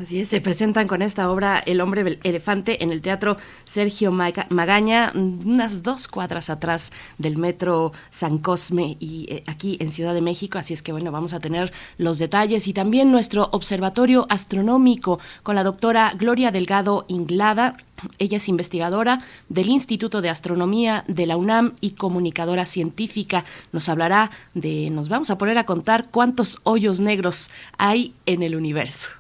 Así 0.01 0.19
es, 0.19 0.29
se 0.29 0.41
presentan 0.41 0.89
con 0.89 1.03
esta 1.03 1.31
obra 1.31 1.59
El 1.59 1.83
hombre 1.83 2.19
elefante 2.23 2.83
en 2.83 2.91
el 2.91 3.03
Teatro 3.03 3.37
Sergio 3.65 4.11
Magaña, 4.11 5.13
unas 5.15 5.83
dos 5.83 6.09
cuadras 6.09 6.49
atrás 6.49 6.91
del 7.19 7.37
Metro 7.37 7.93
San 8.09 8.39
Cosme 8.39 8.97
y 8.99 9.27
eh, 9.29 9.45
aquí 9.47 9.77
en 9.79 9.93
Ciudad 9.93 10.15
de 10.15 10.23
México. 10.23 10.57
Así 10.57 10.73
es 10.73 10.83
que 10.83 10.93
bueno, 10.93 11.13
vamos 11.13 11.35
a 11.35 11.41
tener 11.41 11.71
los 11.99 12.19
detalles 12.19 12.67
y 12.67 12.73
también 12.73 13.13
nuestro 13.13 13.51
observatorio 13.53 14.27
astronómico 14.31 15.21
con 15.43 15.55
la 15.55 15.65
doctora 15.65 16.15
Gloria 16.17 16.51
Delgado 16.51 17.05
Inglada. 17.09 17.77
Ella 18.19 18.39
es 18.39 18.49
investigadora 18.49 19.21
del 19.51 19.69
Instituto 19.69 20.23
de 20.23 20.31
Astronomía 20.31 21.05
de 21.09 21.27
la 21.27 21.37
UNAM 21.37 21.75
y 21.83 21.91
comunicadora 21.91 22.65
científica. 22.65 23.45
Nos 23.71 23.91
hablará 23.91 24.31
de, 24.55 24.89
nos 24.89 25.11
vamos 25.11 25.29
a 25.29 25.37
poner 25.37 25.59
a 25.59 25.65
contar 25.65 26.09
cuántos 26.11 26.59
hoyos 26.63 27.01
negros 27.01 27.51
hay 27.77 28.15
en 28.25 28.43
el 28.43 28.57
universo. 28.57 29.11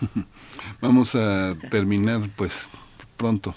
Vamos 0.84 1.14
a 1.14 1.56
terminar 1.70 2.28
pues 2.36 2.68
pronto. 3.16 3.54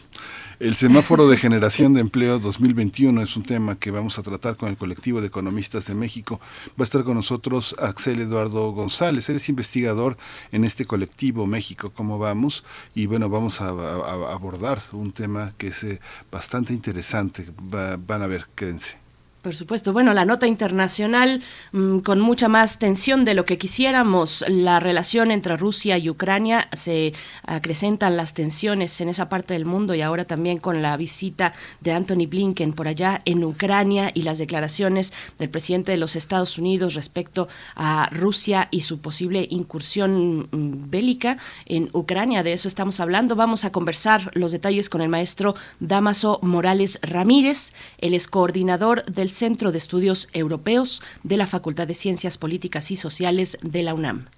El 0.61 0.77
semáforo 0.77 1.27
de 1.27 1.35
generación 1.35 1.93
de 1.93 1.99
empleo 1.99 2.39
2021 2.39 3.21
es 3.21 3.35
un 3.35 3.43
tema 3.43 3.77
que 3.77 3.91
vamos 3.91 4.17
a 4.17 4.23
tratar 4.23 4.55
con 4.55 4.69
el 4.69 4.77
colectivo 4.77 5.19
de 5.19 5.27
economistas 5.27 5.87
de 5.87 5.93
México. 5.93 6.39
Va 6.69 6.79
a 6.79 6.83
estar 6.83 7.03
con 7.03 7.15
nosotros 7.15 7.75
Axel 7.79 8.21
Eduardo 8.21 8.71
González. 8.71 9.29
Él 9.29 9.35
es 9.35 9.49
investigador 9.49 10.15
en 10.53 10.63
este 10.63 10.85
colectivo 10.85 11.45
México, 11.45 11.91
¿cómo 11.93 12.17
vamos? 12.17 12.63
Y 12.95 13.07
bueno, 13.07 13.27
vamos 13.27 13.59
a, 13.59 13.67
abordar 13.67 14.81
un 14.93 15.11
tema 15.11 15.53
que 15.57 15.67
es 15.67 15.83
eh, 15.83 15.99
bastante 16.31 16.71
interesante. 16.71 17.45
van 17.59 18.21
a 18.21 18.27
ver, 18.27 18.45
quédense. 18.55 19.06
Por 19.47 19.55
supuesto. 19.55 19.93
Bueno, 19.93 20.13
la 20.13 20.25
nota 20.25 20.45
internacional 20.45 21.41
mm, 21.71 21.99
con 21.99 22.19
mucha 22.19 22.49
más 22.49 22.79
tensión 22.79 23.23
de 23.23 23.33
lo 23.33 23.45
que 23.45 23.57
quisiéramos. 23.57 24.43
La 24.49 24.81
relación 24.81 25.31
entre 25.31 25.55
Rusia 25.55 25.97
y 25.97 26.09
Ucrania 26.09 26.67
se 26.73 27.13
acrecentan 27.43 28.17
las 28.17 28.33
tensiones 28.33 28.99
en 28.99 29.07
esa 29.07 29.29
parte 29.29 29.53
del 29.53 29.63
mundo 29.63 29.95
y 29.95 30.01
ahora 30.01 30.25
también 30.25 30.57
con 30.57 30.81
la 30.81 30.97
visita 30.97 31.53
de 31.79 31.93
Anthony 31.93 32.27
Blinken 32.27 32.73
por 32.73 32.89
allá 32.89 33.21
en 33.23 33.41
Ucrania 33.41 34.11
y 34.13 34.23
las 34.23 34.37
declaraciones 34.37 35.13
del 35.39 35.49
presidente 35.49 35.93
de 35.93 35.97
los 35.97 36.17
Estados 36.17 36.57
Unidos 36.57 36.93
respecto 36.93 37.47
a 37.77 38.09
Rusia 38.11 38.67
y 38.69 38.81
su 38.81 38.99
posible 38.99 39.47
incursión 39.49 40.49
mm, 40.51 40.89
bélica 40.89 41.37
en 41.67 41.89
Ucrania. 41.93 42.43
De 42.43 42.51
eso 42.51 42.67
estamos 42.67 42.99
hablando. 42.99 43.37
Vamos 43.37 43.63
a 43.63 43.71
conversar 43.71 44.29
los 44.33 44.51
detalles 44.51 44.89
con 44.89 44.99
el 44.99 45.07
maestro 45.07 45.55
Damaso 45.79 46.39
Morales 46.41 46.99
Ramírez. 47.01 47.71
Él 47.99 48.13
es 48.13 48.27
coordinador 48.27 49.05
del 49.05 49.36
Centro 49.37 49.71
de 49.71 49.77
Estudios 49.77 50.27
Europeos 50.33 51.03
de 51.23 51.37
la 51.37 51.45
Facultad 51.45 51.87
de 51.87 51.93
Ciencias 51.93 52.39
Políticas 52.39 52.89
y 52.89 52.95
Sociales 52.95 53.59
de 53.61 53.83
la 53.83 53.93
UNAM. 53.93 54.29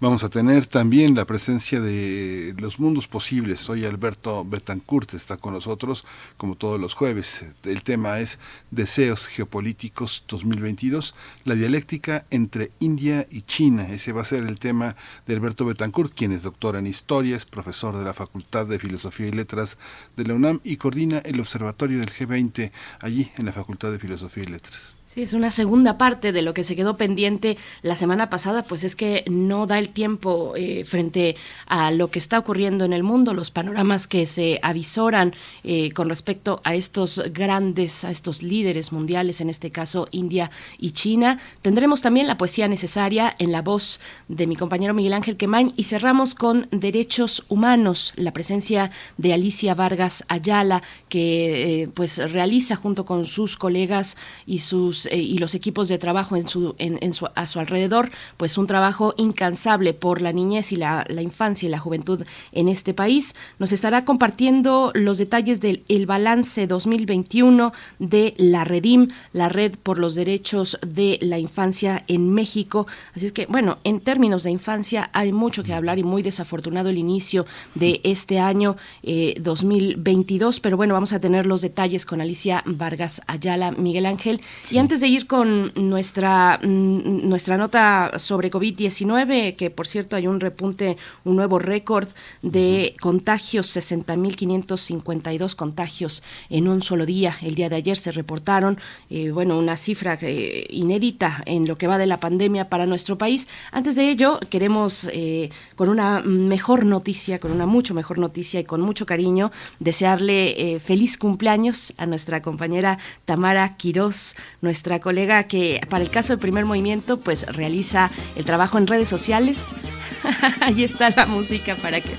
Vamos 0.00 0.24
a 0.24 0.28
tener 0.28 0.66
también 0.66 1.14
la 1.14 1.24
presencia 1.24 1.80
de 1.80 2.52
los 2.58 2.80
mundos 2.80 3.06
posibles. 3.06 3.70
Hoy 3.70 3.84
Alberto 3.84 4.44
Betancourt 4.44 5.14
está 5.14 5.36
con 5.36 5.54
nosotros, 5.54 6.04
como 6.36 6.56
todos 6.56 6.80
los 6.80 6.94
jueves. 6.94 7.44
El 7.62 7.84
tema 7.84 8.18
es 8.18 8.40
Deseos 8.72 9.28
Geopolíticos 9.28 10.24
2022, 10.26 11.14
la 11.44 11.54
dialéctica 11.54 12.26
entre 12.30 12.72
India 12.80 13.28
y 13.30 13.42
China. 13.42 13.88
Ese 13.88 14.12
va 14.12 14.22
a 14.22 14.26
ser 14.26 14.44
el 14.46 14.58
tema 14.58 14.96
de 15.28 15.34
Alberto 15.34 15.64
Betancourt, 15.64 16.12
quien 16.12 16.32
es 16.32 16.42
doctor 16.42 16.74
en 16.74 16.88
historia, 16.88 17.36
es 17.36 17.46
profesor 17.46 17.96
de 17.96 18.04
la 18.04 18.14
Facultad 18.14 18.66
de 18.66 18.80
Filosofía 18.80 19.28
y 19.28 19.32
Letras 19.32 19.78
de 20.16 20.24
la 20.24 20.34
UNAM 20.34 20.60
y 20.64 20.76
coordina 20.76 21.18
el 21.18 21.38
Observatorio 21.38 22.00
del 22.00 22.10
G20 22.10 22.72
allí 23.00 23.30
en 23.36 23.46
la 23.46 23.52
Facultad 23.52 23.92
de 23.92 24.00
Filosofía 24.00 24.42
y 24.42 24.48
Letras. 24.48 24.93
Sí, 25.14 25.22
es 25.22 25.32
una 25.32 25.52
segunda 25.52 25.96
parte 25.96 26.32
de 26.32 26.42
lo 26.42 26.54
que 26.54 26.64
se 26.64 26.74
quedó 26.74 26.96
pendiente 26.96 27.56
la 27.82 27.94
semana 27.94 28.30
pasada, 28.30 28.64
pues 28.64 28.82
es 28.82 28.96
que 28.96 29.22
no 29.30 29.68
da 29.68 29.78
el 29.78 29.90
tiempo 29.90 30.54
eh, 30.56 30.82
frente 30.84 31.36
a 31.68 31.92
lo 31.92 32.10
que 32.10 32.18
está 32.18 32.36
ocurriendo 32.36 32.84
en 32.84 32.92
el 32.92 33.04
mundo, 33.04 33.32
los 33.32 33.52
panoramas 33.52 34.08
que 34.08 34.26
se 34.26 34.58
avisoran 34.60 35.32
eh, 35.62 35.92
con 35.92 36.08
respecto 36.08 36.60
a 36.64 36.74
estos 36.74 37.22
grandes, 37.32 38.02
a 38.02 38.10
estos 38.10 38.42
líderes 38.42 38.90
mundiales, 38.90 39.40
en 39.40 39.50
este 39.50 39.70
caso 39.70 40.08
India 40.10 40.50
y 40.78 40.90
China. 40.90 41.38
Tendremos 41.62 42.02
también 42.02 42.26
la 42.26 42.36
poesía 42.36 42.66
necesaria 42.66 43.36
en 43.38 43.52
la 43.52 43.62
voz 43.62 44.00
de 44.26 44.48
mi 44.48 44.56
compañero 44.56 44.94
Miguel 44.94 45.14
Ángel 45.14 45.36
Quemain 45.36 45.72
y 45.76 45.84
cerramos 45.84 46.34
con 46.34 46.66
derechos 46.72 47.44
humanos, 47.48 48.14
la 48.16 48.32
presencia 48.32 48.90
de 49.16 49.32
Alicia 49.32 49.74
Vargas 49.74 50.24
Ayala, 50.26 50.82
que 51.08 51.82
eh, 51.82 51.88
pues 51.94 52.18
realiza 52.32 52.74
junto 52.74 53.04
con 53.04 53.26
sus 53.26 53.56
colegas 53.56 54.16
y 54.44 54.58
sus 54.58 55.03
eh, 55.06 55.18
y 55.18 55.38
los 55.38 55.54
equipos 55.54 55.88
de 55.88 55.98
trabajo 55.98 56.36
en 56.36 56.48
su, 56.48 56.74
en, 56.78 57.12
su, 57.14 57.28
a 57.34 57.46
su 57.46 57.60
alrededor, 57.60 58.10
pues 58.36 58.58
un 58.58 58.66
trabajo 58.66 59.14
incansable 59.16 59.94
por 59.94 60.20
la 60.20 60.32
niñez 60.32 60.72
y 60.72 60.76
la, 60.76 61.04
la, 61.08 61.22
infancia 61.22 61.66
y 61.66 61.70
la 61.70 61.78
juventud 61.78 62.24
en 62.52 62.68
este 62.68 62.94
país. 62.94 63.34
Nos 63.58 63.72
estará 63.72 64.04
compartiendo 64.04 64.92
los 64.94 65.18
detalles 65.18 65.60
del 65.60 65.84
el 65.88 66.06
balance 66.06 66.66
2021 66.66 67.72
de 67.98 68.34
la 68.36 68.64
Redim, 68.64 69.08
la 69.32 69.48
Red 69.48 69.76
por 69.82 69.98
los 69.98 70.14
Derechos 70.14 70.78
de 70.86 71.18
la 71.20 71.38
Infancia 71.38 72.04
en 72.08 72.32
México. 72.32 72.86
Así 73.14 73.26
es 73.26 73.32
que, 73.32 73.46
bueno, 73.46 73.78
en 73.84 74.00
términos 74.00 74.42
de 74.42 74.50
infancia 74.50 75.10
hay 75.12 75.32
mucho 75.32 75.62
que 75.62 75.74
hablar 75.74 75.98
y 75.98 76.02
muy 76.02 76.22
desafortunado 76.22 76.90
el 76.90 76.98
inicio 76.98 77.46
de 77.74 78.00
este 78.04 78.38
año 78.38 78.76
2022, 79.02 80.56
eh, 80.56 80.60
pero 80.62 80.76
bueno, 80.76 80.94
vamos 80.94 81.12
a 81.12 81.20
tener 81.20 81.46
los 81.46 81.60
detalles 81.60 82.06
con 82.06 82.20
Alicia 82.20 82.62
Vargas 82.66 83.22
Ayala, 83.26 83.72
Miguel 83.72 84.06
Ángel. 84.06 84.40
Y 84.70 84.78
antes 84.78 84.93
antes 84.94 85.00
de 85.00 85.08
ir 85.08 85.26
con 85.26 85.72
nuestra, 85.74 86.60
mm, 86.62 87.28
nuestra 87.28 87.56
nota 87.56 88.12
sobre 88.16 88.48
COVID-19, 88.48 89.56
que 89.56 89.68
por 89.68 89.88
cierto 89.88 90.14
hay 90.14 90.28
un 90.28 90.38
repunte, 90.38 90.96
un 91.24 91.34
nuevo 91.34 91.58
récord 91.58 92.06
de 92.42 92.94
contagios, 93.00 93.66
60.552 93.66 95.56
contagios 95.56 96.22
en 96.48 96.68
un 96.68 96.80
solo 96.80 97.06
día. 97.06 97.34
El 97.42 97.56
día 97.56 97.68
de 97.68 97.74
ayer 97.74 97.96
se 97.96 98.12
reportaron, 98.12 98.78
eh, 99.10 99.32
bueno, 99.32 99.58
una 99.58 99.76
cifra 99.76 100.16
eh, 100.20 100.68
inédita 100.70 101.42
en 101.44 101.66
lo 101.66 101.76
que 101.76 101.88
va 101.88 101.98
de 101.98 102.06
la 102.06 102.20
pandemia 102.20 102.68
para 102.68 102.86
nuestro 102.86 103.18
país. 103.18 103.48
Antes 103.72 103.96
de 103.96 104.08
ello, 104.08 104.38
queremos, 104.48 105.10
eh, 105.12 105.50
con 105.74 105.88
una 105.88 106.20
mejor 106.20 106.84
noticia, 106.84 107.40
con 107.40 107.50
una 107.50 107.66
mucho 107.66 107.94
mejor 107.94 108.18
noticia 108.18 108.60
y 108.60 108.64
con 108.64 108.80
mucho 108.80 109.06
cariño, 109.06 109.50
desearle 109.80 110.78
feliz 110.78 111.18
cumpleaños 111.18 111.94
a 111.96 112.06
nuestra 112.06 112.42
compañera 112.42 113.00
Tamara 113.24 113.76
Quirós, 113.76 114.36
nuestra 114.60 114.83
colega 115.00 115.44
que 115.44 115.80
para 115.88 116.02
el 116.02 116.10
caso 116.10 116.32
del 116.32 116.40
primer 116.40 116.64
movimiento, 116.64 117.18
pues 117.18 117.46
realiza 117.46 118.10
el 118.36 118.44
trabajo 118.44 118.78
en 118.78 118.86
redes 118.86 119.08
sociales. 119.08 119.74
Ahí 120.60 120.84
está 120.84 121.10
la 121.10 121.26
música 121.26 121.74
para 121.76 122.00
que, 122.00 122.10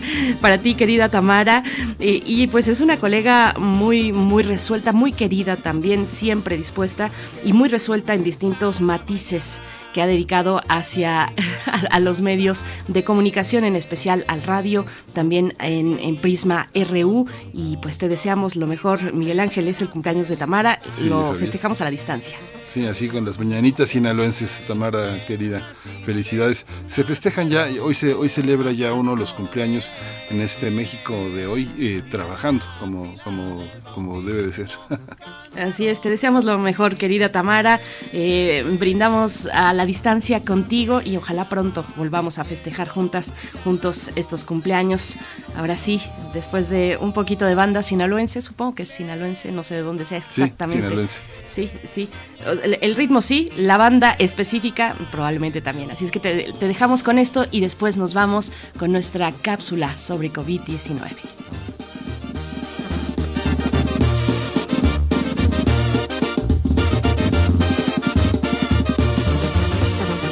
para 0.42 0.58
ti, 0.58 0.76
querida 0.76 1.10
Tamara. 1.10 1.64
Y, 2.00 2.24
y, 2.26 2.48
pues 2.48 2.68
es 2.68 2.82
una 2.82 2.98
colega 2.98 3.54
muy, 3.58 4.12
muy 4.12 4.44
resuelta, 4.44 4.92
muy 4.92 5.12
querida 5.12 5.56
también, 5.56 6.08
siempre 6.08 6.58
dispuesta 6.58 7.10
y 7.44 7.54
muy 7.54 7.70
resuelta 7.70 8.14
en 8.14 8.24
distintos 8.24 8.82
matices 8.82 9.62
que 9.96 10.02
ha 10.02 10.08
dedicado 10.08 10.62
hacia 10.68 11.32
a, 11.90 12.00
los 12.02 12.20
medios 12.20 12.66
de 12.90 13.06
comunicación, 13.06 13.64
en 13.64 13.78
especial 13.78 14.26
al 14.28 14.44
radio, 14.44 14.86
también 15.14 15.54
en, 15.60 16.18
Prisma 16.18 16.68
RU. 16.76 17.28
Y 17.54 17.78
pues 17.78 17.98
te 17.98 18.10
deseamos 18.10 18.58
lo 18.58 18.68
mejor, 18.68 19.14
Miguel 19.14 19.40
Ángel, 19.40 19.70
es 19.70 19.82
el 19.82 19.90
cumpleaños 19.90 20.28
de 20.28 20.36
Tamara, 20.36 20.82
lo 21.02 21.34
festejamos 21.36 21.80
a 21.80 21.86
la 21.86 21.92
distancia. 21.92 22.36
Sí, 22.68 22.86
así 22.86 23.08
con 23.08 23.24
las 23.24 23.40
mañanitas 23.40 23.90
sinaloenses, 23.90 24.64
Tamara 24.68 25.26
querida, 25.26 25.66
felicidades. 26.06 26.66
Se 26.88 27.04
festejan 27.04 27.50
ya, 27.50 27.68
hoy 27.82 27.96
se 27.96 28.14
hoy 28.14 28.28
celebra 28.28 28.74
ya 28.74 28.92
uno 28.94 29.16
los 29.16 29.34
cumpleaños 29.34 29.92
en 30.30 30.42
este 30.42 30.72
México 30.72 31.14
de 31.30 31.48
hoy, 31.48 31.70
eh, 31.80 32.02
trabajando 32.10 32.66
como, 32.80 33.16
como, 33.24 33.64
como 33.94 34.22
debe 34.22 34.44
de 34.44 34.52
ser. 34.52 34.70
Así 35.58 35.88
es, 35.88 36.02
te 36.02 36.10
deseamos 36.10 36.44
lo 36.44 36.58
mejor, 36.58 36.98
querida 36.98 37.32
Tamara. 37.32 37.80
Eh, 38.12 38.66
brindamos 38.78 39.46
a 39.48 39.72
la 39.74 39.86
distancia 39.86 40.42
contigo 40.42 41.02
y 41.02 41.16
ojalá 41.16 41.48
pronto 41.48 41.86
volvamos 41.96 42.40
a 42.40 42.44
festejar 42.44 42.90
juntas, 42.90 43.34
juntos 43.64 44.12
estos 44.16 44.44
cumpleaños. 44.44 45.16
Ahora 45.56 45.78
sí, 45.78 46.02
después 46.34 46.70
de 46.70 46.98
un 47.00 47.14
poquito 47.14 47.46
de 47.46 47.56
banda 47.56 47.84
sinaloense, 47.84 48.42
supongo 48.42 48.76
que 48.76 48.84
es 48.84 48.90
sinaloense, 48.90 49.52
no 49.54 49.64
sé 49.64 49.76
de 49.76 49.82
dónde 49.82 50.06
sea 50.06 50.18
exactamente. 50.18 50.82
Sí, 50.82 50.84
sinaloense. 50.84 51.22
Sí, 51.48 51.70
sí. 51.90 52.10
El, 52.44 52.96
ritmo 52.96 53.22
sí, 53.22 53.50
la 53.58 53.78
banda 53.78 54.16
específica 54.20 54.96
probablemente 55.12 55.62
también. 55.62 55.92
Así 55.92 56.06
es 56.06 56.12
que 56.12 56.20
te, 56.20 56.54
dejamos 56.60 57.04
con 57.04 57.18
esto 57.18 57.46
y 57.52 57.62
después 57.62 57.98
nos 57.98 58.14
vamos 58.14 58.52
con 58.78 58.92
nuestra 58.92 59.32
cápsula 59.32 59.98
sobre 59.98 60.32
COVID-19. 60.32 61.12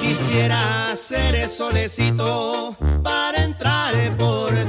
Quisiera 0.02 0.96
ser 0.96 1.36
el 1.36 1.50
solecito 1.50 2.76
para 3.04 3.44
entrar 3.44 3.94
por 4.18 4.63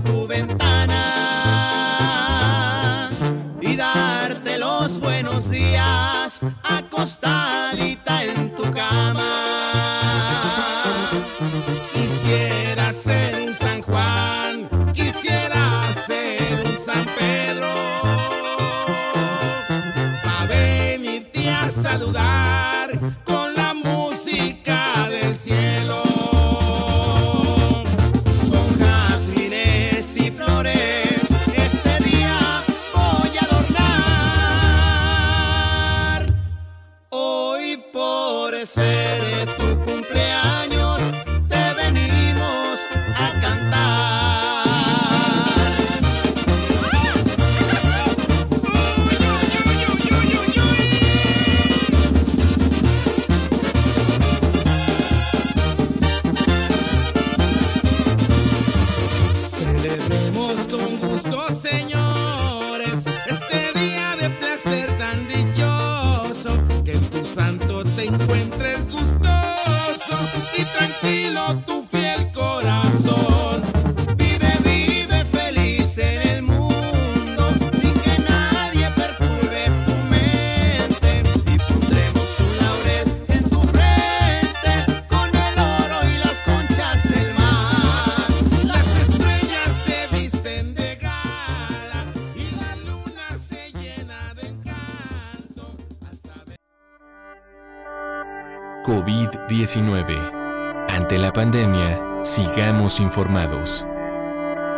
Ante 100.88 101.18
la 101.18 101.32
pandemia, 101.32 102.00
sigamos 102.22 103.00
informados. 103.00 103.84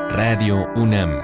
Radio 0.08 0.68
UNAM. 0.74 1.20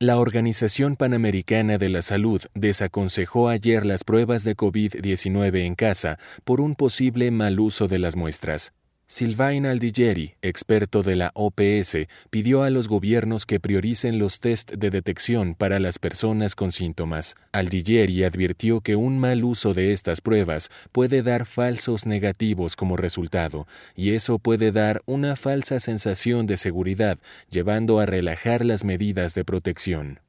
la 0.00 0.18
Organización 0.18 0.96
Panamericana 0.96 1.78
de 1.78 1.88
la 1.88 2.02
Salud 2.02 2.42
desaconsejó 2.54 3.48
ayer 3.48 3.86
las 3.86 4.02
pruebas 4.02 4.42
de 4.42 4.56
COVID-19 4.56 5.64
en 5.64 5.76
casa 5.76 6.18
por 6.42 6.60
un 6.60 6.74
posible 6.74 7.30
mal 7.30 7.60
uso 7.60 7.86
de 7.86 8.00
las 8.00 8.16
muestras. 8.16 8.72
Sylvain 9.06 9.66
Aldigeri, 9.66 10.34
experto 10.40 11.02
de 11.02 11.14
la 11.14 11.30
OPS, 11.34 12.08
pidió 12.30 12.62
a 12.62 12.70
los 12.70 12.88
gobiernos 12.88 13.44
que 13.44 13.60
prioricen 13.60 14.18
los 14.18 14.40
test 14.40 14.72
de 14.72 14.90
detección 14.90 15.54
para 15.54 15.78
las 15.78 15.98
personas 15.98 16.54
con 16.54 16.72
síntomas. 16.72 17.36
Aldigeri 17.52 18.24
advirtió 18.24 18.80
que 18.80 18.96
un 18.96 19.18
mal 19.18 19.44
uso 19.44 19.74
de 19.74 19.92
estas 19.92 20.22
pruebas 20.22 20.70
puede 20.90 21.22
dar 21.22 21.44
falsos 21.44 22.06
negativos 22.06 22.76
como 22.76 22.96
resultado, 22.96 23.66
y 23.94 24.12
eso 24.12 24.38
puede 24.38 24.72
dar 24.72 25.02
una 25.04 25.36
falsa 25.36 25.80
sensación 25.80 26.46
de 26.46 26.56
seguridad, 26.56 27.18
llevando 27.50 28.00
a 28.00 28.06
relajar 28.06 28.64
las 28.64 28.84
medidas 28.84 29.34
de 29.34 29.44
protección. 29.44 30.20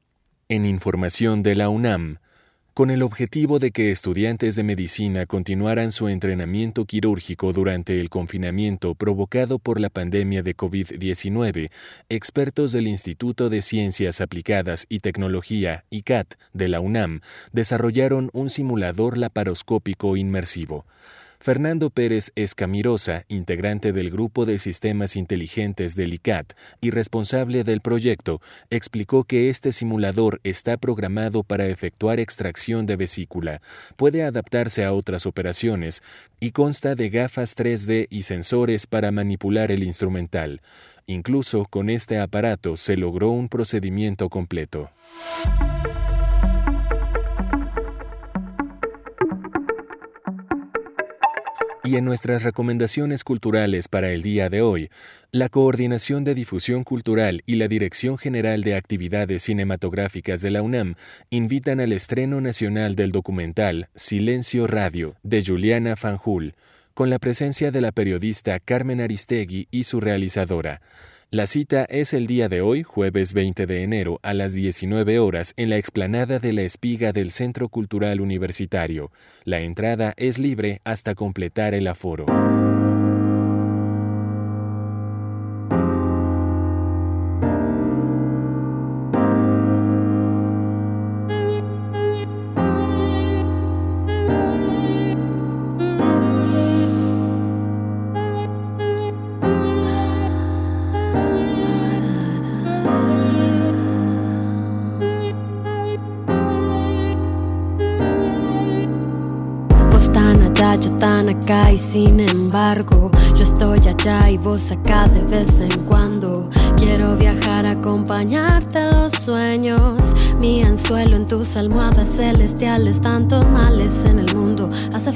En 0.48 0.64
información 0.64 1.42
de 1.42 1.54
la 1.54 1.70
UNAM, 1.70 2.18
con 2.76 2.90
el 2.90 3.02
objetivo 3.02 3.58
de 3.58 3.70
que 3.70 3.90
estudiantes 3.90 4.54
de 4.54 4.62
medicina 4.62 5.24
continuaran 5.24 5.90
su 5.90 6.08
entrenamiento 6.08 6.84
quirúrgico 6.84 7.54
durante 7.54 7.98
el 8.02 8.10
confinamiento 8.10 8.94
provocado 8.94 9.58
por 9.58 9.80
la 9.80 9.88
pandemia 9.88 10.42
de 10.42 10.54
COVID-19, 10.54 11.70
expertos 12.10 12.72
del 12.72 12.86
Instituto 12.86 13.48
de 13.48 13.62
Ciencias 13.62 14.20
Aplicadas 14.20 14.84
y 14.90 14.98
Tecnología, 14.98 15.86
ICAT, 15.88 16.34
de 16.52 16.68
la 16.68 16.80
UNAM, 16.80 17.22
desarrollaron 17.50 18.28
un 18.34 18.50
simulador 18.50 19.16
laparoscópico 19.16 20.18
inmersivo. 20.18 20.84
Fernando 21.46 21.90
Pérez 21.90 22.32
Escamirosa, 22.34 23.24
integrante 23.28 23.92
del 23.92 24.10
Grupo 24.10 24.46
de 24.46 24.58
Sistemas 24.58 25.14
Inteligentes 25.14 25.94
del 25.94 26.12
ICAT 26.12 26.54
y 26.80 26.90
responsable 26.90 27.62
del 27.62 27.82
proyecto, 27.82 28.40
explicó 28.68 29.22
que 29.22 29.48
este 29.48 29.70
simulador 29.70 30.40
está 30.42 30.76
programado 30.76 31.44
para 31.44 31.68
efectuar 31.68 32.18
extracción 32.18 32.84
de 32.84 32.96
vesícula, 32.96 33.62
puede 33.94 34.24
adaptarse 34.24 34.84
a 34.84 34.92
otras 34.92 35.24
operaciones 35.24 36.02
y 36.40 36.50
consta 36.50 36.96
de 36.96 37.10
gafas 37.10 37.56
3D 37.56 38.08
y 38.10 38.22
sensores 38.22 38.88
para 38.88 39.12
manipular 39.12 39.70
el 39.70 39.84
instrumental. 39.84 40.62
Incluso 41.06 41.66
con 41.66 41.90
este 41.90 42.18
aparato 42.18 42.76
se 42.76 42.96
logró 42.96 43.30
un 43.30 43.48
procedimiento 43.48 44.30
completo. 44.30 44.90
Y 51.86 51.94
en 51.94 52.04
nuestras 52.04 52.42
recomendaciones 52.42 53.22
culturales 53.22 53.86
para 53.86 54.10
el 54.10 54.20
día 54.22 54.48
de 54.48 54.60
hoy, 54.60 54.90
la 55.30 55.48
Coordinación 55.48 56.24
de 56.24 56.34
Difusión 56.34 56.82
Cultural 56.82 57.44
y 57.46 57.54
la 57.54 57.68
Dirección 57.68 58.18
General 58.18 58.64
de 58.64 58.74
Actividades 58.74 59.44
Cinematográficas 59.44 60.42
de 60.42 60.50
la 60.50 60.62
UNAM 60.62 60.96
invitan 61.30 61.78
al 61.78 61.92
estreno 61.92 62.40
nacional 62.40 62.96
del 62.96 63.12
documental 63.12 63.88
Silencio 63.94 64.66
Radio 64.66 65.14
de 65.22 65.44
Juliana 65.44 65.94
Fanjul, 65.94 66.54
con 66.92 67.08
la 67.08 67.20
presencia 67.20 67.70
de 67.70 67.80
la 67.80 67.92
periodista 67.92 68.58
Carmen 68.58 69.00
Aristegui 69.00 69.68
y 69.70 69.84
su 69.84 70.00
realizadora. 70.00 70.80
La 71.30 71.48
cita 71.48 71.84
es 71.86 72.12
el 72.12 72.28
día 72.28 72.48
de 72.48 72.60
hoy, 72.60 72.84
jueves 72.84 73.34
20 73.34 73.66
de 73.66 73.82
enero, 73.82 74.20
a 74.22 74.32
las 74.32 74.52
19 74.52 75.18
horas, 75.18 75.54
en 75.56 75.70
la 75.70 75.76
explanada 75.76 76.38
de 76.38 76.52
la 76.52 76.62
espiga 76.62 77.12
del 77.12 77.32
Centro 77.32 77.68
Cultural 77.68 78.20
Universitario. 78.20 79.10
La 79.42 79.58
entrada 79.58 80.14
es 80.16 80.38
libre 80.38 80.80
hasta 80.84 81.16
completar 81.16 81.74
el 81.74 81.88
aforo. 81.88 82.26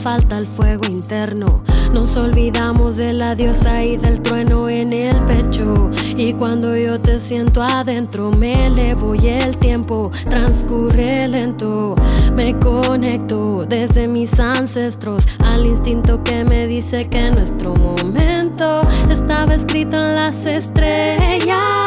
Falta 0.02 0.38
el 0.38 0.46
fuego 0.46 0.86
interno. 0.88 1.62
Nos 1.92 2.16
olvidamos 2.16 2.96
de 2.96 3.12
la 3.12 3.34
diosa 3.34 3.82
y 3.82 3.96
del 3.96 4.22
trueno 4.22 4.68
en 4.68 4.92
el 4.92 5.16
pecho. 5.26 5.90
Y 6.16 6.32
cuando 6.32 6.76
yo 6.76 6.98
te 6.98 7.20
siento 7.20 7.62
adentro, 7.62 8.30
me 8.30 8.66
elevo 8.66 9.14
y 9.14 9.28
el 9.28 9.56
tiempo 9.58 10.10
transcurre 10.24 11.28
lento. 11.28 11.94
Me 12.34 12.58
conecto 12.58 13.66
desde 13.68 14.08
mis 14.08 14.38
ancestros 14.38 15.26
al 15.40 15.66
instinto 15.66 16.22
que 16.24 16.44
me 16.44 16.66
dice 16.66 17.08
que 17.08 17.30
nuestro 17.30 17.74
momento 17.74 18.80
estaba 19.10 19.54
escrito 19.54 19.96
en 19.96 20.14
las 20.14 20.46
estrellas 20.46 21.79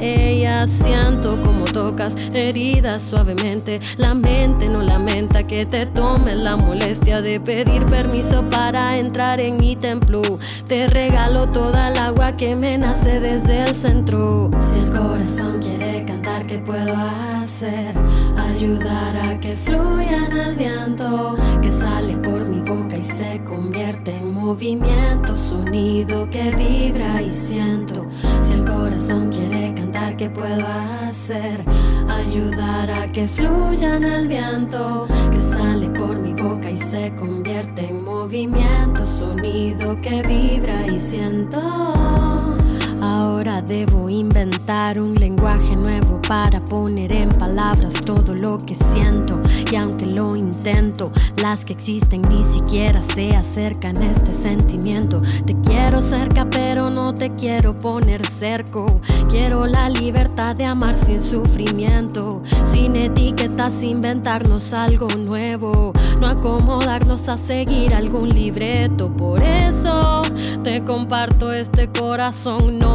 ella. 0.00 0.66
Siento 0.66 1.40
como 1.42 1.64
tocas 1.64 2.14
heridas 2.32 3.02
suavemente. 3.02 3.80
La 3.96 4.14
mente 4.14 4.68
no 4.68 4.82
lamenta 4.82 5.46
que 5.46 5.66
te 5.66 5.86
tome 5.86 6.34
la 6.34 6.56
molestia 6.56 7.20
de 7.20 7.40
pedir 7.40 7.82
permiso 7.86 8.42
para 8.50 8.98
entrar 8.98 9.40
en 9.40 9.58
mi 9.58 9.76
templo. 9.76 10.22
Te 10.68 10.86
regalo 10.86 11.48
toda 11.48 11.90
el 11.90 11.98
agua 11.98 12.36
que 12.36 12.54
me 12.54 12.78
nace 12.78 13.20
desde 13.20 13.64
el 13.64 13.74
centro. 13.74 14.50
Si 14.60 14.78
el 14.78 14.90
corazón 14.90 15.60
quiere 15.60 16.04
cantar, 16.04 16.46
¿qué 16.46 16.58
puedo 16.58 16.94
hacer? 16.94 17.94
Ayudar 18.36 19.16
a 19.16 19.40
que 19.40 19.56
fluya 19.56 20.26
en 20.26 20.36
el 20.36 20.56
viento 20.56 21.36
que 21.60 21.70
sale 21.70 22.16
por 22.16 22.31
movimiento, 24.42 25.36
sonido 25.36 26.28
que 26.28 26.50
vibra 26.50 27.22
y 27.22 27.32
siento. 27.32 28.06
Si 28.42 28.54
el 28.54 28.64
corazón 28.64 29.30
quiere 29.30 29.72
cantar, 29.74 30.16
¿qué 30.16 30.28
puedo 30.28 30.66
hacer? 31.08 31.64
Ayudar 32.08 32.90
a 32.90 33.06
que 33.06 33.26
fluya 33.28 33.96
en 33.96 34.04
el 34.04 34.26
viento, 34.26 35.06
que 35.30 35.40
sale 35.40 35.88
por 35.90 36.18
mi 36.18 36.32
boca 36.34 36.70
y 36.70 36.76
se 36.76 37.14
convierte 37.14 37.88
en 37.88 38.04
movimiento, 38.04 39.06
sonido 39.06 40.00
que 40.00 40.22
vibra 40.22 40.86
y 40.88 40.98
siento. 40.98 42.21
Debo 43.66 44.10
inventar 44.10 45.00
un 45.00 45.14
lenguaje 45.14 45.76
nuevo 45.76 46.20
para 46.28 46.60
poner 46.60 47.12
en 47.12 47.28
palabras 47.30 47.94
todo 48.04 48.34
lo 48.34 48.58
que 48.58 48.74
siento. 48.74 49.40
Y 49.70 49.76
aunque 49.76 50.06
lo 50.06 50.34
intento, 50.36 51.12
las 51.40 51.64
que 51.64 51.72
existen 51.72 52.22
ni 52.22 52.42
siquiera 52.42 53.02
se 53.02 53.34
acercan 53.36 53.96
a 53.96 54.10
este 54.10 54.34
sentimiento. 54.34 55.22
Te 55.46 55.56
quiero 55.62 56.02
cerca, 56.02 56.48
pero 56.50 56.90
no 56.90 57.14
te 57.14 57.30
quiero 57.34 57.78
poner 57.78 58.26
cerco. 58.26 59.00
Quiero 59.30 59.66
la 59.66 59.88
libertad 59.88 60.56
de 60.56 60.64
amar 60.64 60.94
sin 60.94 61.22
sufrimiento, 61.22 62.42
sin 62.70 62.96
etiquetas, 62.96 63.82
inventarnos 63.84 64.72
algo 64.72 65.06
nuevo. 65.08 65.92
No 66.22 66.28
acomodarnos 66.28 67.28
a 67.28 67.36
seguir 67.36 67.92
algún 67.92 68.28
libreto. 68.28 69.10
Por 69.12 69.42
eso 69.42 70.22
te 70.62 70.84
comparto 70.84 71.52
este 71.52 71.88
corazón. 71.88 72.78
No 72.78 72.92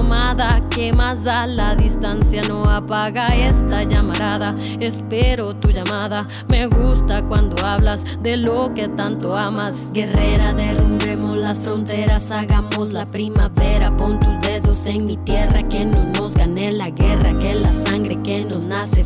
que 0.69 0.93
más 0.93 1.25
da 1.25 1.46
la 1.46 1.75
distancia 1.75 2.41
no 2.48 2.63
apaga 2.63 3.36
esta 3.36 3.84
llamarada. 3.84 4.55
Espero 4.79 5.53
tu 5.55 5.72
llamada. 5.72 6.25
Me 6.48 6.67
gusta 6.67 7.22
cuando 7.25 7.62
hablas 7.65 8.05
de 8.24 8.38
lo 8.38 8.74
que 8.74 8.88
tanto 8.88 9.36
amas. 9.36 9.91
Guerrera, 9.91 10.53
derrumbemos 10.53 11.36
las 11.36 11.60
fronteras, 11.60 12.31
hagamos 12.31 12.91
la 12.91 13.05
primavera. 13.07 13.91
Pon 13.98 14.17
tus 14.22 14.39
dedos 14.39 14.86
en 14.86 15.03
mi 15.03 15.17
tierra, 15.17 15.67
que 15.67 15.84
no 15.84 16.05
nos 16.13 16.34
gane 16.34 16.72
la 16.72 16.91
guerra, 16.91 17.38
que 17.39 17.55
la 17.55 17.74
sangre 17.74 18.17
que 18.24 18.46
nos 18.46 18.67
nace 18.67 19.03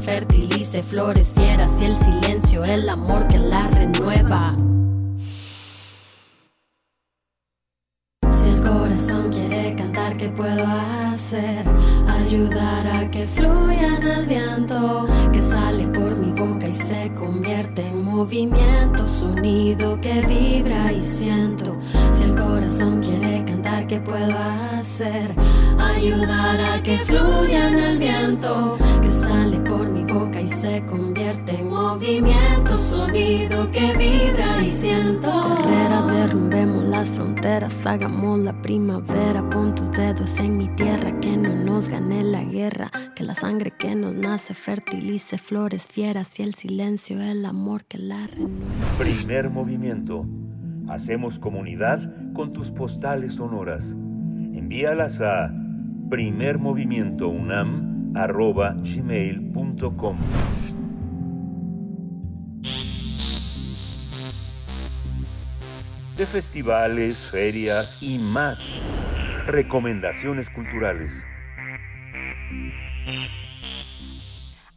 flores 0.80 1.34
fieras 1.36 1.82
y 1.82 1.86
el 1.86 1.96
silencio, 1.98 2.64
el 2.64 2.88
amor 2.88 3.28
que 3.28 3.38
la 3.38 3.68
renueva. 3.68 4.56
¿qué 10.22 10.30
puedo 10.30 10.64
hacer? 11.12 11.66
Ayudar 12.08 12.88
a 12.88 13.10
que 13.10 13.26
fluya 13.26 13.98
en 13.98 14.04
el 14.04 14.26
viento, 14.28 15.08
que 15.34 15.42
sale 15.42 15.88
por 15.88 16.16
mi 16.16 16.32
boca 16.32 16.68
y 16.68 16.74
se 16.76 17.12
convierte 17.16 17.82
en 17.82 18.06
movimiento, 18.06 19.08
sonido 19.08 20.00
que 20.00 20.22
vibra 20.22 20.92
y 20.94 21.04
siento. 21.04 21.76
Si 22.14 22.24
el 22.24 22.36
corazón 22.36 23.02
quiere 23.02 23.44
cantar, 23.46 23.88
¿qué 23.88 24.00
puedo 24.00 24.38
hacer? 24.78 25.34
Ayudar 25.80 26.62
a 26.62 26.84
que 26.84 27.00
fluya 27.00 27.70
en 27.70 27.76
el 27.80 27.98
viento, 27.98 28.78
que 29.02 29.10
sale 29.10 29.58
por 29.62 29.90
mi 29.90 30.04
boca 30.04 30.31
y 30.42 30.48
se 30.48 30.84
convierte 30.86 31.52
en 31.52 31.70
movimiento 31.70 31.92
movimiento, 31.92 32.78
sonido 32.78 33.70
que 33.72 33.94
vibra 33.98 34.64
y 34.64 34.72
siento. 34.72 35.30
Carrera, 35.30 36.02
derrumbemos 36.04 36.84
las 36.86 37.12
fronteras, 37.12 37.86
hagamos 37.86 38.40
la 38.40 38.60
primavera. 38.62 39.48
Pon 39.50 39.76
tus 39.76 39.92
dedos 39.92 40.40
en 40.40 40.58
mi 40.58 40.68
tierra, 40.70 41.20
que 41.20 41.38
no 41.38 41.54
nos 41.54 41.90
gane 41.90 42.24
la 42.24 42.44
guerra. 42.44 42.90
Que 43.16 43.24
la 43.24 43.36
sangre 43.36 43.72
que 43.72 43.94
nos 43.94 44.16
nace 44.16 44.54
fertilice 44.54 45.38
flores 45.38 45.88
fieras 45.88 46.40
y 46.40 46.44
el 46.44 46.56
silencio, 46.56 47.22
el 47.22 47.46
amor 47.46 47.86
que 47.86 47.98
la 47.98 48.26
renueva. 48.28 48.98
Primer 48.98 49.50
movimiento. 49.50 50.26
Hacemos 50.88 51.40
comunidad 51.40 52.00
con 52.34 52.52
tus 52.54 52.72
postales 52.72 53.36
sonoras. 53.36 53.94
Envíalas 54.54 55.22
a 55.22 55.54
primermovimientounam.gmail.com 58.14 60.18
De 66.18 66.26
festivales, 66.26 67.30
ferias 67.32 67.98
y 68.02 68.20
más. 68.20 68.78
Recomendaciones 69.48 70.50
culturales. 70.50 71.26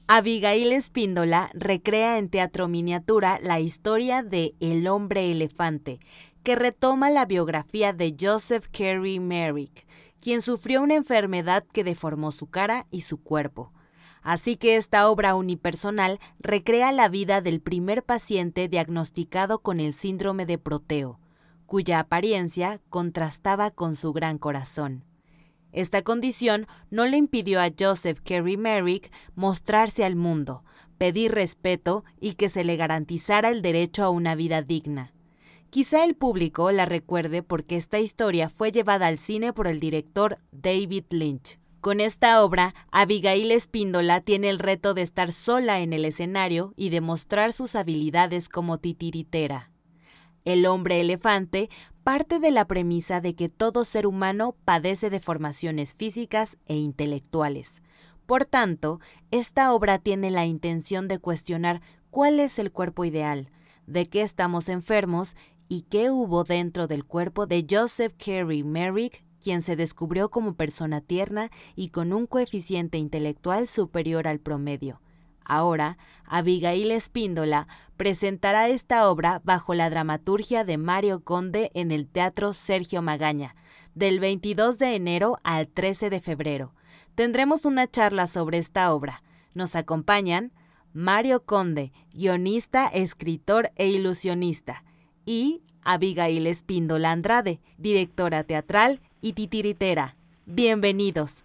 Abigail 0.07 0.73
Espíndola 0.73 1.51
recrea 1.55 2.19
en 2.19 2.29
teatro 2.29 2.69
miniatura 2.69 3.39
la 3.43 3.61
historia 3.61 4.23
de 4.23 4.55
El 4.61 4.87
hombre 4.87 5.31
elefante, 5.31 5.99
que 6.43 6.57
retoma 6.57 7.11
la 7.11 7.27
biografía 7.27 7.93
de 7.93 8.15
Joseph 8.19 8.67
Carey 8.71 9.19
Merrick, 9.19 9.87
quien 10.25 10.41
sufrió 10.41 10.81
una 10.81 10.95
enfermedad 10.95 11.67
que 11.71 11.85
deformó 11.85 12.33
su 12.33 12.47
cara 12.47 12.87
y 12.91 13.03
su 13.03 13.23
cuerpo. 13.23 13.75
Así 14.23 14.57
que 14.57 14.77
esta 14.77 15.11
obra 15.11 15.35
unipersonal 15.35 16.19
recrea 16.39 16.93
la 16.93 17.11
vida 17.11 17.43
del 17.43 17.61
primer 17.61 18.03
paciente 18.03 18.67
diagnosticado 18.69 19.59
con 19.59 19.81
el 19.81 19.93
síndrome 19.93 20.47
de 20.47 20.57
Proteo, 20.57 21.21
cuya 21.67 21.99
apariencia 21.99 22.81
contrastaba 22.89 23.71
con 23.71 23.97
su 23.97 24.15
gran 24.15 24.39
corazón. 24.39 25.05
Esta 25.73 26.01
condición 26.01 26.69
no 26.91 27.05
le 27.05 27.19
impidió 27.19 27.61
a 27.61 27.71
Joseph 27.79 28.21
Carey 28.25 28.57
Merrick 28.57 29.13
mostrarse 29.35 30.07
al 30.07 30.17
mundo, 30.17 30.65
pedir 30.97 31.33
respeto 31.33 32.03
y 32.19 32.33
que 32.33 32.49
se 32.49 32.65
le 32.65 32.77
garantizara 32.77 33.51
el 33.51 33.61
derecho 33.61 34.05
a 34.05 34.09
una 34.09 34.35
vida 34.35 34.63
digna. 34.63 35.14
Quizá 35.75 36.05
el 36.05 36.15
público 36.15 36.71
la 36.71 36.87
recuerde 36.87 37.43
porque 37.43 37.75
esta 37.75 37.99
historia 37.99 38.49
fue 38.49 38.71
llevada 38.71 39.09
al 39.09 39.19
cine 39.19 39.53
por 39.53 39.67
el 39.67 39.81
director 39.81 40.39
David 40.53 41.07
Lynch. 41.11 41.59
Con 41.81 41.99
esta 41.99 42.45
obra, 42.45 42.77
Abigail 42.93 43.51
Espíndola 43.51 44.21
tiene 44.21 44.51
el 44.51 44.61
reto 44.61 44.95
de 44.95 45.03
estar 45.03 45.33
sola 45.33 45.81
en 45.81 45.93
el 45.93 46.05
escenario 46.05 46.75
y 46.77 46.91
demostrar 46.91 47.53
sus 47.53 47.75
habilidades 47.75 48.49
como 48.49 48.79
titiritera. 48.79 49.73
El 50.45 50.65
hombre 50.67 51.01
elefante 51.01 51.71
parte 52.05 52.39
de 52.39 52.53
la 52.53 52.69
premisa 52.69 53.21
de 53.21 53.35
que 53.35 53.49
todo 53.49 53.85
ser 53.85 54.07
humano 54.07 54.55
padece 54.65 55.11
deformaciones 55.11 55.97
físicas 55.97 56.57
e 56.67 56.77
intelectuales. 56.77 57.83
Por 58.27 58.45
tanto, 58.45 59.01
esta 59.33 59.75
obra 59.75 59.99
tiene 59.99 60.31
la 60.31 60.47
intención 60.47 61.09
de 61.09 61.19
cuestionar 61.19 61.83
cuál 62.11 62.39
es 62.39 62.61
el 62.61 62.71
cuerpo 62.71 63.05
ideal, 63.05 63.51
de 63.87 64.09
qué 64.09 64.23
estamos 64.23 64.69
enfermos 64.69 65.37
y 65.69 65.83
qué 65.83 66.11
hubo 66.11 66.45
dentro 66.45 66.87
del 66.87 67.05
cuerpo 67.05 67.47
de 67.47 67.67
Joseph 67.69 68.15
Carey 68.17 68.63
Merrick, 68.63 69.25
quien 69.41 69.63
se 69.63 69.77
descubrió 69.77 70.31
como 70.31 70.55
persona 70.55 71.01
tierna 71.01 71.51
y 71.77 71.91
con 71.91 72.13
un 72.13 72.27
coeficiente 72.27 72.99
intelectual 72.99 73.69
superior 73.69 74.27
al 74.27 74.41
promedio. 74.41 75.01
Ahora, 75.45 75.99
Abigail 76.25 76.91
Espíndola 76.91 77.69
presentará 77.97 78.69
esta 78.69 79.09
obra 79.11 79.43
bajo 79.45 79.75
la 79.75 79.91
dramaturgia 79.91 80.65
de 80.65 80.79
Mario 80.79 81.23
Conde 81.23 81.71
en 81.75 81.91
el 81.91 82.09
Teatro 82.09 82.55
Sergio 82.55 83.03
Magaña, 83.03 83.55
del 83.95 84.21
22 84.21 84.79
de 84.79 84.95
enero 84.95 85.39
al 85.45 85.69
13 85.69 86.11
de 86.11 86.21
febrero. 86.21 86.73
Tendremos 87.15 87.67
una 87.67 87.87
charla 87.87 88.27
sobre 88.27 88.59
esta 88.59 88.93
obra. 88.93 89.23
Nos 89.53 89.77
acompañan 89.77 90.53
Mario 90.95 91.45
Conde, 91.45 91.93
guionista, 92.13 92.87
escritor 92.87 93.71
e 93.77 93.89
ilusionista, 93.89 94.85
y 95.25 95.63
Abigail 95.83 96.47
Espíndola 96.47 97.13
Andrade, 97.13 97.61
directora 97.79 98.45
teatral 98.45 99.01
y 99.21 99.35
titiritera. 99.35 100.17
Bienvenidos. 100.47 101.45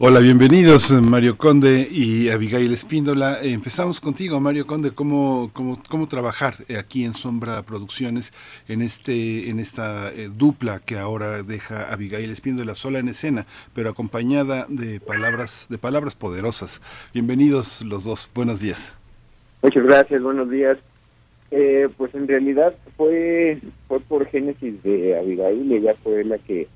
Hola, 0.00 0.20
bienvenidos 0.20 0.92
Mario 0.92 1.36
Conde 1.36 1.88
y 1.90 2.28
Abigail 2.28 2.72
Espíndola. 2.72 3.38
Empezamos 3.42 4.00
contigo, 4.00 4.38
Mario 4.38 4.64
Conde, 4.64 4.92
cómo, 4.92 5.50
cómo, 5.52 5.76
cómo 5.88 6.06
trabajar 6.06 6.54
aquí 6.78 7.04
en 7.04 7.14
Sombra 7.14 7.62
Producciones 7.62 8.32
en 8.68 8.80
este 8.80 9.50
en 9.50 9.58
esta 9.58 10.12
eh, 10.12 10.30
dupla 10.32 10.78
que 10.78 10.98
ahora 10.98 11.42
deja 11.42 11.92
Abigail 11.92 12.30
Espíndola 12.30 12.76
sola 12.76 13.00
en 13.00 13.08
escena, 13.08 13.46
pero 13.74 13.90
acompañada 13.90 14.66
de 14.68 15.00
palabras 15.00 15.66
de 15.68 15.78
palabras 15.78 16.14
poderosas. 16.14 16.80
Bienvenidos 17.12 17.82
los 17.82 18.04
dos. 18.04 18.30
Buenos 18.32 18.60
días. 18.60 18.96
Muchas 19.62 19.82
gracias. 19.82 20.22
Buenos 20.22 20.48
días. 20.48 20.78
Eh, 21.50 21.88
pues 21.96 22.14
en 22.14 22.28
realidad 22.28 22.74
fue 22.96 23.58
fue 23.86 24.00
por 24.00 24.26
génesis 24.26 24.82
de 24.82 25.18
Abigail, 25.18 25.72
ella 25.72 25.94
fue 26.02 26.22
la 26.22 26.36
que 26.38 26.68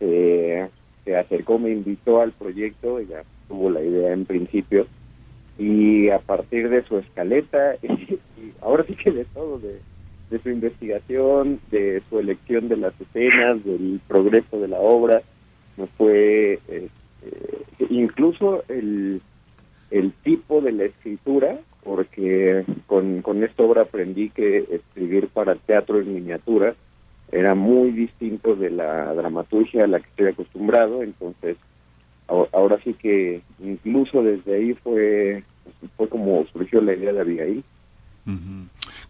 eh, 0.00 0.68
se 1.04 1.16
acercó, 1.16 1.58
me 1.58 1.70
invitó 1.70 2.20
al 2.20 2.32
proyecto, 2.32 2.98
ella 2.98 3.22
tuvo 3.46 3.70
la 3.70 3.82
idea 3.82 4.12
en 4.12 4.24
principio. 4.24 4.86
Y 5.56 6.08
a 6.10 6.18
partir 6.18 6.68
de 6.68 6.84
su 6.84 6.98
escaleta 6.98 7.76
y, 7.82 8.18
ahora 8.60 8.84
sí 8.84 8.94
que 8.96 9.12
de 9.12 9.24
todo, 9.26 9.58
de, 9.58 9.80
de 10.30 10.38
su 10.40 10.50
investigación, 10.50 11.60
de 11.70 12.02
su 12.08 12.18
elección 12.18 12.68
de 12.68 12.76
las 12.76 13.00
escenas, 13.00 13.64
del 13.64 14.00
progreso 14.08 14.60
de 14.60 14.68
la 14.68 14.80
obra, 14.80 15.22
nos 15.76 15.88
fue 15.90 16.58
eh, 16.68 16.88
incluso 17.88 18.64
el, 18.68 19.22
el 19.90 20.12
tipo 20.24 20.60
de 20.60 20.72
la 20.72 20.84
escritura 20.84 21.60
porque 21.88 22.66
con, 22.86 23.22
con 23.22 23.42
esta 23.42 23.62
obra 23.62 23.82
aprendí 23.82 24.28
que 24.28 24.58
escribir 24.70 25.28
para 25.28 25.54
teatro 25.54 25.98
en 25.98 26.12
miniatura 26.12 26.74
era 27.32 27.54
muy 27.54 27.92
distinto 27.92 28.54
de 28.56 28.68
la 28.68 29.14
dramaturgia 29.14 29.84
a 29.84 29.86
la 29.86 29.98
que 29.98 30.08
estoy 30.08 30.26
acostumbrado, 30.26 31.02
entonces 31.02 31.56
ahora 32.52 32.78
sí 32.84 32.92
que 32.92 33.40
incluso 33.58 34.22
desde 34.22 34.56
ahí 34.56 34.74
fue 34.74 35.44
fue 35.96 36.10
como 36.10 36.44
surgió 36.52 36.82
la 36.82 36.92
idea 36.92 37.14
de 37.14 37.20
Abigail. 37.20 37.64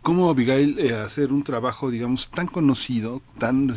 ¿Cómo 0.02 0.30
Abigail 0.30 0.78
eh, 0.78 0.94
hacer 0.94 1.32
un 1.32 1.42
trabajo, 1.42 1.90
digamos, 1.90 2.30
tan 2.30 2.46
conocido, 2.46 3.20
tan 3.40 3.74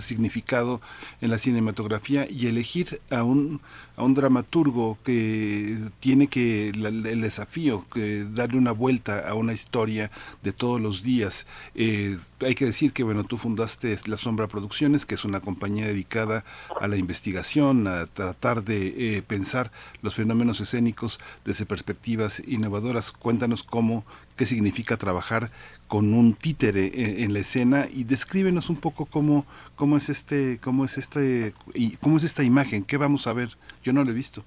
significado 0.00 0.80
en 1.20 1.30
la 1.30 1.38
cinematografía 1.38 2.26
y 2.28 2.48
elegir 2.48 3.00
a 3.12 3.22
un, 3.22 3.60
un 4.04 4.14
dramaturgo 4.14 4.98
que 5.04 5.78
tiene 6.00 6.26
que 6.26 6.68
el 6.70 7.20
desafío, 7.20 7.86
que 7.92 8.24
darle 8.24 8.58
una 8.58 8.72
vuelta 8.72 9.28
a 9.28 9.34
una 9.34 9.52
historia 9.52 10.10
de 10.42 10.52
todos 10.52 10.80
los 10.80 11.02
días? 11.02 11.46
Eh, 11.74 12.18
hay 12.40 12.54
que 12.54 12.66
decir 12.66 12.92
que, 12.92 13.02
bueno, 13.02 13.24
tú 13.24 13.36
fundaste 13.36 13.98
La 14.06 14.16
Sombra 14.16 14.48
Producciones, 14.48 15.06
que 15.06 15.14
es 15.14 15.24
una 15.24 15.40
compañía 15.40 15.86
dedicada 15.86 16.44
a 16.80 16.88
la 16.88 16.96
investigación, 16.96 17.86
a 17.86 18.06
tratar 18.06 18.64
de 18.64 19.16
eh, 19.16 19.22
pensar 19.22 19.72
los 20.02 20.14
fenómenos 20.14 20.60
escénicos 20.60 21.18
desde 21.44 21.66
perspectivas 21.66 22.42
innovadoras. 22.46 23.12
Cuéntanos 23.12 23.62
cómo 23.62 24.04
qué 24.36 24.46
significa 24.46 24.96
trabajar 24.96 25.50
con 25.88 26.14
un 26.14 26.34
títere 26.34 27.22
en, 27.22 27.34
la 27.34 27.40
escena 27.40 27.86
y 27.92 28.04
descríbenos 28.04 28.70
un 28.70 28.76
poco 28.76 29.04
cómo, 29.04 29.44
cómo 29.76 29.98
es 29.98 30.08
este, 30.08 30.58
cómo 30.62 30.86
es 30.86 30.96
este, 30.96 31.52
y 31.74 31.96
cómo 31.96 32.16
es 32.16 32.24
esta 32.24 32.42
imagen, 32.42 32.82
qué 32.82 32.96
vamos 32.96 33.26
a 33.26 33.34
ver. 33.34 33.58
Yo 33.82 33.92
no 33.92 34.04
lo 34.04 34.10
he 34.10 34.14
visto. 34.14 34.42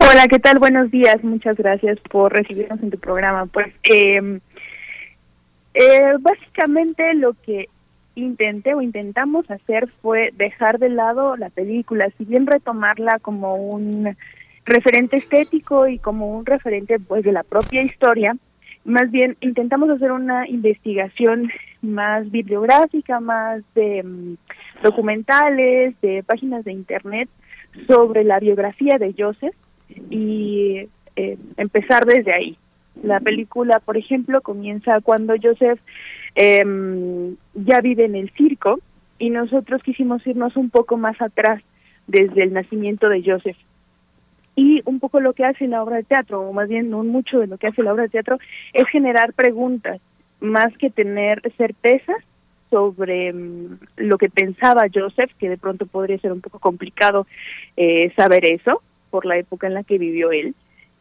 Hola, 0.00 0.26
¿qué 0.28 0.38
tal? 0.38 0.58
Buenos 0.58 0.90
días. 0.90 1.22
Muchas 1.22 1.56
gracias 1.56 1.98
por 2.10 2.32
recibirnos 2.32 2.82
en 2.82 2.90
tu 2.90 2.98
programa. 2.98 3.46
Pues 3.46 3.68
eh, 3.84 4.40
eh, 5.74 6.02
básicamente 6.20 7.14
lo 7.14 7.34
que 7.34 7.68
intenté 8.14 8.74
o 8.74 8.82
intentamos 8.82 9.50
hacer 9.50 9.88
fue 10.02 10.30
dejar 10.34 10.78
de 10.78 10.90
lado 10.90 11.36
la 11.36 11.50
película, 11.50 12.08
si 12.18 12.24
bien 12.24 12.46
retomarla 12.46 13.18
como 13.20 13.56
un 13.56 14.16
referente 14.64 15.16
estético 15.16 15.88
y 15.88 15.98
como 15.98 16.36
un 16.36 16.44
referente 16.46 16.98
pues 16.98 17.24
de 17.24 17.32
la 17.32 17.42
propia 17.42 17.82
historia, 17.82 18.36
más 18.84 19.10
bien 19.10 19.36
intentamos 19.40 19.88
hacer 19.90 20.12
una 20.12 20.46
investigación 20.48 21.50
más 21.80 22.30
bibliográfica, 22.30 23.20
más 23.20 23.62
de 23.74 24.02
mm, 24.02 24.36
documentales, 24.82 25.94
de 26.00 26.22
páginas 26.22 26.64
de 26.64 26.72
internet 26.72 27.28
sobre 27.86 28.24
la 28.24 28.38
biografía 28.38 28.98
de 28.98 29.14
Joseph 29.16 29.54
y 30.10 30.88
eh, 31.16 31.38
empezar 31.56 32.04
desde 32.04 32.34
ahí. 32.34 32.56
La 33.02 33.20
película, 33.20 33.80
por 33.80 33.96
ejemplo, 33.96 34.42
comienza 34.42 35.00
cuando 35.00 35.34
Joseph 35.42 35.80
em, 36.34 37.36
ya 37.54 37.80
vive 37.80 38.04
en 38.04 38.14
el 38.14 38.30
circo 38.30 38.80
y 39.18 39.30
nosotros 39.30 39.82
quisimos 39.82 40.26
irnos 40.26 40.56
un 40.56 40.70
poco 40.70 40.96
más 40.96 41.20
atrás 41.20 41.62
desde 42.06 42.42
el 42.42 42.52
nacimiento 42.52 43.08
de 43.08 43.22
Joseph. 43.24 43.56
Y 44.54 44.82
un 44.84 45.00
poco 45.00 45.20
lo 45.20 45.32
que 45.32 45.44
hace 45.44 45.66
la 45.66 45.82
obra 45.82 45.96
de 45.96 46.02
teatro, 46.02 46.42
o 46.42 46.52
más 46.52 46.68
bien 46.68 46.90
no 46.90 47.02
mucho 47.02 47.38
de 47.38 47.46
lo 47.46 47.56
que 47.56 47.68
hace 47.68 47.82
la 47.82 47.92
obra 47.92 48.02
de 48.04 48.10
teatro, 48.10 48.38
es 48.74 48.86
generar 48.88 49.32
preguntas, 49.32 50.00
más 50.40 50.76
que 50.76 50.90
tener 50.90 51.40
certezas 51.56 52.18
sobre 52.72 53.32
mm, 53.32 53.78
lo 53.98 54.16
que 54.16 54.30
pensaba 54.30 54.86
Joseph, 54.92 55.30
que 55.38 55.50
de 55.50 55.58
pronto 55.58 55.86
podría 55.86 56.18
ser 56.18 56.32
un 56.32 56.40
poco 56.40 56.58
complicado 56.58 57.26
eh, 57.76 58.10
saber 58.16 58.48
eso 58.48 58.82
por 59.10 59.26
la 59.26 59.36
época 59.36 59.66
en 59.66 59.74
la 59.74 59.84
que 59.84 59.98
vivió 59.98 60.32
él 60.32 60.54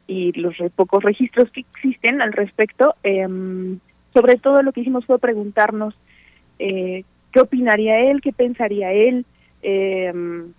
y 0.05 0.33
los 0.33 0.55
pocos 0.75 1.01
registros 1.01 1.49
que 1.51 1.61
existen 1.61 2.21
al 2.21 2.33
respecto. 2.33 2.95
Em, 3.03 3.79
sobre 4.13 4.35
todo 4.35 4.61
lo 4.61 4.73
que 4.73 4.81
hicimos 4.81 5.05
fue 5.05 5.17
preguntarnos 5.17 5.95
eh, 6.59 7.05
qué 7.31 7.39
opinaría 7.39 8.11
él, 8.11 8.19
qué 8.21 8.33
pensaría 8.33 8.91
él, 8.91 9.25
em, 9.63 10.51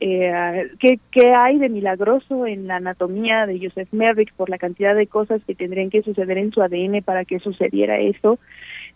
eh, 0.00 0.70
¿qué, 0.78 0.98
¿qué, 1.10 1.32
hay 1.34 1.58
de 1.58 1.68
milagroso 1.68 2.46
en 2.46 2.66
la 2.66 2.76
anatomía 2.76 3.46
de 3.46 3.58
Joseph 3.58 3.88
Merrick 3.92 4.32
por 4.34 4.48
la 4.48 4.58
cantidad 4.58 4.94
de 4.94 5.06
cosas 5.06 5.42
que 5.46 5.54
tendrían 5.54 5.90
que 5.90 6.02
suceder 6.02 6.38
en 6.38 6.52
su 6.52 6.62
ADN 6.62 7.02
para 7.02 7.24
que 7.24 7.40
sucediera 7.40 7.98
eso. 7.98 8.38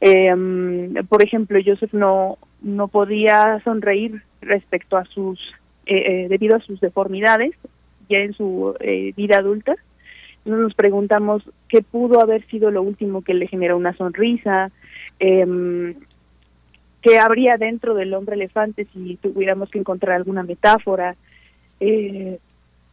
Eh, 0.01 0.33
por 1.09 1.25
ejemplo, 1.25 1.59
Joseph 1.65 1.93
no, 1.93 2.38
no 2.61 2.88
podía 2.88 3.61
sonreír 3.65 4.23
respecto 4.41 4.97
a 4.97 5.05
sus, 5.05 5.41
eh, 5.87 6.27
debido 6.29 6.57
a 6.57 6.61
sus 6.61 6.81
deformidades 6.81 7.53
ya 8.09 8.19
en 8.19 8.35
su 8.35 8.75
vida 9.17 9.38
adulta. 9.38 9.75
Nos 10.45 10.75
preguntamos 10.75 11.43
qué 11.69 11.83
pudo 11.83 12.21
haber 12.21 12.45
sido 12.49 12.71
lo 12.71 12.83
último 12.83 13.23
que 13.23 13.35
le 13.35 13.47
generó 13.47 13.77
una 13.77 13.97
sonrisa, 13.97 14.73
eh, 15.21 15.95
qué 17.03 17.19
habría 17.19 17.57
dentro 17.57 17.95
del 17.95 18.15
hombre 18.15 18.37
elefante 18.37 18.87
si 18.93 19.17
tuviéramos 19.17 19.71
que 19.71 19.79
encontrar 19.79 20.17
alguna 20.17 20.43
metáfora. 20.43 21.17
Eh, 21.81 22.38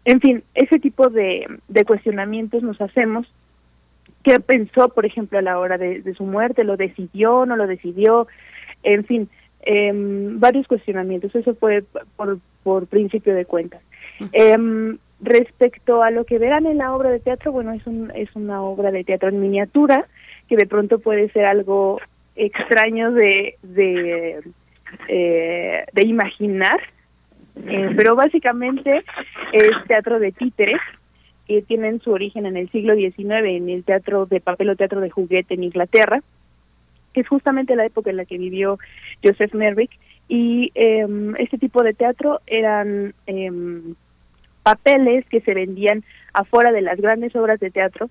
en 0.06 0.20
fin, 0.20 0.44
ese 0.56 0.80
tipo 0.80 1.10
de, 1.10 1.48
cuestionamientos 1.86 2.64
nos 2.64 2.82
hacemos. 2.82 3.32
¿Qué 4.24 4.40
pensó, 4.40 4.90
por 4.90 5.06
ejemplo, 5.06 5.38
a 5.38 5.44
la 5.44 5.60
hora 5.60 5.78
de, 5.78 6.14
su 6.16 6.24
muerte? 6.24 6.64
¿Lo 6.64 6.76
decidió? 6.76 7.46
¿No 7.46 7.56
lo 7.56 7.68
decidió? 7.68 8.28
En 8.84 9.06
fin, 9.06 9.30
em, 9.62 10.40
varios 10.40 10.68
cuestionamientos. 10.68 11.34
Eso 11.36 11.54
fue 11.56 11.84
por, 12.16 12.40
por 12.64 12.88
principio 12.88 13.36
de 13.36 13.46
cuentas. 13.46 13.82
Em, 14.34 14.98
respecto 15.22 16.02
a 16.02 16.12
lo 16.12 16.26
que 16.26 16.40
verán 16.40 16.66
en 16.66 16.80
la 16.80 16.94
obra 16.96 17.12
de 17.12 17.20
teatro, 17.20 17.52
bueno, 17.52 17.74
es, 17.74 17.86
un, 17.86 18.12
es 18.16 18.36
una 18.36 18.62
obra 18.62 18.92
de 18.92 19.04
teatro 19.04 19.30
en 19.30 19.40
miniatura 19.40 20.08
que 20.48 20.56
de 20.56 20.66
pronto 20.66 21.00
puede 21.00 21.30
ser 21.30 21.46
algo 21.46 22.00
extraños 22.40 23.14
de, 23.14 23.56
de, 23.62 24.42
eh, 25.08 25.86
de 25.94 26.08
imaginar, 26.08 26.80
eh, 27.68 27.90
pero 27.96 28.16
básicamente 28.16 29.04
es 29.52 29.72
teatro 29.88 30.20
de 30.20 30.32
títeres 30.32 30.80
que 31.46 31.62
tienen 31.62 32.00
su 32.00 32.12
origen 32.12 32.46
en 32.46 32.56
el 32.56 32.70
siglo 32.72 32.96
XIX 32.96 33.46
en 33.46 33.70
el 33.70 33.84
teatro 33.84 34.26
de 34.26 34.40
papel 34.40 34.70
o 34.70 34.76
teatro 34.76 35.02
de 35.02 35.10
juguete 35.10 35.56
en 35.56 35.64
Inglaterra, 35.64 36.22
que 37.14 37.22
es 37.22 37.28
justamente 37.28 37.76
la 37.76 37.86
época 37.86 38.10
en 38.10 38.18
la 38.18 38.26
que 38.26 38.38
vivió 38.38 38.78
Joseph 39.24 39.54
Merrick, 39.54 39.92
y 40.28 40.72
em, 40.76 41.36
este 41.38 41.58
tipo 41.58 41.82
de 41.84 41.96
teatro 41.96 42.40
eran 42.46 43.16
em, 43.26 43.96
papeles 44.62 45.26
que 45.28 45.42
se 45.42 45.56
vendían 45.56 46.04
afuera 46.34 46.72
de 46.72 46.82
las 46.82 47.02
grandes 47.02 47.36
obras 47.36 47.60
de 47.60 47.72
teatro 47.72 48.10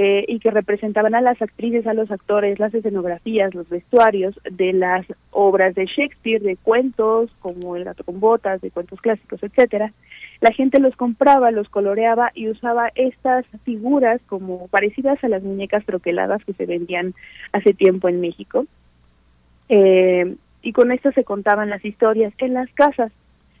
eh, 0.00 0.24
y 0.28 0.38
que 0.38 0.52
representaban 0.52 1.16
a 1.16 1.20
las 1.20 1.42
actrices, 1.42 1.84
a 1.88 1.92
los 1.92 2.08
actores, 2.12 2.60
las 2.60 2.72
escenografías, 2.72 3.52
los 3.52 3.68
vestuarios 3.68 4.38
de 4.48 4.72
las 4.72 5.04
obras 5.32 5.74
de 5.74 5.86
Shakespeare, 5.86 6.40
de 6.40 6.56
cuentos 6.56 7.32
como 7.40 7.74
El 7.74 7.82
gato 7.82 8.04
con 8.04 8.20
botas, 8.20 8.60
de 8.60 8.70
cuentos 8.70 9.00
clásicos, 9.00 9.42
etcétera. 9.42 9.92
La 10.40 10.52
gente 10.52 10.78
los 10.78 10.94
compraba, 10.94 11.50
los 11.50 11.68
coloreaba 11.68 12.30
y 12.32 12.48
usaba 12.48 12.92
estas 12.94 13.44
figuras 13.64 14.20
como 14.28 14.68
parecidas 14.68 15.18
a 15.24 15.28
las 15.28 15.42
muñecas 15.42 15.84
troqueladas 15.84 16.44
que 16.44 16.52
se 16.52 16.66
vendían 16.66 17.14
hace 17.50 17.74
tiempo 17.74 18.08
en 18.08 18.20
México. 18.20 18.66
Eh, 19.68 20.36
y 20.62 20.72
con 20.74 20.92
esto 20.92 21.10
se 21.10 21.24
contaban 21.24 21.70
las 21.70 21.84
historias 21.84 22.32
en 22.38 22.54
las 22.54 22.70
casas 22.74 23.10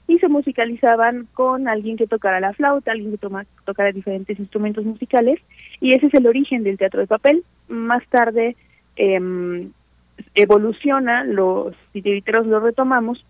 y 0.08 0.18
se 0.18 0.28
musicalizaban 0.28 1.28
con 1.34 1.68
alguien 1.68 1.98
que 1.98 2.06
tocara 2.06 2.40
la 2.40 2.54
flauta, 2.54 2.90
alguien 2.90 3.12
que 3.12 3.18
toma, 3.18 3.44
tocara 3.66 3.92
diferentes 3.92 4.38
instrumentos 4.38 4.84
musicales, 4.84 5.38
y 5.80 5.92
ese 5.92 6.06
es 6.06 6.14
el 6.14 6.26
origen 6.26 6.64
del 6.64 6.78
teatro 6.78 7.00
de 7.00 7.06
papel. 7.06 7.44
Más 7.68 8.02
tarde 8.08 8.56
eh, 8.96 9.68
evoluciona, 10.34 11.24
los 11.24 11.76
titiriteros 11.92 12.46
lo 12.46 12.58
retomamos, 12.58 13.22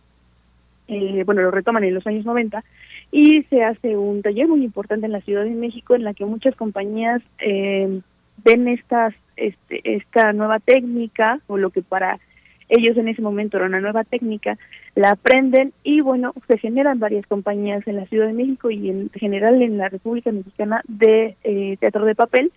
eh, 0.86 1.24
bueno, 1.26 1.42
lo 1.42 1.50
retoman 1.50 1.82
en 1.82 1.94
los 1.94 2.06
años 2.06 2.24
90, 2.24 2.62
y 3.10 3.42
se 3.50 3.64
hace 3.64 3.96
un 3.96 4.22
taller 4.22 4.46
muy 4.46 4.62
importante 4.62 5.06
en 5.06 5.12
la 5.12 5.20
Ciudad 5.20 5.42
de 5.42 5.50
México 5.50 5.96
en 5.96 6.04
la 6.04 6.14
que 6.14 6.24
muchas 6.26 6.54
compañías 6.54 7.20
eh, 7.40 8.00
ven 8.44 8.68
estas, 8.68 9.14
este, 9.36 9.96
esta 9.96 10.32
nueva 10.32 10.60
técnica, 10.60 11.40
o 11.48 11.58
lo 11.58 11.70
que 11.70 11.82
para 11.82 12.20
ellos 12.68 12.96
en 12.96 13.08
ese 13.08 13.22
momento 13.22 13.56
era 13.56 13.66
una 13.66 13.80
nueva 13.80 14.04
técnica, 14.04 14.58
la 14.98 15.10
aprenden 15.10 15.72
y 15.84 16.00
bueno, 16.00 16.34
se 16.48 16.58
generan 16.58 16.98
varias 16.98 17.24
compañías 17.28 17.86
en 17.86 17.94
la 17.94 18.06
Ciudad 18.06 18.26
de 18.26 18.32
México 18.32 18.68
y 18.68 18.90
en 18.90 19.10
general 19.10 19.62
en 19.62 19.78
la 19.78 19.88
República 19.88 20.32
Mexicana 20.32 20.82
de 20.88 21.36
eh, 21.44 21.76
teatro 21.78 22.04
de 22.04 22.16
papel 22.16 22.50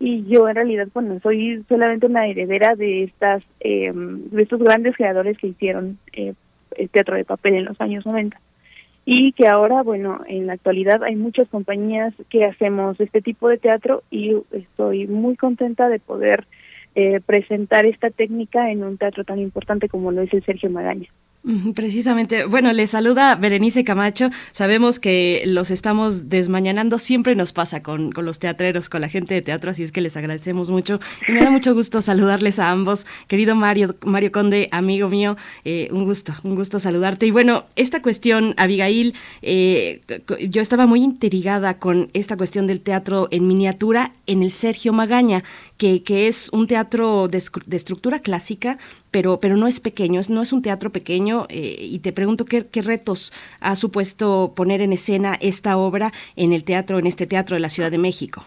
y 0.00 0.24
yo 0.24 0.48
en 0.48 0.54
realidad 0.54 0.88
bueno 0.94 1.20
soy 1.22 1.62
solamente 1.68 2.06
una 2.06 2.26
heredera 2.26 2.74
de 2.74 3.02
estas 3.02 3.46
eh, 3.60 3.92
de 3.94 4.42
estos 4.42 4.60
grandes 4.60 4.96
creadores 4.96 5.36
que 5.36 5.48
hicieron 5.48 5.98
eh, 6.14 6.32
el 6.78 6.88
teatro 6.88 7.16
de 7.16 7.26
papel 7.26 7.56
en 7.56 7.66
los 7.66 7.78
años 7.82 8.06
90 8.06 8.40
y 9.04 9.32
que 9.32 9.46
ahora 9.46 9.82
bueno 9.82 10.22
en 10.26 10.46
la 10.46 10.54
actualidad 10.54 11.02
hay 11.02 11.16
muchas 11.16 11.48
compañías 11.50 12.14
que 12.30 12.46
hacemos 12.46 12.98
este 12.98 13.20
tipo 13.20 13.46
de 13.50 13.58
teatro 13.58 14.02
y 14.10 14.34
estoy 14.52 15.06
muy 15.06 15.36
contenta 15.36 15.90
de 15.90 16.00
poder 16.00 16.46
eh, 16.94 17.20
presentar 17.26 17.84
esta 17.86 18.08
técnica 18.08 18.70
en 18.70 18.84
un 18.84 18.96
teatro 18.96 19.24
tan 19.24 19.38
importante 19.38 19.88
como 19.88 20.12
lo 20.12 20.22
es 20.22 20.32
el 20.32 20.44
Sergio 20.44 20.70
Magaña. 20.70 21.08
Precisamente, 21.74 22.46
bueno, 22.46 22.72
le 22.72 22.86
saluda 22.86 23.34
Berenice 23.34 23.84
Camacho. 23.84 24.30
Sabemos 24.52 24.98
que 24.98 25.42
los 25.44 25.70
estamos 25.70 26.30
desmañanando, 26.30 26.98
siempre 26.98 27.36
nos 27.36 27.52
pasa 27.52 27.82
con, 27.82 28.12
con, 28.12 28.24
los 28.24 28.38
teatreros, 28.38 28.88
con 28.88 29.02
la 29.02 29.10
gente 29.10 29.34
de 29.34 29.42
teatro, 29.42 29.70
así 29.70 29.82
es 29.82 29.92
que 29.92 30.00
les 30.00 30.16
agradecemos 30.16 30.70
mucho. 30.70 31.00
Y 31.28 31.32
me 31.32 31.42
da 31.42 31.50
mucho 31.50 31.74
gusto 31.74 32.00
saludarles 32.00 32.58
a 32.58 32.70
ambos. 32.70 33.06
Querido 33.28 33.54
Mario, 33.54 33.94
Mario 34.06 34.32
Conde, 34.32 34.70
amigo 34.72 35.10
mío, 35.10 35.36
eh, 35.66 35.88
un 35.92 36.04
gusto, 36.04 36.32
un 36.44 36.54
gusto 36.54 36.78
saludarte. 36.78 37.26
Y 37.26 37.30
bueno, 37.30 37.66
esta 37.76 38.00
cuestión, 38.00 38.54
Abigail, 38.56 39.14
eh, 39.42 40.00
yo 40.48 40.62
estaba 40.62 40.86
muy 40.86 41.02
intrigada 41.02 41.78
con 41.78 42.08
esta 42.14 42.38
cuestión 42.38 42.66
del 42.66 42.80
teatro 42.80 43.28
en 43.30 43.46
miniatura 43.46 44.12
en 44.26 44.42
el 44.42 44.50
Sergio 44.50 44.94
Magaña, 44.94 45.44
que, 45.76 46.02
que 46.02 46.28
es 46.28 46.52
un 46.52 46.66
teatro 46.66 47.28
de, 47.28 47.38
estructura 47.38 48.20
clásica, 48.20 48.78
pero, 49.10 49.40
pero 49.40 49.56
no 49.56 49.66
es 49.66 49.80
pequeño, 49.80 50.20
no 50.28 50.42
es 50.42 50.52
un 50.52 50.62
teatro 50.62 50.90
pequeño 50.90 51.46
eh, 51.48 51.76
y 51.78 51.98
te 52.00 52.12
pregunto 52.12 52.44
qué, 52.44 52.64
retos 52.82 53.32
ha 53.60 53.76
supuesto 53.76 54.52
poner 54.54 54.80
en 54.80 54.92
escena 54.92 55.34
esta 55.40 55.76
obra 55.76 56.12
en 56.36 56.52
el 56.52 56.64
teatro, 56.64 56.98
en 56.98 57.06
este 57.06 57.26
teatro 57.26 57.54
de 57.54 57.60
la 57.60 57.68
Ciudad 57.68 57.90
de 57.90 57.98
México. 57.98 58.44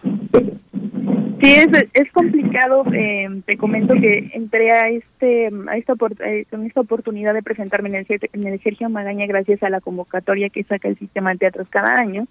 Sí, 1.42 1.54
es, 1.54 1.68
es 1.94 2.12
complicado. 2.12 2.84
Eh, 2.92 3.28
te 3.46 3.56
comento 3.56 3.94
que 3.94 4.30
entré 4.34 4.72
a 4.72 4.88
este 4.90 5.50
a 5.68 5.76
esta 5.76 5.94
eh, 6.24 6.44
con 6.50 6.66
esta 6.66 6.80
oportunidad 6.80 7.32
de 7.32 7.42
presentarme 7.42 7.90
en 7.90 7.94
el, 7.94 8.06
en 8.32 8.46
el 8.46 8.60
Sergio 8.60 8.90
Magaña 8.90 9.26
gracias 9.26 9.62
a 9.62 9.70
la 9.70 9.80
convocatoria 9.80 10.48
que 10.50 10.64
saca 10.64 10.88
el 10.88 10.98
sistema 10.98 11.30
de 11.30 11.38
teatros 11.38 11.68
cada 11.68 11.94
año. 11.94 12.26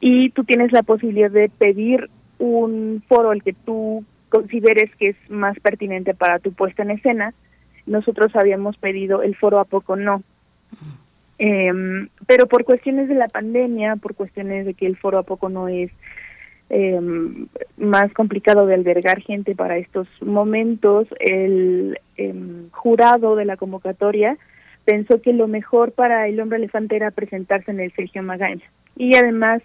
Y 0.00 0.30
tú 0.30 0.44
tienes 0.44 0.72
la 0.72 0.82
posibilidad 0.82 1.30
de 1.30 1.48
pedir 1.48 2.08
un 2.38 3.02
foro 3.08 3.30
al 3.30 3.42
que 3.42 3.52
tú 3.52 4.04
consideres 4.28 4.94
que 4.96 5.10
es 5.10 5.16
más 5.28 5.58
pertinente 5.60 6.14
para 6.14 6.38
tu 6.38 6.52
puesta 6.52 6.82
en 6.82 6.90
escena. 6.90 7.34
Nosotros 7.86 8.34
habíamos 8.34 8.76
pedido 8.76 9.22
el 9.22 9.36
foro 9.36 9.60
a 9.60 9.64
poco 9.64 9.96
no. 9.96 10.22
Em, 11.38 12.08
pero 12.26 12.46
por 12.46 12.64
cuestiones 12.64 13.08
de 13.08 13.14
la 13.14 13.28
pandemia, 13.28 13.96
por 13.96 14.14
cuestiones 14.14 14.66
de 14.66 14.74
que 14.74 14.86
el 14.86 14.96
foro 14.96 15.18
a 15.18 15.22
poco 15.22 15.48
no 15.48 15.68
es 15.68 15.90
em, 16.70 17.46
más 17.76 18.12
complicado 18.12 18.66
de 18.66 18.74
albergar 18.74 19.20
gente 19.20 19.54
para 19.54 19.76
estos 19.76 20.08
momentos, 20.20 21.06
el 21.20 21.98
em, 22.16 22.70
jurado 22.70 23.36
de 23.36 23.44
la 23.44 23.56
convocatoria 23.56 24.38
pensó 24.84 25.20
que 25.20 25.32
lo 25.32 25.48
mejor 25.48 25.92
para 25.92 26.28
el 26.28 26.40
hombre 26.40 26.58
elefante 26.58 26.96
era 26.96 27.10
presentarse 27.10 27.70
en 27.70 27.80
el 27.80 27.92
Sergio 27.92 28.22
Magaña. 28.22 28.64
Y 28.96 29.16
además, 29.16 29.62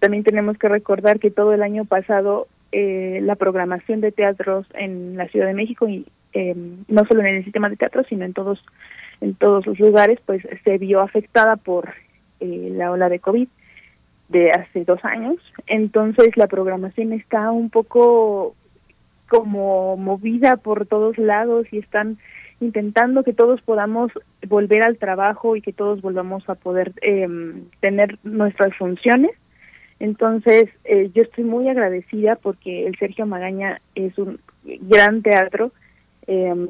también 0.00 0.24
tenemos 0.24 0.58
que 0.58 0.68
recordar 0.68 1.20
que 1.20 1.30
todo 1.30 1.52
el 1.52 1.62
año 1.62 1.84
pasado 1.84 2.48
eh, 2.72 3.20
la 3.22 3.36
programación 3.36 4.00
de 4.00 4.12
teatros 4.12 4.66
en 4.74 5.16
la 5.16 5.28
Ciudad 5.28 5.46
de 5.46 5.54
México 5.54 5.88
y 5.88 6.06
eh, 6.32 6.54
no 6.88 7.04
solo 7.06 7.20
en 7.20 7.36
el 7.36 7.44
sistema 7.44 7.68
de 7.68 7.76
teatro 7.76 8.04
sino 8.08 8.24
en 8.24 8.32
todos 8.32 8.64
en 9.20 9.34
todos 9.34 9.66
los 9.66 9.78
lugares 9.78 10.18
pues 10.24 10.42
se 10.64 10.78
vio 10.78 11.00
afectada 11.00 11.56
por 11.56 11.92
eh, 12.40 12.68
la 12.72 12.90
ola 12.90 13.08
de 13.08 13.18
covid 13.18 13.48
de 14.28 14.50
hace 14.52 14.84
dos 14.84 15.04
años 15.04 15.36
entonces 15.66 16.36
la 16.36 16.46
programación 16.46 17.12
está 17.12 17.50
un 17.50 17.70
poco 17.70 18.54
como 19.28 19.96
movida 19.96 20.56
por 20.56 20.86
todos 20.86 21.18
lados 21.18 21.66
y 21.72 21.78
están 21.78 22.18
intentando 22.60 23.24
que 23.24 23.32
todos 23.32 23.60
podamos 23.62 24.12
volver 24.46 24.84
al 24.84 24.98
trabajo 24.98 25.56
y 25.56 25.62
que 25.62 25.72
todos 25.72 26.02
volvamos 26.02 26.48
a 26.48 26.54
poder 26.54 26.92
em, 27.00 27.64
tener 27.80 28.18
nuestras 28.22 28.76
funciones. 28.76 29.30
Entonces, 30.00 30.70
eh, 30.84 31.10
yo 31.14 31.22
estoy 31.22 31.44
muy 31.44 31.68
agradecida 31.68 32.36
porque 32.36 32.86
el 32.86 32.96
Sergio 32.98 33.26
Magaña 33.26 33.80
es 33.94 34.16
un 34.18 34.40
gran 34.64 35.22
teatro 35.22 35.72
em, 36.26 36.68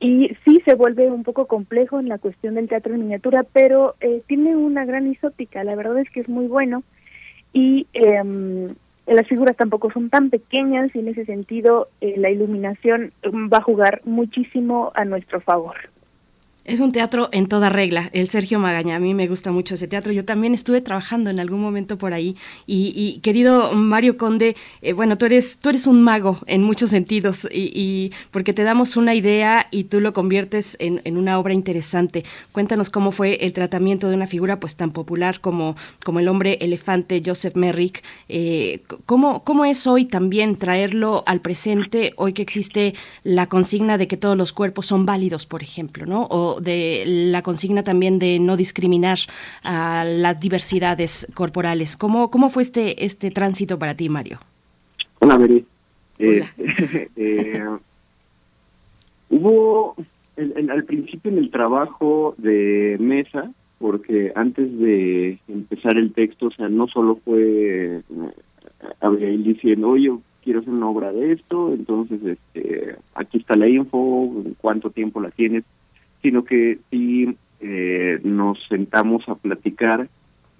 y 0.00 0.36
sí 0.44 0.60
se 0.64 0.74
vuelve 0.74 1.10
un 1.10 1.22
poco 1.22 1.46
complejo 1.46 2.00
en 2.00 2.08
la 2.08 2.18
cuestión 2.18 2.54
del 2.54 2.68
teatro 2.68 2.94
en 2.94 3.00
miniatura, 3.00 3.44
pero 3.52 3.94
eh, 4.00 4.22
tiene 4.26 4.56
una 4.56 4.84
gran 4.84 5.06
isótica, 5.06 5.62
la 5.62 5.76
verdad 5.76 5.98
es 5.98 6.10
que 6.10 6.20
es 6.20 6.28
muy 6.28 6.46
bueno 6.46 6.82
y 7.52 7.86
eh, 7.94 8.74
las 9.06 9.26
figuras 9.28 9.56
tampoco 9.56 9.90
son 9.92 10.10
tan 10.10 10.30
pequeñas 10.30 10.94
y 10.94 11.00
en 11.00 11.08
ese 11.08 11.24
sentido 11.24 11.88
eh, 12.00 12.14
la 12.16 12.30
iluminación 12.30 13.12
va 13.24 13.58
a 13.58 13.62
jugar 13.62 14.00
muchísimo 14.04 14.92
a 14.94 15.04
nuestro 15.04 15.40
favor. 15.40 15.76
Es 16.64 16.78
un 16.78 16.92
teatro 16.92 17.28
en 17.32 17.48
toda 17.48 17.70
regla, 17.70 18.08
el 18.12 18.28
Sergio 18.28 18.60
Magaña. 18.60 18.94
A 18.94 19.00
mí 19.00 19.14
me 19.14 19.26
gusta 19.26 19.50
mucho 19.50 19.74
ese 19.74 19.88
teatro. 19.88 20.12
Yo 20.12 20.24
también 20.24 20.54
estuve 20.54 20.80
trabajando 20.80 21.28
en 21.28 21.40
algún 21.40 21.60
momento 21.60 21.98
por 21.98 22.14
ahí. 22.14 22.36
Y, 22.68 23.18
querido 23.24 23.72
Mario 23.72 24.16
Conde, 24.16 24.54
eh, 24.80 24.92
bueno, 24.92 25.18
tú 25.18 25.26
eres, 25.26 25.58
tú 25.58 25.70
eres 25.70 25.88
un 25.88 26.02
mago 26.02 26.38
en 26.46 26.62
muchos 26.62 26.90
sentidos, 26.90 27.48
y, 27.52 28.12
porque 28.30 28.52
te 28.52 28.62
damos 28.62 28.96
una 28.96 29.12
idea 29.16 29.66
y 29.72 29.84
tú 29.84 29.98
lo 29.98 30.12
conviertes 30.12 30.76
en, 30.78 31.00
una 31.16 31.36
obra 31.40 31.52
interesante. 31.52 32.24
Cuéntanos 32.52 32.90
cómo 32.90 33.10
fue 33.10 33.44
el 33.44 33.52
tratamiento 33.52 34.08
de 34.08 34.14
una 34.14 34.28
figura 34.28 34.60
pues 34.60 34.76
tan 34.76 34.92
popular 34.92 35.40
como, 35.40 35.76
como 36.04 36.20
el 36.20 36.28
hombre 36.28 36.58
elefante 36.60 37.22
Joseph 37.26 37.56
Merrick. 37.56 38.04
Eh, 38.28 38.82
¿cómo, 39.04 39.42
¿Cómo 39.42 39.64
es 39.64 39.88
hoy 39.88 40.04
también 40.04 40.54
traerlo 40.54 41.24
al 41.26 41.40
presente, 41.40 42.12
hoy 42.16 42.34
que 42.34 42.42
existe 42.42 42.94
la 43.24 43.48
consigna 43.48 43.98
de 43.98 44.06
que 44.06 44.16
todos 44.16 44.36
los 44.36 44.52
cuerpos 44.52 44.86
son 44.86 45.04
válidos, 45.06 45.44
por 45.44 45.64
ejemplo, 45.64 46.06
¿no? 46.06 46.28
De 46.60 47.04
la 47.06 47.42
consigna 47.42 47.82
también 47.82 48.18
de 48.18 48.38
no 48.38 48.56
discriminar 48.56 49.18
a 49.62 50.04
las 50.04 50.40
diversidades 50.40 51.26
corporales. 51.34 51.96
¿Cómo, 51.96 52.30
cómo 52.30 52.50
fue 52.50 52.62
este, 52.62 53.04
este 53.04 53.30
tránsito 53.30 53.78
para 53.78 53.94
ti, 53.94 54.08
Mario? 54.08 54.38
Hola, 55.20 55.38
Mary. 55.38 55.64
Eh, 56.18 56.44
eh, 57.16 57.64
hubo 59.30 59.96
al 60.36 60.84
principio 60.84 61.30
en 61.30 61.38
el 61.38 61.50
trabajo 61.50 62.34
de 62.38 62.96
mesa, 63.00 63.50
porque 63.78 64.32
antes 64.34 64.78
de 64.78 65.38
empezar 65.48 65.96
el 65.96 66.12
texto, 66.12 66.46
o 66.46 66.50
sea, 66.50 66.68
no 66.68 66.86
solo 66.86 67.16
fue 67.24 67.98
eh, 67.98 68.02
Abigail 69.00 69.44
diciendo, 69.44 69.90
oye, 69.90 70.12
quiero 70.42 70.60
hacer 70.60 70.72
una 70.72 70.88
obra 70.88 71.12
de 71.12 71.32
esto, 71.32 71.72
entonces 71.72 72.20
este, 72.24 72.96
aquí 73.14 73.38
está 73.38 73.56
la 73.56 73.68
info, 73.68 74.44
cuánto 74.60 74.90
tiempo 74.90 75.20
la 75.20 75.30
tienes, 75.30 75.64
sino 76.22 76.44
que 76.44 76.78
sí 76.90 77.36
eh, 77.60 78.20
nos 78.22 78.58
sentamos 78.68 79.28
a 79.28 79.34
platicar 79.34 80.08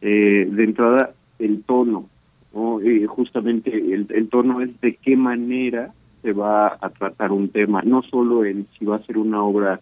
eh, 0.01 0.49
de 0.51 0.65
entrada 0.65 1.15
el 1.39 1.63
tono, 1.65 2.09
¿no? 2.53 2.81
justamente 3.09 3.75
el, 3.75 4.07
el 4.11 4.29
tono 4.29 4.61
es 4.61 4.81
de 4.81 4.97
qué 4.97 5.17
manera 5.17 5.93
se 6.23 6.33
va 6.33 6.79
a 6.81 6.91
tratar 6.91 7.33
un 7.33 7.49
tema, 7.49 7.83
no 7.83 8.03
solo 8.03 8.45
en 8.45 8.67
si 8.79 8.85
va 8.85 8.97
a 8.97 9.03
ser 9.07 9.19
una 9.19 9.43
obra 9.43 9.81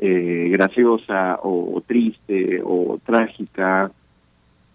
eh, 0.00 0.48
graciosa 0.52 1.40
o, 1.42 1.82
triste 1.86 2.60
o 2.64 3.00
trágica 3.04 3.90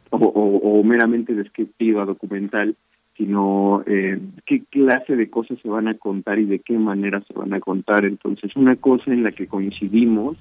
o, 0.10 0.84
meramente 0.84 1.34
descriptiva, 1.34 2.06
documental, 2.06 2.76
sino 3.18 3.84
eh, 3.86 4.20
qué 4.46 4.64
clase 4.70 5.16
de 5.16 5.30
cosas 5.30 5.60
se 5.62 5.70
van 5.70 5.88
a 5.88 5.98
contar 5.98 6.40
y 6.40 6.46
de 6.46 6.60
qué 6.60 6.78
manera 6.78 7.22
se 7.22 7.34
van 7.34 7.54
a 7.54 7.60
contar. 7.60 8.06
Entonces, 8.06 8.56
una 8.56 8.76
cosa 8.76 9.12
en 9.12 9.24
la 9.24 9.32
que 9.32 9.48
coincidimos 9.48 10.38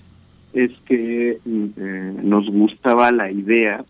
es 0.54 0.70
que 0.86 1.38
mm, 1.44 1.64
eh, 1.76 2.14
nos 2.22 2.48
gustaba 2.48 3.12
la 3.12 3.30
idea 3.30 3.84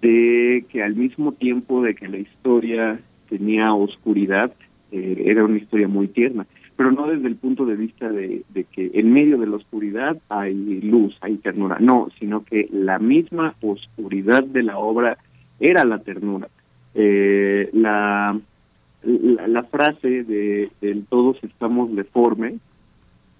de 0.00 0.64
que 0.70 0.82
al 0.82 0.96
mismo 0.96 1.32
tiempo 1.32 1.82
de 1.82 1.94
que 1.94 2.08
la 2.08 2.18
historia 2.18 2.98
tenía 3.28 3.74
oscuridad, 3.74 4.52
eh, 4.90 5.24
era 5.26 5.44
una 5.44 5.58
historia 5.58 5.88
muy 5.88 6.08
tierna, 6.08 6.46
pero 6.76 6.90
no 6.92 7.06
desde 7.06 7.28
el 7.28 7.36
punto 7.36 7.66
de 7.66 7.76
vista 7.76 8.10
de, 8.10 8.42
de 8.48 8.64
que 8.64 8.90
en 8.94 9.12
medio 9.12 9.38
de 9.38 9.46
la 9.46 9.56
oscuridad 9.56 10.16
hay 10.28 10.80
luz, 10.80 11.16
hay 11.20 11.36
ternura, 11.36 11.78
no, 11.78 12.08
sino 12.18 12.44
que 12.44 12.68
la 12.72 12.98
misma 12.98 13.54
oscuridad 13.60 14.42
de 14.42 14.62
la 14.62 14.78
obra 14.78 15.18
era 15.60 15.84
la 15.84 16.00
ternura 16.00 16.48
eh, 16.94 17.70
la, 17.72 18.38
la, 19.02 19.62
frase 19.64 20.24
de 20.24 20.70
todos 21.08 21.42
estamos 21.42 21.94
deformes 21.94 22.54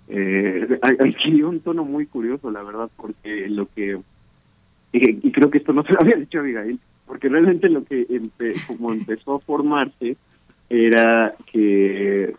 eh, 0.08 0.80
un 1.44 1.60
tono 1.60 1.84
muy 1.84 2.06
curioso, 2.06 2.50
la 2.50 2.62
verdad, 2.62 2.90
porque 2.96 3.48
lo 3.48 3.66
que 3.66 3.98
y, 4.92 5.32
creo 5.32 5.50
que 5.50 5.58
esto 5.58 5.72
no 5.72 5.82
se 5.82 5.92
lo 5.92 6.00
había 6.00 6.16
dicho 6.16 6.38
Abigail, 6.38 6.78
porque 7.06 7.28
realmente 7.28 7.68
lo 7.68 7.84
que 7.84 8.06
como 8.66 8.92
empezó 8.92 9.34
a 9.34 9.40
formarse 9.40 10.16
era 10.68 11.34
que 11.50 12.34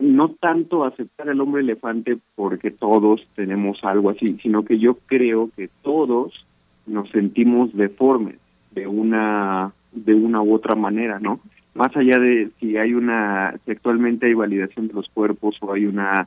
no 0.00 0.30
tanto 0.30 0.84
aceptar 0.84 1.28
al 1.28 1.40
hombre 1.40 1.62
elefante 1.62 2.18
porque 2.34 2.72
todos 2.72 3.24
tenemos 3.36 3.78
algo 3.84 4.10
así, 4.10 4.36
sino 4.42 4.64
que 4.64 4.78
yo 4.78 4.98
creo 5.06 5.50
que 5.56 5.70
todos 5.82 6.44
nos 6.86 7.08
sentimos 7.10 7.72
deformes 7.72 8.38
de 8.72 8.88
una 8.88 9.72
de 9.92 10.14
una 10.14 10.42
u 10.42 10.54
otra 10.54 10.74
manera, 10.74 11.18
¿no? 11.20 11.40
Más 11.74 11.96
allá 11.96 12.18
de 12.18 12.50
si 12.58 12.76
hay 12.76 12.94
una, 12.94 13.54
si 13.64 13.70
actualmente 13.70 14.26
hay 14.26 14.34
validación 14.34 14.88
de 14.88 14.94
los 14.94 15.08
cuerpos 15.10 15.56
o 15.60 15.72
hay 15.72 15.86
una 15.86 16.26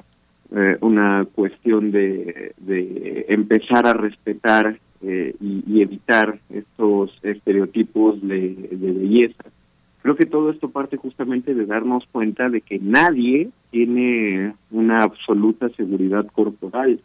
eh, 0.54 0.78
una 0.82 1.26
cuestión 1.34 1.92
de, 1.92 2.54
de 2.58 3.26
empezar 3.30 3.88
a 3.88 3.94
respetar 3.94 4.78
eh, 5.02 5.34
y, 5.40 5.82
evitar 5.82 6.40
estos 6.50 7.18
estereotipos 7.24 8.22
de, 8.22 8.56
de 8.70 8.92
belleza. 8.92 9.46
Creo 10.02 10.18
que 10.18 10.26
todo 10.26 10.52
esto 10.52 10.70
parte 10.70 10.98
justamente 10.98 11.54
de 11.54 11.66
darnos 11.66 12.06
cuenta 12.12 12.50
de 12.50 12.60
que 12.60 12.80
nadie 12.80 13.50
tiene 13.70 14.54
una 14.72 15.04
absoluta 15.04 15.70
seguridad 15.70 16.28
corporal 16.28 17.00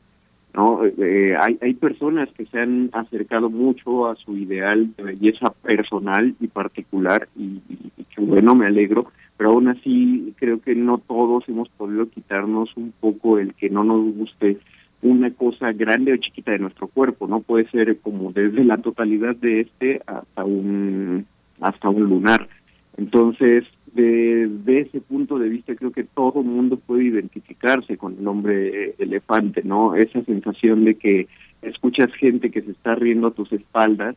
no 0.57 0.85
eh, 0.85 1.37
hay 1.41 1.59
hay 1.61 1.75
personas 1.75 2.29
que 2.33 2.47
se 2.47 2.59
han 2.59 2.91
acercado 2.93 3.51
mucho 3.51 4.09
a 4.09 4.17
su 4.17 4.37
ideal 4.37 4.95
de 4.97 5.03
belleza 5.03 5.51
personal 5.63 6.35
y 6.41 6.47
particular 6.49 7.29
y, 7.37 7.61
que 8.15 8.21
bueno 8.23 8.55
me 8.55 8.67
alegro 8.67 9.13
pero 9.37 9.51
aún 9.51 9.69
así 9.69 10.35
creo 10.39 10.61
que 10.61 10.75
no 10.75 10.99
todos 10.99 11.49
hemos 11.49 11.69
podido 11.69 12.09
quitarnos 12.09 12.75
un 12.77 12.93
poco 12.99 13.39
el 13.39 13.55
que 13.55 13.69
no 13.69 13.85
nos 13.85 14.15
guste 14.15 14.59
una 15.03 15.31
cosa 15.31 15.73
grande 15.73 16.15
o 16.15 16.17
chiquita 16.17 16.53
de 16.53 16.59
nuestro 16.59 16.89
cuerpo 16.89 17.27
no 17.29 17.41
puede 17.41 17.69
ser 17.71 17.99
como 18.01 18.33
desde 18.33 18.65
la 18.65 18.79
totalidad 18.79 19.37
de 19.37 19.61
este 19.61 20.01
hasta 20.07 20.45
un 20.45 21.27
hasta 21.61 21.89
un 21.89 22.05
lunar. 22.05 22.49
Entonces 22.97 23.65
de, 23.97 24.81
ese 24.81 25.01
punto 25.01 25.39
de 25.39 25.49
vista 25.49 25.75
creo 25.75 25.91
que 25.91 26.05
todo 26.05 26.41
el 26.41 26.47
mundo 26.47 26.77
puede 26.77 27.05
identificarse 27.05 27.97
con 27.97 28.17
el 28.19 28.27
hombre 28.29 28.95
elefante, 28.99 29.63
¿no? 29.65 29.95
Esa 29.95 30.23
sensación 30.25 30.85
de 30.85 30.97
que 30.97 31.29
escuchas 31.63 32.13
gente 32.15 32.51
que 32.51 32.63
se 32.63 32.71
está 32.71 32.95
riendo 32.95 33.29
a 33.29 33.35
tus 33.35 33.53
espaldas, 33.53 34.17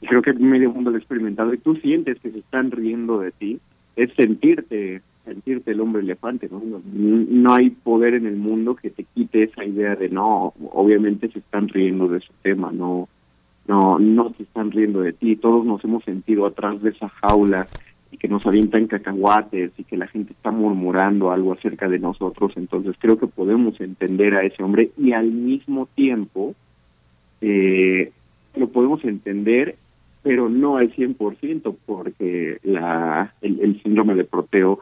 y 0.00 0.06
creo 0.06 0.22
que 0.22 0.32
medio 0.34 0.72
mundo 0.72 0.90
lo 0.90 0.96
ha 0.96 1.00
experimentado, 1.00 1.54
y 1.54 1.58
tú 1.58 1.76
sientes 1.76 2.18
que 2.20 2.30
se 2.30 2.40
están 2.40 2.70
riendo 2.70 3.20
de 3.20 3.32
ti, 3.32 3.58
es 3.96 4.12
sentirte 4.14 5.00
sentirte 5.24 5.72
el 5.72 5.80
hombre 5.80 6.02
elefante, 6.02 6.48
¿no? 6.48 6.62
No, 6.94 7.52
hay 7.52 7.70
poder 7.70 8.14
en 8.14 8.26
el 8.26 8.36
mundo 8.36 8.76
que 8.76 8.90
te 8.90 9.02
quite 9.02 9.42
esa 9.42 9.64
idea 9.64 9.96
de 9.96 10.08
no, 10.08 10.54
obviamente 10.72 11.28
se 11.28 11.40
están 11.40 11.68
riendo 11.68 12.06
de 12.06 12.20
su 12.20 12.32
tema, 12.42 12.70
no, 12.70 13.08
no, 13.66 13.98
no 13.98 14.32
se 14.36 14.44
están 14.44 14.70
riendo 14.70 15.00
de 15.00 15.12
ti, 15.12 15.34
todos 15.34 15.66
nos 15.66 15.82
hemos 15.82 16.04
sentido 16.04 16.46
atrás 16.46 16.80
de 16.80 16.90
esa 16.90 17.08
jaula 17.08 17.66
y 18.10 18.18
que 18.18 18.28
nos 18.28 18.46
avientan 18.46 18.86
cacahuates 18.86 19.72
y 19.76 19.84
que 19.84 19.96
la 19.96 20.06
gente 20.06 20.32
está 20.32 20.50
murmurando 20.50 21.32
algo 21.32 21.52
acerca 21.52 21.88
de 21.88 21.98
nosotros, 21.98 22.52
entonces 22.56 22.94
creo 22.98 23.18
que 23.18 23.26
podemos 23.26 23.80
entender 23.80 24.34
a 24.34 24.42
ese 24.42 24.62
hombre 24.62 24.90
y 24.96 25.12
al 25.12 25.30
mismo 25.30 25.88
tiempo 25.94 26.54
eh, 27.40 28.12
lo 28.54 28.68
podemos 28.68 29.04
entender, 29.04 29.76
pero 30.22 30.48
no 30.48 30.76
al 30.76 30.92
100%, 30.94 31.76
porque 31.84 32.58
la, 32.62 33.34
el, 33.42 33.60
el 33.60 33.82
síndrome 33.82 34.14
de 34.14 34.24
Proteo 34.24 34.80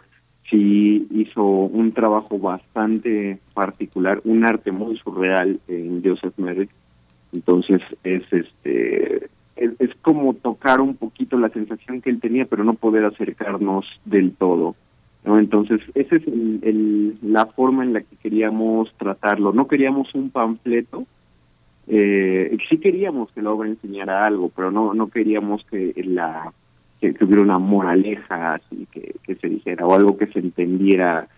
sí 0.51 1.07
hizo 1.11 1.43
un 1.45 1.93
trabajo 1.93 2.39
bastante 2.39 3.39
particular, 3.55 4.21
un 4.25 4.45
arte 4.45 4.71
muy 4.71 4.97
surreal 4.99 5.61
en 5.69 6.03
Joseph 6.05 6.35
Merrick, 6.37 6.71
entonces 7.33 7.81
es 8.05 8.23
este 8.33 9.29
es, 9.57 9.95
como 10.03 10.35
tocar 10.35 10.81
un 10.81 10.97
poquito 10.97 11.39
la 11.39 11.49
sensación 11.49 12.01
que 12.01 12.11
él 12.11 12.21
tenía, 12.21 12.45
pero 12.45 12.65
no 12.65 12.75
poder 12.75 13.05
acercarnos 13.05 13.87
del 14.05 14.33
todo. 14.33 14.75
¿no? 15.25 15.39
Entonces, 15.39 15.81
esa 15.95 16.17
es 16.17 16.27
el, 16.27 17.15
la 17.23 17.47
forma 17.47 17.85
en 17.85 17.93
la 17.93 18.01
que 18.01 18.17
queríamos 18.17 18.93
tratarlo. 18.99 19.53
No 19.53 19.67
queríamos 19.69 20.15
un 20.15 20.31
panfleto, 20.31 21.07
eh, 21.87 22.57
sí 22.69 22.79
queríamos 22.79 23.31
que 23.33 23.43
la 23.43 23.51
obra 23.51 23.69
enseñara 23.69 24.25
algo, 24.25 24.51
pero 24.55 24.71
no 24.71 24.95
no 24.95 25.09
queríamos 25.09 25.65
que 25.71 25.93
la 26.07 26.53
que, 27.01 27.15
hubiera 27.23 27.43
una 27.43 27.59
moraleja 27.59 28.55
así 28.55 28.87
que, 28.91 29.15
que 29.23 29.35
se 29.35 29.49
dijera 29.49 29.87
o 29.87 29.95
algo 29.95 30.17
que 30.17 30.27
se 30.29 30.39
entendiera 30.39 31.29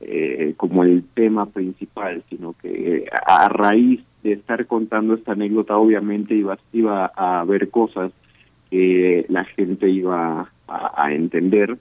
eh, 0.00 0.54
como 0.56 0.84
el 0.84 1.04
tema 1.14 1.46
principal, 1.46 2.22
sino 2.28 2.52
que 2.52 3.06
a, 3.26 3.48
raíz 3.48 4.02
estar 4.32 4.66
contando 4.66 5.14
esta 5.14 5.32
anécdota, 5.32 5.76
obviamente 5.76 6.34
iba, 6.34 6.58
iba 6.72 7.12
a 7.14 7.40
haber 7.40 7.70
cosas 7.70 8.12
que 8.70 9.26
la 9.28 9.44
gente 9.44 9.88
iba 9.88 10.50
a, 10.68 11.12
entender 11.12 11.76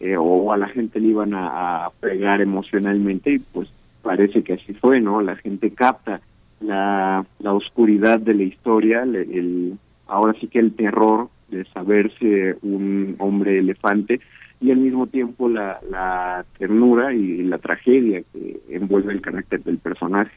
eh, 0.00 0.16
o 0.16 0.52
a 0.52 0.56
la 0.56 0.68
gente 0.68 1.00
le 1.00 1.08
iban 1.08 1.32
a, 1.34 1.90
pegar 2.00 2.40
emocionalmente 2.40 3.32
y 3.32 3.38
pues 3.38 3.68
parece 4.02 4.42
que 4.42 4.54
así 4.54 4.74
fue, 4.74 5.00
¿no? 5.00 5.20
La 5.20 5.36
gente 5.36 5.70
capta 5.70 6.20
la, 6.60 7.24
la 7.38 7.52
oscuridad 7.52 8.20
de 8.20 8.34
la 8.34 8.42
historia, 8.42 9.02
el, 9.02 9.78
ahora 10.06 10.34
sí 10.40 10.48
que 10.48 10.58
el 10.58 10.74
terror 10.74 11.28
de 11.48 11.64
saberse 11.66 12.56
un 12.62 13.16
hombre 13.18 13.58
elefante 13.58 14.20
y 14.60 14.70
al 14.70 14.78
mismo 14.78 15.06
tiempo 15.08 15.48
la, 15.48 15.80
la 15.90 16.44
ternura 16.58 17.12
y 17.12 17.42
la 17.42 17.58
tragedia 17.58 18.22
que 18.32 18.60
envuelve 18.70 19.12
el 19.12 19.20
carácter 19.20 19.62
del 19.64 19.78
personaje. 19.78 20.32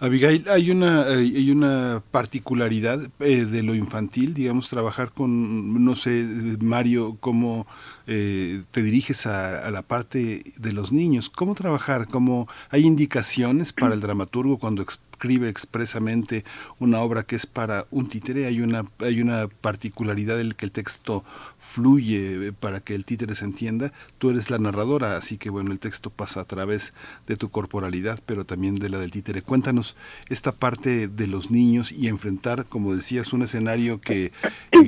Abigail, 0.00 0.46
hay 0.48 0.70
una, 0.70 1.04
hay 1.04 1.50
una 1.50 2.02
particularidad 2.10 3.00
eh, 3.20 3.44
de 3.44 3.62
lo 3.62 3.74
infantil, 3.74 4.34
digamos, 4.34 4.68
trabajar 4.68 5.12
con, 5.12 5.84
no 5.84 5.94
sé, 5.94 6.24
Mario, 6.60 7.16
cómo 7.20 7.66
eh, 8.06 8.62
te 8.70 8.82
diriges 8.82 9.26
a, 9.26 9.66
a, 9.66 9.70
la 9.70 9.82
parte 9.82 10.42
de 10.56 10.72
los 10.72 10.92
niños, 10.92 11.28
cómo 11.28 11.54
trabajar, 11.54 12.06
cómo 12.08 12.48
hay 12.70 12.86
indicaciones 12.86 13.72
para 13.72 13.94
el 13.94 14.00
dramaturgo 14.00 14.58
cuando 14.58 14.82
escribe 15.18 15.48
expresamente 15.48 16.44
una 16.78 17.00
obra 17.00 17.24
que 17.24 17.34
es 17.34 17.44
para 17.44 17.86
un 17.90 18.08
títere, 18.08 18.46
hay 18.46 18.60
una, 18.60 18.84
hay 19.00 19.20
una 19.20 19.48
particularidad 19.48 20.40
en 20.40 20.52
que 20.52 20.64
el 20.64 20.70
texto 20.70 21.24
fluye 21.58 22.48
eh, 22.48 22.52
para 22.52 22.78
que 22.78 22.94
el 22.94 23.04
títere 23.04 23.34
se 23.34 23.44
entienda. 23.44 23.92
Tú 24.18 24.30
eres 24.30 24.48
la 24.48 24.58
narradora, 24.58 25.16
así 25.16 25.36
que 25.36 25.50
bueno, 25.50 25.72
el 25.72 25.80
texto 25.80 26.10
pasa 26.10 26.40
a 26.40 26.44
través 26.44 26.92
de 27.26 27.34
tu 27.34 27.50
corporalidad, 27.50 28.20
pero 28.26 28.46
también 28.46 28.76
de 28.76 28.90
la 28.90 28.98
del 28.98 29.10
títere. 29.10 29.42
Cuéntanos 29.42 29.96
esta 30.28 30.52
parte 30.52 31.08
de 31.08 31.26
los 31.26 31.50
niños 31.50 31.90
y 31.90 32.06
enfrentar, 32.06 32.66
como 32.66 32.94
decías, 32.94 33.32
un 33.32 33.42
escenario 33.42 34.00
que, 34.00 34.30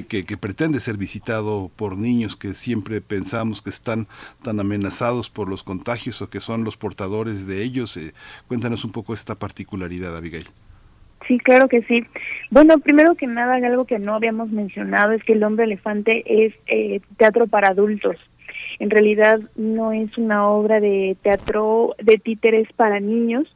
que, 0.09 0.37
pretende 0.37 0.79
ser 0.79 0.97
visitado 0.97 1.73
por 1.75 1.99
niños 1.99 2.37
que 2.37 2.55
siempre 2.55 3.01
pensamos 3.01 3.63
que 3.63 3.71
están 3.71 4.07
tan 4.45 4.61
amenazados 4.61 5.29
por 5.29 5.49
los 5.49 5.65
contagios 5.65 6.23
o 6.23 6.31
que 6.31 6.39
son 6.39 6.63
los 6.63 6.77
portadores 6.77 7.49
de 7.49 7.65
ellos. 7.65 7.97
Eh, 7.97 8.15
cuéntanos 8.47 8.85
un 8.85 8.93
poco 8.93 9.13
esta 9.13 9.35
particularidad. 9.35 10.20
Abigail. 10.21 10.45
Sí, 11.27 11.39
claro 11.39 11.69
que 11.69 11.83
sí. 11.83 12.05
Bueno, 12.51 12.79
primero 12.79 13.15
que 13.15 13.27
nada, 13.27 13.55
algo 13.55 13.85
que 13.85 13.99
no 13.99 14.15
habíamos 14.15 14.51
mencionado 14.51 15.13
es 15.13 15.23
que 15.23 15.35
El 15.35 15.45
hombre 15.45 15.65
elefante 15.65 16.25
es 16.27 16.55
eh, 16.67 17.01
teatro 17.19 17.47
para 17.47 17.69
adultos. 17.69 18.17
En 18.79 18.91
realidad 18.91 19.41
no 19.57 19.93
es 19.93 20.17
una 20.19 20.49
obra 20.49 20.81
de 20.81 21.17
teatro 21.23 21.95
de 22.03 22.17
títeres 22.17 22.67
para 22.73 23.01
niños. 23.01 23.55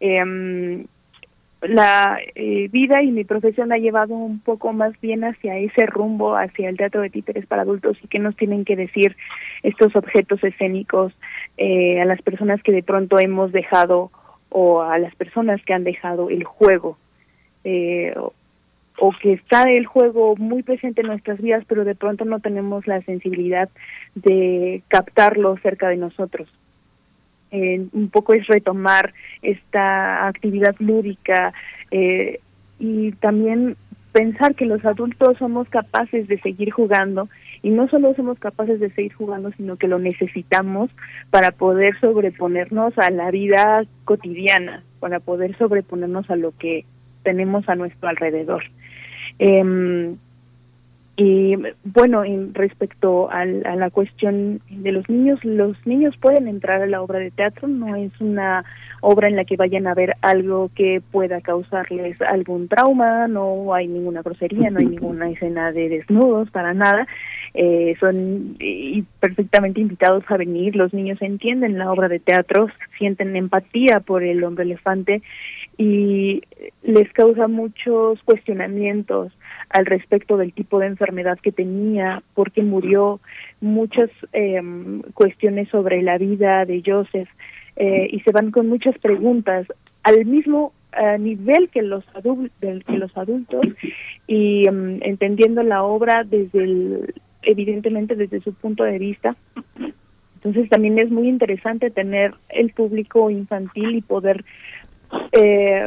Em, 0.00 0.84
la 1.62 2.18
eh, 2.36 2.68
vida 2.70 3.02
y 3.02 3.10
mi 3.10 3.24
profesión 3.24 3.72
ha 3.72 3.78
llevado 3.78 4.14
un 4.14 4.38
poco 4.38 4.72
más 4.72 4.92
bien 5.00 5.24
hacia 5.24 5.56
ese 5.56 5.86
rumbo, 5.86 6.36
hacia 6.36 6.68
el 6.68 6.76
teatro 6.76 7.00
de 7.00 7.10
títeres 7.10 7.46
para 7.46 7.62
adultos 7.62 7.96
y 8.02 8.06
que 8.06 8.20
nos 8.20 8.36
tienen 8.36 8.64
que 8.64 8.76
decir 8.76 9.16
estos 9.64 9.96
objetos 9.96 10.42
escénicos 10.44 11.12
eh, 11.56 12.00
a 12.00 12.04
las 12.04 12.22
personas 12.22 12.62
que 12.62 12.70
de 12.70 12.84
pronto 12.84 13.18
hemos 13.18 13.50
dejado 13.50 14.12
o 14.50 14.82
a 14.82 14.98
las 14.98 15.14
personas 15.14 15.62
que 15.64 15.74
han 15.74 15.84
dejado 15.84 16.30
el 16.30 16.44
juego 16.44 16.96
eh, 17.64 18.14
o, 18.16 19.12
que 19.22 19.34
está 19.34 19.62
el 19.70 19.86
juego 19.86 20.36
muy 20.36 20.62
presente 20.62 21.02
en 21.02 21.08
nuestras 21.08 21.40
vidas 21.40 21.64
pero 21.68 21.84
de 21.84 21.94
pronto 21.94 22.24
no 22.24 22.40
tenemos 22.40 22.86
la 22.86 23.00
sensibilidad 23.02 23.68
de 24.14 24.82
captarlo 24.88 25.56
cerca 25.58 25.88
de 25.88 25.96
nosotros. 25.96 26.48
Eh, 27.50 27.86
un 27.92 28.10
poco 28.10 28.34
es 28.34 28.46
retomar 28.46 29.14
esta 29.40 30.26
actividad 30.26 30.74
lúdica 30.80 31.54
eh, 31.90 32.40
y 32.78 33.12
también 33.12 33.76
pensar 34.12 34.54
que 34.54 34.66
los 34.66 34.84
adultos 34.84 35.38
somos 35.38 35.68
capaces 35.68 36.28
de 36.28 36.38
seguir 36.40 36.70
jugando 36.70 37.28
y 37.62 37.70
no 37.70 37.88
solo 37.88 38.14
somos 38.14 38.38
capaces 38.38 38.80
de 38.80 38.90
seguir 38.90 39.12
jugando, 39.14 39.50
sino 39.52 39.76
que 39.76 39.88
lo 39.88 39.98
necesitamos 39.98 40.90
para 41.30 41.50
poder 41.50 41.98
sobreponernos 42.00 42.96
a 42.98 43.10
la 43.10 43.30
vida 43.30 43.84
cotidiana, 44.04 44.84
para 45.00 45.20
poder 45.20 45.56
sobreponernos 45.58 46.28
a 46.30 46.36
lo 46.36 46.52
que 46.56 46.84
tenemos 47.22 47.68
a 47.68 47.74
nuestro 47.74 48.08
alrededor. 48.08 48.62
Eh, 49.38 50.14
y 51.20 51.56
bueno, 51.82 52.22
en 52.24 52.54
respecto 52.54 53.28
a 53.28 53.44
la 53.44 53.90
cuestión 53.90 54.60
de 54.70 54.92
los 54.92 55.08
niños, 55.08 55.44
los 55.44 55.76
niños 55.84 56.16
pueden 56.16 56.46
entrar 56.46 56.80
a 56.80 56.86
la 56.86 57.02
obra 57.02 57.18
de 57.18 57.32
teatro, 57.32 57.66
no 57.66 57.96
es 57.96 58.12
una 58.20 58.64
obra 59.00 59.26
en 59.26 59.34
la 59.34 59.44
que 59.44 59.56
vayan 59.56 59.88
a 59.88 59.94
ver 59.94 60.14
algo 60.22 60.70
que 60.76 61.02
pueda 61.10 61.40
causarles 61.40 62.22
algún 62.22 62.68
trauma, 62.68 63.26
no 63.26 63.74
hay 63.74 63.88
ninguna 63.88 64.22
grosería, 64.22 64.70
no 64.70 64.78
hay 64.78 64.86
ninguna 64.86 65.28
escena 65.28 65.72
de 65.72 65.88
desnudos, 65.88 66.52
para 66.52 66.72
nada. 66.72 67.04
Eh, 67.52 67.96
son 67.98 68.54
y 68.60 69.02
perfectamente 69.18 69.80
invitados 69.80 70.22
a 70.28 70.36
venir, 70.36 70.76
los 70.76 70.94
niños 70.94 71.20
entienden 71.20 71.78
la 71.78 71.90
obra 71.90 72.06
de 72.06 72.20
teatro, 72.20 72.68
sienten 72.96 73.34
empatía 73.34 73.98
por 74.06 74.22
el 74.22 74.44
hombre 74.44 74.62
elefante 74.62 75.20
y 75.76 76.42
les 76.84 77.12
causa 77.12 77.48
muchos 77.48 78.22
cuestionamientos 78.22 79.32
al 79.70 79.86
respecto 79.86 80.36
del 80.36 80.52
tipo 80.52 80.78
de 80.78 80.86
enfermedad 80.86 81.38
que 81.40 81.52
tenía, 81.52 82.22
por 82.34 82.52
qué 82.52 82.62
murió, 82.62 83.20
muchas 83.60 84.10
eh, 84.32 84.60
cuestiones 85.14 85.68
sobre 85.68 86.02
la 86.02 86.18
vida 86.18 86.64
de 86.64 86.82
Joseph 86.84 87.28
eh, 87.76 88.08
y 88.10 88.20
se 88.20 88.32
van 88.32 88.50
con 88.50 88.68
muchas 88.68 88.96
preguntas 88.98 89.66
al 90.02 90.24
mismo 90.24 90.72
eh, 90.92 91.18
nivel 91.18 91.68
que 91.68 91.82
los, 91.82 92.04
que 92.56 92.96
los 92.96 93.16
adultos 93.16 93.66
y 94.26 94.66
em, 94.66 94.98
entendiendo 95.02 95.62
la 95.62 95.82
obra 95.82 96.24
desde 96.24 96.64
el, 96.64 97.14
evidentemente 97.42 98.14
desde 98.14 98.40
su 98.40 98.54
punto 98.54 98.84
de 98.84 98.98
vista. 98.98 99.36
Entonces 100.36 100.68
también 100.70 100.98
es 100.98 101.10
muy 101.10 101.28
interesante 101.28 101.90
tener 101.90 102.34
el 102.48 102.72
público 102.72 103.28
infantil 103.30 103.96
y 103.96 104.02
poder 104.02 104.44
eh, 105.32 105.84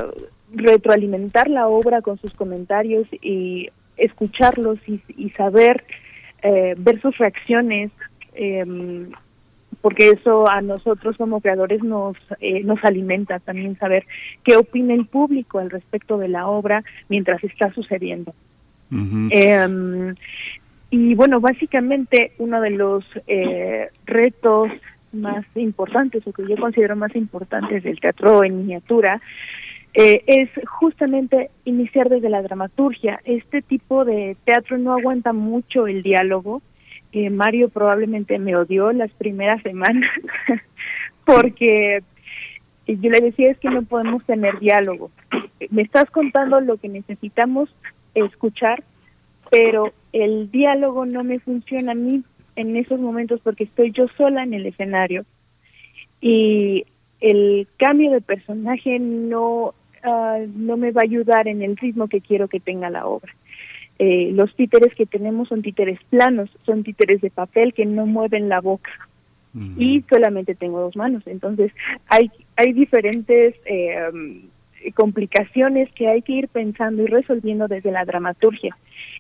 retroalimentar 0.54 1.50
la 1.50 1.68
obra 1.68 2.02
con 2.02 2.18
sus 2.18 2.34
comentarios 2.34 3.08
y 3.22 3.70
escucharlos 3.98 4.80
y, 4.88 5.30
saber 5.32 5.84
eh, 6.44 6.76
ver 6.78 7.02
sus 7.02 7.18
reacciones 7.18 7.92
em, 8.34 9.12
porque 9.82 10.10
eso 10.10 10.50
a 10.50 10.62
nosotros 10.62 11.18
como 11.18 11.42
creadores 11.42 11.84
nos 11.84 12.16
eh, 12.40 12.64
nos 12.64 12.84
alimenta 12.84 13.40
también 13.40 13.78
saber 13.78 14.06
qué 14.44 14.56
opina 14.56 14.94
el 14.94 15.06
público 15.06 15.60
al 15.60 15.70
respecto 15.70 16.18
de 16.18 16.28
la 16.28 16.48
obra 16.48 16.84
mientras 17.10 17.44
está 17.44 17.74
sucediendo. 17.74 18.34
Em, 18.92 20.16
y 20.90 21.16
bueno 21.16 21.40
básicamente 21.40 22.34
uno 22.40 22.60
de 22.60 22.72
los 22.72 23.06
eh, 23.28 23.90
retos 24.06 24.70
más 25.14 25.46
importantes 25.56 26.26
o 26.28 26.34
que 26.34 26.48
yo 26.48 26.58
considero 26.58 26.96
más 26.96 27.16
importantes 27.16 27.84
del 27.84 28.00
teatro 28.00 28.44
en 28.44 28.58
miniatura 28.58 29.22
eh, 29.94 30.24
es 30.26 30.50
justamente 30.68 31.50
iniciar 31.66 32.10
desde 32.10 32.30
la 32.30 32.42
dramaturgia. 32.42 33.20
Este 33.26 33.62
tipo 33.62 34.06
de 34.06 34.38
teatro 34.46 34.78
no 34.78 34.94
aguanta 34.94 35.34
mucho 35.34 35.88
el 35.88 36.02
diálogo. 36.02 36.62
Eh, 37.12 37.30
Mario 37.30 37.70
probablemente 37.70 38.40
me 38.40 38.56
odió 38.56 38.94
las 38.94 39.12
primeras 39.12 39.62
semanas 39.64 40.10
porque 41.26 42.02
yo 42.88 43.10
le 43.10 43.20
decía 43.20 43.52
es 43.52 43.60
que 43.60 43.70
no 43.70 43.84
podemos 43.84 44.24
tener 44.26 44.60
diálogo. 44.60 45.12
Me 45.70 45.82
estás 45.82 46.10
contando 46.10 46.62
lo 46.62 46.78
que 46.78 46.88
necesitamos 46.88 47.70
escuchar, 48.16 48.84
pero 49.50 49.92
el 50.14 50.50
diálogo 50.52 51.06
no 51.06 51.24
me 51.24 51.40
funciona 51.40 51.92
a 51.92 51.96
mí 51.96 52.24
en 52.56 52.78
esos 52.78 53.00
momentos 53.00 53.42
porque 53.44 53.66
estoy 53.66 53.92
yo 53.92 54.08
sola 54.18 54.44
en 54.44 54.54
el 54.54 54.66
escenario 54.66 55.26
y 56.22 56.86
el 57.20 57.68
cambio 57.78 58.12
de 58.12 58.22
personaje 58.22 59.00
no 59.00 59.74
Ah, 60.04 60.40
no 60.56 60.78
me 60.78 60.92
va 60.92 61.02
a 61.02 61.06
ayudar 61.06 61.48
en 61.48 61.62
el 61.62 61.78
ritmo 61.78 62.08
que 62.08 62.22
quiero 62.22 62.48
que 62.48 62.60
tenga 62.60 62.90
la 62.90 63.06
obra. 63.06 63.34
Eh, 64.00 64.32
los 64.34 64.54
títeres 64.56 64.96
que 64.96 65.06
tenemos 65.06 65.50
son 65.50 65.62
títeres 65.62 66.00
planos, 66.10 66.50
son 66.66 66.84
títeres 66.84 67.22
de 67.22 67.30
papel 67.30 67.74
que 67.74 67.86
no 67.86 68.06
mueven 68.08 68.50
la 68.50 68.60
boca 68.60 68.92
y 69.78 70.02
solamente 70.10 70.56
tengo 70.56 70.80
dos 70.80 70.96
manos. 70.96 71.24
Entonces 71.26 71.72
hay, 72.08 72.32
hay 72.56 72.72
diferentes 72.74 73.54
eh, 73.66 74.10
complicaciones 74.96 75.92
que 75.92 76.08
hay 76.08 76.22
que 76.22 76.34
ir 76.34 76.48
pensando 76.48 77.04
y 77.04 77.08
resolviendo 77.08 77.68
desde 77.68 77.92
la 77.92 78.06
dramaturgia. 78.06 78.76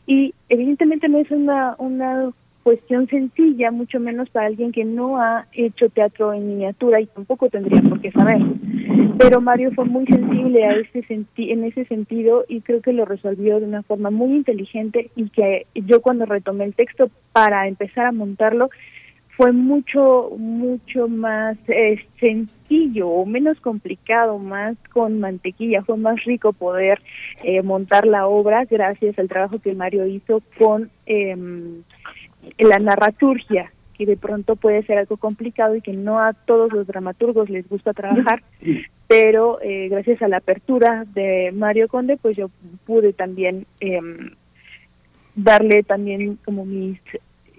Y 0.08 0.34
evidentemente 0.50 1.10
no 1.10 1.20
es 1.20 1.30
una, 1.32 1.76
una 1.78 2.32
cuestión 2.64 3.08
sencilla, 3.08 3.72
mucho 3.72 4.00
menos 4.00 4.30
para 4.30 4.48
alguien 4.48 4.72
que 4.72 4.86
no 4.86 5.18
ha 5.22 5.48
hecho 5.54 5.90
teatro 5.90 6.34
en 6.34 6.48
miniatura 6.48 7.02
y 7.02 7.08
tampoco 7.08 7.50
tendría 7.50 7.82
por 7.82 8.00
qué 8.02 8.12
saber. 8.12 8.42
Pero 9.18 9.42
Mario 9.42 9.72
fue 9.74 9.86
muy 9.86 10.06
sensible 10.06 10.66
a 10.66 10.76
ese 10.76 11.06
en 11.38 11.64
ese 11.64 11.86
sentido 11.86 12.46
y 12.48 12.62
creo 12.62 12.82
que 12.82 12.94
lo 12.94 13.06
resolvió 13.06 13.60
de 13.60 13.66
una 13.66 13.84
forma 13.84 14.10
muy 14.10 14.32
inteligente 14.36 15.12
y 15.16 15.30
que 15.30 15.68
yo 15.74 16.02
cuando 16.02 16.26
retomé 16.26 16.66
el 16.66 16.76
texto 16.76 17.10
para 17.32 17.68
empezar 17.68 18.06
a 18.06 18.12
montarlo 18.12 18.70
fue 19.38 19.52
mucho, 19.54 20.32
mucho 20.38 21.08
más 21.08 21.58
eh, 21.68 21.98
sencillo 22.20 23.10
o 23.10 23.26
menos 23.26 23.60
complicado, 23.60 24.38
más 24.38 24.78
con 24.94 25.20
mantequilla, 25.20 25.84
fue 25.84 25.98
más 25.98 26.24
rico 26.26 26.54
poder 26.54 27.02
eh, 27.44 27.62
montar 27.64 28.06
la 28.06 28.28
obra 28.28 28.66
gracias 28.66 29.18
al 29.18 29.30
trabajo 29.30 29.60
que 29.60 29.74
Mario 29.74 30.06
hizo 30.06 30.44
con 30.60 30.92
em, 31.06 31.82
la 32.58 32.80
narraturgia, 32.80 33.72
que 33.98 34.06
de 34.06 34.18
pronto 34.18 34.56
puede 34.56 34.84
ser 34.84 34.98
algo 34.98 35.18
complicado 35.18 35.76
y 35.76 35.82
que 35.82 35.94
no 35.94 36.20
a 36.20 36.34
todos 36.34 36.72
los 36.72 36.88
dramaturgos 36.88 37.50
les 37.50 37.68
gusta 37.68 37.94
trabajar, 37.94 38.44
pero 39.08 39.60
eh, 39.62 39.90
gracias 39.90 40.22
a 40.22 40.28
la 40.28 40.38
apertura 40.38 41.06
de 41.14 41.52
Mario 41.54 41.88
Conde, 41.88 42.18
pues 42.18 42.38
yo 42.38 42.50
pude 42.86 43.14
también 43.14 43.66
em, 43.80 44.32
darle 45.36 45.84
también 45.84 46.38
como 46.44 46.66
mis 46.66 47.00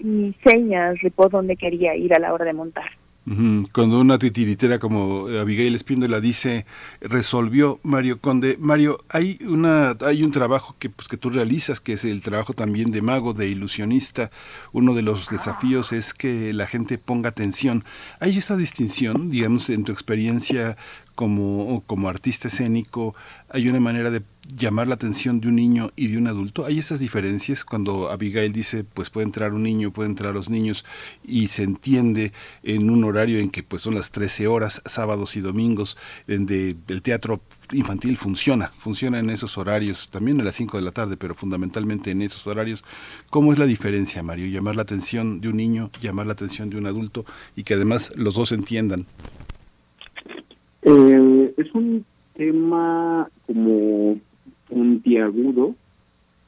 mis 0.02 0.34
señas 0.44 0.96
de 1.02 1.10
por 1.10 1.30
dónde 1.30 1.56
quería 1.56 1.94
ir 1.94 2.14
a 2.14 2.18
la 2.18 2.32
hora 2.32 2.44
de 2.44 2.52
montar. 2.52 2.90
Cuando 3.24 4.00
una 4.00 4.18
titiritera 4.18 4.80
como 4.80 5.28
Abigail 5.28 5.76
Espíndola 5.76 6.18
dice 6.20 6.66
resolvió 7.00 7.78
Mario 7.84 8.20
Conde, 8.20 8.56
Mario, 8.58 9.04
hay 9.08 9.38
una 9.46 9.96
hay 10.04 10.24
un 10.24 10.32
trabajo 10.32 10.74
que 10.80 10.90
pues 10.90 11.06
que 11.06 11.16
tú 11.16 11.30
realizas 11.30 11.78
que 11.78 11.92
es 11.92 12.04
el 12.04 12.20
trabajo 12.20 12.52
también 12.52 12.90
de 12.90 13.00
mago, 13.00 13.32
de 13.32 13.46
ilusionista. 13.48 14.32
Uno 14.72 14.92
de 14.94 15.02
los 15.02 15.28
desafíos 15.28 15.92
es 15.92 16.14
que 16.14 16.52
la 16.52 16.66
gente 16.66 16.98
ponga 16.98 17.28
atención. 17.28 17.84
Hay 18.18 18.36
esta 18.36 18.56
distinción, 18.56 19.30
digamos, 19.30 19.70
en 19.70 19.84
tu 19.84 19.92
experiencia 19.92 20.76
como, 21.14 21.82
como 21.86 22.08
artista 22.08 22.48
escénico, 22.48 23.14
hay 23.52 23.68
una 23.68 23.80
manera 23.80 24.10
de 24.10 24.22
llamar 24.56 24.88
la 24.88 24.94
atención 24.94 25.40
de 25.40 25.48
un 25.48 25.56
niño 25.56 25.90
y 25.94 26.08
de 26.08 26.18
un 26.18 26.26
adulto. 26.26 26.64
Hay 26.64 26.78
esas 26.78 26.98
diferencias 26.98 27.64
cuando 27.64 28.10
Abigail 28.10 28.52
dice, 28.52 28.84
pues 28.84 29.10
puede 29.10 29.26
entrar 29.26 29.52
un 29.52 29.62
niño, 29.62 29.92
puede 29.92 30.08
entrar 30.08 30.34
los 30.34 30.48
niños 30.48 30.84
y 31.22 31.48
se 31.48 31.62
entiende 31.62 32.32
en 32.62 32.88
un 32.90 33.04
horario 33.04 33.38
en 33.38 33.50
que 33.50 33.62
pues 33.62 33.82
son 33.82 33.94
las 33.94 34.10
13 34.10 34.46
horas, 34.46 34.82
sábados 34.86 35.36
y 35.36 35.40
domingos, 35.40 35.98
donde 36.26 36.76
el 36.88 37.02
teatro 37.02 37.42
infantil 37.72 38.16
funciona, 38.16 38.70
funciona 38.78 39.18
en 39.18 39.28
esos 39.30 39.58
horarios, 39.58 40.08
también 40.08 40.40
a 40.40 40.44
las 40.44 40.54
5 40.54 40.78
de 40.78 40.82
la 40.82 40.92
tarde, 40.92 41.16
pero 41.18 41.34
fundamentalmente 41.34 42.10
en 42.10 42.22
esos 42.22 42.46
horarios. 42.46 42.84
¿Cómo 43.28 43.52
es 43.52 43.58
la 43.58 43.66
diferencia, 43.66 44.22
Mario? 44.22 44.46
Llamar 44.46 44.76
la 44.76 44.82
atención 44.82 45.40
de 45.40 45.48
un 45.48 45.58
niño, 45.58 45.90
llamar 46.00 46.26
la 46.26 46.32
atención 46.32 46.70
de 46.70 46.78
un 46.78 46.86
adulto 46.86 47.26
y 47.54 47.64
que 47.64 47.74
además 47.74 48.12
los 48.16 48.34
dos 48.34 48.52
entiendan. 48.52 49.06
Eh, 50.82 51.54
es 51.56 51.72
un 51.74 52.04
tema 52.34 53.28
como 53.46 54.18
puntiagudo, 54.68 55.74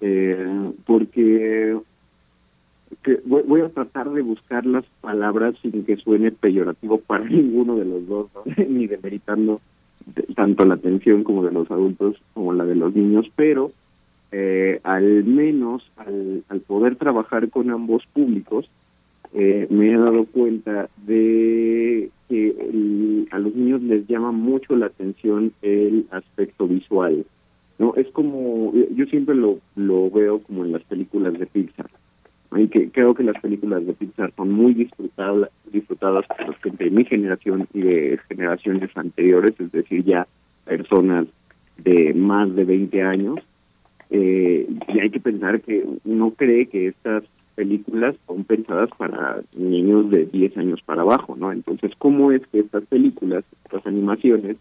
eh, 0.01 0.73
porque 0.87 1.77
voy, 3.25 3.61
a 3.61 3.69
tratar 3.69 4.11
de 4.11 4.23
buscar 4.23 4.65
las 4.67 4.85
palabras 5.01 5.55
sin 5.63 5.85
que 5.85 5.97
suene 5.97 6.31
peyorativo 6.31 6.99
para 6.99 7.25
ninguno 7.29 7.77
de 7.77 7.85
los 7.85 8.07
dos, 8.07 8.29
ni 8.69 8.87
demeritando 8.87 9.61
tanto 10.35 10.67
la 10.67 10.75
atención 10.75 11.25
como 11.25 11.45
de 11.45 11.53
los 11.53 11.71
adultos 11.71 12.17
como 12.35 12.53
la 12.53 12.65
de 12.65 12.75
los 12.75 12.95
niños, 12.95 13.27
pero 13.37 13.73
eh, 14.33 14.81
al 14.83 15.25
menos 15.25 15.91
al, 15.97 16.45
al 16.49 16.61
poder 16.61 16.97
trabajar 16.97 17.49
con 17.51 17.71
ambos 17.71 18.05
públicos, 18.13 18.69
eh, 19.37 19.67
me 19.69 19.93
he 19.93 19.99
dado 19.99 20.27
cuenta 20.27 20.89
de 21.07 22.09
que 22.29 23.27
a 23.33 23.39
los 23.41 23.55
niños 23.55 23.83
les 23.83 24.07
llama 24.07 24.31
mucho 24.31 24.77
la 24.77 24.87
atención 24.87 25.53
el 25.61 26.07
aspecto 26.13 26.69
visual. 26.69 27.27
no 27.81 27.95
Es 27.97 28.07
como, 28.13 28.73
yo 28.95 29.07
siempre 29.07 29.35
lo, 29.35 29.59
lo 29.75 30.09
veo 30.09 30.39
como 30.39 30.65
en 30.65 30.73
las 30.73 30.85
películas 30.85 31.37
de 31.37 31.47
Pixar. 31.47 31.91
Y 32.57 32.69
que 32.69 32.91
creo 32.91 33.15
que 33.15 33.25
las 33.25 33.41
películas 33.43 33.85
de 33.85 33.95
Pixar 33.95 34.33
son 34.37 34.53
muy 34.53 34.75
disfrutadas, 34.75 35.51
por 35.73 36.55
gente 36.61 36.85
de 36.85 36.91
mi 36.91 37.05
generación 37.05 37.67
y 37.75 37.81
de 37.81 38.21
generaciones 38.29 38.97
anteriores, 38.97 39.55
es 39.59 39.73
decir, 39.73 40.05
ya 40.05 40.29
personas 40.65 41.27
de 41.79 42.15
más 42.15 42.55
de 42.55 42.65
20 42.65 43.03
años. 43.03 43.41
Eh, 44.11 44.69
y 44.95 45.01
hay 45.01 45.11
que 45.11 45.19
pensar 45.19 45.61
que 45.61 45.85
uno 46.05 46.31
cree 46.37 46.67
que 46.67 46.87
estas 46.87 47.25
películas 47.55 48.17
son 48.27 48.45
pensadas 48.45 48.91
para 48.97 49.41
niños 49.57 50.11
de 50.11 50.27
10 50.27 50.57
años 50.59 50.81
para 50.85 51.03
abajo, 51.03 51.37
¿no? 51.37 51.53
Entonces, 51.53 51.93
¿cómo 51.99 52.33
es 52.33 52.43
que 52.49 52.61
estas 52.61 52.85
películas, 52.85 53.45
estas 53.65 53.87
animaciones, 53.87 54.57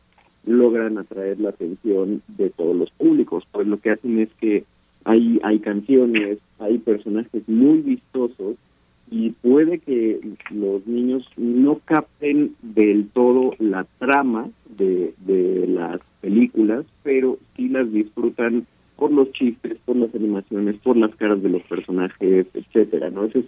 logran 0.46 0.98
atraer 0.98 1.40
la 1.40 1.50
atención 1.50 2.22
de 2.28 2.50
todos 2.50 2.76
los 2.76 2.92
públicos? 2.92 3.44
Pues 3.52 3.68
lo 3.68 3.80
que 3.80 3.92
hacen 3.92 4.20
es 4.20 4.30
que 4.40 4.64
hay, 5.06 5.40
hay 5.44 5.60
canciones, 5.60 6.40
hay 6.60 6.78
personajes 6.78 7.48
muy 7.48 7.80
vistosos 7.82 8.56
y 9.12 9.32
puede 9.32 9.80
que 9.80 10.20
los 10.50 10.88
niños 10.88 11.28
no 11.38 11.80
capten 11.86 12.56
del 12.62 13.10
todo 13.10 13.54
la 13.60 13.86
trama 14.00 14.50
de, 14.78 15.14
de 15.26 15.68
las 15.68 16.00
películas, 16.22 16.86
pero 17.04 17.38
sí 17.56 17.70
las 17.70 17.92
disfrutan 17.92 18.66
por 19.04 19.12
los 19.12 19.34
chistes, 19.34 19.78
por 19.84 19.98
las 19.98 20.16
animaciones, 20.16 20.78
por 20.78 20.96
las 20.96 21.14
caras 21.18 21.44
de 21.44 21.50
los 21.50 21.62
personajes, 21.64 22.48
etcétera, 22.54 23.10
¿no? 23.10 23.26
Ese 23.26 23.40
es, 23.40 23.46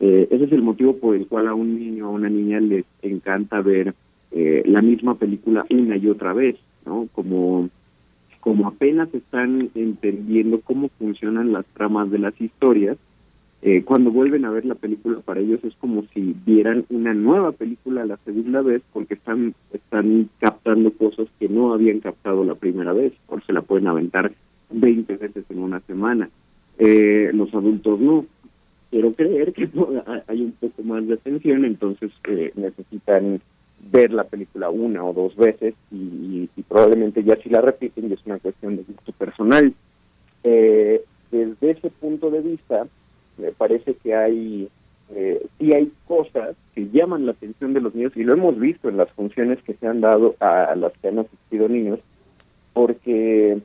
eh, 0.00 0.28
ese 0.30 0.44
es 0.44 0.52
el 0.52 0.60
motivo 0.60 0.98
por 0.98 1.16
el 1.16 1.26
cual 1.26 1.48
a 1.48 1.54
un 1.54 1.74
niño 1.74 2.04
o 2.04 2.08
a 2.10 2.16
una 2.16 2.28
niña 2.28 2.60
les 2.60 2.84
encanta 3.00 3.62
ver 3.62 3.94
eh, 4.30 4.62
la 4.66 4.82
misma 4.82 5.14
película 5.14 5.64
una 5.70 5.96
y 5.96 6.06
otra 6.06 6.34
vez, 6.34 6.56
¿no? 6.84 7.08
Como, 7.12 7.70
como 8.40 8.68
apenas 8.68 9.08
están 9.14 9.70
entendiendo 9.74 10.60
cómo 10.60 10.90
funcionan 10.98 11.50
las 11.50 11.64
tramas 11.72 12.10
de 12.10 12.18
las 12.18 12.38
historias, 12.38 12.98
eh, 13.62 13.82
cuando 13.82 14.10
vuelven 14.10 14.44
a 14.44 14.50
ver 14.50 14.66
la 14.66 14.74
película 14.74 15.20
para 15.20 15.40
ellos 15.40 15.64
es 15.64 15.74
como 15.76 16.04
si 16.12 16.36
vieran 16.44 16.84
una 16.90 17.14
nueva 17.14 17.52
película 17.52 18.04
la 18.04 18.18
segunda 18.18 18.60
vez 18.60 18.82
porque 18.92 19.14
están 19.14 19.54
están 19.72 20.28
captando 20.40 20.90
cosas 20.92 21.26
que 21.38 21.48
no 21.48 21.72
habían 21.72 22.00
captado 22.00 22.44
la 22.44 22.54
primera 22.54 22.92
vez 22.92 23.14
o 23.28 23.40
se 23.40 23.54
la 23.54 23.62
pueden 23.62 23.86
aventar 23.86 24.32
20 24.70 25.16
veces 25.16 25.44
en 25.48 25.58
una 25.58 25.80
semana. 25.80 26.28
Eh, 26.78 27.30
los 27.32 27.52
adultos 27.54 28.00
no. 28.00 28.26
Quiero 28.90 29.12
creer 29.12 29.52
que 29.52 29.68
hay 30.26 30.40
un 30.42 30.52
poco 30.52 30.82
más 30.82 31.06
de 31.06 31.14
atención, 31.14 31.64
entonces 31.64 32.10
eh, 32.24 32.52
necesitan 32.56 33.40
ver 33.92 34.12
la 34.12 34.24
película 34.24 34.68
una 34.68 35.04
o 35.04 35.12
dos 35.12 35.36
veces 35.36 35.74
y, 35.92 36.48
probablemente 36.68 37.24
ya 37.24 37.36
si 37.36 37.48
la 37.48 37.60
repiten 37.60 38.08
y 38.08 38.12
es 38.12 38.24
una 38.26 38.38
cuestión 38.38 38.76
de 38.76 38.82
gusto 38.82 39.12
personal. 39.12 39.72
Eh, 40.44 41.02
desde 41.30 41.70
ese 41.70 41.90
punto 41.90 42.30
de 42.30 42.40
vista, 42.40 42.86
me 43.38 43.52
parece 43.52 43.94
que 43.94 44.14
hay 44.14 44.68
eh, 45.12 45.44
sí 45.58 45.72
hay 45.72 45.92
cosas 46.06 46.54
que 46.74 46.88
llaman 46.90 47.26
la 47.26 47.32
atención 47.32 47.74
de 47.74 47.80
los 47.80 47.94
niños 47.94 48.12
y 48.16 48.22
lo 48.22 48.34
hemos 48.34 48.58
visto 48.58 48.88
en 48.88 48.96
las 48.96 49.10
funciones 49.10 49.60
que 49.62 49.74
se 49.74 49.86
han 49.86 50.00
dado 50.00 50.36
a 50.38 50.74
las 50.76 50.92
que 50.98 51.08
han 51.08 51.18
asistido 51.18 51.68
niños, 51.68 51.98
porque 52.72 53.58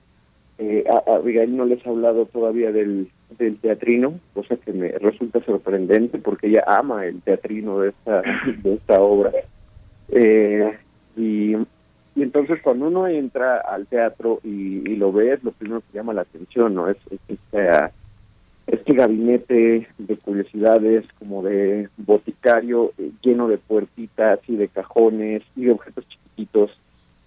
eh, 0.57 0.85
a 0.89 1.15
Abigail 1.15 1.55
no 1.55 1.65
les 1.65 1.85
ha 1.85 1.89
hablado 1.89 2.25
todavía 2.25 2.71
del, 2.71 3.09
del 3.37 3.57
teatrino, 3.57 4.19
cosa 4.33 4.55
que 4.55 4.71
me 4.71 4.89
resulta 4.89 5.43
sorprendente 5.43 6.17
porque 6.17 6.47
ella 6.47 6.63
ama 6.67 7.05
el 7.05 7.21
teatrino 7.21 7.79
de 7.79 7.89
esta, 7.89 8.21
de 8.63 8.73
esta 8.75 9.01
obra. 9.01 9.31
Eh, 10.09 10.77
y, 11.17 11.55
entonces 12.15 12.61
cuando 12.63 12.87
uno 12.87 13.07
entra 13.07 13.57
al 13.57 13.87
teatro 13.87 14.39
y, 14.43 14.89
y, 14.89 14.95
lo 14.95 15.11
ve, 15.11 15.33
es 15.33 15.43
lo 15.43 15.51
primero 15.51 15.81
que 15.81 15.97
llama 15.97 16.13
la 16.13 16.21
atención, 16.21 16.73
¿no? 16.73 16.89
Es, 16.89 16.97
este, 17.27 17.69
este 18.67 18.93
gabinete 18.93 19.87
de 19.97 20.17
curiosidades, 20.17 21.05
como 21.19 21.43
de 21.43 21.89
boticario, 21.97 22.93
eh, 22.97 23.11
lleno 23.21 23.49
de 23.49 23.57
puertitas 23.57 24.39
y 24.47 24.55
de 24.55 24.69
cajones 24.69 25.43
y 25.57 25.65
de 25.65 25.71
objetos 25.71 26.07
chiquitos, 26.07 26.71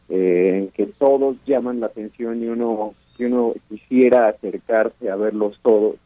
eh, 0.09 0.70
que 0.72 0.87
todos 0.87 1.37
llaman 1.47 1.81
la 1.81 1.87
atención 1.87 2.43
y 2.43 2.47
uno 2.47 2.95
si 3.19 3.25
uno 3.25 3.53
quisiera 3.69 4.29
acercarse 4.29 5.11
a 5.11 5.16
verlos 5.16 5.59
todos, 5.62 5.97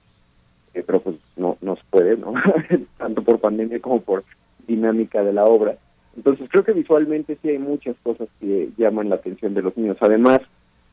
eh, 0.75 0.83
pero 0.85 1.01
pues 1.01 1.17
no, 1.37 1.59
no 1.61 1.77
se 1.77 1.83
puede, 1.91 2.17
¿no? 2.17 2.33
Tanto 2.99 3.23
por 3.23 3.39
pandemia 3.39 3.79
como 3.81 4.01
por 4.01 4.25
dinámica 4.67 5.23
de 5.23 5.35
la 5.35 5.45
obra. 5.45 5.77
Entonces 6.17 6.49
creo 6.51 6.65
que 6.65 6.73
visualmente 6.73 7.37
sí 7.43 7.51
hay 7.51 7.59
muchas 7.59 7.97
cosas 8.03 8.29
que 8.41 8.71
llaman 8.79 9.11
la 9.11 9.17
atención 9.17 9.53
de 9.53 9.63
los 9.63 9.77
niños. 9.77 9.99
Además, 10.01 10.41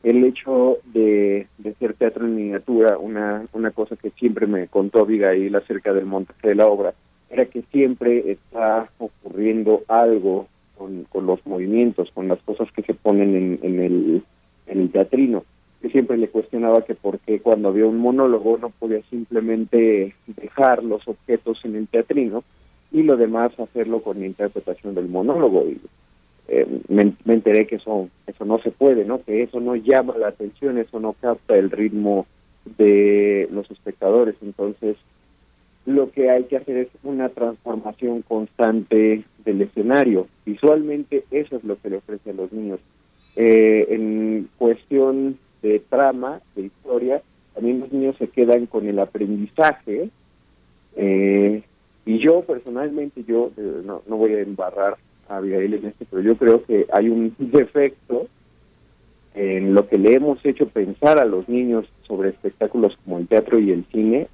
el 0.02 0.22
hecho 0.24 0.78
de, 0.92 1.46
ser 1.78 1.94
teatro 1.94 2.26
en 2.26 2.36
miniatura, 2.36 2.98
una, 2.98 3.46
una 3.52 3.70
cosa 3.70 3.96
que 3.96 4.10
siempre 4.10 4.46
me 4.46 4.68
contó 4.68 5.00
Abigail 5.00 5.54
acerca 5.56 5.92
del 5.92 6.06
montaje 6.06 6.48
de 6.48 6.54
la 6.54 6.66
obra, 6.66 6.94
era 7.30 7.46
que 7.46 7.62
siempre 7.70 8.30
está 8.30 8.90
ocurriendo 8.98 9.82
algo 9.88 10.48
con, 10.76 11.06
los 11.26 11.46
movimientos, 11.46 12.10
con 12.12 12.28
las 12.28 12.40
cosas 12.40 12.70
que 12.72 12.82
se 12.82 12.94
ponen 12.94 13.36
en, 13.36 13.58
en, 13.62 13.80
el, 13.80 14.22
en 14.66 14.80
el 14.80 14.90
teatrino 14.90 15.44
que 15.80 15.88
siempre 15.90 16.18
le 16.18 16.28
cuestionaba 16.28 16.84
que 16.84 16.94
por 16.94 17.18
qué 17.20 17.40
cuando 17.40 17.68
había 17.68 17.86
un 17.86 17.98
monólogo 17.98 18.58
no 18.58 18.70
podía 18.70 19.00
simplemente 19.08 20.14
dejar 20.26 20.84
los 20.84 21.06
objetos 21.08 21.64
en 21.64 21.76
el 21.76 21.88
teatrino 21.88 22.44
y 22.92 23.02
lo 23.02 23.16
demás 23.16 23.58
hacerlo 23.58 24.02
con 24.02 24.20
la 24.20 24.26
interpretación 24.26 24.94
del 24.94 25.08
monólogo. 25.08 25.66
Y 25.66 25.80
eh, 26.48 26.66
me, 26.88 27.14
enteré 27.26 27.66
que 27.66 27.76
eso, 27.76 28.08
eso 28.26 28.44
no 28.44 28.58
se 28.58 28.72
puede, 28.72 29.04
¿no? 29.04 29.22
Que 29.22 29.42
eso 29.42 29.60
no 29.60 29.76
llama 29.76 30.18
la 30.18 30.28
atención, 30.28 30.78
eso 30.78 31.00
no 31.00 31.14
capta 31.14 31.56
el 31.56 31.70
ritmo 31.70 32.26
de 32.76 33.48
los 33.50 33.70
espectadores. 33.70 34.34
Entonces, 34.42 34.96
lo 35.86 36.10
que 36.10 36.30
hay 36.30 36.44
que 36.44 36.58
hacer 36.58 36.76
es 36.76 36.88
una 37.04 37.30
transformación 37.30 38.22
constante 38.22 39.24
del 39.44 39.62
escenario. 39.62 40.26
Visualmente 40.44 41.24
eso 41.30 41.56
es 41.56 41.64
lo 41.64 41.80
que 41.80 41.90
le 41.90 41.96
ofrece 41.96 42.30
a 42.30 42.34
los 42.34 42.52
niños. 42.52 42.80
Eh, 43.36 43.86
en 43.90 44.48
cuestión 44.58 45.38
de 45.62 45.80
trama, 45.80 46.40
de 46.54 46.62
historia, 46.62 47.22
también 47.54 47.80
los 47.80 47.92
niños 47.92 48.16
se 48.18 48.28
quedan 48.28 48.66
con 48.66 48.86
el 48.86 48.98
aprendizaje. 48.98 50.10
Eh, 50.96 51.62
y 52.06 52.18
yo 52.18 52.42
personalmente, 52.42 53.24
yo 53.24 53.50
eh, 53.56 53.82
no, 53.84 54.02
no 54.06 54.16
voy 54.16 54.34
a 54.34 54.40
embarrar 54.40 54.96
a 55.28 55.36
Abigail 55.36 55.74
en 55.74 55.86
este, 55.86 56.06
pero 56.10 56.22
yo 56.22 56.36
creo 56.36 56.64
que 56.64 56.86
hay 56.92 57.08
un 57.08 57.34
defecto 57.38 58.26
en 59.34 59.74
lo 59.74 59.86
que 59.88 59.98
le 59.98 60.14
hemos 60.14 60.44
hecho 60.44 60.68
pensar 60.68 61.18
a 61.18 61.24
los 61.24 61.48
niños 61.48 61.86
sobre 62.02 62.30
espectáculos 62.30 62.98
como 63.04 63.18
el 63.18 63.28
teatro 63.28 63.58
y 63.58 63.70
el 63.70 63.84
cine, 63.92 64.26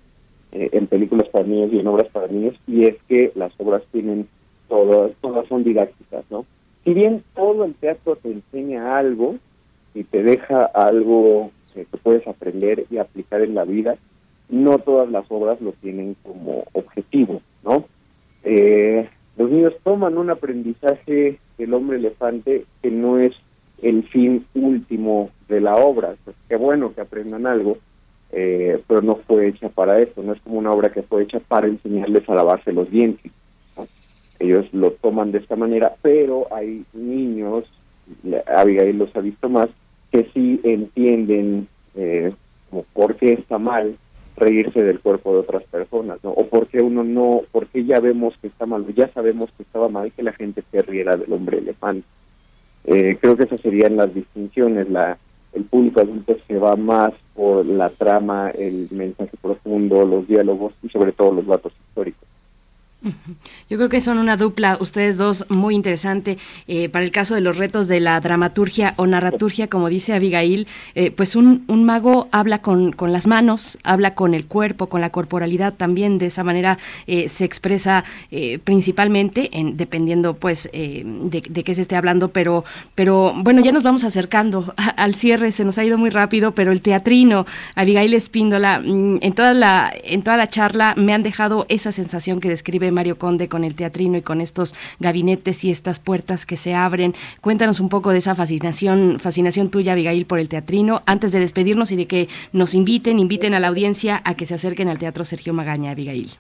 eh, 0.53 0.71
en 0.73 0.87
películas 0.87 1.29
para 1.29 1.47
niños 1.47 1.73
y 1.73 1.81
en 1.81 1.87
obras 1.87 2.09
para 2.09 2.29
niños, 2.29 2.55
y 2.67 2.85
es 2.85 2.97
que 3.09 3.33
las 3.35 3.53
obras 3.59 3.83
tienen 3.93 4.27
todas, 4.69 5.13
todas 5.21 5.47
son 5.49 5.65
didácticas, 5.65 6.25
¿no? 6.31 6.47
Si 6.85 6.95
bien 6.95 7.23
todo 7.35 7.65
el 7.65 7.75
teatro 7.75 8.17
te 8.17 8.31
enseña 8.31 8.97
algo 8.97 9.37
y 9.97 10.05
te 10.05 10.23
deja 10.23 10.67
algo 10.67 11.51
que 11.75 11.87
puedes 12.03 12.27
aprender 12.29 12.85
y 12.91 12.99
aplicar 12.99 13.41
en 13.41 13.55
la 13.55 13.65
vida, 13.65 13.97
no 14.51 14.79
todas 14.79 15.11
las 15.11 15.25
obras 15.31 15.59
lo 15.63 15.73
tienen 15.73 16.17
como 16.23 16.65
objetivo, 16.75 17.41
¿no? 17.65 17.85
Eh, 18.45 19.09
los 19.39 19.51
niños 19.51 19.73
toman 19.83 20.19
un 20.19 20.29
aprendizaje 20.29 21.39
del 21.57 21.73
hombre 21.73 21.97
elefante 21.97 22.67
que 22.83 22.91
no 22.91 23.19
es 23.19 23.33
el 23.81 24.07
fin 24.09 24.47
último 24.55 25.31
de 25.49 25.63
la 25.63 25.77
obra. 25.77 26.15
Pues, 26.25 26.37
qué 26.47 26.57
bueno 26.57 26.95
que 26.95 27.01
aprendan 27.01 27.47
algo, 27.47 27.79
eh, 28.33 28.83
pero 28.87 29.01
no 29.01 29.17
fue 29.27 29.49
hecha 29.49 29.71
para 29.71 29.99
eso, 29.99 30.23
no 30.23 30.35
es 30.35 30.41
como 30.43 30.59
una 30.59 30.73
obra 30.73 30.93
que 30.93 31.03
fue 31.03 31.23
hecha 31.23 31.41
para 31.41 31.69
enseñarles 31.69 32.29
a 32.29 32.35
lavarse 32.35 32.71
los 32.71 32.91
dientes. 32.91 33.33
Ellos 34.39 34.67
lo 34.75 34.91
toman 34.91 35.33
de 35.33 35.39
esta 35.39 35.57
manera, 35.57 35.95
pero 36.03 36.47
hay 36.55 36.85
niños, 36.93 37.65
Abigail 38.55 38.99
los 38.99 39.17
ha 39.17 39.21
visto 39.21 39.49
más, 39.49 39.71
que 40.13 40.29
sí 40.35 40.61
entienden 40.65 41.69
eh, 41.95 42.33
como 42.71 42.85
por 42.93 43.17
qué 43.17 43.33
está 43.35 43.59
mal 43.59 43.97
reírse 44.37 44.83
del 44.83 45.01
cuerpo 45.01 45.33
de 45.33 45.39
otras 45.41 45.65
personas, 45.65 46.19
¿no? 46.23 46.31
O 46.31 46.47
porque 46.47 46.81
uno 46.81 47.03
no, 47.03 47.43
porque 47.53 47.85
ya 47.85 48.01
vemos 48.01 48.35
que 48.41 48.49
está 48.49 48.67
mal, 48.67 48.85
ya 48.95 49.09
sabemos 49.13 49.51
que 49.57 49.63
estaba 49.63 49.89
mal 49.89 50.13
que 50.13 50.23
la 50.23 50.33
gente 50.33 50.63
se 50.71 50.83
riera 50.83 51.17
del 51.17 51.33
hombre 51.33 51.59
elefante. 51.59 52.07
Eh, 52.85 53.19
creo 53.21 53.37
que 53.37 53.45
esas 53.45 53.61
serían 53.61 53.97
las 53.97 54.15
distinciones. 54.15 54.89
La, 54.91 55.19
el 55.55 55.65
público 55.65 56.01
adulto 56.01 56.37
se 56.47 56.59
va 56.59 56.77
más 56.77 57.13
por 57.35 57.65
la 57.65 57.89
trama, 57.91 58.51
el 58.51 58.89
mensaje 58.91 59.37
profundo, 59.41 60.05
los 60.05 60.29
diálogos 60.29 60.75
y 60.83 60.89
sobre 60.91 61.13
todo 61.13 61.33
los 61.33 61.47
datos 61.47 61.73
históricos. 61.89 62.29
Yo 63.71 63.77
creo 63.77 63.89
que 63.89 64.01
son 64.01 64.19
una 64.19 64.37
dupla, 64.37 64.79
ustedes 64.81 65.19
dos, 65.19 65.45
muy 65.49 65.75
interesante. 65.75 66.39
Eh, 66.69 66.89
para 66.89 67.05
el 67.05 67.11
caso 67.11 67.35
de 67.35 67.41
los 67.41 67.57
retos 67.57 67.89
de 67.89 68.01
la 68.01 68.21
dramaturgia 68.21 68.95
o 68.97 69.07
narraturgia, 69.07 69.69
como 69.69 69.89
dice 69.89 70.13
Abigail, 70.13 70.67
eh, 70.95 71.11
pues 71.11 71.37
un, 71.37 71.65
un, 71.69 71.85
mago 71.85 72.29
habla 72.33 72.63
con, 72.63 72.93
con, 72.93 73.13
las 73.13 73.27
manos, 73.27 73.79
habla 73.85 74.15
con 74.15 74.35
el 74.35 74.47
cuerpo, 74.47 74.89
con 74.89 75.01
la 75.01 75.11
corporalidad 75.11 75.75
también. 75.75 76.19
De 76.19 76.27
esa 76.27 76.45
manera 76.45 76.79
eh, 77.07 77.29
se 77.29 77.45
expresa 77.45 78.05
principalmente, 78.65 79.51
en, 79.53 79.77
dependiendo 79.77 80.35
pues 80.35 80.69
de, 80.73 81.43
de, 81.49 81.65
qué 81.65 81.75
se 81.75 81.83
esté 81.83 81.97
hablando, 81.97 82.29
pero, 82.29 82.65
pero 82.95 83.33
bueno, 83.37 83.61
ya 83.63 83.73
nos 83.73 83.83
vamos 83.83 84.05
acercando 84.05 84.75
al 84.97 85.15
cierre, 85.15 85.53
se 85.53 85.65
nos 85.65 85.79
ha 85.79 85.85
ido 85.85 85.99
muy 85.99 86.11
rápido, 86.11 86.53
pero 86.53 86.73
el 86.73 86.81
teatrino, 86.81 87.47
Abigail 87.75 88.15
Espíndola, 88.15 88.81
mm, 88.81 89.19
en 89.21 89.33
toda 89.33 89.55
la, 89.55 89.93
en 90.05 90.23
toda 90.23 90.37
la 90.37 90.49
charla 90.49 90.95
me 90.97 91.15
han 91.15 91.23
dejado 91.23 91.67
esa 91.69 91.93
sensación 91.93 92.41
que 92.41 92.49
describe 92.49 92.91
Mario 92.97 93.17
Conde 93.17 93.49
con 93.49 93.63
el 93.63 93.77
teatrino 93.77 94.19
y 94.19 94.23
con 94.23 94.41
estos 94.41 94.75
gabinetes 94.99 95.63
y 95.63 95.71
estas 95.71 96.01
puertas 96.01 96.47
que 96.47 96.57
se 96.57 96.75
abren. 96.75 97.15
Cuéntanos 97.41 97.79
un 97.79 97.89
poco 97.89 98.11
de 98.11 98.19
esa 98.19 98.35
fascinación, 98.35 99.19
fascinación 99.21 99.71
tuya, 99.71 99.93
Abigail, 99.93 100.27
por 100.27 100.41
el 100.41 100.49
teatrino, 100.49 101.03
antes 101.07 101.31
de 101.31 101.41
despedirnos 101.41 101.93
y 101.93 101.97
de 101.97 102.07
que 102.07 102.29
nos 102.53 102.75
inviten, 102.75 103.21
inviten 103.21 103.55
a 103.55 103.61
la 103.61 103.69
audiencia 103.69 104.21
a 104.25 104.35
que 104.35 104.47
se 104.47 104.55
acerquen 104.55 104.89
al 104.89 104.99
Teatro 104.99 105.25
Sergio 105.25 105.53
Magaña, 105.53 105.93
Abigail. 105.93 106.31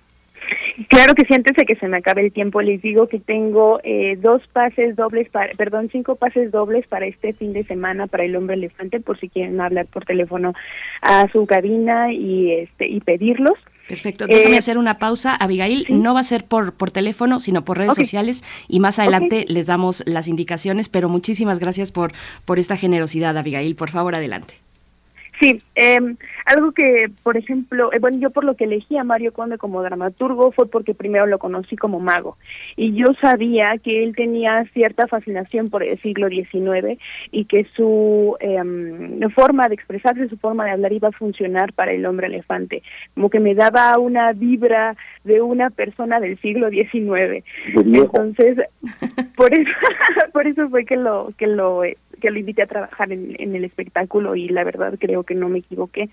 Claro 0.88 1.14
que 1.14 1.24
sí, 1.26 1.32
antes 1.32 1.56
de 1.56 1.64
que 1.64 1.74
se 1.76 1.88
me 1.88 1.96
acabe 1.96 2.20
el 2.20 2.32
tiempo, 2.32 2.60
les 2.60 2.82
digo 2.82 3.08
que 3.08 3.18
tengo 3.18 3.80
eh, 3.82 4.16
dos 4.20 4.46
pases 4.52 4.94
dobles, 4.94 5.28
para, 5.30 5.52
perdón, 5.54 5.88
cinco 5.90 6.16
pases 6.16 6.52
dobles 6.52 6.86
para 6.86 7.06
este 7.06 7.32
fin 7.32 7.54
de 7.54 7.64
semana 7.64 8.06
para 8.06 8.24
el 8.24 8.36
hombre 8.36 8.56
elefante, 8.56 9.00
por 9.00 9.18
si 9.18 9.30
quieren 9.30 9.58
hablar 9.60 9.86
por 9.86 10.04
teléfono 10.04 10.52
a 11.00 11.28
su 11.32 11.46
cabina 11.46 12.12
y 12.12 12.52
este 12.52 12.88
y 12.88 13.00
pedirlos. 13.00 13.58
Perfecto. 13.88 14.26
Déjame 14.26 14.56
eh, 14.56 14.58
hacer 14.58 14.78
una 14.78 14.98
pausa. 14.98 15.34
Abigail, 15.34 15.86
no 15.88 16.14
va 16.14 16.20
a 16.20 16.24
ser 16.24 16.44
por, 16.44 16.74
por 16.74 16.90
teléfono, 16.90 17.40
sino 17.40 17.64
por 17.64 17.78
redes 17.78 17.94
sociales 17.94 18.42
y 18.68 18.80
más 18.80 18.98
adelante 18.98 19.44
les 19.48 19.66
damos 19.66 20.02
las 20.06 20.28
indicaciones, 20.28 20.88
pero 20.88 21.08
muchísimas 21.08 21.58
gracias 21.58 21.92
por, 21.92 22.12
por 22.44 22.58
esta 22.58 22.76
generosidad, 22.76 23.36
Abigail. 23.36 23.76
Por 23.76 23.90
favor, 23.90 24.14
adelante. 24.14 24.65
Sí, 25.40 25.60
eh, 25.74 25.98
algo 26.46 26.72
que, 26.72 27.10
por 27.22 27.36
ejemplo, 27.36 27.92
eh, 27.92 27.98
bueno, 27.98 28.18
yo 28.18 28.30
por 28.30 28.44
lo 28.44 28.54
que 28.54 28.64
elegí 28.64 28.96
a 28.96 29.04
Mario 29.04 29.32
Conde 29.32 29.58
como 29.58 29.82
dramaturgo 29.82 30.52
fue 30.52 30.70
porque 30.70 30.94
primero 30.94 31.26
lo 31.26 31.38
conocí 31.38 31.76
como 31.76 32.00
mago 32.00 32.38
y 32.76 32.94
yo 32.94 33.06
sabía 33.20 33.76
que 33.82 34.02
él 34.04 34.14
tenía 34.16 34.64
cierta 34.72 35.06
fascinación 35.06 35.68
por 35.68 35.82
el 35.82 36.00
siglo 36.00 36.28
XIX 36.28 36.98
y 37.32 37.44
que 37.44 37.64
su 37.74 38.36
eh, 38.40 38.62
forma 39.34 39.68
de 39.68 39.74
expresarse, 39.74 40.28
su 40.28 40.38
forma 40.38 40.64
de 40.64 40.70
hablar 40.70 40.92
iba 40.92 41.08
a 41.08 41.12
funcionar 41.12 41.72
para 41.74 41.92
el 41.92 42.06
hombre 42.06 42.28
elefante, 42.28 42.82
como 43.14 43.28
que 43.28 43.40
me 43.40 43.54
daba 43.54 43.98
una 43.98 44.32
vibra 44.32 44.96
de 45.24 45.42
una 45.42 45.70
persona 45.70 46.20
del 46.20 46.38
siglo 46.40 46.70
XIX. 46.70 47.44
Entonces, 47.74 48.58
por 49.36 49.52
eso, 49.52 49.70
por 50.32 50.46
eso 50.46 50.68
fue 50.70 50.84
que 50.84 50.96
lo 50.96 51.32
que 51.36 51.46
lo 51.46 51.82
que 52.20 52.30
lo 52.30 52.38
invité 52.38 52.62
a 52.62 52.66
trabajar 52.66 53.12
en, 53.12 53.36
el 53.38 53.64
espectáculo 53.64 54.36
y 54.36 54.48
la 54.48 54.64
verdad 54.64 54.94
creo 54.98 55.22
que 55.22 55.34
no 55.34 55.48
me 55.48 55.60
equivoqué. 55.60 56.08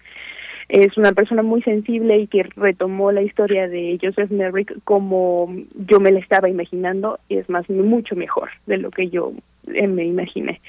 Es 0.70 0.98
una 0.98 1.12
persona 1.12 1.44
muy 1.44 1.62
sensible 1.62 2.18
y 2.18 2.28
que 2.28 2.44
retomó 2.56 3.12
la 3.12 3.22
historia 3.22 3.68
de 3.68 4.00
Joseph 4.02 4.32
Merrick 4.32 4.74
como 4.86 5.54
yo 5.76 6.00
me 6.00 6.12
la 6.12 6.20
estaba 6.20 6.50
imaginando 6.50 7.20
y 7.28 7.38
es 7.38 7.50
más, 7.50 7.70
mucho 7.70 8.16
mejor 8.16 8.50
de 8.66 8.78
lo 8.78 8.90
que 8.90 9.10
yo 9.10 9.34
eh, 9.74 9.88
me 9.88 10.06
imaginé. 10.06 10.62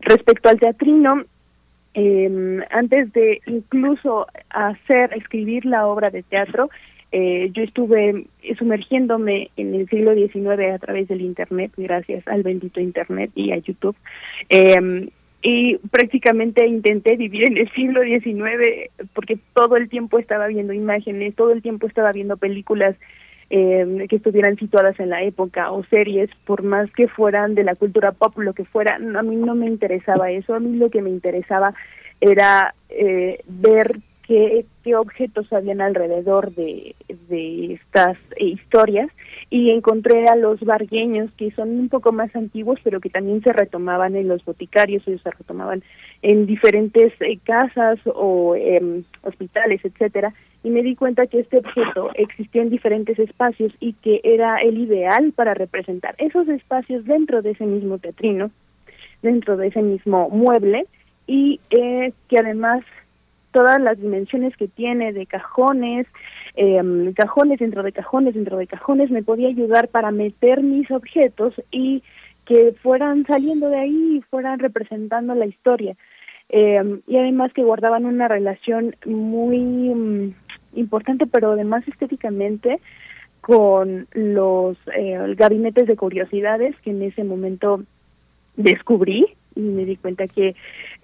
Respecto 0.00 0.48
al 0.48 0.58
teatrino, 0.58 1.24
eh, 1.94 2.60
antes 2.70 3.12
de 3.12 3.42
incluso 3.46 4.26
hacer, 4.48 5.12
escribir 5.14 5.66
la 5.66 5.86
obra 5.86 6.10
de 6.10 6.22
teatro, 6.22 6.70
eh, 7.12 7.50
yo 7.52 7.62
estuve 7.62 8.24
sumergiéndome 8.58 9.50
en 9.56 9.74
el 9.74 9.88
siglo 9.88 10.14
XIX 10.14 10.72
a 10.74 10.78
través 10.78 11.08
del 11.08 11.20
Internet, 11.20 11.72
gracias 11.76 12.26
al 12.26 12.42
bendito 12.42 12.80
Internet 12.80 13.30
y 13.34 13.52
a 13.52 13.58
YouTube. 13.58 13.96
Eh, 14.48 15.08
y 15.42 15.76
prácticamente 15.90 16.66
intenté 16.66 17.16
vivir 17.16 17.46
en 17.46 17.58
el 17.58 17.70
siglo 17.72 18.02
XIX 18.02 18.90
porque 19.12 19.38
todo 19.54 19.76
el 19.76 19.88
tiempo 19.88 20.18
estaba 20.18 20.46
viendo 20.46 20.72
imágenes, 20.72 21.34
todo 21.34 21.50
el 21.50 21.62
tiempo 21.62 21.88
estaba 21.88 22.12
viendo 22.12 22.36
películas 22.36 22.96
eh, 23.50 24.06
que 24.08 24.16
estuvieran 24.16 24.56
situadas 24.56 24.98
en 24.98 25.10
la 25.10 25.22
época 25.22 25.72
o 25.72 25.84
series, 25.84 26.30
por 26.46 26.62
más 26.62 26.90
que 26.92 27.08
fueran 27.08 27.54
de 27.54 27.64
la 27.64 27.74
cultura 27.74 28.12
pop, 28.12 28.38
lo 28.38 28.54
que 28.54 28.64
fuera, 28.64 28.94
a 28.94 29.22
mí 29.22 29.36
no 29.36 29.54
me 29.54 29.66
interesaba 29.66 30.30
eso, 30.30 30.54
a 30.54 30.60
mí 30.60 30.78
lo 30.78 30.88
que 30.88 31.02
me 31.02 31.10
interesaba 31.10 31.74
era 32.20 32.74
eh, 32.88 33.40
ver 33.46 33.98
qué, 34.32 34.64
qué 34.82 34.96
objetos 34.96 35.52
habían 35.52 35.82
alrededor 35.82 36.54
de, 36.54 36.94
estas 37.28 38.16
historias 38.38 39.10
y 39.50 39.70
encontré 39.70 40.26
a 40.26 40.36
los 40.36 40.60
bargueños 40.60 41.30
que 41.36 41.50
son 41.52 41.70
un 41.70 41.88
poco 41.88 42.12
más 42.12 42.34
antiguos 42.34 42.78
pero 42.82 43.00
que 43.00 43.10
también 43.10 43.42
se 43.42 43.52
retomaban 43.52 44.16
en 44.16 44.28
los 44.28 44.44
boticarios 44.44 45.06
o 45.06 45.18
se 45.18 45.30
retomaban 45.30 45.82
en 46.22 46.46
diferentes 46.46 47.12
eh, 47.20 47.38
casas 47.44 47.98
o 48.06 48.54
eh, 48.54 49.02
hospitales 49.22 49.80
etcétera 49.84 50.32
y 50.62 50.70
me 50.70 50.82
di 50.82 50.94
cuenta 50.94 51.26
que 51.26 51.40
este 51.40 51.58
objeto 51.58 52.10
existía 52.14 52.62
en 52.62 52.70
diferentes 52.70 53.18
espacios 53.18 53.72
y 53.80 53.94
que 53.94 54.20
era 54.24 54.56
el 54.58 54.78
ideal 54.78 55.32
para 55.34 55.54
representar 55.54 56.14
esos 56.18 56.48
espacios 56.48 57.04
dentro 57.04 57.42
de 57.42 57.50
ese 57.50 57.66
mismo 57.66 57.98
teatrino 57.98 58.50
dentro 59.22 59.56
de 59.56 59.68
ese 59.68 59.82
mismo 59.82 60.28
mueble 60.30 60.86
y 61.26 61.60
eh, 61.70 62.12
que 62.28 62.38
además 62.38 62.82
todas 63.52 63.80
las 63.80 64.00
dimensiones 64.00 64.56
que 64.56 64.68
tiene 64.68 65.12
de 65.12 65.26
cajones, 65.26 66.06
eh, 66.56 66.82
cajones 67.16 67.58
dentro 67.58 67.82
de 67.82 67.92
cajones 67.92 68.34
dentro 68.34 68.56
de 68.56 68.66
cajones, 68.66 69.10
me 69.10 69.22
podía 69.22 69.48
ayudar 69.48 69.88
para 69.88 70.10
meter 70.10 70.62
mis 70.62 70.90
objetos 70.90 71.54
y 71.70 72.02
que 72.44 72.74
fueran 72.82 73.24
saliendo 73.26 73.68
de 73.68 73.78
ahí 73.78 74.16
y 74.16 74.22
fueran 74.22 74.58
representando 74.58 75.34
la 75.34 75.46
historia. 75.46 75.96
Eh, 76.48 77.00
y 77.06 77.16
además 77.16 77.52
que 77.52 77.62
guardaban 77.62 78.04
una 78.04 78.28
relación 78.28 78.94
muy 79.06 79.58
um, 79.88 80.32
importante, 80.74 81.26
pero 81.26 81.52
además 81.52 81.86
estéticamente, 81.88 82.80
con 83.40 84.06
los 84.12 84.76
eh, 84.94 85.34
gabinetes 85.36 85.86
de 85.86 85.96
curiosidades 85.96 86.76
que 86.82 86.90
en 86.90 87.02
ese 87.02 87.24
momento 87.24 87.82
descubrí 88.56 89.26
y 89.54 89.60
me 89.60 89.84
di 89.84 89.96
cuenta 89.96 90.26
que 90.26 90.54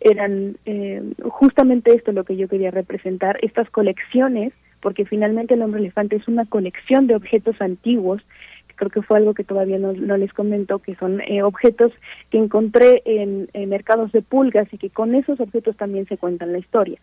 eran 0.01 0.57
eh, 0.67 1.03
justamente 1.23 1.95
esto 1.95 2.13
lo 2.13 2.25
que 2.25 2.37
yo 2.37 2.49
quería 2.49 2.71
representar, 2.71 3.39
estas 3.43 3.71
colecciones 3.71 4.53
porque 4.81 5.05
finalmente 5.05 5.55
el 5.55 5.63
hombre 5.63 5.81
elefante 5.81 6.17
es 6.17 6.29
una 6.29 6.47
colección 6.47 7.09
de 7.09 7.17
objetos 7.17 7.61
antiguos 7.61 8.23
creo 8.79 8.91
que 8.91 9.03
fue 9.03 9.19
algo 9.19 9.35
que 9.35 9.45
todavía 9.45 9.79
no, 9.79 9.93
les 9.93 10.33
comento, 10.33 10.79
que 10.79 10.95
son 10.95 11.21
eh, 11.23 11.43
objetos 11.43 11.93
que 12.31 12.39
encontré 12.39 13.03
en, 13.05 13.49
mercados 13.69 14.13
de 14.13 14.23
pulgas 14.23 14.73
y 14.73 14.79
que 14.79 14.89
con 14.89 15.15
esos 15.15 15.41
objetos 15.41 15.77
también 15.77 16.07
se 16.07 16.17
cuentan 16.17 16.53
la 16.53 16.59
historia. 16.59 16.99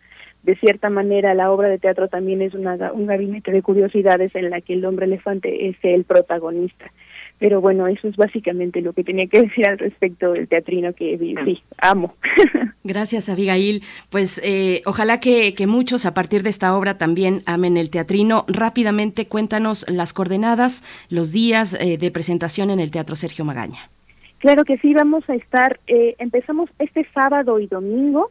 De 0.46 0.54
cierta 0.54 0.90
manera, 0.90 1.34
la 1.34 1.50
obra 1.50 1.68
de 1.68 1.80
teatro 1.80 2.06
también 2.06 2.40
es 2.40 2.54
una, 2.54 2.92
un 2.92 3.06
gabinete 3.06 3.50
de 3.50 3.62
curiosidades 3.62 4.32
en 4.36 4.48
la 4.48 4.60
que 4.60 4.74
el 4.74 4.84
hombre 4.84 5.06
elefante 5.06 5.68
es 5.68 5.76
el 5.82 6.04
protagonista. 6.04 6.92
Pero 7.40 7.60
bueno, 7.60 7.88
eso 7.88 8.06
es 8.06 8.14
básicamente 8.14 8.80
lo 8.80 8.92
que 8.92 9.02
tenía 9.02 9.26
que 9.26 9.40
decir 9.42 9.66
al 9.66 9.76
respecto 9.76 10.34
del 10.34 10.46
teatrino 10.46 10.92
que 10.92 11.18
sí, 11.18 11.62
amo. 11.78 12.14
Gracias, 12.84 13.28
Abigail. 13.28 13.82
Pues 14.08 14.40
eh, 14.44 14.82
ojalá 14.86 15.18
que, 15.18 15.52
que, 15.54 15.66
muchos 15.66 16.06
a 16.06 16.14
partir 16.14 16.44
de 16.44 16.50
esta 16.50 16.76
obra 16.76 16.96
también 16.96 17.42
amen 17.46 17.76
el 17.76 17.90
teatrino. 17.90 18.44
Rápidamente 18.46 19.26
cuéntanos 19.26 19.84
las 19.90 20.12
coordenadas, 20.12 20.84
los 21.10 21.32
días 21.32 21.74
eh, 21.74 21.98
de 21.98 22.10
presentación 22.12 22.70
en 22.70 22.78
el 22.78 22.92
Teatro 22.92 23.16
Sergio 23.16 23.44
Magaña. 23.44 23.90
Claro 24.38 24.62
que 24.62 24.78
sí, 24.78 24.94
vamos 24.94 25.28
a 25.28 25.34
estar, 25.34 25.80
eh, 25.88 26.14
empezamos 26.20 26.70
este 26.78 27.04
sábado 27.12 27.58
y 27.58 27.66
domingo 27.66 28.30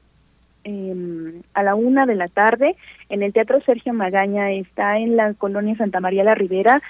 em, 0.66 1.42
a 1.54 1.64
la 1.64 1.76
una 1.76 2.06
de 2.06 2.16
la 2.16 2.28
tarde 2.28 2.76
en 3.08 3.24
el 3.24 3.32
Teatro 3.32 3.62
Sergio 3.62 3.94
Magaña, 3.94 4.52
está 4.52 4.98
en 4.98 5.16
la 5.16 5.34
colonia 5.36 5.78
Santa 5.78 6.02
María 6.02 6.26
la 6.26 6.36
Ribera 6.36 6.82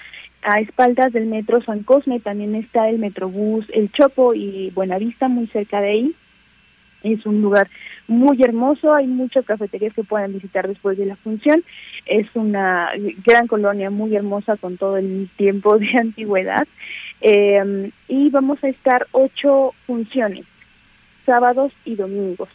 a 0.42 0.60
espaldas 0.60 1.12
del 1.12 1.26
metro 1.26 1.60
San 1.62 1.82
Cosme 1.82 2.20
también 2.20 2.54
está 2.54 2.88
el 2.88 2.98
Metrobús 2.98 3.66
El 3.72 3.90
Chopo 3.90 4.32
y 4.32 4.70
Buenavista 4.70 5.26
muy 5.26 5.48
cerca 5.48 5.80
de 5.80 5.90
ahí. 5.90 6.14
Es 7.02 7.26
un 7.26 7.42
lugar 7.42 7.68
muy 8.06 8.40
hermoso, 8.42 8.94
hay 8.94 9.06
muchas 9.06 9.44
cafeterías 9.44 9.92
que 9.92 10.04
pueden 10.04 10.32
visitar 10.32 10.68
después 10.68 10.96
de 10.98 11.06
la 11.06 11.16
función. 11.16 11.64
Es 12.06 12.26
una 12.34 12.90
gran 13.24 13.48
colonia 13.48 13.90
muy 13.90 14.14
hermosa 14.14 14.56
con 14.56 14.76
todo 14.76 14.96
el 14.96 15.28
tiempo 15.36 15.78
de 15.78 15.88
antigüedad. 16.00 16.66
Eh, 17.20 17.90
y 18.06 18.30
vamos 18.30 18.62
a 18.62 18.68
estar 18.68 19.06
ocho 19.12 19.74
funciones, 19.86 20.46
sábados 21.24 21.72
y 21.84 21.96
domingos. 21.96 22.48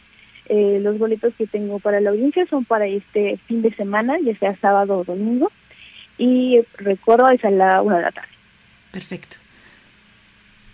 Eh, 0.54 0.80
los 0.82 0.98
boletos 0.98 1.32
que 1.38 1.46
tengo 1.46 1.78
para 1.78 1.98
la 2.02 2.10
audiencia 2.10 2.44
son 2.44 2.66
para 2.66 2.86
este 2.86 3.38
fin 3.46 3.62
de 3.62 3.74
semana, 3.74 4.18
ya 4.22 4.36
sea 4.36 4.54
sábado 4.56 4.98
o 4.98 5.04
domingo 5.04 5.50
y 6.18 6.60
recuerdo 6.76 7.30
es 7.30 7.42
a 7.42 7.50
la 7.50 7.80
una 7.80 7.96
de 7.96 8.02
la 8.02 8.12
tarde. 8.12 8.28
Perfecto. 8.90 9.36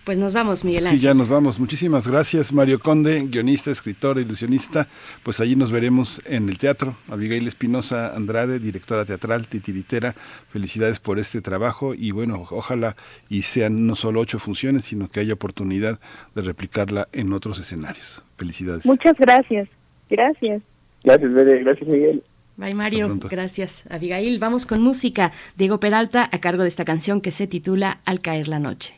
Pues 0.09 0.17
nos 0.17 0.33
vamos, 0.33 0.65
Miguel 0.65 0.87
Ángel. 0.87 1.01
Sí, 1.01 1.05
ya 1.05 1.13
nos 1.13 1.29
vamos. 1.29 1.61
Muchísimas 1.61 2.09
gracias, 2.09 2.51
Mario 2.51 2.79
Conde, 2.79 3.27
guionista, 3.27 3.71
escritor, 3.71 4.19
ilusionista. 4.19 4.89
Pues 5.23 5.39
allí 5.39 5.55
nos 5.55 5.71
veremos 5.71 6.23
en 6.25 6.49
el 6.49 6.57
teatro. 6.57 6.97
Abigail 7.11 7.47
Espinosa 7.47 8.17
Andrade, 8.17 8.59
directora 8.59 9.05
teatral, 9.05 9.49
titiritera. 9.49 10.15
Felicidades 10.49 10.99
por 10.99 11.19
este 11.19 11.43
trabajo 11.43 11.93
y 11.93 12.13
bueno, 12.13 12.43
ojalá 12.53 12.97
y 13.29 13.43
sean 13.43 13.87
no 13.87 13.95
solo 13.95 14.21
ocho 14.21 14.39
funciones, 14.39 14.87
sino 14.87 15.11
que 15.11 15.21
haya 15.21 15.35
oportunidad 15.35 16.01
de 16.35 16.41
replicarla 16.41 17.09
en 17.13 17.35
otros 17.35 17.59
escenarios. 17.59 18.25
Felicidades. 18.39 18.87
Muchas 18.87 19.15
gracias. 19.19 19.69
Gracias. 20.09 20.63
Gracias, 21.05 21.35
Bede. 21.35 21.65
Gracias, 21.65 21.87
Miguel. 21.87 22.23
Bye 22.57 22.73
Mario, 22.73 23.19
gracias 23.31 23.85
Abigail. 23.91 24.39
Vamos 24.39 24.65
con 24.65 24.81
música. 24.81 25.33
Diego 25.59 25.81
Peralta 25.81 26.31
a 26.33 26.41
cargo 26.41 26.63
de 26.63 26.69
esta 26.69 26.87
canción 26.87 27.21
que 27.21 27.31
se 27.31 27.47
titula 27.47 28.01
Al 28.07 28.21
caer 28.21 28.49
la 28.49 28.59
noche. 28.59 28.98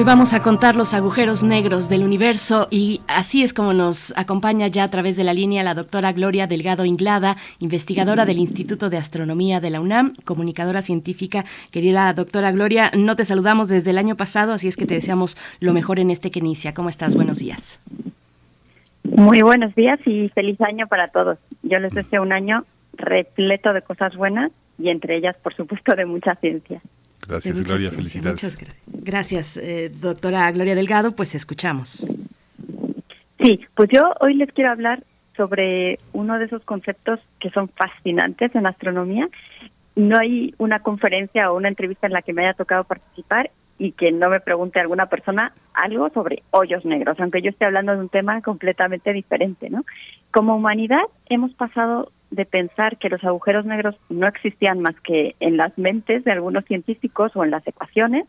Hoy 0.00 0.06
vamos 0.06 0.32
a 0.32 0.40
contar 0.40 0.76
los 0.76 0.94
agujeros 0.94 1.42
negros 1.42 1.90
del 1.90 2.04
universo 2.04 2.68
y 2.70 3.00
así 3.06 3.42
es 3.42 3.52
como 3.52 3.74
nos 3.74 4.16
acompaña 4.16 4.66
ya 4.66 4.84
a 4.84 4.90
través 4.90 5.18
de 5.18 5.24
la 5.24 5.34
línea 5.34 5.62
la 5.62 5.74
doctora 5.74 6.12
Gloria 6.12 6.46
Delgado 6.46 6.86
Inglada, 6.86 7.36
investigadora 7.58 8.24
del 8.24 8.38
Instituto 8.38 8.88
de 8.88 8.96
Astronomía 8.96 9.60
de 9.60 9.68
la 9.68 9.78
UNAM, 9.78 10.14
comunicadora 10.24 10.80
científica. 10.80 11.44
Querida 11.70 12.14
doctora 12.14 12.50
Gloria, 12.50 12.90
no 12.96 13.14
te 13.14 13.26
saludamos 13.26 13.68
desde 13.68 13.90
el 13.90 13.98
año 13.98 14.16
pasado, 14.16 14.54
así 14.54 14.68
es 14.68 14.78
que 14.78 14.86
te 14.86 14.94
deseamos 14.94 15.36
lo 15.60 15.74
mejor 15.74 15.98
en 15.98 16.10
este 16.10 16.30
que 16.30 16.38
inicia. 16.38 16.72
¿Cómo 16.72 16.88
estás? 16.88 17.14
Buenos 17.14 17.40
días. 17.40 17.82
Muy 19.04 19.42
buenos 19.42 19.74
días 19.74 20.00
y 20.06 20.30
feliz 20.30 20.58
año 20.62 20.86
para 20.86 21.08
todos. 21.08 21.36
Yo 21.62 21.78
les 21.78 21.92
deseo 21.92 22.22
un 22.22 22.32
año 22.32 22.64
repleto 22.94 23.74
de 23.74 23.82
cosas 23.82 24.16
buenas 24.16 24.50
y 24.78 24.88
entre 24.88 25.18
ellas, 25.18 25.36
por 25.42 25.54
supuesto, 25.54 25.94
de 25.94 26.06
mucha 26.06 26.36
ciencia. 26.36 26.80
Gracias, 27.30 27.62
Gloria. 27.62 27.90
Felicidades. 27.90 28.42
Muchas 28.42 28.58
gracias, 28.86 29.56
eh, 29.56 29.90
doctora 29.90 30.50
Gloria 30.50 30.74
Delgado. 30.74 31.14
Pues 31.14 31.34
escuchamos. 31.34 32.06
Sí, 33.38 33.60
pues 33.74 33.88
yo 33.92 34.12
hoy 34.20 34.34
les 34.34 34.52
quiero 34.52 34.70
hablar 34.70 35.04
sobre 35.36 35.98
uno 36.12 36.38
de 36.38 36.46
esos 36.46 36.62
conceptos 36.64 37.20
que 37.38 37.50
son 37.50 37.68
fascinantes 37.68 38.54
en 38.54 38.66
astronomía. 38.66 39.28
No 39.94 40.18
hay 40.18 40.54
una 40.58 40.80
conferencia 40.80 41.50
o 41.50 41.56
una 41.56 41.68
entrevista 41.68 42.06
en 42.06 42.12
la 42.12 42.22
que 42.22 42.32
me 42.32 42.44
haya 42.44 42.54
tocado 42.54 42.84
participar 42.84 43.50
y 43.78 43.92
que 43.92 44.12
no 44.12 44.28
me 44.28 44.40
pregunte 44.40 44.80
alguna 44.80 45.06
persona 45.06 45.54
algo 45.72 46.10
sobre 46.10 46.42
hoyos 46.50 46.84
negros, 46.84 47.18
aunque 47.18 47.42
yo 47.42 47.50
esté 47.50 47.64
hablando 47.64 47.92
de 47.92 48.00
un 48.00 48.08
tema 48.08 48.42
completamente 48.42 49.12
diferente, 49.12 49.70
¿no? 49.70 49.84
Como 50.32 50.56
humanidad 50.56 51.02
hemos 51.26 51.54
pasado 51.54 52.12
de 52.30 52.44
pensar 52.44 52.98
que 52.98 53.08
los 53.08 53.22
agujeros 53.24 53.64
negros 53.66 53.96
no 54.08 54.26
existían 54.26 54.80
más 54.80 54.94
que 55.00 55.34
en 55.40 55.56
las 55.56 55.76
mentes 55.76 56.24
de 56.24 56.32
algunos 56.32 56.64
científicos 56.64 57.32
o 57.34 57.44
en 57.44 57.50
las 57.50 57.66
ecuaciones, 57.66 58.26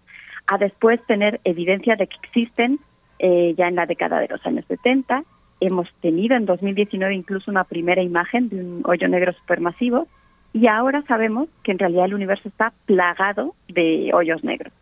a 0.47 0.57
después 0.57 0.99
tener 1.05 1.39
evidencia 1.43 1.95
de 1.95 2.07
que 2.07 2.17
existen 2.23 2.79
eh, 3.19 3.53
ya 3.57 3.67
en 3.67 3.75
la 3.75 3.85
década 3.85 4.19
de 4.19 4.27
los 4.27 4.43
años 4.45 4.65
70. 4.67 5.23
Hemos 5.59 5.87
tenido 6.01 6.35
en 6.35 6.45
2019 6.45 7.13
incluso 7.13 7.51
una 7.51 7.63
primera 7.63 8.01
imagen 8.01 8.49
de 8.49 8.55
un 8.55 8.81
hoyo 8.85 9.07
negro 9.07 9.33
supermasivo 9.33 10.07
y 10.53 10.67
ahora 10.67 11.03
sabemos 11.07 11.47
que 11.63 11.71
en 11.71 11.79
realidad 11.79 12.05
el 12.05 12.15
universo 12.15 12.49
está 12.49 12.73
plagado 12.85 13.53
de 13.67 14.11
hoyos 14.13 14.43
negros. 14.43 14.73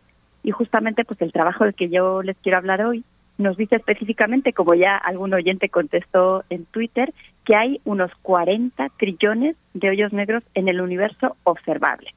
Y 0.42 0.52
justamente 0.52 1.04
pues 1.04 1.20
el 1.20 1.32
trabajo 1.32 1.64
del 1.64 1.74
que 1.74 1.90
yo 1.90 2.22
les 2.22 2.36
quiero 2.38 2.58
hablar 2.58 2.82
hoy 2.82 3.04
nos 3.36 3.56
dice 3.56 3.76
específicamente, 3.76 4.52
como 4.52 4.74
ya 4.74 4.96
algún 4.96 5.32
oyente 5.32 5.68
contestó 5.68 6.44
en 6.50 6.66
Twitter, 6.66 7.12
que 7.44 7.56
hay 7.56 7.80
unos 7.84 8.10
40 8.22 8.88
trillones 8.98 9.56
de 9.74 9.90
hoyos 9.90 10.12
negros 10.12 10.42
en 10.54 10.68
el 10.68 10.80
universo 10.80 11.36
observable. 11.44 12.14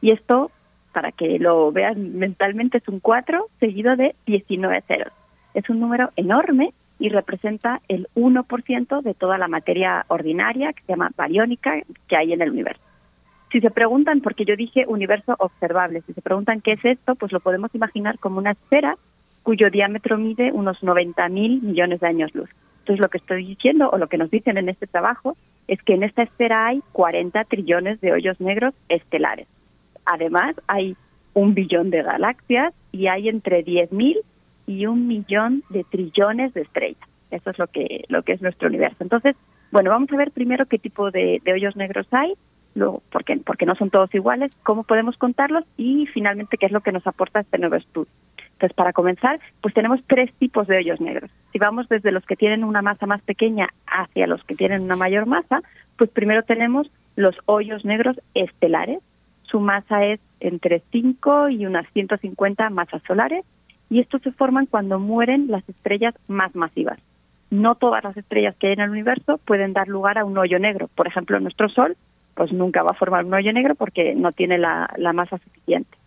Y 0.00 0.12
esto, 0.12 0.50
para 0.92 1.12
que 1.12 1.38
lo 1.38 1.72
vean 1.72 2.18
mentalmente, 2.18 2.78
es 2.78 2.88
un 2.88 3.00
4 3.00 3.46
seguido 3.60 3.96
de 3.96 4.14
19 4.26 4.82
ceros. 4.86 5.12
Es 5.54 5.68
un 5.70 5.80
número 5.80 6.10
enorme 6.16 6.72
y 6.98 7.08
representa 7.08 7.80
el 7.88 8.08
1% 8.14 9.02
de 9.02 9.14
toda 9.14 9.38
la 9.38 9.48
materia 9.48 10.04
ordinaria, 10.08 10.72
que 10.72 10.82
se 10.82 10.92
llama 10.92 11.10
bariónica, 11.16 11.80
que 12.08 12.16
hay 12.16 12.32
en 12.32 12.42
el 12.42 12.50
universo. 12.50 12.82
Si 13.52 13.60
se 13.60 13.70
preguntan, 13.70 14.20
porque 14.20 14.44
yo 14.44 14.56
dije 14.56 14.84
universo 14.86 15.34
observable, 15.38 16.02
si 16.02 16.12
se 16.12 16.20
preguntan 16.20 16.60
qué 16.60 16.72
es 16.72 16.84
esto, 16.84 17.14
pues 17.14 17.32
lo 17.32 17.40
podemos 17.40 17.74
imaginar 17.74 18.18
como 18.18 18.38
una 18.38 18.50
esfera 18.52 18.96
cuyo 19.42 19.70
diámetro 19.70 20.18
mide 20.18 20.52
unos 20.52 20.82
90 20.82 21.28
mil 21.30 21.62
millones 21.62 22.00
de 22.00 22.06
años 22.06 22.34
luz. 22.34 22.50
Entonces 22.88 23.04
lo 23.04 23.10
que 23.10 23.18
estoy 23.18 23.44
diciendo, 23.44 23.90
o 23.90 23.98
lo 23.98 24.06
que 24.06 24.16
nos 24.16 24.30
dicen 24.30 24.56
en 24.56 24.70
este 24.70 24.86
trabajo, 24.86 25.36
es 25.66 25.82
que 25.82 25.92
en 25.92 26.04
esta 26.04 26.22
esfera 26.22 26.68
hay 26.68 26.82
40 26.92 27.44
trillones 27.44 28.00
de 28.00 28.12
hoyos 28.12 28.40
negros 28.40 28.72
estelares. 28.88 29.46
Además, 30.06 30.56
hay 30.68 30.96
un 31.34 31.52
billón 31.52 31.90
de 31.90 32.02
galaxias 32.02 32.72
y 32.90 33.08
hay 33.08 33.28
entre 33.28 33.62
10.000 33.62 34.20
y 34.66 34.86
un 34.86 35.06
millón 35.06 35.64
de 35.68 35.84
trillones 35.84 36.54
de 36.54 36.62
estrellas. 36.62 37.06
Eso 37.30 37.50
es 37.50 37.58
lo 37.58 37.66
que, 37.66 38.04
lo 38.08 38.22
que 38.22 38.32
es 38.32 38.40
nuestro 38.40 38.68
universo. 38.68 38.96
Entonces, 39.00 39.36
bueno, 39.70 39.90
vamos 39.90 40.10
a 40.10 40.16
ver 40.16 40.30
primero 40.30 40.64
qué 40.64 40.78
tipo 40.78 41.10
de 41.10 41.42
hoyos 41.52 41.76
negros 41.76 42.06
hay 42.10 42.32
porque, 43.10 43.36
porque 43.44 43.66
no 43.66 43.74
son 43.74 43.90
todos 43.90 44.14
iguales, 44.14 44.54
cómo 44.62 44.84
podemos 44.84 45.16
contarlos 45.16 45.64
y 45.76 46.06
finalmente 46.06 46.56
qué 46.56 46.66
es 46.66 46.72
lo 46.72 46.80
que 46.80 46.92
nos 46.92 47.06
aporta 47.06 47.40
este 47.40 47.58
nuevo 47.58 47.76
estudio. 47.76 48.10
Entonces, 48.58 48.74
para 48.74 48.92
comenzar, 48.92 49.38
pues 49.60 49.72
tenemos 49.72 50.00
tres 50.08 50.32
tipos 50.34 50.66
de 50.66 50.78
hoyos 50.78 51.00
negros. 51.00 51.30
Si 51.52 51.60
vamos 51.60 51.88
desde 51.88 52.10
los 52.10 52.26
que 52.26 52.34
tienen 52.34 52.64
una 52.64 52.82
masa 52.82 53.06
más 53.06 53.22
pequeña 53.22 53.68
hacia 53.86 54.26
los 54.26 54.42
que 54.42 54.56
tienen 54.56 54.82
una 54.82 54.96
mayor 54.96 55.26
masa, 55.26 55.62
pues 55.96 56.10
primero 56.10 56.42
tenemos 56.42 56.90
los 57.14 57.36
hoyos 57.46 57.84
negros 57.84 58.20
estelares. 58.34 58.98
Su 59.44 59.60
masa 59.60 60.04
es 60.04 60.18
entre 60.40 60.82
5 60.90 61.50
y 61.50 61.66
unas 61.66 61.86
150 61.92 62.68
masas 62.70 63.00
solares 63.06 63.44
y 63.90 64.00
estos 64.00 64.22
se 64.22 64.32
forman 64.32 64.66
cuando 64.66 64.98
mueren 64.98 65.46
las 65.48 65.66
estrellas 65.68 66.14
más 66.26 66.54
masivas. 66.56 66.98
No 67.50 67.76
todas 67.76 68.02
las 68.02 68.16
estrellas 68.16 68.56
que 68.56 68.66
hay 68.66 68.72
en 68.74 68.80
el 68.80 68.90
universo 68.90 69.38
pueden 69.44 69.72
dar 69.72 69.86
lugar 69.86 70.18
a 70.18 70.24
un 70.24 70.36
hoyo 70.36 70.58
negro. 70.58 70.88
Por 70.96 71.06
ejemplo, 71.06 71.38
nuestro 71.38 71.68
Sol 71.68 71.96
pues 72.34 72.52
nunca 72.52 72.84
va 72.84 72.92
a 72.92 72.94
formar 72.94 73.24
un 73.24 73.34
hoyo 73.34 73.52
negro 73.52 73.74
porque 73.74 74.14
no 74.14 74.30
tiene 74.30 74.58
la, 74.58 74.88
masa 75.12 75.38
suficiente. 75.38 75.97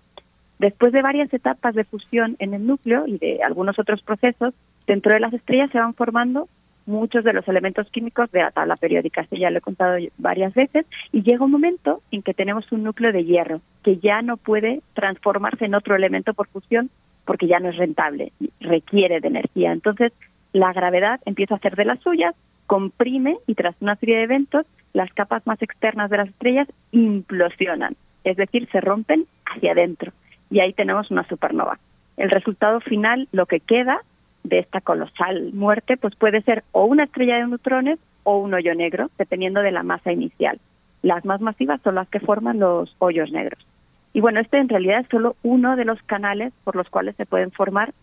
Después 0.61 0.93
de 0.93 1.01
varias 1.01 1.33
etapas 1.33 1.73
de 1.73 1.85
fusión 1.85 2.35
en 2.37 2.53
el 2.53 2.67
núcleo 2.67 3.07
y 3.07 3.17
de 3.17 3.39
algunos 3.43 3.79
otros 3.79 4.03
procesos, 4.03 4.53
dentro 4.85 5.11
de 5.11 5.19
las 5.19 5.33
estrellas 5.33 5.71
se 5.71 5.79
van 5.79 5.95
formando 5.95 6.49
muchos 6.85 7.23
de 7.23 7.33
los 7.33 7.47
elementos 7.47 7.89
químicos 7.89 8.31
de 8.31 8.41
la 8.41 8.51
tabla 8.51 8.75
periódica, 8.75 9.21
esto 9.21 9.35
ya 9.37 9.49
lo 9.49 9.57
he 9.57 9.61
contado 9.61 9.97
varias 10.19 10.53
veces, 10.53 10.85
y 11.11 11.23
llega 11.23 11.45
un 11.45 11.49
momento 11.49 12.03
en 12.11 12.21
que 12.21 12.35
tenemos 12.35 12.71
un 12.71 12.83
núcleo 12.83 13.11
de 13.11 13.25
hierro 13.25 13.61
que 13.83 13.97
ya 13.97 14.21
no 14.21 14.37
puede 14.37 14.83
transformarse 14.93 15.65
en 15.65 15.73
otro 15.73 15.95
elemento 15.95 16.35
por 16.35 16.47
fusión 16.47 16.91
porque 17.25 17.47
ya 17.47 17.59
no 17.59 17.69
es 17.69 17.77
rentable, 17.77 18.31
requiere 18.59 19.19
de 19.19 19.29
energía. 19.29 19.71
Entonces, 19.71 20.13
la 20.53 20.73
gravedad 20.73 21.21
empieza 21.25 21.55
a 21.55 21.57
hacer 21.57 21.75
de 21.75 21.85
las 21.85 21.99
suyas, 22.01 22.35
comprime 22.67 23.37
y 23.47 23.55
tras 23.55 23.75
una 23.81 23.95
serie 23.95 24.17
de 24.17 24.23
eventos 24.25 24.67
las 24.93 25.11
capas 25.13 25.41
más 25.47 25.59
externas 25.63 26.11
de 26.11 26.17
las 26.17 26.29
estrellas 26.29 26.67
implosionan, 26.91 27.95
es 28.23 28.37
decir, 28.37 28.69
se 28.71 28.79
rompen 28.79 29.25
hacia 29.47 29.71
adentro 29.71 30.13
y 30.51 30.59
ahí 30.59 30.73
tenemos 30.73 31.09
una 31.09 31.27
supernova. 31.27 31.79
El 32.17 32.29
resultado 32.29 32.81
final, 32.81 33.27
lo 33.31 33.47
que 33.47 33.61
queda 33.61 34.01
de 34.43 34.59
esta 34.59 34.81
colosal 34.81 35.53
muerte, 35.53 35.97
pues 35.97 36.15
puede 36.15 36.41
ser 36.41 36.63
o 36.71 36.85
una 36.85 37.05
estrella 37.05 37.37
de 37.37 37.47
neutrones 37.47 37.99
o 38.23 38.37
un 38.37 38.53
hoyo 38.53 38.75
negro, 38.75 39.09
dependiendo 39.17 39.61
de 39.61 39.71
la 39.71 39.81
masa 39.81 40.11
inicial. 40.11 40.59
Las 41.01 41.25
más 41.25 41.41
masivas 41.41 41.81
son 41.81 41.95
las 41.95 42.07
que 42.09 42.19
forman 42.19 42.59
los 42.59 42.95
hoyos 42.99 43.31
negros. 43.31 43.65
Y 44.13 44.19
bueno, 44.19 44.39
este 44.39 44.57
en 44.57 44.69
realidad 44.69 44.99
es 44.99 45.07
solo 45.09 45.35
uno 45.41 45.75
de 45.75 45.85
los 45.85 46.01
canales 46.03 46.53
por 46.63 46.75
los 46.75 46.89
cuales 46.89 47.15
se 47.15 47.25
pueden 47.25 47.51
formar 47.51 47.93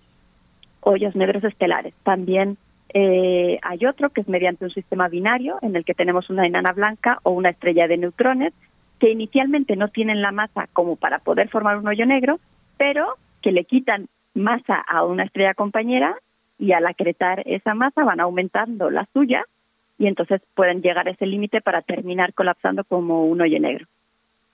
hoyos 0.81 1.15
negros 1.15 1.45
estelares. 1.45 1.93
También 2.03 2.57
eh, 2.95 3.59
hay 3.63 3.85
otro 3.85 4.11
que 4.11 4.23
es 4.23 4.29
mediante 4.29 4.65
un 4.65 4.71
sistema 4.71 5.09
binario 5.09 5.59
en 5.61 5.77
el 5.77 5.85
que 5.85 5.95
tenemos 5.95 6.31
una 6.31 6.47
enana 6.47 6.73
blanca 6.73 7.19
o 7.23 7.33
una 7.33 7.51
estrella 7.51 7.87
de 7.87 7.99
neutrones 7.99 8.55
que 8.99 9.11
inicialmente 9.11 9.77
no 9.77 9.89
tienen 9.89 10.23
la 10.23 10.33
masa 10.33 10.69
como 10.73 10.97
para 10.97 11.19
poder 11.19 11.49
formar 11.49 11.79
un 11.79 11.89
hoyo 11.89 12.07
negro, 12.07 12.41
pero 12.77 13.15
que 13.43 13.53
le 13.53 13.65
quitan 13.65 14.09
masa 14.35 14.77
a 14.77 15.05
una 15.05 15.25
estrella 15.25 15.55
compañera 15.55 16.17
y 16.59 16.73
al 16.73 16.87
acretar 16.87 17.43
esa 17.47 17.75
masa 17.75 18.05
van 18.05 18.21
aumentando 18.21 18.91
la 18.91 19.07
suya 19.13 19.45
y 19.99 20.07
entonces 20.07 20.41
pueden 20.55 20.81
llegar 20.83 21.09
a 21.09 21.11
ese 21.11 21.27
límite 21.27 21.61
para 21.61 21.83
terminar 21.83 22.33
colapsando 22.35 22.85
como 22.85 23.27
un 23.27 23.41
hoyo 23.41 23.59
negro. 23.59 23.87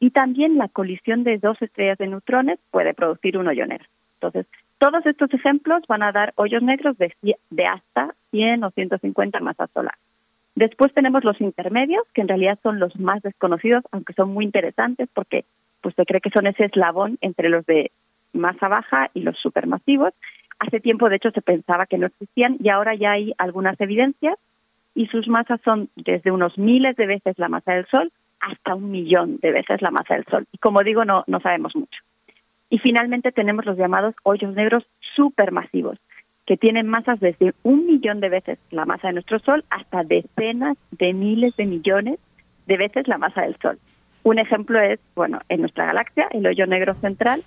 Y 0.00 0.10
también 0.10 0.58
la 0.58 0.68
colisión 0.68 1.24
de 1.24 1.38
dos 1.38 1.60
estrellas 1.62 1.98
de 1.98 2.08
neutrones 2.08 2.58
puede 2.70 2.94
producir 2.94 3.38
un 3.38 3.48
hoyo 3.48 3.66
negro. 3.66 3.86
Entonces, 4.14 4.46
todos 4.78 5.04
estos 5.06 5.32
ejemplos 5.32 5.82
van 5.86 6.02
a 6.02 6.12
dar 6.12 6.32
hoyos 6.36 6.62
negros 6.62 6.96
de, 6.98 7.14
de 7.22 7.66
hasta 7.66 8.14
100 8.30 8.64
o 8.64 8.70
150 8.70 9.40
masas 9.40 9.70
solares. 9.72 10.00
Después 10.54 10.92
tenemos 10.94 11.24
los 11.24 11.40
intermedios, 11.40 12.04
que 12.14 12.20
en 12.20 12.28
realidad 12.28 12.58
son 12.62 12.78
los 12.78 12.98
más 12.98 13.22
desconocidos, 13.22 13.82
aunque 13.90 14.12
son 14.12 14.32
muy 14.32 14.44
interesantes 14.44 15.08
porque 15.12 15.44
pues 15.80 15.94
se 15.96 16.06
cree 16.06 16.20
que 16.20 16.30
son 16.30 16.46
ese 16.46 16.64
eslabón 16.64 17.18
entre 17.20 17.48
los 17.48 17.66
de 17.66 17.90
masa 18.32 18.68
baja 18.68 19.10
y 19.14 19.20
los 19.20 19.36
supermasivos. 19.38 20.14
Hace 20.58 20.80
tiempo, 20.80 21.08
de 21.08 21.16
hecho, 21.16 21.30
se 21.30 21.42
pensaba 21.42 21.86
que 21.86 21.98
no 21.98 22.06
existían 22.06 22.56
y 22.60 22.68
ahora 22.68 22.94
ya 22.94 23.12
hay 23.12 23.34
algunas 23.38 23.80
evidencias 23.80 24.38
y 24.94 25.06
sus 25.08 25.26
masas 25.28 25.60
son 25.64 25.88
desde 25.96 26.30
unos 26.30 26.56
miles 26.56 26.96
de 26.96 27.06
veces 27.06 27.38
la 27.38 27.48
masa 27.48 27.74
del 27.74 27.86
Sol 27.86 28.12
hasta 28.40 28.74
un 28.74 28.90
millón 28.90 29.38
de 29.38 29.50
veces 29.50 29.82
la 29.82 29.90
masa 29.90 30.14
del 30.14 30.24
Sol. 30.26 30.46
Y 30.52 30.58
como 30.58 30.82
digo, 30.82 31.04
no, 31.04 31.24
no 31.26 31.40
sabemos 31.40 31.74
mucho. 31.74 32.00
Y 32.70 32.78
finalmente 32.78 33.32
tenemos 33.32 33.64
los 33.66 33.76
llamados 33.76 34.14
hoyos 34.22 34.54
negros 34.54 34.84
supermasivos, 35.16 35.98
que 36.46 36.56
tienen 36.56 36.86
masas 36.88 37.20
desde 37.20 37.54
un 37.62 37.86
millón 37.86 38.20
de 38.20 38.28
veces 38.28 38.58
la 38.70 38.84
masa 38.84 39.08
de 39.08 39.14
nuestro 39.14 39.38
Sol 39.38 39.64
hasta 39.70 40.04
decenas 40.04 40.76
de 40.90 41.12
miles 41.14 41.56
de 41.56 41.64
millones 41.66 42.18
de 42.66 42.76
veces 42.76 43.08
la 43.08 43.18
masa 43.18 43.42
del 43.42 43.56
Sol. 43.60 43.78
Un 44.22 44.38
ejemplo 44.38 44.80
es, 44.80 45.00
bueno, 45.14 45.40
en 45.48 45.60
nuestra 45.60 45.86
galaxia, 45.86 46.28
el 46.30 46.46
hoyo 46.46 46.66
negro 46.66 46.94
central, 46.94 47.42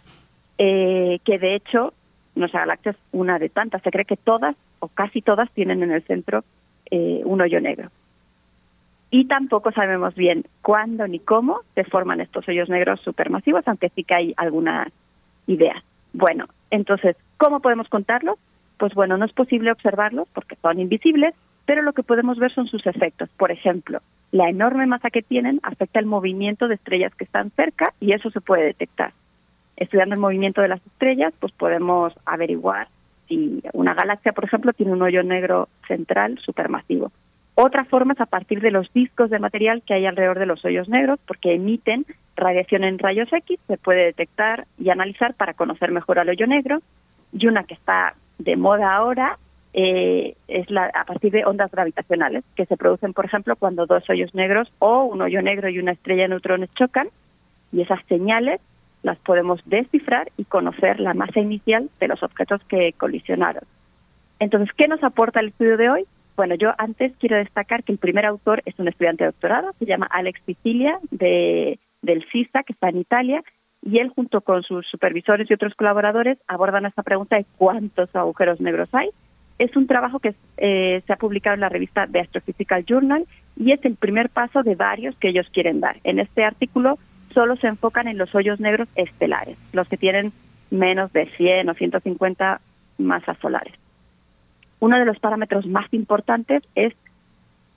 eh, 0.58 1.20
que 1.26 1.40
de 1.40 1.56
hecho 1.56 1.94
nuestra 2.36 2.62
galaxia 2.62 2.92
es 2.92 2.98
una 3.12 3.40
de 3.40 3.50
tantas. 3.50 3.82
Se 3.82 3.92
cree 3.92 4.06
que 4.06 4.18
todas 4.18 4.56
o 4.80 4.88
casi 4.88 5.22
todas 5.22 5.50
tienen 5.52 5.84
en 5.84 5.92
el 5.92 6.04
centro 6.04 6.44
eh, 6.92 7.22
un 7.26 7.42
hoyo 7.42 7.60
negro. 7.60 7.90
Y 9.10 9.26
tampoco 9.26 9.72
sabemos 9.72 10.16
bien 10.16 10.44
cuándo 10.62 11.08
ni 11.08 11.20
cómo 11.20 11.62
se 11.76 11.84
forman 11.84 12.22
estos 12.22 12.48
hoyos 12.48 12.70
negros 12.70 13.00
supermasivos, 13.02 13.68
aunque 13.68 13.90
sí 13.90 14.04
que 14.04 14.14
hay 14.14 14.34
algunas 14.38 14.90
ideas. 15.48 15.82
Bueno, 16.14 16.46
entonces, 16.72 17.16
¿cómo 17.38 17.60
podemos 17.60 17.88
contarlos? 17.90 18.38
Pues 18.78 18.94
bueno, 18.94 19.18
no 19.18 19.26
es 19.26 19.34
posible 19.34 19.72
observarlos 19.72 20.28
porque 20.34 20.56
son 20.62 20.80
invisibles, 20.80 21.34
pero 21.66 21.82
lo 21.82 21.94
que 21.94 22.04
podemos 22.04 22.38
ver 22.38 22.54
son 22.54 22.68
sus 22.68 22.86
efectos. 22.88 23.30
Por 23.38 23.52
ejemplo, 23.52 24.00
la 24.32 24.50
enorme 24.50 24.86
masa 24.86 25.10
que 25.10 25.22
tienen 25.22 25.60
afecta 25.64 26.00
el 26.00 26.06
movimiento 26.06 26.68
de 26.68 26.76
estrellas 26.76 27.14
que 27.16 27.24
están 27.24 27.52
cerca 27.52 27.94
y 28.00 28.14
eso 28.14 28.30
se 28.32 28.42
puede 28.42 28.64
detectar. 28.64 29.14
Estudiando 29.76 30.16
el 30.16 30.22
movimiento 30.22 30.62
de 30.62 30.70
las 30.70 30.86
estrellas, 30.86 31.34
pues 31.40 31.52
podemos 31.54 32.14
averiguar 32.26 32.88
si 33.28 33.62
una 33.74 33.94
galaxia, 33.94 34.32
por 34.32 34.46
ejemplo, 34.46 34.74
tiene 34.74 34.94
un 34.94 35.02
hoyo 35.02 35.24
negro 35.24 35.68
central 35.88 36.40
supermasivo. 36.44 37.12
Otra 37.56 37.86
forma 37.86 38.14
es 38.14 38.22
a 38.22 38.28
partir 38.28 38.62
de 38.62 38.72
los 38.72 38.92
discos 38.94 39.30
de 39.30 39.40
material 39.40 39.82
que 39.86 39.96
hay 39.96 40.06
alrededor 40.06 40.40
de 40.40 40.46
los 40.46 40.64
hoyos 40.64 40.88
negros, 40.88 41.20
porque 41.26 41.56
emiten 41.56 42.06
radiación 42.36 42.84
en 42.84 43.00
rayos 43.00 43.34
X, 43.34 43.60
se 43.68 43.78
puede 43.78 44.06
detectar 44.06 44.68
y 44.78 44.90
analizar 44.90 45.34
para 45.34 45.56
conocer 45.56 45.92
mejor 45.92 46.20
al 46.20 46.30
hoyo 46.30 46.46
negro. 46.48 46.82
Y 47.34 47.48
una 47.48 47.64
que 47.64 47.74
está 47.74 48.14
de 48.38 48.56
moda 48.56 48.96
ahora 48.96 49.38
eh, 49.74 50.36
es 50.48 50.70
la, 50.72 50.86
a 50.94 51.06
partir 51.06 51.32
de 51.32 51.46
ondas 51.46 51.72
gravitacionales 51.72 52.44
que 52.56 52.66
se 52.66 52.78
producen, 52.78 53.14
por 53.14 53.26
ejemplo, 53.26 53.56
cuando 53.56 53.86
dos 53.86 54.10
hoyos 54.10 54.34
negros 54.34 54.72
o 54.80 55.04
un 55.04 55.22
hoyo 55.22 55.42
negro 55.42 55.70
y 55.70 55.80
una 55.80 55.92
estrella 55.92 56.24
de 56.24 56.30
neutrones 56.30 56.74
chocan 56.74 57.10
y 57.72 57.82
esas 57.82 58.00
señales 58.08 58.60
las 59.04 59.18
podemos 59.20 59.62
descifrar 59.66 60.32
y 60.38 60.46
conocer 60.46 61.00
la 61.00 61.14
masa 61.14 61.40
inicial 61.40 61.90
de 62.00 62.08
los 62.08 62.24
objetos 62.24 62.62
que 62.68 62.94
colisionaron. 62.94 63.64
Entonces, 64.40 64.70
¿qué 64.76 64.88
nos 64.88 65.04
aporta 65.04 65.40
el 65.40 65.50
estudio 65.50 65.78
de 65.78 65.90
hoy? 65.90 66.06
Bueno, 66.36 66.56
yo 66.56 66.72
antes 66.78 67.14
quiero 67.20 67.38
destacar 67.38 67.84
que 67.84 67.92
el 67.92 67.98
primer 67.98 68.26
autor 68.26 68.62
es 68.66 68.78
un 68.80 68.88
estudiante 68.88 69.24
de 69.24 69.32
doctorado, 69.32 69.74
se 69.80 69.86
llama 69.86 70.08
Alex 70.12 70.42
Sicilia, 70.46 71.00
de, 71.10 71.80
del 72.02 72.26
CISA, 72.32 72.64
que 72.64 72.74
está 72.74 72.90
en 72.90 72.98
Italia, 72.98 73.44
y 73.88 74.00
él 74.00 74.10
junto 74.10 74.42
con 74.42 74.64
sus 74.64 74.86
supervisores 74.88 75.50
y 75.50 75.54
otros 75.54 75.74
colaboradores 75.74 76.38
abordan 76.46 76.86
esta 76.86 77.04
pregunta 77.04 77.38
de 77.38 77.46
cuántos 77.58 78.14
agujeros 78.14 78.60
negros 78.60 78.90
hay. 78.92 79.12
Es 79.60 79.78
un 79.78 79.88
trabajo 79.88 80.20
que 80.20 80.36
eh, 80.58 81.02
se 81.08 81.14
ha 81.14 81.16
publicado 81.16 81.54
en 81.54 81.62
la 81.62 81.70
revista 81.70 82.06
The 82.06 82.20
Astrophysical 82.20 82.84
Journal 82.86 83.26
y 83.56 83.72
es 83.72 83.84
el 83.86 83.96
primer 83.96 84.30
paso 84.30 84.62
de 84.62 84.76
varios 84.76 85.16
que 85.20 85.30
ellos 85.30 85.48
quieren 85.54 85.80
dar. 85.80 85.96
En 86.04 86.20
este 86.20 86.44
artículo 86.44 87.00
solo 87.34 87.56
se 87.56 87.68
enfocan 87.68 88.10
en 88.10 88.18
los 88.18 88.36
hoyos 88.36 88.60
negros 88.60 88.90
estelares, 88.96 89.58
los 89.72 89.88
que 89.88 89.96
tienen 89.96 90.34
menos 90.70 91.14
de 91.14 91.28
100 91.38 91.70
o 91.70 91.74
150 91.74 92.60
masas 92.98 93.38
solares. 93.38 93.74
Uno 94.82 95.00
de 95.00 95.06
los 95.06 95.18
parámetros 95.20 95.66
más 95.66 95.88
importantes 95.94 96.62
es 96.76 96.94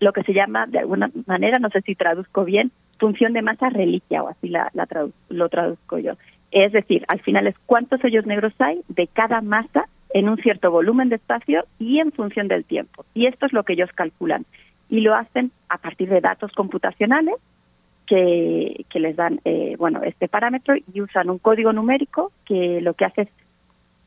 lo 0.01 0.13
que 0.13 0.25
se 0.25 0.33
llama, 0.33 0.67
de 0.67 0.81
alguna 0.81 1.09
manera, 1.27 1.61
no 1.61 1.71
sé 1.71 1.83
si 1.83 1.95
traduzco 1.95 2.45
bien, 2.45 2.73
función 3.01 3.33
de 3.33 3.43
masa 3.43 3.71
reliquia, 3.71 4.23
o 4.23 4.29
así 4.29 4.49
la, 4.49 4.71
lo 5.31 5.49
traduzco 5.49 5.99
yo. 5.99 6.13
Es 6.53 6.73
decir, 6.73 7.05
al 7.09 7.21
final 7.21 7.47
es 7.47 7.57
cuántos 7.67 8.05
hoyos 8.05 8.27
negros 8.27 8.53
hay 8.59 8.83
de 8.89 9.07
cada 9.07 9.41
masa 9.41 9.87
en 10.13 10.29
un 10.29 10.37
cierto 10.37 10.71
volumen 10.71 11.09
de 11.09 11.17
espacio 11.17 11.65
y 11.79 11.99
en 11.99 12.13
función 12.13 12.47
del 12.47 12.65
tiempo. 12.65 13.05
Y 13.15 13.27
esto 13.27 13.47
es 13.47 13.53
lo 13.53 13.65
que 13.65 13.73
ellos 13.73 13.91
calculan. 13.95 14.45
Y 14.89 15.01
lo 15.01 15.15
hacen 15.15 15.51
a 15.69 15.79
partir 15.79 16.09
de 16.09 16.21
datos 16.21 16.53
computacionales 16.53 17.37
que, 18.07 18.85
que 18.91 18.99
les 18.99 19.15
dan 19.15 19.41
eh, 19.45 19.77
bueno 19.79 20.03
este 20.03 20.27
parámetro 20.27 20.75
y 20.93 21.01
usan 21.01 21.31
un 21.31 21.39
código 21.39 21.73
numérico 21.73 22.33
que 22.45 22.81
lo 22.81 22.95
que 22.95 23.05
hace 23.05 23.23
es 23.23 23.29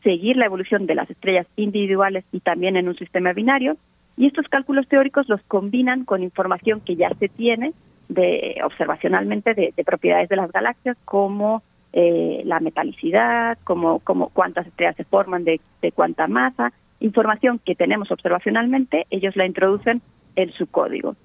seguir 0.04 0.36
la 0.36 0.46
evolución 0.46 0.86
de 0.86 0.96
las 0.96 1.10
estrellas 1.10 1.48
individuales 1.56 2.26
y 2.34 2.42
también 2.42 2.76
en 2.76 2.90
un 2.90 2.98
sistema 2.98 3.32
binario. 3.32 3.78
Y 4.18 4.28
estos 4.28 4.48
cálculos 4.50 4.88
teóricos 4.90 5.30
los 5.30 5.42
combinan 5.44 6.04
con 6.04 6.22
información 6.22 6.82
que 6.82 6.98
ya 6.98 7.10
se 7.18 7.30
tiene 7.30 7.72
de 8.10 8.58
observacionalmente 8.64 9.54
de, 9.54 9.74
propiedades 9.86 10.30
de 10.30 10.36
las 10.36 10.52
galaxias 10.52 10.98
como 11.06 11.64
eh, 11.92 12.42
la 12.46 12.60
metalicidad, 12.60 13.58
como, 13.64 14.00
como 14.00 14.30
cuántas 14.30 14.68
estrellas 14.68 14.96
se 14.96 15.04
forman, 15.04 15.44
de, 15.44 15.60
cuánta 15.94 16.28
masa, 16.28 16.74
información 17.00 17.60
que 17.64 17.76
tenemos 17.76 18.12
observacionalmente, 18.12 19.06
ellos 19.10 19.36
la 19.36 19.46
introducen 19.46 20.02
en 20.36 20.52
su 20.54 20.68
código. 20.68 21.16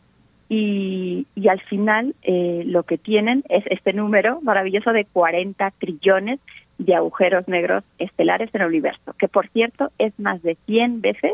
Y, 0.50 1.26
y 1.34 1.48
al 1.48 1.60
final 1.60 2.14
eh, 2.22 2.62
lo 2.64 2.82
que 2.84 2.96
tienen 2.96 3.44
es 3.48 3.64
este 3.66 3.92
número 3.92 4.40
maravilloso 4.40 4.92
de 4.92 5.04
40 5.04 5.70
trillones 5.78 6.40
de 6.78 6.94
agujeros 6.94 7.46
negros 7.48 7.84
estelares 7.98 8.48
en 8.54 8.62
el 8.62 8.68
universo, 8.68 9.12
que 9.18 9.28
por 9.28 9.48
cierto 9.48 9.90
es 9.98 10.18
más 10.18 10.42
de 10.42 10.56
100 10.66 11.02
veces 11.02 11.32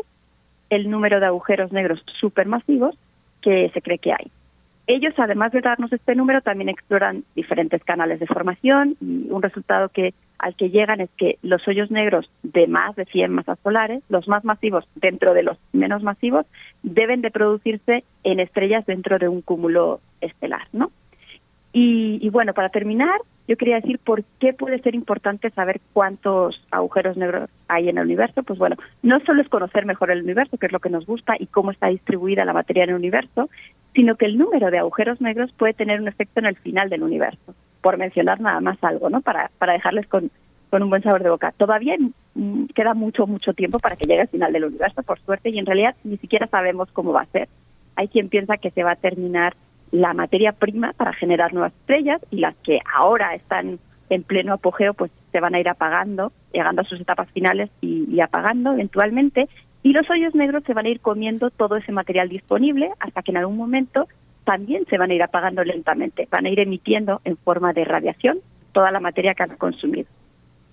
el 0.69 0.89
número 0.89 1.19
de 1.19 1.27
agujeros 1.27 1.71
negros 1.71 2.03
supermasivos 2.19 2.95
que 3.41 3.69
se 3.73 3.81
cree 3.81 3.99
que 3.99 4.11
hay. 4.11 4.31
Ellos, 4.87 5.13
además 5.17 5.51
de 5.51 5.61
darnos 5.61 5.91
este 5.91 6.13
número, 6.15 6.41
también 6.41 6.69
exploran 6.69 7.23
diferentes 7.35 7.83
canales 7.83 8.19
de 8.19 8.27
formación 8.27 8.95
y 9.01 9.31
un 9.31 9.41
resultado 9.41 9.89
que 9.89 10.13
al 10.37 10.55
que 10.55 10.69
llegan 10.69 11.01
es 11.01 11.09
que 11.17 11.39
los 11.41 11.67
hoyos 11.67 11.89
negros 11.89 12.29
de 12.43 12.67
más 12.67 12.95
de 12.95 13.05
100 13.05 13.31
masas 13.31 13.57
solares, 13.63 14.03
los 14.09 14.27
más 14.27 14.43
masivos 14.43 14.85
dentro 14.95 15.33
de 15.33 15.43
los 15.43 15.57
menos 15.73 16.03
masivos, 16.03 16.45
deben 16.83 17.21
de 17.21 17.31
producirse 17.31 18.03
en 18.23 18.39
estrellas 18.39 18.85
dentro 18.85 19.17
de 19.17 19.27
un 19.27 19.41
cúmulo 19.41 20.01
estelar, 20.21 20.67
¿no? 20.71 20.91
Y, 21.77 22.29
bueno, 22.29 22.53
para 22.53 22.69
terminar, 22.69 23.19
yo 23.47 23.57
quería 23.57 23.75
decir 23.75 23.99
por 23.99 24.23
qué 24.39 24.53
puede 24.53 24.79
ser 24.79 24.95
importante 24.95 25.51
saber 25.51 25.79
cuántos 25.93 26.61
agujeros 26.71 27.15
negros 27.15 27.49
hay 27.67 27.89
en 27.89 27.97
el 27.97 28.05
universo. 28.05 28.43
Pues 28.43 28.57
bueno, 28.57 28.75
no 29.03 29.19
solo 29.21 29.41
es 29.41 29.49
conocer 29.49 29.85
mejor 29.85 30.11
el 30.11 30.23
universo, 30.23 30.57
que 30.57 30.65
es 30.65 30.71
lo 30.71 30.79
que 30.79 30.89
nos 30.89 31.05
gusta, 31.05 31.35
y 31.37 31.45
cómo 31.47 31.71
está 31.71 31.87
distribuida 31.87 32.45
la 32.45 32.53
materia 32.53 32.83
en 32.83 32.89
el 32.89 32.95
universo, 32.95 33.49
sino 33.93 34.15
que 34.15 34.25
el 34.25 34.37
número 34.37 34.71
de 34.71 34.79
agujeros 34.79 35.21
negros 35.21 35.51
puede 35.53 35.73
tener 35.73 36.01
un 36.01 36.07
efecto 36.07 36.39
en 36.39 36.47
el 36.47 36.55
final 36.57 36.89
del 36.89 37.03
universo, 37.03 37.53
por 37.81 37.97
mencionar 37.97 38.41
nada 38.41 38.59
más 38.61 38.83
algo, 38.83 39.09
¿no? 39.09 39.21
Para, 39.21 39.51
para 39.59 39.73
dejarles 39.73 40.07
con, 40.07 40.31
con 40.69 40.81
un 40.81 40.89
buen 40.89 41.03
sabor 41.03 41.23
de 41.23 41.29
boca. 41.29 41.53
Todavía 41.55 41.95
queda 42.73 42.93
mucho, 42.93 43.27
mucho 43.27 43.53
tiempo 43.53 43.79
para 43.79 43.95
que 43.95 44.05
llegue 44.05 44.21
al 44.21 44.27
final 44.27 44.51
del 44.51 44.65
universo, 44.65 45.03
por 45.03 45.19
suerte, 45.19 45.49
y 45.49 45.59
en 45.59 45.65
realidad 45.65 45.95
ni 46.03 46.17
siquiera 46.17 46.47
sabemos 46.47 46.89
cómo 46.91 47.13
va 47.13 47.21
a 47.21 47.27
ser. 47.27 47.47
Hay 47.95 48.07
quien 48.07 48.27
piensa 48.27 48.57
que 48.57 48.71
se 48.71 48.83
va 48.83 48.91
a 48.91 48.95
terminar 48.97 49.55
la 49.95 50.13
materia 50.13 50.51
prima 50.51 50.91
para 50.91 51.13
generar 51.13 51.53
nuevas 51.53 51.71
estrellas 51.79 52.21
y 52.29 52.37
las 52.37 52.53
que 52.57 52.79
ahora 52.93 53.33
están 53.33 53.79
en 54.09 54.23
pleno 54.23 54.53
apogeo 54.53 54.93
pues 54.93 55.09
se 55.31 55.39
van 55.39 55.55
a 55.55 55.59
ir 55.59 55.69
apagando, 55.69 56.33
llegando 56.51 56.81
a 56.81 56.85
sus 56.85 56.99
etapas 56.99 57.29
finales 57.31 57.69
y, 57.79 58.19
apagando 58.21 58.73
eventualmente 58.73 59.47
y 59.83 59.93
los 59.93 60.09
hoyos 60.09 60.35
negros 60.35 60.63
se 60.65 60.73
van 60.73 60.85
a 60.85 60.89
ir 60.89 60.99
comiendo 60.99 61.49
todo 61.49 61.77
ese 61.77 61.93
material 61.93 62.27
disponible 62.27 62.91
hasta 62.99 63.21
que 63.21 63.31
en 63.31 63.37
algún 63.37 63.55
momento 63.55 64.07
también 64.43 64.85
se 64.89 64.97
van 64.97 65.11
a 65.11 65.13
ir 65.13 65.23
apagando 65.23 65.63
lentamente, 65.63 66.27
van 66.29 66.45
a 66.45 66.49
ir 66.49 66.59
emitiendo 66.59 67.21
en 67.23 67.37
forma 67.37 67.71
de 67.71 67.85
radiación 67.85 68.39
toda 68.73 68.91
la 68.91 68.99
materia 68.99 69.33
que 69.33 69.43
han 69.43 69.55
consumido. 69.55 70.09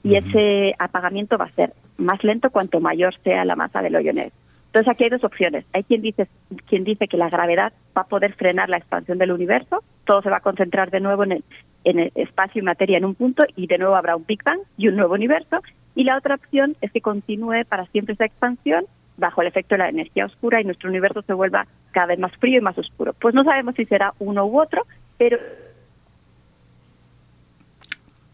Y 0.02 0.16
ese 0.16 0.74
apagamiento 0.80 1.38
va 1.38 1.44
a 1.44 1.52
ser 1.52 1.74
más 1.96 2.24
lento 2.24 2.50
cuanto 2.50 2.80
mayor 2.80 3.14
sea 3.22 3.44
la 3.44 3.54
masa 3.54 3.82
del 3.82 3.94
hoyo 3.94 4.12
negro. 4.12 4.34
Entonces 4.72 4.90
aquí 4.90 5.04
hay 5.04 5.10
dos 5.10 5.22
opciones. 5.22 5.66
Hay 5.74 5.84
quien 5.84 6.00
dice, 6.00 6.28
quien 6.66 6.82
dice 6.82 7.06
que 7.06 7.18
la 7.18 7.28
gravedad 7.28 7.74
va 7.94 8.02
a 8.02 8.06
poder 8.06 8.32
frenar 8.32 8.70
la 8.70 8.78
expansión 8.78 9.18
del 9.18 9.30
universo, 9.30 9.84
todo 10.06 10.22
se 10.22 10.30
va 10.30 10.38
a 10.38 10.40
concentrar 10.40 10.90
de 10.90 11.00
nuevo 11.00 11.24
en 11.24 11.32
el, 11.32 11.44
en 11.84 11.98
el 11.98 12.12
espacio 12.14 12.62
y 12.62 12.64
materia 12.64 12.96
en 12.96 13.04
un 13.04 13.14
punto 13.14 13.44
y 13.54 13.66
de 13.66 13.76
nuevo 13.76 13.96
habrá 13.96 14.16
un 14.16 14.24
Big 14.24 14.42
Bang 14.42 14.60
y 14.78 14.88
un 14.88 14.96
nuevo 14.96 15.12
universo. 15.12 15.60
Y 15.94 16.04
la 16.04 16.16
otra 16.16 16.36
opción 16.36 16.74
es 16.80 16.90
que 16.90 17.02
continúe 17.02 17.66
para 17.68 17.84
siempre 17.88 18.14
esa 18.14 18.24
expansión 18.24 18.86
bajo 19.18 19.42
el 19.42 19.48
efecto 19.48 19.74
de 19.74 19.80
la 19.80 19.90
energía 19.90 20.24
oscura 20.24 20.58
y 20.62 20.64
nuestro 20.64 20.88
universo 20.88 21.20
se 21.20 21.34
vuelva 21.34 21.66
cada 21.90 22.06
vez 22.06 22.18
más 22.18 22.34
frío 22.38 22.56
y 22.56 22.62
más 22.62 22.78
oscuro. 22.78 23.12
Pues 23.12 23.34
no 23.34 23.44
sabemos 23.44 23.74
si 23.74 23.84
será 23.84 24.14
uno 24.20 24.46
u 24.46 24.58
otro, 24.58 24.86
pero... 25.18 25.36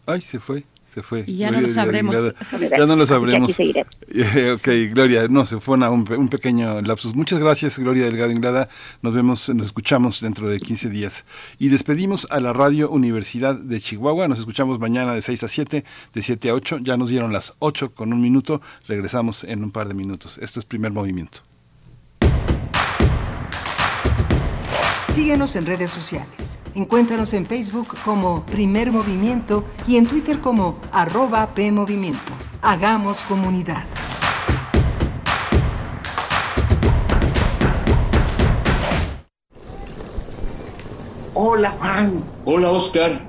Ay, 0.07 0.21
se 0.21 0.39
fue 0.39 0.63
se 0.93 1.03
fue. 1.03 1.23
Y 1.27 1.35
ya 1.35 1.51
no 1.51 1.61
lo 1.61 1.69
sabremos. 1.69 2.15
ya 2.77 2.85
no 2.85 2.95
lo 2.95 3.05
sabremos. 3.05 3.51
ok, 4.53 4.67
Gloria, 4.91 5.27
no, 5.27 5.45
se 5.45 5.59
fue 5.59 5.75
un, 5.77 5.83
un, 5.83 6.29
pequeño 6.29 6.81
lapsus. 6.81 7.15
Muchas 7.15 7.39
gracias, 7.39 7.77
Gloria 7.79 8.05
Delgado 8.05 8.31
Inglada. 8.31 8.69
Nos 9.01 9.13
vemos, 9.13 9.49
nos 9.49 9.67
escuchamos 9.67 10.21
dentro 10.21 10.47
de 10.47 10.59
15 10.59 10.89
días. 10.89 11.25
Y 11.57 11.69
despedimos 11.69 12.27
a 12.29 12.39
la 12.39 12.53
Radio 12.53 12.89
Universidad 12.89 13.55
de 13.55 13.79
Chihuahua. 13.79 14.27
Nos 14.27 14.39
escuchamos 14.39 14.79
mañana 14.79 15.13
de 15.13 15.21
6 15.21 15.43
a 15.43 15.47
7, 15.47 15.85
de 16.13 16.21
7 16.21 16.49
a 16.49 16.53
8. 16.53 16.79
Ya 16.79 16.97
nos 16.97 17.09
dieron 17.09 17.33
las 17.33 17.53
8 17.59 17.93
con 17.93 18.13
un 18.13 18.21
minuto. 18.21 18.61
Regresamos 18.87 19.43
en 19.43 19.63
un 19.63 19.71
par 19.71 19.87
de 19.87 19.93
minutos. 19.93 20.37
Esto 20.41 20.59
es 20.59 20.65
primer 20.65 20.91
movimiento. 20.91 21.48
Síguenos 25.09 25.55
en 25.55 25.65
redes 25.65 25.89
sociales. 25.89 26.59
Encuéntranos 26.75 27.33
en 27.33 27.47
Facebook 27.47 27.97
como 28.05 28.45
Primer 28.45 28.91
Movimiento 28.91 29.65
y 29.87 29.97
en 29.97 30.05
Twitter 30.05 30.39
como 30.39 30.79
arroba 30.91 31.55
PMovimiento. 31.55 32.31
Hagamos 32.61 33.23
comunidad. 33.23 33.85
Hola 41.33 41.71
Juan. 41.79 42.23
Hola 42.45 42.69
Oscar. 42.69 43.28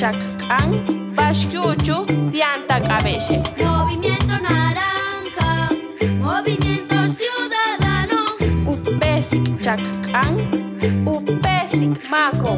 Pachacán, 0.00 1.12
Pashkyuchu, 1.14 2.06
Tianta 2.32 2.80
Cabelle. 2.80 3.42
Movimiento 3.62 4.32
Naranja, 4.40 5.68
Movimiento 6.18 6.96
Ciudadano. 7.18 8.24
Upesic 8.66 9.60
Chacán, 9.60 10.38
Upesic 11.04 12.08
Maco. 12.08 12.56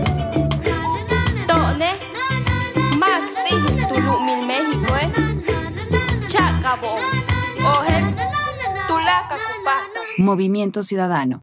Tone, 1.48 1.90
Maxi, 2.96 3.58
Tulumil 3.88 4.46
México, 4.46 4.94
eh. 4.94 5.10
Chacabo, 6.28 6.94
Ojel, 7.64 8.14
Tulaca 8.86 9.34
Cupata. 9.34 10.00
Movimiento 10.18 10.84
Ciudadano. 10.84 11.42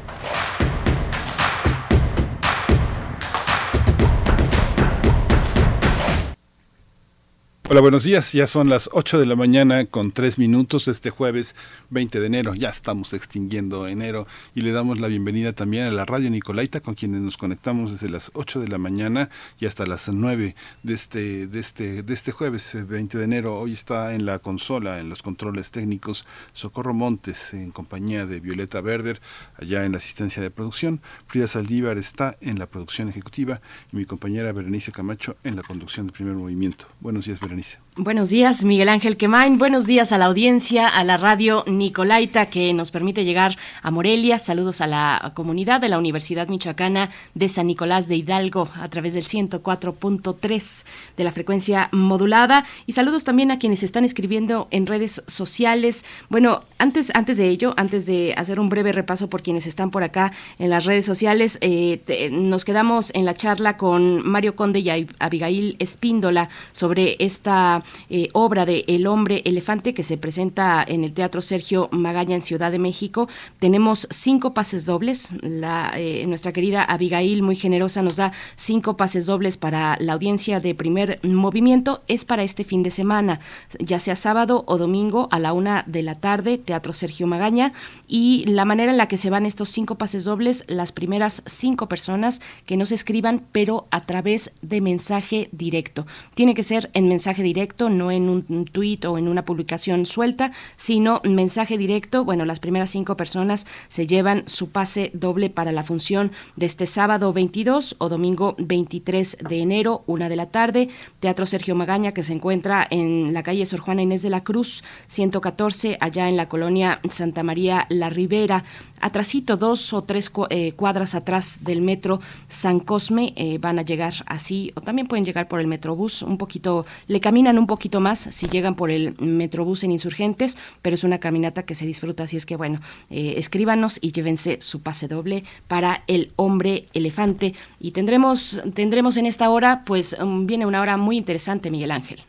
Hola, 7.71 7.79
buenos 7.79 8.03
días. 8.03 8.33
Ya 8.33 8.47
son 8.47 8.67
las 8.67 8.89
8 8.91 9.17
de 9.17 9.25
la 9.25 9.37
mañana 9.37 9.85
con 9.85 10.11
3 10.11 10.37
minutos 10.37 10.89
este 10.89 11.09
jueves 11.09 11.55
20 11.89 12.19
de 12.19 12.27
enero. 12.27 12.53
Ya 12.53 12.67
estamos 12.67 13.13
extinguiendo 13.13 13.87
enero 13.87 14.27
y 14.53 14.59
le 14.59 14.73
damos 14.73 14.99
la 14.99 15.07
bienvenida 15.07 15.53
también 15.53 15.85
a 15.85 15.91
la 15.91 16.03
radio 16.03 16.29
Nicolaita 16.29 16.81
con 16.81 16.95
quienes 16.95 17.21
nos 17.21 17.37
conectamos 17.37 17.91
desde 17.91 18.09
las 18.09 18.29
8 18.33 18.59
de 18.59 18.67
la 18.67 18.77
mañana 18.77 19.29
y 19.57 19.67
hasta 19.67 19.85
las 19.85 20.09
9 20.09 20.53
de 20.83 20.93
este, 20.93 21.47
de 21.47 21.59
este, 21.61 22.03
de 22.03 22.13
este 22.13 22.33
jueves 22.33 22.75
20 22.89 23.17
de 23.17 23.23
enero. 23.23 23.57
Hoy 23.57 23.71
está 23.71 24.15
en 24.15 24.25
la 24.25 24.39
consola, 24.39 24.99
en 24.99 25.07
los 25.07 25.23
controles 25.23 25.71
técnicos, 25.71 26.25
Socorro 26.51 26.93
Montes 26.93 27.53
en 27.53 27.71
compañía 27.71 28.25
de 28.25 28.41
Violeta 28.41 28.81
Berber, 28.81 29.21
allá 29.55 29.85
en 29.85 29.93
la 29.93 29.99
asistencia 29.99 30.43
de 30.43 30.51
producción. 30.51 31.01
Frida 31.25 31.47
Saldívar 31.47 31.97
está 31.97 32.37
en 32.41 32.59
la 32.59 32.65
producción 32.65 33.07
ejecutiva 33.07 33.61
y 33.93 33.95
mi 33.95 34.03
compañera 34.03 34.51
Berenice 34.51 34.91
Camacho 34.91 35.37
en 35.45 35.55
la 35.55 35.63
conducción 35.63 36.07
de 36.07 36.11
primer 36.11 36.33
movimiento. 36.33 36.87
Buenos 36.99 37.23
días, 37.23 37.39
Berenice. 37.39 37.60
buenísimo. 37.61 37.83
Buenos 37.97 38.29
días, 38.29 38.63
Miguel 38.63 38.87
Ángel 38.87 39.17
Quemain. 39.17 39.57
Buenos 39.57 39.85
días 39.85 40.13
a 40.13 40.17
la 40.17 40.27
audiencia, 40.27 40.87
a 40.87 41.03
la 41.03 41.17
radio 41.17 41.65
Nicolaita 41.67 42.45
que 42.45 42.71
nos 42.73 42.89
permite 42.89 43.25
llegar 43.25 43.57
a 43.83 43.91
Morelia. 43.91 44.39
Saludos 44.39 44.79
a 44.79 44.87
la 44.87 45.33
comunidad 45.35 45.81
de 45.81 45.89
la 45.89 45.97
Universidad 45.97 46.47
Michoacana 46.47 47.09
de 47.35 47.49
San 47.49 47.67
Nicolás 47.67 48.07
de 48.07 48.15
Hidalgo 48.15 48.69
a 48.75 48.87
través 48.87 49.13
del 49.13 49.25
104.3 49.25 50.85
de 51.17 51.23
la 51.25 51.33
frecuencia 51.33 51.89
modulada. 51.91 52.63
Y 52.87 52.93
saludos 52.93 53.25
también 53.25 53.51
a 53.51 53.59
quienes 53.59 53.83
están 53.83 54.05
escribiendo 54.05 54.69
en 54.71 54.87
redes 54.87 55.21
sociales. 55.27 56.05
Bueno, 56.29 56.63
antes, 56.79 57.11
antes 57.13 57.37
de 57.39 57.49
ello, 57.49 57.73
antes 57.75 58.05
de 58.05 58.33
hacer 58.37 58.61
un 58.61 58.69
breve 58.69 58.93
repaso 58.93 59.29
por 59.29 59.43
quienes 59.43 59.67
están 59.67 59.91
por 59.91 60.03
acá 60.03 60.31
en 60.59 60.69
las 60.69 60.85
redes 60.85 61.05
sociales, 61.05 61.57
eh, 61.59 62.01
te- 62.05 62.29
nos 62.31 62.63
quedamos 62.63 63.11
en 63.13 63.25
la 63.25 63.35
charla 63.35 63.75
con 63.75 64.25
Mario 64.25 64.55
Conde 64.55 64.79
y 64.79 64.85
Ab- 64.87 65.13
Abigail 65.19 65.75
Espíndola 65.79 66.47
sobre 66.71 67.17
esta 67.19 67.80
eh, 68.09 68.29
obra 68.33 68.65
de 68.65 68.85
El 68.87 69.07
hombre 69.07 69.41
elefante 69.45 69.93
que 69.93 70.03
se 70.03 70.17
presenta 70.17 70.83
en 70.87 71.03
el 71.03 71.13
Teatro 71.13 71.41
Sergio 71.41 71.89
Magaña 71.91 72.35
en 72.35 72.41
Ciudad 72.41 72.71
de 72.71 72.79
México. 72.79 73.27
Tenemos 73.59 74.07
cinco 74.09 74.53
pases 74.53 74.85
dobles. 74.85 75.29
La, 75.41 75.93
eh, 75.95 76.25
nuestra 76.27 76.51
querida 76.51 76.83
Abigail, 76.83 77.43
muy 77.43 77.55
generosa, 77.55 78.01
nos 78.01 78.15
da 78.15 78.33
cinco 78.55 78.97
pases 78.97 79.25
dobles 79.25 79.57
para 79.57 79.97
la 79.99 80.13
audiencia 80.13 80.59
de 80.59 80.75
primer 80.75 81.19
movimiento. 81.23 82.01
Es 82.07 82.25
para 82.25 82.43
este 82.43 82.63
fin 82.63 82.83
de 82.83 82.91
semana, 82.91 83.39
ya 83.79 83.99
sea 83.99 84.15
sábado 84.15 84.63
o 84.67 84.77
domingo 84.77 85.27
a 85.31 85.39
la 85.39 85.53
una 85.53 85.83
de 85.87 86.03
la 86.03 86.15
tarde, 86.15 86.57
Teatro 86.57 86.93
Sergio 86.93 87.27
Magaña. 87.27 87.73
Y 88.07 88.45
la 88.47 88.65
manera 88.65 88.91
en 88.91 88.97
la 88.97 89.07
que 89.07 89.17
se 89.17 89.29
van 89.29 89.45
estos 89.45 89.69
cinco 89.69 89.95
pases 89.95 90.23
dobles, 90.23 90.63
las 90.67 90.91
primeras 90.91 91.43
cinco 91.45 91.87
personas 91.87 92.41
que 92.65 92.77
nos 92.77 92.91
escriban, 92.91 93.43
pero 93.51 93.87
a 93.91 94.05
través 94.05 94.51
de 94.61 94.81
mensaje 94.81 95.49
directo. 95.51 96.05
Tiene 96.35 96.53
que 96.53 96.63
ser 96.63 96.89
en 96.93 97.07
mensaje 97.07 97.43
directo, 97.43 97.70
no 97.89 98.11
en 98.11 98.29
un, 98.29 98.65
tuit 98.65 99.05
o 99.05 99.17
en 99.17 99.27
una 99.27 99.45
publicación 99.45 100.05
suelta, 100.05 100.51
sino 100.75 101.21
mensaje 101.23 101.77
directo. 101.77 102.23
Bueno, 102.25 102.45
las 102.45 102.59
primeras 102.59 102.89
cinco 102.89 103.17
personas 103.17 103.65
se 103.89 104.07
llevan 104.07 104.47
su 104.47 104.69
pase 104.69 105.11
doble 105.13 105.49
para 105.49 105.71
la 105.71 105.83
función 105.83 106.31
de 106.55 106.65
este 106.65 106.85
sábado 106.85 107.33
22 107.33 107.95
o 107.97 108.09
domingo 108.09 108.55
23 108.57 109.37
de 109.47 109.59
enero, 109.59 110.03
una 110.07 110.29
de 110.29 110.35
la 110.35 110.47
tarde. 110.47 110.89
Teatro 111.19 111.45
Sergio 111.45 111.75
Magaña, 111.75 112.13
que 112.13 112.23
se 112.23 112.33
encuentra 112.33 112.87
en 112.89 113.33
la 113.33 113.43
calle 113.43 113.65
Sor 113.65 113.79
Juana 113.79 114.01
Inés 114.01 114.21
de 114.21 114.29
la 114.29 114.43
Cruz, 114.43 114.83
114, 115.07 115.97
allá 115.99 116.29
en 116.29 116.37
la 116.37 116.49
colonia 116.49 116.99
Santa 117.09 117.43
María 117.43 117.85
La 117.89 118.09
Ribera. 118.09 118.63
Atrasito, 119.01 119.57
dos 119.57 119.93
o 119.93 120.03
tres 120.03 120.31
eh, 120.49 120.71
cuadras 120.73 121.15
atrás 121.15 121.59
del 121.61 121.81
metro 121.81 122.21
San 122.47 122.79
Cosme, 122.79 123.33
eh, 123.35 123.57
van 123.59 123.79
a 123.79 123.81
llegar 123.81 124.13
así, 124.27 124.71
o 124.75 124.81
también 124.81 125.07
pueden 125.07 125.25
llegar 125.25 125.47
por 125.47 125.59
el 125.59 125.67
metrobús, 125.67 126.21
un 126.21 126.37
poquito, 126.37 126.85
le 127.07 127.19
caminan 127.19 127.57
un 127.57 127.67
poquito 127.67 127.99
más 127.99 128.19
si 128.31 128.47
llegan 128.47 128.75
por 128.75 128.91
el 128.91 129.15
metrobús 129.19 129.83
en 129.83 129.91
Insurgentes, 129.91 130.57
pero 130.81 130.93
es 130.93 131.03
una 131.03 131.19
caminata 131.19 131.63
que 131.63 131.75
se 131.75 131.85
disfruta, 131.85 132.23
así 132.23 132.37
es 132.37 132.45
que 132.45 132.55
bueno, 132.55 132.79
eh, 133.09 133.35
escríbanos 133.37 133.97
y 134.01 134.11
llévense 134.11 134.61
su 134.61 134.81
pase 134.81 135.07
doble 135.07 135.43
para 135.67 136.03
el 136.07 136.31
hombre 136.35 136.87
elefante. 136.93 137.53
Y 137.79 137.91
tendremos, 137.91 138.61
tendremos 138.73 139.17
en 139.17 139.25
esta 139.25 139.49
hora, 139.49 139.83
pues 139.85 140.15
um, 140.19 140.45
viene 140.45 140.65
una 140.65 140.81
hora 140.81 140.97
muy 140.97 141.17
interesante, 141.17 141.71
Miguel 141.71 141.91
Ángel. 141.91 142.23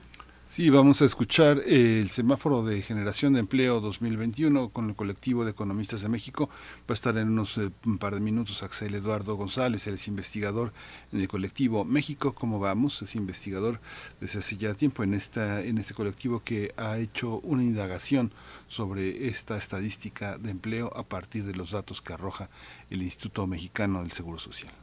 Sí, 0.55 0.69
vamos 0.69 1.01
a 1.01 1.07
escuchar 1.07 1.63
eh, 1.65 1.99
el 1.99 2.11
semáforo 2.11 2.63
de 2.63 2.83
generación 2.83 3.33
de 3.33 3.41
empleo 3.41 3.81
2021 3.81 4.69
con 4.69 4.91
el 4.91 4.95
colectivo 4.95 5.47
de 5.47 5.53
economistas 5.53 6.03
de 6.03 6.11
México. 6.11 6.51
Va 6.81 6.91
a 6.91 6.93
estar 6.93 7.17
en 7.17 7.29
unos 7.29 7.57
eh, 7.57 7.71
un 7.87 7.97
par 7.97 8.13
de 8.13 8.21
minutos 8.21 8.63
Axel 8.63 8.95
Eduardo 8.95 9.35
González, 9.37 9.87
él 9.87 9.95
es 9.95 10.09
investigador 10.09 10.75
en 11.11 11.21
el 11.21 11.29
colectivo 11.29 11.87
México. 11.87 12.35
¿Cómo 12.35 12.61
vamos? 12.61 13.01
Es 13.01 13.15
investigador 13.15 13.81
desde 14.21 14.41
hace 14.41 14.59
ya 14.59 14.75
tiempo 14.75 15.03
en, 15.03 15.15
esta, 15.15 15.63
en 15.63 15.79
este 15.79 15.95
colectivo 15.95 16.43
que 16.45 16.75
ha 16.77 16.99
hecho 16.99 17.41
una 17.45 17.63
indagación 17.63 18.31
sobre 18.69 19.29
esta 19.29 19.57
estadística 19.57 20.37
de 20.37 20.51
empleo 20.51 20.95
a 20.95 21.03
partir 21.03 21.47
de 21.47 21.55
los 21.55 21.71
datos 21.71 22.03
que 22.03 22.13
arroja 22.13 22.51
el 22.91 23.01
Instituto 23.01 23.47
Mexicano 23.47 24.03
del 24.03 24.13
Seguro 24.13 24.39
Social. 24.39 24.82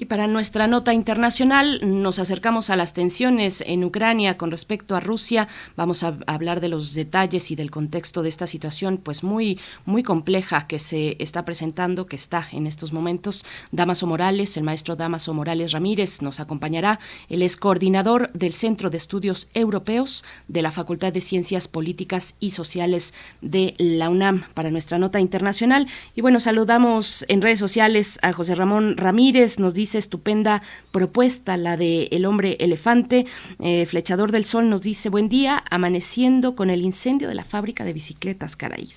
Y 0.00 0.06
para 0.06 0.26
nuestra 0.26 0.66
nota 0.66 0.94
internacional 0.94 1.78
nos 1.82 2.18
acercamos 2.18 2.70
a 2.70 2.76
las 2.76 2.94
tensiones 2.94 3.62
en 3.66 3.84
Ucrania 3.84 4.38
con 4.38 4.50
respecto 4.50 4.96
a 4.96 5.00
Rusia. 5.00 5.46
Vamos 5.76 6.02
a 6.04 6.16
hablar 6.26 6.62
de 6.62 6.70
los 6.70 6.94
detalles 6.94 7.50
y 7.50 7.54
del 7.54 7.70
contexto 7.70 8.22
de 8.22 8.30
esta 8.30 8.46
situación 8.46 8.96
pues 8.96 9.22
muy 9.22 9.60
muy 9.84 10.02
compleja 10.02 10.66
que 10.66 10.78
se 10.78 11.16
está 11.18 11.44
presentando, 11.44 12.06
que 12.06 12.16
está 12.16 12.48
en 12.50 12.66
estos 12.66 12.94
momentos. 12.94 13.44
Damaso 13.72 14.06
Morales, 14.06 14.56
el 14.56 14.64
maestro 14.64 14.96
Damaso 14.96 15.34
Morales 15.34 15.72
Ramírez 15.72 16.22
nos 16.22 16.40
acompañará. 16.40 16.98
Él 17.28 17.42
es 17.42 17.58
coordinador 17.58 18.32
del 18.32 18.54
Centro 18.54 18.88
de 18.88 18.96
Estudios 18.96 19.50
Europeos 19.52 20.24
de 20.48 20.62
la 20.62 20.70
Facultad 20.70 21.12
de 21.12 21.20
Ciencias 21.20 21.68
Políticas 21.68 22.36
y 22.40 22.52
Sociales 22.52 23.12
de 23.42 23.74
la 23.76 24.08
UNAM 24.08 24.44
para 24.54 24.70
nuestra 24.70 24.96
nota 24.96 25.20
internacional. 25.20 25.88
Y 26.14 26.22
bueno, 26.22 26.40
saludamos 26.40 27.26
en 27.28 27.42
redes 27.42 27.58
sociales 27.58 28.18
a 28.22 28.32
José 28.32 28.54
Ramón 28.54 28.96
Ramírez, 28.96 29.58
nos 29.58 29.74
dice 29.74 29.89
estupenda 29.98 30.62
propuesta, 30.92 31.56
la 31.56 31.76
de 31.76 32.08
El 32.10 32.26
hombre 32.26 32.56
elefante. 32.60 33.26
Eh, 33.58 33.86
Flechador 33.86 34.32
del 34.32 34.44
Sol 34.44 34.68
nos 34.68 34.82
dice, 34.82 35.08
buen 35.08 35.28
día, 35.28 35.62
amaneciendo 35.70 36.54
con 36.54 36.70
el 36.70 36.82
incendio 36.82 37.28
de 37.28 37.34
la 37.34 37.44
fábrica 37.44 37.84
de 37.84 37.92
bicicletas, 37.92 38.56
caray. 38.56 38.88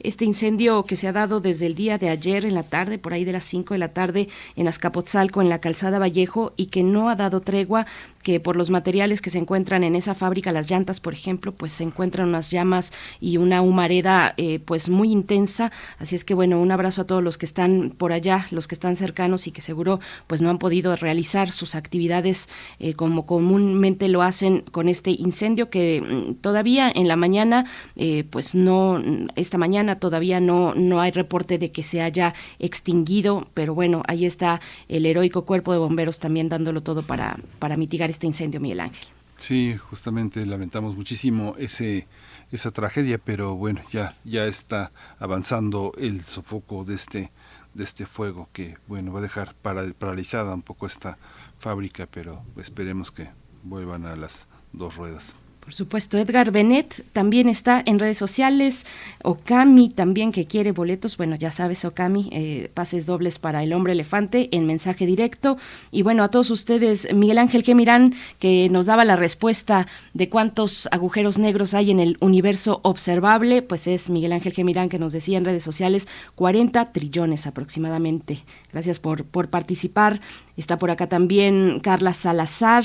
Este 0.00 0.24
incendio 0.24 0.84
que 0.84 0.96
se 0.96 1.08
ha 1.08 1.12
dado 1.12 1.40
desde 1.40 1.66
el 1.66 1.74
día 1.74 1.98
de 1.98 2.08
ayer 2.08 2.44
en 2.44 2.54
la 2.54 2.62
tarde, 2.62 2.98
por 2.98 3.12
ahí 3.12 3.24
de 3.24 3.32
las 3.32 3.44
5 3.44 3.74
de 3.74 3.78
la 3.78 3.88
tarde, 3.88 4.28
en 4.56 4.68
Azcapotzalco, 4.68 5.42
en 5.42 5.48
la 5.48 5.60
calzada 5.60 5.98
Vallejo, 5.98 6.52
y 6.56 6.66
que 6.66 6.82
no 6.82 7.08
ha 7.08 7.16
dado 7.16 7.40
tregua 7.40 7.86
que 8.24 8.40
por 8.40 8.56
los 8.56 8.70
materiales 8.70 9.22
que 9.22 9.30
se 9.30 9.38
encuentran 9.38 9.84
en 9.84 9.94
esa 9.94 10.14
fábrica, 10.16 10.50
las 10.50 10.68
llantas, 10.68 10.98
por 10.98 11.12
ejemplo, 11.12 11.52
pues 11.52 11.70
se 11.72 11.84
encuentran 11.84 12.28
unas 12.28 12.50
llamas 12.50 12.92
y 13.20 13.36
una 13.36 13.62
humareda 13.62 14.34
eh, 14.36 14.58
pues 14.58 14.88
muy 14.88 15.12
intensa. 15.12 15.70
Así 15.98 16.16
es 16.16 16.24
que 16.24 16.34
bueno, 16.34 16.60
un 16.60 16.72
abrazo 16.72 17.02
a 17.02 17.06
todos 17.06 17.22
los 17.22 17.38
que 17.38 17.46
están 17.46 17.94
por 17.96 18.12
allá, 18.12 18.46
los 18.50 18.66
que 18.66 18.74
están 18.74 18.96
cercanos 18.96 19.46
y 19.46 19.52
que 19.52 19.60
seguro 19.60 20.00
pues 20.26 20.42
no 20.42 20.50
han 20.50 20.58
podido 20.58 20.96
realizar 20.96 21.52
sus 21.52 21.74
actividades 21.74 22.48
eh, 22.78 22.94
como 22.94 23.26
comúnmente 23.26 24.08
lo 24.08 24.22
hacen 24.22 24.62
con 24.72 24.88
este 24.88 25.10
incendio 25.10 25.68
que 25.68 26.00
mm, 26.00 26.34
todavía 26.36 26.90
en 26.94 27.08
la 27.08 27.16
mañana 27.16 27.66
eh, 27.96 28.24
pues 28.30 28.54
no 28.54 29.02
esta 29.36 29.58
mañana 29.58 29.98
todavía 29.98 30.40
no 30.40 30.74
no 30.74 31.00
hay 31.00 31.10
reporte 31.10 31.58
de 31.58 31.70
que 31.70 31.82
se 31.82 32.00
haya 32.00 32.34
extinguido 32.58 33.48
pero 33.54 33.74
bueno 33.74 34.02
ahí 34.06 34.24
está 34.24 34.60
el 34.88 35.04
heroico 35.04 35.44
cuerpo 35.44 35.72
de 35.72 35.78
bomberos 35.78 36.18
también 36.18 36.48
dándolo 36.48 36.82
todo 36.82 37.02
para 37.02 37.38
para 37.58 37.76
mitigar 37.76 38.10
este 38.14 38.26
incendio 38.26 38.60
Miguel 38.60 38.80
Ángel. 38.80 39.06
Sí, 39.36 39.76
justamente 39.90 40.46
lamentamos 40.46 40.96
muchísimo 40.96 41.54
ese 41.58 42.06
esa 42.52 42.70
tragedia, 42.70 43.18
pero 43.18 43.56
bueno, 43.56 43.80
ya 43.90 44.16
ya 44.24 44.46
está 44.46 44.92
avanzando 45.18 45.92
el 45.98 46.22
sofoco 46.24 46.84
de 46.84 46.94
este 46.94 47.32
de 47.74 47.82
este 47.82 48.06
fuego 48.06 48.48
que 48.52 48.76
bueno 48.86 49.12
va 49.12 49.18
a 49.18 49.22
dejar 49.22 49.54
para- 49.56 49.92
paralizada 49.94 50.54
un 50.54 50.62
poco 50.62 50.86
esta 50.86 51.18
fábrica, 51.58 52.06
pero 52.08 52.44
esperemos 52.56 53.10
que 53.10 53.30
vuelvan 53.64 54.06
a 54.06 54.14
las 54.14 54.46
dos 54.72 54.94
ruedas 54.96 55.34
Por 55.64 55.72
supuesto, 55.72 56.18
Edgar 56.18 56.50
Benet 56.50 57.06
también 57.14 57.48
está 57.48 57.82
en 57.86 57.98
redes 57.98 58.18
sociales. 58.18 58.84
Okami 59.22 59.88
también 59.88 60.30
que 60.30 60.46
quiere 60.46 60.72
boletos. 60.72 61.16
Bueno, 61.16 61.36
ya 61.36 61.50
sabes, 61.50 61.86
Okami, 61.86 62.28
eh, 62.32 62.70
pases 62.74 63.06
dobles 63.06 63.38
para 63.38 63.62
el 63.62 63.72
hombre 63.72 63.94
elefante 63.94 64.50
en 64.52 64.66
mensaje 64.66 65.06
directo. 65.06 65.56
Y 65.90 66.02
bueno, 66.02 66.22
a 66.22 66.28
todos 66.28 66.50
ustedes, 66.50 67.08
Miguel 67.14 67.38
Ángel 67.38 67.62
Gemirán, 67.62 68.14
que 68.38 68.68
nos 68.68 68.84
daba 68.84 69.06
la 69.06 69.16
respuesta 69.16 69.86
de 70.12 70.28
cuántos 70.28 70.86
agujeros 70.92 71.38
negros 71.38 71.72
hay 71.72 71.90
en 71.90 71.98
el 71.98 72.18
universo 72.20 72.80
observable, 72.82 73.62
pues 73.62 73.86
es 73.86 74.10
Miguel 74.10 74.32
Ángel 74.32 74.52
Gemirán 74.52 74.90
que 74.90 74.98
nos 74.98 75.14
decía 75.14 75.38
en 75.38 75.46
redes 75.46 75.64
sociales 75.64 76.08
40 76.34 76.92
trillones 76.92 77.46
aproximadamente. 77.46 78.44
Gracias 78.70 78.98
por, 78.98 79.24
por 79.24 79.48
participar. 79.48 80.20
Está 80.56 80.78
por 80.78 80.90
acá 80.90 81.08
también 81.08 81.80
Carla 81.80 82.12
Salazar. 82.12 82.84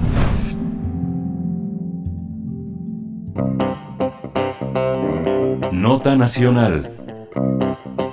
Nota 5.71 6.15
Nacional 6.17 6.98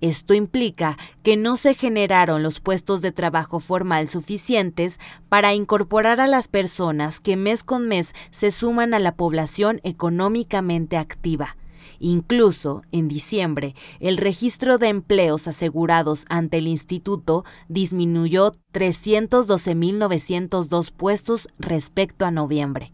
Esto 0.00 0.34
implica 0.34 0.96
que 1.22 1.36
no 1.36 1.56
se 1.56 1.74
generaron 1.74 2.42
los 2.42 2.58
puestos 2.60 3.02
de 3.02 3.12
trabajo 3.12 3.60
formal 3.60 4.08
suficientes 4.08 4.98
para 5.28 5.54
incorporar 5.54 6.20
a 6.20 6.26
las 6.26 6.48
personas 6.48 7.20
que 7.20 7.36
mes 7.36 7.62
con 7.62 7.86
mes 7.86 8.14
se 8.30 8.50
suman 8.50 8.94
a 8.94 8.98
la 8.98 9.14
población 9.14 9.80
económicamente 9.84 10.96
activa. 10.96 11.58
Incluso, 11.98 12.82
en 12.92 13.08
diciembre, 13.08 13.74
el 14.00 14.16
registro 14.16 14.78
de 14.78 14.88
empleos 14.88 15.46
asegurados 15.46 16.24
ante 16.30 16.56
el 16.56 16.66
instituto 16.66 17.44
disminuyó 17.68 18.54
312.902 18.72 20.92
puestos 20.92 21.48
respecto 21.58 22.24
a 22.24 22.30
noviembre. 22.30 22.90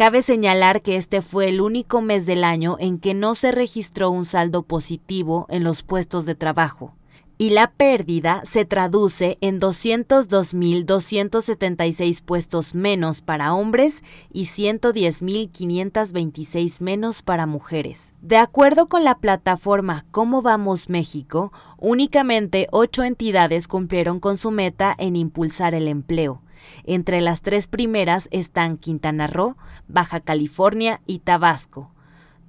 Cabe 0.00 0.22
señalar 0.22 0.80
que 0.80 0.96
este 0.96 1.20
fue 1.20 1.50
el 1.50 1.60
único 1.60 2.00
mes 2.00 2.24
del 2.24 2.42
año 2.42 2.78
en 2.80 2.98
que 2.98 3.12
no 3.12 3.34
se 3.34 3.52
registró 3.52 4.10
un 4.10 4.24
saldo 4.24 4.62
positivo 4.62 5.44
en 5.50 5.62
los 5.62 5.82
puestos 5.82 6.24
de 6.24 6.34
trabajo 6.34 6.94
y 7.36 7.50
la 7.50 7.72
pérdida 7.72 8.40
se 8.46 8.64
traduce 8.64 9.36
en 9.42 9.60
202.276 9.60 12.22
puestos 12.22 12.74
menos 12.74 13.20
para 13.20 13.52
hombres 13.52 14.02
y 14.32 14.46
110.526 14.46 16.80
menos 16.80 17.20
para 17.20 17.44
mujeres. 17.44 18.14
De 18.22 18.38
acuerdo 18.38 18.88
con 18.88 19.04
la 19.04 19.18
plataforma 19.18 20.06
Cómo 20.10 20.40
Vamos 20.40 20.88
México, 20.88 21.52
únicamente 21.76 22.68
ocho 22.72 23.04
entidades 23.04 23.68
cumplieron 23.68 24.18
con 24.18 24.38
su 24.38 24.50
meta 24.50 24.94
en 24.98 25.14
impulsar 25.14 25.74
el 25.74 25.88
empleo. 25.88 26.40
Entre 26.84 27.20
las 27.20 27.42
tres 27.42 27.66
primeras 27.66 28.28
están 28.30 28.76
Quintana 28.76 29.26
Roo, 29.26 29.56
Baja 29.88 30.20
California 30.20 31.00
y 31.06 31.20
Tabasco. 31.20 31.90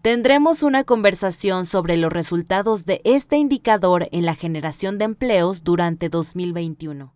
Tendremos 0.01 0.64
una 0.64 0.84
conversación 0.84 1.68
sobre 1.68 1.95
los 1.95 2.12
resultados 2.12 2.86
de 2.86 3.01
este 3.03 3.38
indicador 3.38 4.09
en 4.12 4.26
la 4.26 4.34
generación 4.34 4.97
de 4.97 5.05
empleos 5.05 5.64
durante 5.64 6.09
2021. 6.09 7.14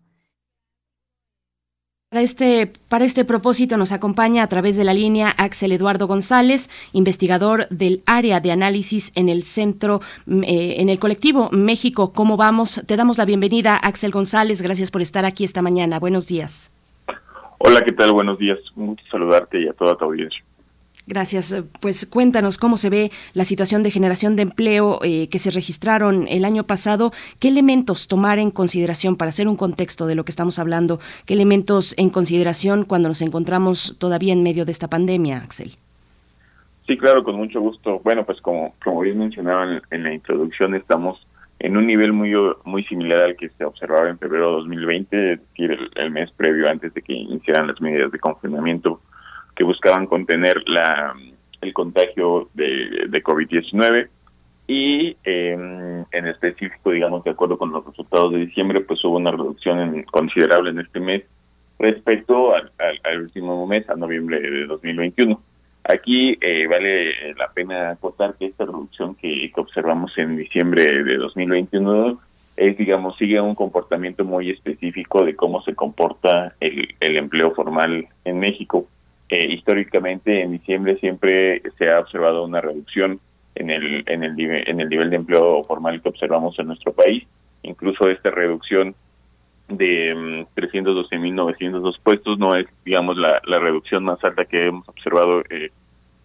Para 2.15 2.21
este, 2.21 2.71
para 2.87 3.03
este 3.03 3.25
propósito 3.25 3.75
nos 3.75 3.91
acompaña 3.91 4.43
a 4.43 4.47
través 4.47 4.77
de 4.77 4.83
la 4.83 4.93
línea 4.93 5.29
Axel 5.31 5.71
Eduardo 5.71 6.07
González, 6.07 6.69
investigador 6.93 7.67
del 7.69 8.03
área 8.05 8.39
de 8.39 8.51
análisis 8.51 9.11
en 9.15 9.29
el 9.29 9.43
centro, 9.43 9.99
mm, 10.27 10.43
eh, 10.43 10.75
en 10.81 10.89
el 10.89 10.99
colectivo 10.99 11.49
México. 11.51 12.13
¿Cómo 12.13 12.37
vamos? 12.37 12.81
Te 12.85 12.95
damos 12.95 13.17
la 13.17 13.25
bienvenida, 13.25 13.75
Axel 13.75 14.11
González. 14.11 14.61
Gracias 14.61 14.91
por 14.91 15.01
estar 15.01 15.25
aquí 15.25 15.43
esta 15.43 15.63
mañana. 15.63 15.99
Buenos 15.99 16.27
días. 16.27 16.71
Hola, 17.57 17.81
¿qué 17.81 17.91
tal? 17.91 18.11
Buenos 18.11 18.37
días. 18.37 18.59
Un 18.75 18.87
gusto 18.87 19.03
saludarte 19.09 19.61
y 19.61 19.67
a 19.67 19.73
toda 19.73 19.95
tu 19.95 20.05
audiencia. 20.05 20.43
Gracias. 21.07 21.63
Pues 21.81 22.05
cuéntanos 22.05 22.57
cómo 22.57 22.77
se 22.77 22.89
ve 22.89 23.11
la 23.33 23.43
situación 23.43 23.83
de 23.83 23.91
generación 23.91 24.35
de 24.35 24.41
empleo 24.41 24.99
eh, 25.03 25.29
que 25.29 25.37
se 25.37 25.51
registraron 25.51 26.27
el 26.27 26.45
año 26.45 26.63
pasado. 26.63 27.11
¿Qué 27.39 27.49
elementos 27.49 28.07
tomar 28.07 28.39
en 28.39 28.49
consideración 28.49 29.15
para 29.15 29.29
hacer 29.29 29.47
un 29.47 29.55
contexto 29.55 30.07
de 30.07 30.15
lo 30.15 30.25
que 30.25 30.31
estamos 30.31 30.57
hablando? 30.57 30.99
¿Qué 31.25 31.35
elementos 31.35 31.93
en 31.97 32.09
consideración 32.09 32.85
cuando 32.85 33.07
nos 33.07 33.21
encontramos 33.21 33.95
todavía 33.99 34.33
en 34.33 34.41
medio 34.41 34.65
de 34.65 34.71
esta 34.71 34.89
pandemia, 34.89 35.37
Axel? 35.37 35.77
Sí, 36.87 36.97
claro, 36.97 37.23
con 37.23 37.35
mucho 37.35 37.61
gusto. 37.61 37.99
Bueno, 38.03 38.25
pues 38.25 38.41
como, 38.41 38.73
como 38.83 39.01
bien 39.01 39.19
mencionaba 39.19 39.79
en 39.91 40.03
la 40.03 40.13
introducción, 40.13 40.75
estamos 40.75 41.19
en 41.59 41.77
un 41.77 41.87
nivel 41.87 42.13
muy 42.13 42.33
muy 42.63 42.83
similar 42.85 43.21
al 43.23 43.35
que 43.35 43.49
se 43.49 43.65
observaba 43.65 44.09
en 44.09 44.19
febrero 44.19 44.47
de 44.47 44.55
2020, 44.57 45.33
es 45.33 45.39
decir, 45.39 45.77
el, 45.95 46.11
mes 46.11 46.31
previo 46.31 46.69
antes 46.69 46.93
de 46.93 47.01
que 47.01 47.13
iniciaran 47.13 47.67
las 47.67 47.79
medidas 47.81 48.11
de 48.11 48.19
confinamiento 48.19 49.01
que 49.55 49.63
buscaban 49.63 50.05
contener 50.05 50.61
la 50.67 51.15
el 51.61 51.73
contagio 51.73 52.49
de, 52.53 53.07
de 53.07 53.23
COVID-19 53.23 54.09
y 54.67 55.15
em, 55.23 56.05
en 56.11 56.27
específico, 56.27 56.91
digamos, 56.91 57.23
de 57.23 57.31
acuerdo 57.31 57.57
con 57.57 57.71
los 57.71 57.85
resultados 57.85 58.33
de 58.33 58.39
diciembre, 58.39 58.81
pues 58.81 59.03
hubo 59.05 59.17
una 59.17 59.31
reducción 59.31 60.03
considerable 60.11 60.71
en 60.71 60.79
este 60.79 60.99
mes 60.99 61.23
respecto 61.77 62.53
al, 62.53 62.71
al 63.03 63.21
último 63.21 63.65
mes, 63.67 63.87
a 63.89 63.95
noviembre 63.95 64.39
de 64.39 64.65
2021. 64.65 65.39
Aquí 65.87 66.35
eh, 66.41 66.65
vale 66.67 67.35
la 67.35 67.51
pena 67.53 67.91
acotar 67.91 68.33
que 68.39 68.47
esta 68.47 68.65
reducción 68.65 69.13
que, 69.13 69.51
observamos 69.55 70.17
en 70.17 70.35
diciembre 70.35 70.83
de 70.83 71.17
2021 71.17 72.19
es, 72.57 72.77
digamos, 72.77 73.15
sigue 73.17 73.39
un 73.39 73.53
comportamiento 73.53 74.25
muy 74.25 74.49
específico 74.49 75.23
de 75.23 75.35
cómo 75.35 75.61
se 75.61 75.75
comporta 75.75 76.55
el, 76.59 76.87
empleo 76.99 77.51
formal 77.51 78.07
en 78.23 78.39
México. 78.39 78.87
Eh, 79.29 79.53
históricamente, 79.53 80.41
en 80.41 80.53
diciembre 80.53 80.97
siempre 80.97 81.61
se 81.77 81.91
ha 81.91 81.99
observado 81.99 82.45
una 82.45 82.61
reducción 82.61 83.19
en 83.53 83.69
el, 83.69 84.03
en 84.07 84.23
el, 84.23 84.39
en 84.39 84.81
el 84.81 84.89
nivel 84.89 85.11
de 85.11 85.17
empleo 85.17 85.63
formal 85.65 86.01
que 86.01 86.09
observamos 86.09 86.57
en 86.57 86.67
nuestro 86.67 86.93
país. 86.93 87.27
Incluso 87.61 88.09
esta 88.09 88.31
reducción 88.31 88.95
de 89.67 90.45
312.902 90.55 91.99
mm, 91.99 92.03
puestos 92.03 92.39
no 92.39 92.55
es, 92.55 92.67
digamos, 92.83 93.17
la, 93.17 93.41
la 93.45 93.59
reducción 93.59 94.03
más 94.03 94.23
alta 94.23 94.45
que 94.45 94.67
hemos 94.67 94.87
observado. 94.87 95.41
Eh, 95.49 95.71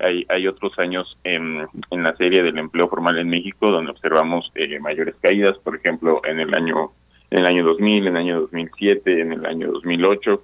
hay, 0.02 0.26
hay 0.28 0.46
otros 0.46 0.78
años 0.78 1.18
en, 1.24 1.66
en 1.90 2.02
la 2.02 2.16
serie 2.16 2.42
del 2.42 2.58
empleo 2.58 2.88
formal 2.88 3.18
en 3.18 3.28
México 3.28 3.70
donde 3.70 3.90
observamos 3.90 4.50
eh, 4.54 4.78
mayores 4.78 5.14
caídas, 5.20 5.58
por 5.58 5.76
ejemplo, 5.76 6.20
en 6.24 6.40
el 6.40 6.54
año 6.54 6.92
en 7.30 7.38
el 7.38 7.46
año 7.46 7.64
2000, 7.64 8.08
en 8.08 8.08
el 8.08 8.16
año 8.16 8.40
2007, 8.40 9.20
en 9.20 9.32
el 9.32 9.46
año 9.46 9.70
2008, 9.70 10.42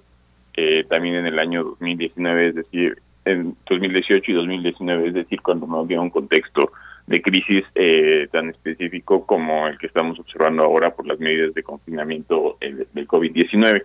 eh, 0.55 0.85
también 0.89 1.15
en 1.15 1.25
el 1.25 1.37
año 1.37 1.63
2019, 1.63 2.47
es 2.47 2.55
decir, 2.55 2.97
en 3.25 3.55
2018 3.69 4.31
y 4.31 4.33
2019, 4.33 5.07
es 5.09 5.13
decir, 5.13 5.41
cuando 5.41 5.67
no 5.67 5.79
había 5.79 5.99
un 5.99 6.09
contexto 6.09 6.71
de 7.05 7.21
crisis 7.21 7.63
eh, 7.75 8.27
tan 8.31 8.49
específico 8.49 9.25
como 9.25 9.67
el 9.67 9.77
que 9.77 9.87
estamos 9.87 10.19
observando 10.19 10.63
ahora 10.63 10.93
por 10.93 11.07
las 11.07 11.19
medidas 11.19 11.53
de 11.53 11.63
confinamiento 11.63 12.57
eh, 12.61 12.85
del 12.93 13.07
COVID-19. 13.07 13.83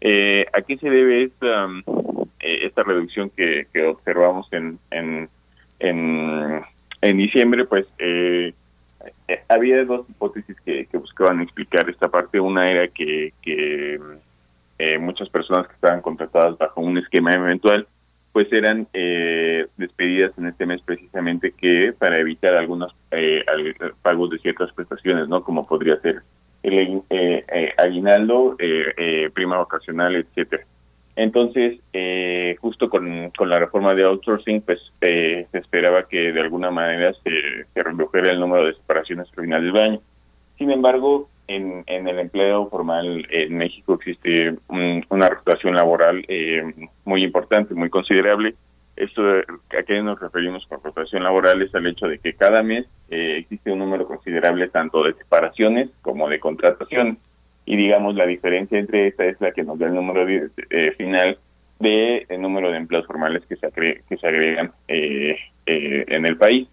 Eh, 0.00 0.46
¿A 0.52 0.62
qué 0.62 0.76
se 0.78 0.88
debe 0.88 1.24
esta, 1.24 1.66
eh, 2.40 2.66
esta 2.66 2.82
reducción 2.82 3.30
que, 3.30 3.66
que 3.72 3.84
observamos 3.84 4.46
en, 4.52 4.78
en, 4.90 5.28
en, 5.80 7.16
diciembre? 7.18 7.64
Pues 7.64 7.86
eh, 7.98 8.52
eh, 9.28 9.42
había 9.48 9.84
dos 9.84 10.08
hipótesis 10.08 10.56
que, 10.64 10.86
buscaban 10.92 11.40
explicar 11.40 11.88
esta 11.90 12.08
parte. 12.08 12.40
Una 12.40 12.68
era 12.68 12.88
que, 12.88 13.32
que 13.42 14.00
eh, 14.78 14.98
muchas 14.98 15.28
personas 15.28 15.66
que 15.66 15.74
estaban 15.74 16.00
contratadas 16.00 16.56
bajo 16.58 16.80
un 16.80 16.98
esquema 16.98 17.32
eventual 17.32 17.86
pues 18.32 18.52
eran 18.52 18.86
eh, 18.92 19.66
despedidas 19.76 20.32
en 20.38 20.46
este 20.46 20.64
mes 20.64 20.80
precisamente 20.82 21.50
que 21.50 21.92
para 21.98 22.20
evitar 22.20 22.54
algunos 22.54 22.94
eh, 23.10 23.44
pagos 24.02 24.30
de 24.30 24.38
ciertas 24.38 24.72
prestaciones, 24.72 25.28
¿no? 25.28 25.42
Como 25.42 25.66
podría 25.66 26.00
ser 26.00 26.22
el 26.74 27.02
eh, 27.10 27.44
eh, 27.52 27.72
aguinaldo, 27.76 28.56
eh, 28.58 29.30
prima 29.32 29.58
vacacional, 29.58 30.16
etcétera. 30.16 30.64
Entonces, 31.16 31.80
eh, 31.92 32.56
justo 32.60 32.88
con, 32.88 33.30
con 33.36 33.48
la 33.50 33.58
reforma 33.58 33.92
de 33.92 34.04
outsourcing, 34.04 34.60
pues 34.62 34.78
eh, 35.00 35.46
se 35.50 35.58
esperaba 35.58 36.06
que 36.06 36.32
de 36.32 36.40
alguna 36.40 36.70
manera 36.70 37.12
se, 37.24 37.64
se 37.74 37.80
redujera 37.82 38.32
el 38.32 38.38
número 38.38 38.66
de 38.66 38.74
separaciones 38.74 39.26
al 39.36 39.44
final 39.44 39.64
del 39.72 39.82
año. 39.82 40.00
Sin 40.58 40.70
embargo, 40.70 41.28
en, 41.48 41.82
en 41.86 42.06
el 42.06 42.18
empleo 42.20 42.68
formal 42.68 43.26
en 43.30 43.56
México 43.56 43.94
existe 43.94 44.54
un- 44.68 45.04
una 45.08 45.28
rotación 45.28 45.74
laboral 45.74 46.24
eh, 46.28 46.62
muy 47.04 47.24
importante, 47.24 47.74
muy 47.74 47.90
considerable. 47.90 48.54
Esto, 48.98 49.22
¿A 49.78 49.82
qué 49.86 50.02
nos 50.02 50.18
referimos 50.20 50.66
con 50.66 50.82
rotación 50.82 51.22
laboral? 51.22 51.62
Es 51.62 51.74
al 51.74 51.86
hecho 51.86 52.06
de 52.08 52.18
que 52.18 52.34
cada 52.34 52.62
mes 52.62 52.86
eh, 53.10 53.36
existe 53.38 53.70
un 53.70 53.78
número 53.78 54.06
considerable 54.06 54.68
tanto 54.68 55.02
de 55.04 55.14
separaciones 55.14 55.88
como 56.02 56.28
de 56.28 56.40
contrataciones. 56.40 57.16
Y 57.64 57.76
digamos, 57.76 58.14
la 58.14 58.26
diferencia 58.26 58.78
entre 58.78 59.08
esta 59.08 59.24
es 59.26 59.40
la 59.40 59.52
que 59.52 59.62
nos 59.62 59.78
da 59.78 59.86
el 59.86 59.94
número 59.94 60.24
de- 60.26 60.50
eh, 60.70 60.92
final 60.96 61.38
de 61.78 62.26
el 62.28 62.42
número 62.42 62.70
de 62.72 62.78
empleos 62.78 63.06
formales 63.06 63.44
que 63.46 63.56
se, 63.56 63.70
que 64.08 64.16
se 64.16 64.26
agregan 64.26 64.72
eh, 64.88 65.36
eh, 65.66 66.04
en 66.08 66.26
el 66.26 66.36
país. 66.36 66.66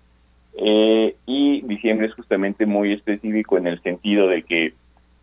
Eh, 0.58 1.16
y 1.26 1.62
diciembre 1.62 2.08
es 2.08 2.14
justamente 2.14 2.66
muy 2.66 2.94
específico 2.94 3.58
en 3.58 3.68
el 3.68 3.82
sentido 3.84 4.28
de 4.28 4.44
que 4.44 4.74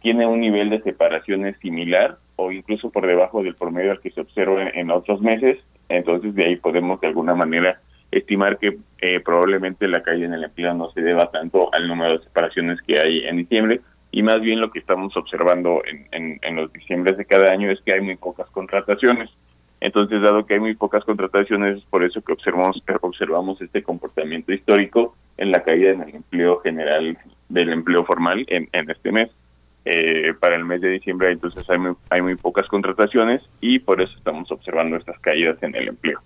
tiene 0.03 0.27
un 0.27 0.41
nivel 0.41 0.69
de 0.71 0.83
separaciones 0.83 1.57
similar 1.61 2.19
o 2.37 2.53
incluso 2.53 2.91
por 2.91 3.07
debajo 3.07 3.43
del 3.43 3.55
promedio 3.55 3.93
al 3.93 4.01
que 4.01 4.11
se 4.11 4.21
observa 4.21 4.69
en 4.69 4.91
otros 4.91 5.21
meses. 5.21 5.59
Entonces 5.93 6.35
de 6.35 6.45
ahí 6.45 6.57
podemos 6.57 7.01
de 7.01 7.09
alguna 7.09 7.35
manera 7.35 7.81
estimar 8.11 8.59
que 8.59 8.79
eh, 9.01 9.21
probablemente 9.21 9.87
la 9.89 10.03
caída 10.03 10.27
en 10.27 10.35
el 10.35 10.45
empleo 10.45 10.75
no 10.75 10.91
se 10.91 11.01
deba 11.01 11.31
tanto 11.31 11.71
al 11.75 11.87
número 11.89 12.19
de 12.19 12.25
separaciones 12.25 12.81
que 12.83 12.99
hay 12.99 13.27
en 13.27 13.37
diciembre 13.37 13.81
y 14.11 14.23
más 14.23 14.41
bien 14.41 14.61
lo 14.61 14.71
que 14.71 14.79
estamos 14.79 15.17
observando 15.17 15.83
en, 16.11 16.39
en, 16.43 16.57
los 16.57 16.73
diciembres 16.73 17.17
de 17.17 17.25
cada 17.25 17.51
año 17.51 17.71
es 17.71 17.81
que 17.81 17.95
hay 17.95 18.03
muy 18.03 18.17
pocas 18.17 18.47
contrataciones. 18.51 19.31
Entonces, 19.81 20.21
dado 20.21 20.45
que 20.45 20.55
hay 20.55 20.61
muy 20.61 20.75
pocas 20.75 21.03
contrataciones, 21.05 21.79
es 21.79 21.85
por 21.85 22.05
eso 22.05 22.21
que 22.21 22.33
observamos, 22.33 22.83
observamos 23.01 23.61
este 23.61 23.83
comportamiento 23.83 24.53
histórico 24.53 25.17
en 25.39 25.51
la 25.51 25.63
caída 25.63 25.91
en 25.91 26.03
el 26.03 26.15
empleo 26.17 26.61
general 26.61 27.19
del 27.49 27.73
empleo 27.73 28.05
formal 28.05 28.45
en 28.49 28.69
este 28.73 29.11
mes. 29.11 29.31
Eh, 29.85 30.35
para 30.39 30.55
el 30.55 30.65
mes 30.65 30.81
de 30.81 30.91
diciembre, 30.91 31.33
entonces 31.33 31.69
hay 31.69 31.79
muy, 31.79 31.95
hay 32.09 32.23
muy 32.23 32.37
pocas 32.37 32.69
contrataciones 32.69 33.43
y 33.61 33.81
por 33.81 34.01
eso 34.01 34.17
estamos 34.17 34.49
observando 34.53 34.97
estas 34.97 35.19
caídas 35.19 35.61
en 35.61 35.75
el 35.75 35.89
empleo. 35.89 36.21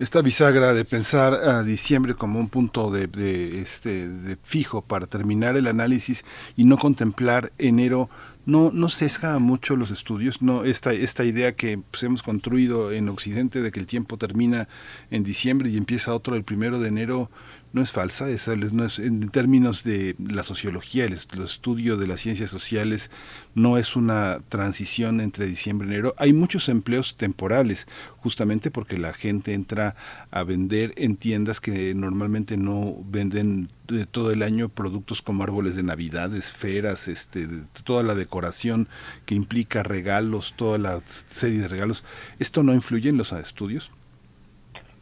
Esta 0.00 0.22
bisagra 0.22 0.74
de 0.74 0.84
pensar 0.84 1.34
a 1.34 1.62
diciembre 1.62 2.14
como 2.14 2.40
un 2.40 2.48
punto 2.48 2.90
de, 2.90 3.06
de, 3.06 3.60
este 3.60 4.08
de 4.08 4.36
fijo 4.42 4.82
para 4.82 5.06
terminar 5.06 5.56
el 5.56 5.68
análisis 5.68 6.24
y 6.56 6.64
no 6.64 6.76
contemplar 6.78 7.52
enero 7.58 8.08
no 8.46 8.70
no 8.72 8.88
sesga 8.88 9.38
mucho 9.38 9.76
los 9.76 9.90
estudios 9.90 10.42
no 10.42 10.64
esta 10.64 10.92
esta 10.94 11.24
idea 11.24 11.52
que 11.52 11.78
pues, 11.90 12.02
hemos 12.02 12.22
construido 12.22 12.90
en 12.90 13.08
Occidente 13.08 13.60
de 13.60 13.70
que 13.70 13.78
el 13.78 13.86
tiempo 13.86 14.16
termina 14.16 14.68
en 15.10 15.22
diciembre 15.22 15.68
y 15.68 15.76
empieza 15.76 16.14
otro 16.14 16.34
el 16.34 16.42
primero 16.42 16.80
de 16.80 16.88
enero 16.88 17.30
no 17.72 17.82
es 17.82 17.92
falsa, 17.92 18.28
es- 18.30 18.48
no 18.72 18.84
es, 18.84 18.98
en 18.98 19.28
términos 19.28 19.84
de 19.84 20.16
la 20.18 20.42
sociología, 20.42 21.04
el, 21.04 21.12
est- 21.12 21.32
el 21.34 21.42
estudio 21.42 21.96
de 21.96 22.06
las 22.06 22.20
ciencias 22.20 22.50
sociales, 22.50 23.10
no 23.54 23.76
es 23.76 23.96
una 23.96 24.40
transición 24.48 25.20
entre 25.20 25.46
diciembre 25.46 25.86
y 25.88 25.92
enero. 25.92 26.14
Hay 26.18 26.32
muchos 26.32 26.68
empleos 26.68 27.16
temporales, 27.16 27.86
justamente 28.18 28.70
porque 28.70 28.98
la 28.98 29.12
gente 29.12 29.52
entra 29.54 29.96
a 30.30 30.44
vender 30.44 30.92
en 30.96 31.16
tiendas 31.16 31.60
que 31.60 31.94
normalmente 31.94 32.56
no 32.56 32.96
venden 33.04 33.70
de 33.86 34.06
todo 34.06 34.30
el 34.32 34.42
año 34.42 34.68
productos 34.68 35.22
como 35.22 35.42
árboles 35.42 35.74
de 35.76 35.82
Navidad, 35.82 36.34
esferas, 36.34 37.08
este, 37.08 37.48
toda 37.84 38.02
la 38.02 38.14
decoración 38.14 38.88
que 39.26 39.34
implica 39.34 39.82
regalos, 39.82 40.54
toda 40.56 40.78
la 40.78 41.00
serie 41.06 41.58
de 41.60 41.68
regalos. 41.68 42.04
¿Esto 42.38 42.62
no 42.62 42.74
influye 42.74 43.08
en 43.10 43.16
los 43.18 43.32
estudios? 43.32 43.90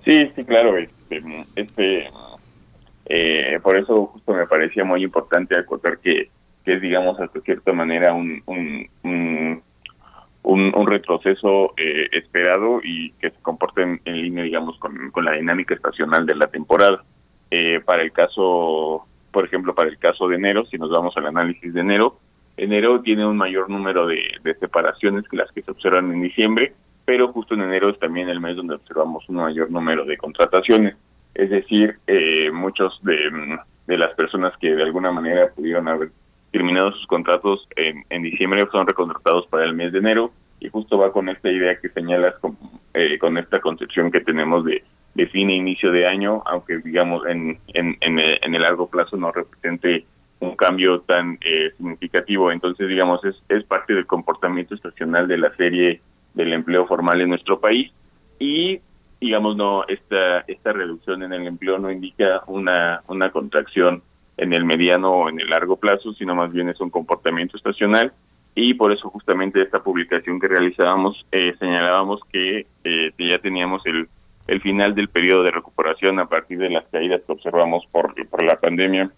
Sí, 0.05 0.16
sí, 0.36 0.44
claro. 0.44 0.78
Este, 0.78 1.22
este, 1.56 2.05
eh, 3.09 3.61
por 3.62 3.77
eso 3.77 4.07
justo 4.07 4.35
me 4.35 4.47
parecía 4.47 4.85
muy 4.85 5.03
importante 5.03 5.57
acotar 5.57 5.99
que, 5.99 6.31
que 6.65 6.74
es, 6.74 6.81
digamos, 6.81 7.19
hasta 7.20 7.41
cierta 7.41 7.73
manera 7.73 8.12
un, 8.12 8.43
un, 8.47 9.62
retroceso 10.87 11.74
eh, 11.77 12.09
esperado 12.12 12.81
y 12.83 13.11
que 13.12 13.31
se 13.31 13.43
comporta 13.43 13.83
en, 13.83 14.01
en 14.05 14.23
línea, 14.23 14.45
digamos, 14.45 14.78
con, 14.78 15.11
con 15.11 15.24
la 15.24 15.33
dinámica 15.33 15.74
estacional 15.74 16.27
de 16.27 16.37
la 16.37 16.49
temporada. 16.49 17.05
Eh, 17.51 17.81
para 17.85 18.03
el 18.03 18.12
caso, 18.12 19.07
por 19.31 19.45
ejemplo, 19.45 19.74
para 19.74 19.89
el 19.89 19.99
caso 19.99 20.28
de 20.28 20.37
enero, 20.37 20.65
si 20.66 20.78
nos 20.78 20.91
vamos 20.91 21.16
al 21.16 21.27
análisis 21.27 21.73
de 21.73 21.81
enero, 21.81 22.19
enero 22.57 23.01
tiene 23.03 23.27
un 23.27 23.37
mayor 23.37 23.70
número 23.70 24.07
de, 24.07 24.23
de 24.43 24.55
separaciones 24.57 25.28
que 25.28 25.37
las 25.37 25.51
que 25.53 25.62
se 25.62 25.70
observan 25.70 26.12
en 26.12 26.23
diciembre, 26.23 26.74
pero 27.05 27.33
justo 27.33 27.55
en 27.55 27.62
enero 27.62 27.91
es 27.91 27.99
también 27.99 28.28
el 28.28 28.41
mes 28.41 28.57
donde 28.57 28.74
observamos 28.74 29.28
un 29.28 29.37
mayor 29.37 29.70
número 29.70 30.05
de 30.05 30.16
contrataciones. 30.16 30.97
Es 31.37 31.51
decir, 31.51 31.99
eh, 32.07 32.51
muchos 32.51 32.99
de, 33.03 33.59
de 33.87 33.99
las 33.99 34.15
personas 34.15 34.57
que 34.59 34.75
de 34.75 34.83
alguna 34.83 35.13
manera 35.13 35.51
pudieron 35.55 35.87
haber 35.87 36.09
terminado 36.51 36.93
sus 36.93 37.07
contratos 37.07 37.69
en, 37.77 38.05
en 38.09 38.23
diciembre 38.23 38.67
son 38.73 38.87
recontratados 38.87 39.47
para 39.49 39.67
el 39.67 39.75
mes 39.75 39.93
de 39.93 39.99
enero 39.99 40.33
y 40.61 40.71
justo 40.71 40.99
va 40.99 41.13
con 41.13 41.29
esta 41.29 41.51
idea 41.51 41.79
que 41.79 41.91
señalas 41.91 42.37
con, 42.41 42.57
eh, 42.95 43.19
con 43.19 43.37
esta 43.37 43.61
concepción 43.61 44.11
que 44.11 44.21
tenemos 44.21 44.65
de, 44.65 44.83
de 45.15 45.27
fin 45.27 45.51
e 45.51 45.57
inicio 45.57 45.93
de 45.93 46.07
año, 46.07 46.43
aunque 46.47 46.79
digamos 46.79 47.27
en, 47.27 47.59
en, 47.75 47.99
en, 48.01 48.19
el, 48.19 48.39
en 48.43 48.55
el 48.55 48.63
largo 48.63 48.89
plazo 48.89 49.19
no 49.19 49.31
represente 49.31 50.07
un 50.41 50.57
cambio 50.57 51.01
tan 51.01 51.39
eh, 51.43 51.73
significativo. 51.77 52.51
Entonces, 52.51 52.89
digamos, 52.89 53.23
es, 53.27 53.37
es 53.51 53.63
parte 53.65 53.93
del 53.93 54.07
comportamiento 54.07 54.75
estacional 54.75 55.29
de 55.29 55.37
la 55.37 55.55
serie 55.57 56.01
del 56.33 56.55
empleo 56.55 56.87
formal 56.87 57.21
en 57.21 57.29
nuestro 57.29 57.61
país 57.61 57.93
y 58.39 58.81
digamos 59.20 59.56
no 59.56 59.84
esta 59.88 60.40
esta 60.40 60.72
reducción 60.72 61.22
en 61.22 61.32
el 61.32 61.47
empleo 61.47 61.78
no 61.78 61.90
indica 61.90 62.43
una 62.47 63.02
una 63.09 63.30
contracción 63.30 64.02
en 64.36 64.52
el 64.52 64.64
mediano 64.64 65.09
o 65.09 65.28
en 65.28 65.40
el 65.40 65.48
largo 65.48 65.76
plazo 65.76 66.12
sino 66.14 66.34
más 66.34 66.52
bien 66.52 66.68
es 66.68 66.80
un 66.80 66.90
comportamiento 66.90 67.56
estacional. 67.56 68.12
Y 68.59 68.72
por 68.72 68.90
eso 68.90 69.10
justamente 69.10 69.60
esta 69.60 69.82
publicación 69.82 70.40
que 70.40 70.48
realizábamos 70.48 71.26
eh, 71.30 71.55
señalábamos 71.59 72.20
que, 72.32 72.66
eh, 72.84 73.12
ya 73.18 73.38
teníamos 73.38 73.84
el 73.86 74.09
el 74.47 74.60
final 74.60 74.94
del 74.94 75.09
periodo 75.09 75.43
de 75.43 75.51
recuperación 75.51 76.20
a 76.20 76.26
partir 76.26 76.59
de 76.59 76.70
las 76.70 76.86
caídas 76.86 77.20
que 77.26 77.32
observamos 77.32 77.84
por 77.90 78.14
por 78.28 78.44
la 78.44 78.59
pandemia 78.60 79.10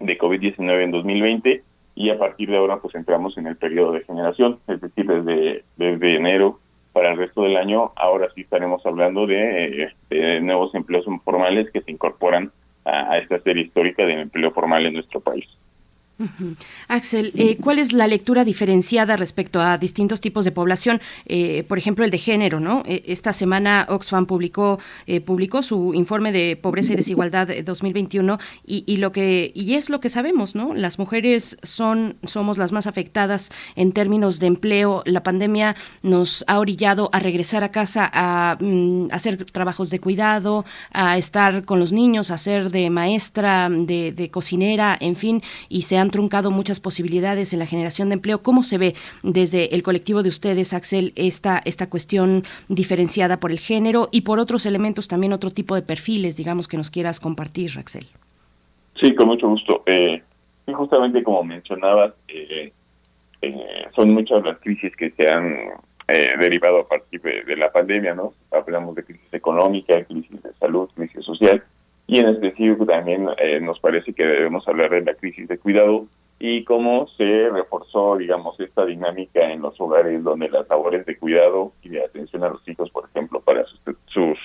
de 0.00 0.18
COVID-19 0.18 0.82
en 0.82 0.90
2020 0.90 1.62
y 1.94 2.10
a 2.10 2.18
partir 2.18 2.50
de 2.50 2.56
ahora 2.56 2.78
pues 2.78 2.94
entramos 2.94 3.36
en 3.38 3.46
el 3.46 3.56
periodo 3.56 3.92
de 3.92 4.04
generación, 4.04 4.58
es 4.66 4.80
decir, 4.80 5.06
desde, 5.06 5.64
desde 5.76 6.16
enero 6.16 6.60
para 6.94 7.10
el 7.10 7.18
resto 7.18 7.42
del 7.42 7.56
año, 7.56 7.92
ahora 7.96 8.28
sí 8.34 8.42
estaremos 8.42 8.86
hablando 8.86 9.26
de, 9.26 9.82
eh, 9.82 9.92
de 10.08 10.40
nuevos 10.40 10.74
empleos 10.74 11.04
formales 11.24 11.70
que 11.72 11.82
se 11.82 11.90
incorporan 11.90 12.52
a, 12.84 13.12
a 13.12 13.18
esta 13.18 13.40
serie 13.40 13.64
histórica 13.64 14.06
del 14.06 14.20
empleo 14.20 14.52
formal 14.52 14.86
en 14.86 14.94
nuestro 14.94 15.20
país. 15.20 15.44
Axel, 16.88 17.32
eh, 17.34 17.56
¿cuál 17.56 17.78
es 17.78 17.92
la 17.92 18.06
lectura 18.06 18.44
diferenciada 18.44 19.16
respecto 19.16 19.60
a 19.60 19.78
distintos 19.78 20.20
tipos 20.20 20.44
de 20.44 20.52
población? 20.52 21.00
Eh, 21.26 21.64
por 21.68 21.78
ejemplo, 21.78 22.04
el 22.04 22.10
de 22.10 22.18
género, 22.18 22.60
¿no? 22.60 22.82
Eh, 22.86 23.02
esta 23.06 23.32
semana 23.32 23.86
Oxfam 23.88 24.26
publicó 24.26 24.78
publicó 25.24 25.62
su 25.62 25.92
informe 25.94 26.32
de 26.32 26.56
pobreza 26.56 26.92
y 26.92 26.96
desigualdad 26.96 27.50
eh, 27.50 27.62
2021 27.62 28.38
y, 28.66 28.84
y 28.86 28.98
lo 28.98 29.12
que 29.12 29.52
y 29.54 29.74
es 29.74 29.90
lo 29.90 30.00
que 30.00 30.08
sabemos, 30.08 30.54
¿no? 30.54 30.74
Las 30.74 30.98
mujeres 30.98 31.58
son 31.62 32.16
somos 32.24 32.58
las 32.58 32.72
más 32.72 32.86
afectadas 32.86 33.50
en 33.76 33.92
términos 33.92 34.38
de 34.38 34.46
empleo. 34.46 35.02
La 35.06 35.22
pandemia 35.22 35.76
nos 36.02 36.44
ha 36.46 36.58
orillado 36.58 37.10
a 37.12 37.20
regresar 37.20 37.64
a 37.64 37.70
casa 37.70 38.10
a 38.12 38.56
mm, 38.60 39.08
hacer 39.10 39.44
trabajos 39.46 39.90
de 39.90 40.00
cuidado, 40.00 40.64
a 40.92 41.18
estar 41.18 41.64
con 41.64 41.80
los 41.80 41.92
niños, 41.92 42.30
a 42.30 42.38
ser 42.38 42.70
de 42.70 42.90
maestra, 42.90 43.68
de, 43.70 44.12
de 44.12 44.30
cocinera, 44.30 44.96
en 45.00 45.16
fin, 45.16 45.42
y 45.68 45.82
se 45.82 45.96
han 45.96 46.03
han 46.04 46.10
truncado 46.10 46.50
muchas 46.50 46.78
posibilidades 46.78 47.52
en 47.52 47.58
la 47.58 47.66
generación 47.66 48.08
de 48.08 48.14
empleo. 48.14 48.42
¿Cómo 48.42 48.62
se 48.62 48.78
ve 48.78 48.94
desde 49.22 49.74
el 49.74 49.82
colectivo 49.82 50.22
de 50.22 50.28
ustedes, 50.28 50.72
Axel, 50.72 51.12
esta, 51.16 51.60
esta 51.64 51.90
cuestión 51.90 52.44
diferenciada 52.68 53.40
por 53.40 53.50
el 53.50 53.58
género 53.58 54.08
y 54.12 54.20
por 54.20 54.38
otros 54.38 54.66
elementos, 54.66 55.08
también 55.08 55.32
otro 55.32 55.50
tipo 55.50 55.74
de 55.74 55.82
perfiles, 55.82 56.36
digamos, 56.36 56.68
que 56.68 56.76
nos 56.76 56.90
quieras 56.90 57.18
compartir, 57.18 57.72
Axel? 57.78 58.06
Sí, 59.00 59.14
con 59.14 59.28
mucho 59.28 59.48
gusto. 59.48 59.82
Eh, 59.86 60.22
justamente 60.72 61.22
como 61.22 61.42
mencionabas, 61.42 62.14
eh, 62.28 62.72
eh, 63.42 63.86
son 63.96 64.14
muchas 64.14 64.44
las 64.44 64.58
crisis 64.58 64.94
que 64.96 65.10
se 65.10 65.28
han 65.28 65.56
eh, 66.08 66.30
derivado 66.38 66.80
a 66.80 66.88
partir 66.88 67.20
de, 67.22 67.56
la 67.56 67.72
pandemia, 67.72 68.14
¿no? 68.14 68.34
Hablamos 68.50 68.94
de 68.94 69.04
crisis 69.04 69.32
económica, 69.32 70.04
crisis 70.04 70.42
de 70.42 70.52
salud, 70.54 70.88
crisis 70.94 71.24
social, 71.24 71.62
y 72.06 72.18
en 72.18 72.28
específico 72.28 72.86
también 72.86 73.28
eh, 73.38 73.60
nos 73.60 73.80
parece 73.80 74.12
que 74.12 74.24
debemos 74.24 74.66
hablar 74.68 74.90
de 74.90 75.02
la 75.02 75.14
crisis 75.14 75.48
de 75.48 75.58
cuidado 75.58 76.06
y 76.38 76.64
cómo 76.64 77.06
se 77.16 77.48
reforzó, 77.50 78.16
digamos, 78.16 78.58
esta 78.60 78.84
dinámica 78.84 79.50
en 79.50 79.62
los 79.62 79.80
hogares 79.80 80.22
donde 80.22 80.48
las 80.48 80.68
labores 80.68 81.06
de 81.06 81.16
cuidado 81.16 81.72
y 81.82 81.90
de 81.90 82.04
atención 82.04 82.44
a 82.44 82.50
los 82.50 82.68
hijos, 82.68 82.90
por 82.90 83.08
ejemplo, 83.08 83.40
para 83.40 83.64
sus, 83.64 83.80
sus 84.06 84.38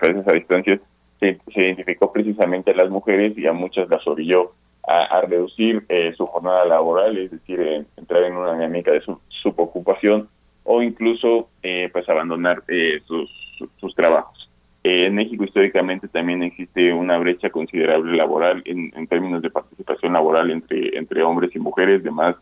clases 0.00 0.26
a 0.28 0.32
distancia, 0.32 0.80
se, 1.20 1.38
se, 1.52 1.60
identificó 1.60 2.12
precisamente 2.12 2.70
a 2.70 2.74
las 2.76 2.90
mujeres 2.90 3.36
y 3.36 3.46
a 3.46 3.52
muchas 3.52 3.88
las 3.88 4.06
orilló 4.06 4.52
a, 4.86 5.20
reducir 5.22 5.84
eh, 5.88 6.12
su 6.16 6.26
jornada 6.26 6.64
laboral, 6.64 7.16
es 7.16 7.30
decir, 7.30 7.86
entrar 7.96 8.24
en 8.24 8.36
una 8.36 8.54
dinámica 8.54 8.90
de 8.90 9.00
su, 9.00 9.18
subocupación 9.28 10.28
o 10.64 10.82
incluso 10.82 11.48
eh, 11.62 11.88
pues 11.92 12.08
abandonar 12.08 12.62
eh, 12.68 13.00
sus, 13.06 13.30
sus, 13.78 13.94
trabajos. 13.94 14.41
En 14.84 15.14
México 15.14 15.44
históricamente 15.44 16.08
también 16.08 16.42
existe 16.42 16.92
una 16.92 17.16
brecha 17.18 17.50
considerable 17.50 18.16
laboral 18.16 18.62
en, 18.64 19.06
términos 19.06 19.42
de 19.42 19.50
participación 19.50 20.14
laboral 20.14 20.50
entre, 20.50 20.96
entre 20.98 21.22
hombres 21.22 21.54
y 21.54 21.60
mujeres 21.60 22.02
de 22.02 22.10
más 22.10 22.36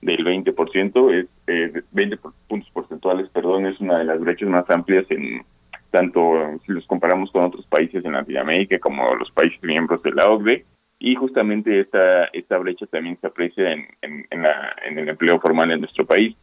del 0.00 0.24
20%, 0.24 1.12
es 1.46 1.84
20 1.92 2.18
puntos 2.48 2.70
porcentuales, 2.70 3.28
perdón, 3.28 3.66
es 3.66 3.78
una 3.80 3.98
de 3.98 4.04
las 4.04 4.20
brechas 4.20 4.48
más 4.48 4.68
amplias 4.70 5.06
en 5.10 5.42
tanto 5.90 6.58
si 6.64 6.72
los 6.72 6.86
comparamos 6.86 7.30
con 7.30 7.44
otros 7.44 7.66
países 7.66 8.02
en 8.04 8.12
Latinoamérica 8.12 8.78
como 8.78 9.14
los 9.14 9.30
países 9.30 9.62
miembros 9.62 10.02
de 10.02 10.12
la 10.12 10.26
OCDE 10.26 10.64
y 10.98 11.14
justamente 11.14 11.80
esta 11.80 12.24
esta 12.32 12.56
brecha 12.56 12.86
también 12.86 13.18
se 13.20 13.26
aprecia 13.26 13.72
en, 13.72 13.86
en, 14.00 14.42
la, 14.42 14.74
en 14.86 14.98
el 14.98 15.10
empleo 15.10 15.38
formal 15.38 15.70
en 15.70 15.80
nuestro 15.80 16.06
país. 16.06 16.34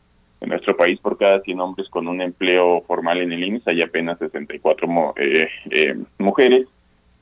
En 0.41 0.49
nuestro 0.49 0.75
país, 0.77 0.99
por 0.99 1.17
cada 1.17 1.41
100 1.41 1.59
hombres 1.59 1.89
con 1.89 2.07
un 2.07 2.21
empleo 2.21 2.81
formal 2.87 3.19
en 3.19 3.31
el 3.33 3.43
INSS, 3.43 3.67
hay 3.67 3.81
apenas 3.81 4.17
64 4.19 5.13
eh, 5.17 5.47
eh, 5.71 5.95
mujeres. 6.17 6.67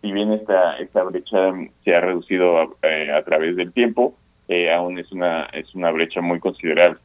Si 0.02 0.11
bien 0.11 0.31
esta, 0.34 0.77
esta 0.77 1.03
brecha 1.03 1.52
se 1.84 1.95
ha 1.95 2.02
reducido 2.02 2.60
a, 2.60 2.69
eh, 2.84 3.23
través 3.26 3.56
del 3.56 3.73
tiempo, 3.73 4.15
eh, 4.48 4.72
aún 4.72 4.99
es 4.99 5.11
una, 5.11 5.45
es 5.45 5.73
una 5.73 5.91
brecha 5.91 6.22
muy 6.22 6.39
considerable. 6.39 6.99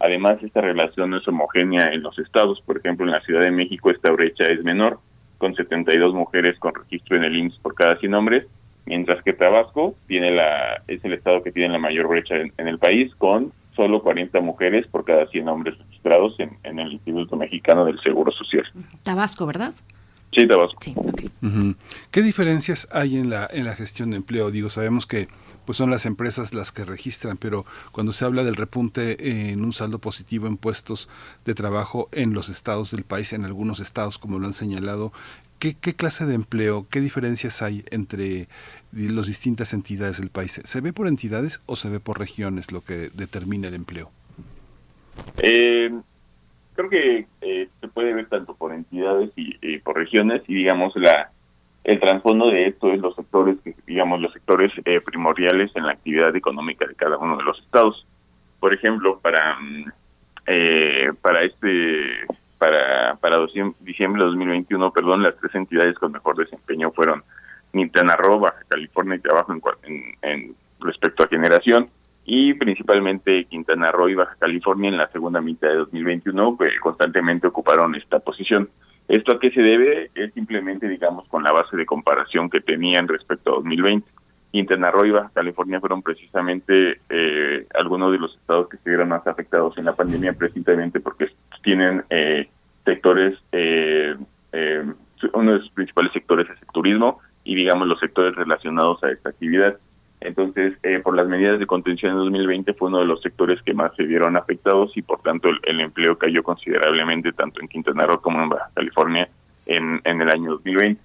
Además, 0.00 0.42
esta 0.42 0.60
relación 0.60 1.10
no 1.10 1.18
es 1.18 1.28
homogénea 1.28 1.86
en 1.92 2.02
los 2.02 2.18
estados. 2.18 2.60
Por 2.62 2.78
ejemplo, 2.78 3.04
en 3.04 3.12
la 3.12 3.20
Ciudad 3.20 3.42
de 3.42 3.50
México 3.50 3.90
esta 3.90 4.10
brecha 4.10 4.44
es 4.44 4.62
menor, 4.64 4.98
con 5.38 5.54
72 5.54 6.14
mujeres 6.14 6.58
con 6.58 6.74
registro 6.74 7.16
en 7.16 7.24
el 7.24 7.36
INSS 7.36 7.58
por 7.58 7.74
cada 7.74 7.96
100 7.96 8.14
hombres, 8.14 8.46
mientras 8.86 9.22
que 9.22 9.32
Tabasco 9.32 9.94
tiene 10.06 10.30
la 10.30 10.82
es 10.88 11.04
el 11.04 11.12
estado 11.12 11.42
que 11.42 11.52
tiene 11.52 11.72
la 11.72 11.78
mayor 11.78 12.08
brecha 12.08 12.36
en, 12.36 12.68
el 12.68 12.78
país 12.78 13.14
con 13.16 13.52
solo 13.78 14.02
40 14.02 14.40
mujeres 14.40 14.88
por 14.88 15.04
cada 15.04 15.28
100 15.28 15.48
hombres 15.48 15.78
registrados 15.78 16.34
en, 16.40 16.78
el 16.80 16.92
Instituto 16.94 17.36
Mexicano 17.36 17.84
del 17.84 18.00
Seguro 18.00 18.32
Social. 18.32 18.64
Tabasco, 19.04 19.46
¿verdad? 19.46 19.72
Sí, 20.32 20.48
Tabasco. 20.48 20.78
Sí, 20.80 20.94
¿Qué 22.10 22.22
diferencias 22.22 22.88
hay 22.90 23.16
en 23.16 23.30
la 23.30 23.48
en 23.50 23.64
la 23.64 23.76
gestión 23.76 24.10
de 24.10 24.16
empleo? 24.16 24.50
Digo, 24.50 24.68
sabemos 24.68 25.06
que 25.06 25.28
pues 25.64 25.78
son 25.78 25.90
las 25.90 26.06
empresas 26.06 26.54
las 26.54 26.72
que 26.72 26.84
registran, 26.84 27.36
pero 27.36 27.64
cuando 27.92 28.10
se 28.10 28.24
habla 28.24 28.42
del 28.42 28.56
repunte 28.56 29.50
en 29.50 29.64
un 29.64 29.72
saldo 29.72 30.00
positivo 30.00 30.48
en 30.48 30.56
puestos 30.56 31.08
de 31.44 31.54
trabajo 31.54 32.08
en 32.10 32.34
los 32.34 32.48
estados 32.48 32.90
del 32.90 33.04
país, 33.04 33.32
en 33.32 33.44
algunos 33.44 33.78
estados, 33.78 34.18
como 34.18 34.40
lo 34.40 34.46
han 34.46 34.54
señalado, 34.54 35.12
¿qué, 35.60 35.76
qué 35.80 35.94
clase 35.94 36.26
de 36.26 36.34
empleo, 36.34 36.86
qué 36.90 37.00
diferencias 37.00 37.62
hay 37.62 37.84
entre 37.92 38.48
las 38.92 39.26
distintas 39.26 39.72
entidades 39.72 40.18
del 40.18 40.30
país. 40.30 40.60
¿Se 40.64 40.80
ve 40.80 40.92
por 40.92 41.06
entidades 41.06 41.60
o 41.66 41.76
se 41.76 41.90
ve 41.90 42.00
por 42.00 42.18
regiones 42.18 42.72
lo 42.72 42.82
que 42.82 43.10
determina 43.14 43.68
el 43.68 43.74
empleo? 43.74 44.10
Eh, 45.42 45.90
creo 46.74 46.88
que 46.88 47.26
eh, 47.40 47.68
se 47.80 47.88
puede 47.88 48.14
ver 48.14 48.26
tanto 48.28 48.54
por 48.54 48.72
entidades 48.72 49.30
y 49.36 49.78
por 49.78 49.96
regiones 49.96 50.42
y 50.46 50.54
digamos 50.54 50.94
la 50.96 51.30
el 51.84 52.00
trasfondo 52.00 52.50
de 52.50 52.66
esto 52.66 52.92
es 52.92 53.00
los 53.00 53.14
sectores 53.14 53.56
que 53.64 53.74
digamos 53.86 54.20
los 54.20 54.32
sectores 54.32 54.70
eh, 54.84 55.00
primordiales 55.00 55.70
en 55.74 55.86
la 55.86 55.92
actividad 55.92 56.34
económica 56.36 56.86
de 56.86 56.94
cada 56.94 57.16
uno 57.16 57.36
de 57.36 57.44
los 57.44 57.58
estados. 57.60 58.06
Por 58.60 58.74
ejemplo, 58.74 59.18
para 59.20 59.58
mm, 59.58 59.84
para 61.22 61.44
este 61.44 62.26
para 62.58 63.16
para 63.16 63.38
diciembre 63.80 64.22
de 64.22 64.28
2021, 64.28 64.92
perdón, 64.92 65.22
las 65.22 65.36
tres 65.36 65.54
entidades 65.54 65.98
con 65.98 66.12
mejor 66.12 66.36
desempeño 66.36 66.90
fueron 66.92 67.22
Quintana 67.72 68.16
Roo, 68.16 68.40
Baja 68.40 68.64
California 68.68 69.16
y 69.16 69.20
trabajo 69.20 69.52
en, 69.84 70.02
en, 70.22 70.54
respecto 70.80 71.24
a 71.24 71.28
generación 71.28 71.88
y 72.24 72.54
principalmente 72.54 73.44
Quintana 73.46 73.88
Roo 73.90 74.08
y 74.08 74.14
Baja 74.14 74.36
California 74.38 74.90
en 74.90 74.96
la 74.96 75.10
segunda 75.10 75.40
mitad 75.40 75.68
de 75.68 75.76
2021 75.76 76.56
pues, 76.56 76.70
constantemente 76.80 77.46
ocuparon 77.46 77.94
esta 77.94 78.18
posición. 78.18 78.68
¿Esto 79.08 79.32
a 79.32 79.40
qué 79.40 79.50
se 79.50 79.62
debe? 79.62 80.10
Es 80.14 80.34
simplemente, 80.34 80.86
digamos, 80.86 81.26
con 81.28 81.42
la 81.42 81.52
base 81.52 81.76
de 81.76 81.86
comparación 81.86 82.50
que 82.50 82.60
tenían 82.60 83.08
respecto 83.08 83.52
a 83.52 83.56
2020. 83.56 84.06
Quintana 84.52 84.90
Roo 84.90 85.06
y 85.06 85.10
Baja 85.10 85.30
California 85.34 85.80
fueron 85.80 86.02
precisamente 86.02 87.00
eh, 87.08 87.66
algunos 87.74 88.12
de 88.12 88.18
los 88.18 88.34
estados 88.36 88.68
que 88.68 88.78
se 88.78 88.90
vieron 88.90 89.08
más 89.08 89.26
afectados 89.26 89.76
en 89.78 89.84
la 89.84 89.94
pandemia, 89.94 90.32
precisamente 90.34 91.00
porque 91.00 91.30
tienen 91.62 92.04
eh, 92.10 92.48
sectores, 92.84 93.38
eh, 93.52 94.16
uno 95.34 95.52
de 95.52 95.60
sus 95.60 95.70
principales 95.70 96.12
sectores 96.12 96.48
es 96.48 96.60
el 96.62 96.68
turismo, 96.68 97.20
y 97.48 97.54
digamos 97.54 97.88
los 97.88 97.98
sectores 97.98 98.34
relacionados 98.34 99.02
a 99.02 99.10
esta 99.10 99.30
actividad. 99.30 99.78
Entonces, 100.20 100.74
eh, 100.82 101.00
por 101.02 101.16
las 101.16 101.26
medidas 101.28 101.58
de 101.58 101.66
contención 101.66 102.12
en 102.12 102.18
2020 102.18 102.74
fue 102.74 102.88
uno 102.88 102.98
de 102.98 103.06
los 103.06 103.22
sectores 103.22 103.62
que 103.62 103.72
más 103.72 103.96
se 103.96 104.02
vieron 104.02 104.36
afectados 104.36 104.94
y 104.96 105.02
por 105.02 105.22
tanto 105.22 105.48
el, 105.62 105.80
empleo 105.80 106.18
cayó 106.18 106.42
considerablemente 106.42 107.32
tanto 107.32 107.62
en 107.62 107.68
Quintana 107.68 108.04
Roo 108.04 108.20
como 108.20 108.42
en 108.42 108.50
Baja 108.50 108.68
California 108.74 109.30
en, 109.64 109.98
en 110.04 110.20
el 110.20 110.28
año 110.28 110.50
2020. 110.50 111.00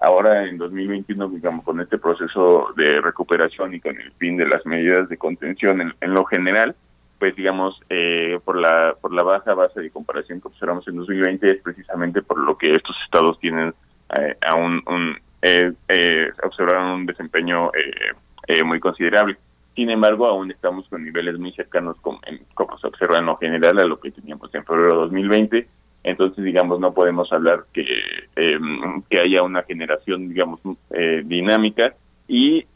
Ahora 0.00 0.46
en 0.46 0.58
2021, 0.58 1.30
digamos, 1.30 1.64
con 1.64 1.80
este 1.80 1.98
proceso 1.98 2.68
de 2.76 3.00
recuperación 3.00 3.74
y 3.74 3.80
con 3.80 4.00
el 4.00 4.12
fin 4.12 4.36
de 4.36 4.46
las 4.46 4.64
medidas 4.66 5.08
de 5.08 5.16
contención 5.16 5.80
en, 5.80 5.92
en 6.00 6.14
lo 6.14 6.24
general, 6.26 6.76
pues 7.18 7.34
digamos, 7.34 7.80
eh, 7.90 8.38
por 8.44 8.56
la 8.56 8.94
por 9.00 9.12
la 9.12 9.24
baja 9.24 9.52
base 9.54 9.80
de 9.80 9.90
comparación 9.90 10.40
que 10.40 10.46
observamos 10.46 10.86
en 10.86 10.94
2020 10.94 11.44
es 11.50 11.60
precisamente 11.60 12.22
por 12.22 12.38
lo 12.38 12.56
que 12.56 12.70
estos 12.70 12.94
estados 13.04 13.40
tienen 13.40 13.74
eh, 14.16 14.36
un 14.56 15.18
eh, 15.42 15.72
eh, 15.88 16.28
observaron 16.42 17.00
un 17.00 17.06
desempeño 17.06 17.68
eh, 17.68 18.12
eh, 18.48 18.64
muy 18.64 18.80
considerable. 18.80 19.36
Sin 19.74 19.90
embargo, 19.90 20.26
aún 20.26 20.50
estamos 20.50 20.88
con 20.88 21.04
niveles 21.04 21.38
muy 21.38 21.52
cercanos, 21.52 21.96
como, 22.00 22.20
como 22.54 22.78
se 22.78 22.88
observa 22.88 23.18
en 23.18 23.26
lo 23.26 23.36
general, 23.36 23.78
a 23.78 23.84
lo 23.84 24.00
que 24.00 24.10
teníamos 24.10 24.52
en 24.54 24.64
febrero 24.64 24.88
de 24.88 25.00
2020. 25.02 25.68
Entonces, 26.02 26.44
digamos, 26.44 26.80
no 26.80 26.92
podemos 26.92 27.32
hablar 27.32 27.64
que, 27.72 27.86
em, 28.34 29.02
que 29.02 29.20
haya 29.20 29.42
una 29.42 29.62
generación, 29.62 30.28
digamos, 30.28 30.60
eh, 30.90 31.22
dinámica 31.24 31.94
y 32.26 32.66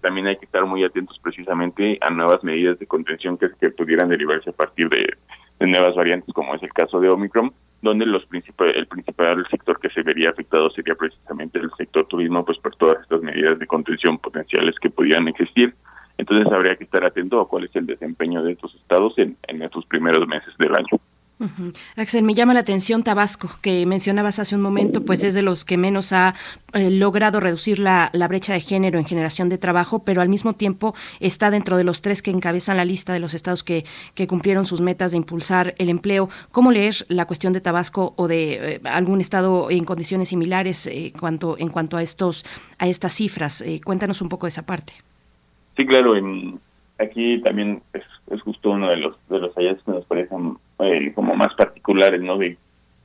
también 0.00 0.26
hay 0.26 0.36
que 0.36 0.46
estar 0.46 0.64
muy 0.64 0.82
atentos 0.84 1.18
precisamente 1.22 1.98
a 2.00 2.08
nuevas 2.08 2.42
medidas 2.42 2.78
de 2.78 2.86
contención 2.86 3.36
que, 3.36 3.48
que 3.60 3.68
pudieran 3.68 4.08
derivarse 4.08 4.48
a 4.48 4.54
partir 4.54 4.88
de, 4.88 5.06
de 5.58 5.66
nuevas 5.66 5.94
variantes, 5.94 6.32
como 6.32 6.54
es 6.54 6.62
el 6.62 6.72
caso 6.72 6.98
de 6.98 7.10
Omicron, 7.10 7.52
donde 7.82 8.06
los 8.06 8.24
principal, 8.26 8.70
el 8.70 8.86
principal 8.86 9.46
sector 9.50 9.80
que 9.80 9.88
se 9.90 10.02
vería 10.02 10.30
afectado 10.30 10.70
sería 10.70 10.94
precisamente 10.94 11.58
el 11.58 11.70
sector 11.76 12.06
turismo, 12.06 12.44
pues 12.44 12.58
por 12.58 12.76
todas 12.76 13.00
estas 13.02 13.22
medidas 13.22 13.58
de 13.58 13.66
contención 13.66 14.18
potenciales 14.18 14.74
que 14.80 14.90
pudieran 14.90 15.28
existir. 15.28 15.74
Entonces 16.18 16.52
habría 16.52 16.76
que 16.76 16.84
estar 16.84 17.04
atento 17.04 17.40
a 17.40 17.48
cuál 17.48 17.64
es 17.64 17.74
el 17.74 17.86
desempeño 17.86 18.42
de 18.42 18.52
estos 18.52 18.74
estados 18.74 19.14
en, 19.16 19.36
en 19.48 19.62
estos 19.62 19.86
primeros 19.86 20.26
meses 20.28 20.52
del 20.58 20.74
año. 20.74 21.00
Axel, 21.96 22.22
me 22.22 22.34
llama 22.34 22.52
la 22.52 22.60
atención 22.60 23.02
Tabasco, 23.02 23.50
que 23.62 23.86
mencionabas 23.86 24.38
hace 24.38 24.54
un 24.54 24.60
momento, 24.60 25.04
pues 25.04 25.22
es 25.22 25.32
de 25.32 25.40
los 25.40 25.64
que 25.64 25.78
menos 25.78 26.12
ha 26.12 26.34
eh, 26.74 26.90
logrado 26.90 27.40
reducir 27.40 27.78
la, 27.78 28.10
brecha 28.28 28.52
de 28.52 28.60
género 28.60 28.98
en 28.98 29.06
generación 29.06 29.48
de 29.48 29.56
trabajo, 29.56 30.00
pero 30.00 30.20
al 30.20 30.28
mismo 30.28 30.52
tiempo 30.52 30.94
está 31.18 31.50
dentro 31.50 31.78
de 31.78 31.84
los 31.84 32.02
tres 32.02 32.20
que 32.20 32.30
encabezan 32.30 32.76
la 32.76 32.84
lista 32.84 33.12
de 33.14 33.20
los 33.20 33.32
estados 33.32 33.64
que, 33.64 33.86
que 34.14 34.26
cumplieron 34.26 34.66
sus 34.66 34.82
metas 34.82 35.12
de 35.12 35.16
impulsar 35.16 35.74
el 35.78 35.88
empleo. 35.88 36.28
¿Cómo 36.52 36.72
leer 36.72 37.06
la 37.08 37.26
cuestión 37.26 37.54
de 37.54 37.62
Tabasco 37.62 38.12
o 38.16 38.28
de 38.28 38.74
eh, 38.74 38.80
algún 38.84 39.20
estado 39.20 39.70
en 39.70 39.84
condiciones 39.84 40.28
similares 40.28 40.86
eh, 40.86 41.12
cuanto, 41.18 41.56
en 41.58 41.70
cuanto 41.70 41.96
a 41.96 42.02
estos 42.02 42.44
a 42.78 42.86
estas 42.86 43.14
cifras? 43.14 43.64
cuéntanos 43.84 44.20
un 44.20 44.28
poco 44.28 44.46
de 44.46 44.50
esa 44.50 44.66
parte. 44.66 44.92
Sí, 45.76 45.86
claro. 45.86 46.14
Aquí 47.00 47.40
también 47.42 47.82
es, 47.92 48.04
es, 48.30 48.40
justo 48.42 48.70
uno 48.70 48.90
de 48.90 48.96
los 48.96 49.16
de 49.28 49.38
los 49.38 49.54
hallazgos 49.54 49.84
que 49.84 49.90
nos 49.92 50.04
parecen 50.04 50.56
eh, 50.80 51.12
como 51.14 51.34
más 51.34 51.54
particulares, 51.54 52.20
¿no? 52.20 52.38
De, 52.38 52.56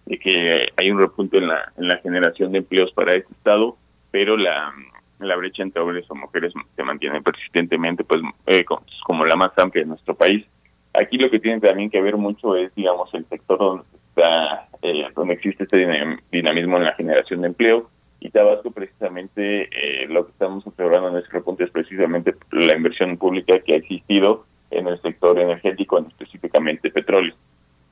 que 0.07 0.61
hay 0.77 0.91
un 0.91 0.99
repunte 0.99 1.37
en 1.37 1.47
la, 1.47 1.71
en 1.77 1.87
la 1.87 1.97
generación 1.97 2.51
de 2.51 2.59
empleos 2.59 2.91
para 2.93 3.17
este 3.17 3.33
estado, 3.33 3.75
pero 4.11 4.37
la, 4.37 4.71
la 5.19 5.35
brecha 5.35 5.63
entre 5.63 5.81
hombres 5.81 6.05
o 6.09 6.15
mujeres 6.15 6.53
se 6.75 6.83
mantiene 6.83 7.21
persistentemente, 7.21 8.03
pues 8.03 8.21
eh, 8.45 8.63
como 9.03 9.25
la 9.25 9.35
más 9.35 9.51
amplia 9.57 9.83
de 9.83 9.89
nuestro 9.89 10.15
país. 10.15 10.45
Aquí 10.93 11.17
lo 11.17 11.29
que 11.29 11.39
tiene 11.39 11.59
también 11.59 11.89
que 11.89 12.01
ver 12.01 12.17
mucho 12.17 12.55
es, 12.55 12.73
digamos, 12.75 13.13
el 13.13 13.25
sector 13.25 13.57
donde 13.57 13.83
está, 14.09 14.67
eh, 14.81 15.07
donde 15.15 15.33
existe 15.33 15.63
este 15.63 15.85
dinamismo 16.31 16.77
en 16.77 16.83
la 16.83 16.95
generación 16.95 17.41
de 17.41 17.47
empleo. 17.47 17.89
Y 18.19 18.29
Tabasco, 18.29 18.71
precisamente, 18.71 19.63
eh, 19.63 20.07
lo 20.07 20.25
que 20.25 20.31
estamos 20.31 20.65
observando 20.65 21.09
en 21.09 21.17
ese 21.17 21.31
repunte 21.31 21.65
es 21.65 21.71
precisamente 21.71 22.33
la 22.51 22.75
inversión 22.75 23.17
pública 23.17 23.59
que 23.59 23.73
ha 23.73 23.77
existido 23.77 24.45
en 24.71 24.87
el 24.87 25.01
sector 25.01 25.37
energético, 25.39 25.99
específicamente 25.99 26.89
petróleo. 26.89 27.35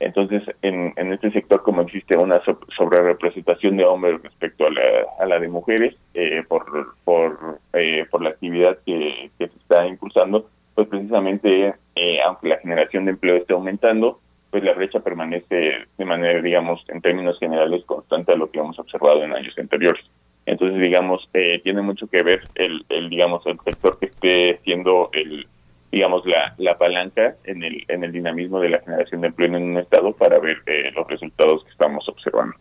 Entonces, 0.00 0.42
en, 0.62 0.92
en 0.96 1.12
este 1.12 1.30
sector, 1.30 1.62
como 1.62 1.82
existe 1.82 2.16
una 2.16 2.42
sobre 2.76 3.00
representación 3.00 3.76
de 3.76 3.84
hombres 3.84 4.20
respecto 4.22 4.66
a 4.66 4.70
la, 4.70 4.82
a 5.20 5.26
la 5.26 5.38
de 5.38 5.48
mujeres, 5.48 5.94
eh, 6.14 6.42
por, 6.48 6.94
por, 7.04 7.60
eh, 7.72 8.04
por 8.10 8.22
la 8.22 8.30
actividad 8.30 8.78
que, 8.84 9.30
que 9.38 9.48
se 9.48 9.56
está 9.56 9.86
impulsando, 9.86 10.48
pues 10.74 10.88
precisamente, 10.88 11.74
eh, 11.94 12.18
aunque 12.26 12.48
la 12.48 12.58
generación 12.58 13.04
de 13.04 13.12
empleo 13.12 13.36
esté 13.36 13.52
aumentando, 13.52 14.20
pues 14.54 14.62
la 14.62 14.74
brecha 14.74 15.00
permanece 15.00 15.84
de 15.98 16.04
manera, 16.04 16.40
digamos, 16.40 16.80
en 16.86 17.00
términos 17.00 17.36
generales, 17.40 17.84
constante 17.86 18.34
a 18.34 18.36
lo 18.36 18.48
que 18.52 18.60
hemos 18.60 18.78
observado 18.78 19.24
en 19.24 19.32
años 19.32 19.52
anteriores. 19.58 20.04
Entonces, 20.46 20.80
digamos, 20.80 21.28
eh, 21.34 21.58
tiene 21.64 21.82
mucho 21.82 22.06
que 22.06 22.22
ver 22.22 22.40
el, 22.54 22.86
el, 22.88 23.10
digamos, 23.10 23.44
el 23.46 23.58
sector 23.64 23.98
que 23.98 24.06
esté 24.06 24.60
siendo 24.62 25.10
el, 25.12 25.48
digamos, 25.90 26.24
la, 26.24 26.54
la 26.58 26.78
palanca 26.78 27.34
en 27.42 27.64
el, 27.64 27.84
en 27.88 28.04
el 28.04 28.12
dinamismo 28.12 28.60
de 28.60 28.68
la 28.68 28.78
generación 28.78 29.22
de 29.22 29.26
empleo 29.26 29.48
en 29.48 29.70
un 29.70 29.78
estado 29.78 30.12
para 30.12 30.38
ver 30.38 30.58
eh, 30.66 30.92
los 30.94 31.08
resultados 31.08 31.64
que 31.64 31.70
estamos 31.70 32.08
observando. 32.08 32.54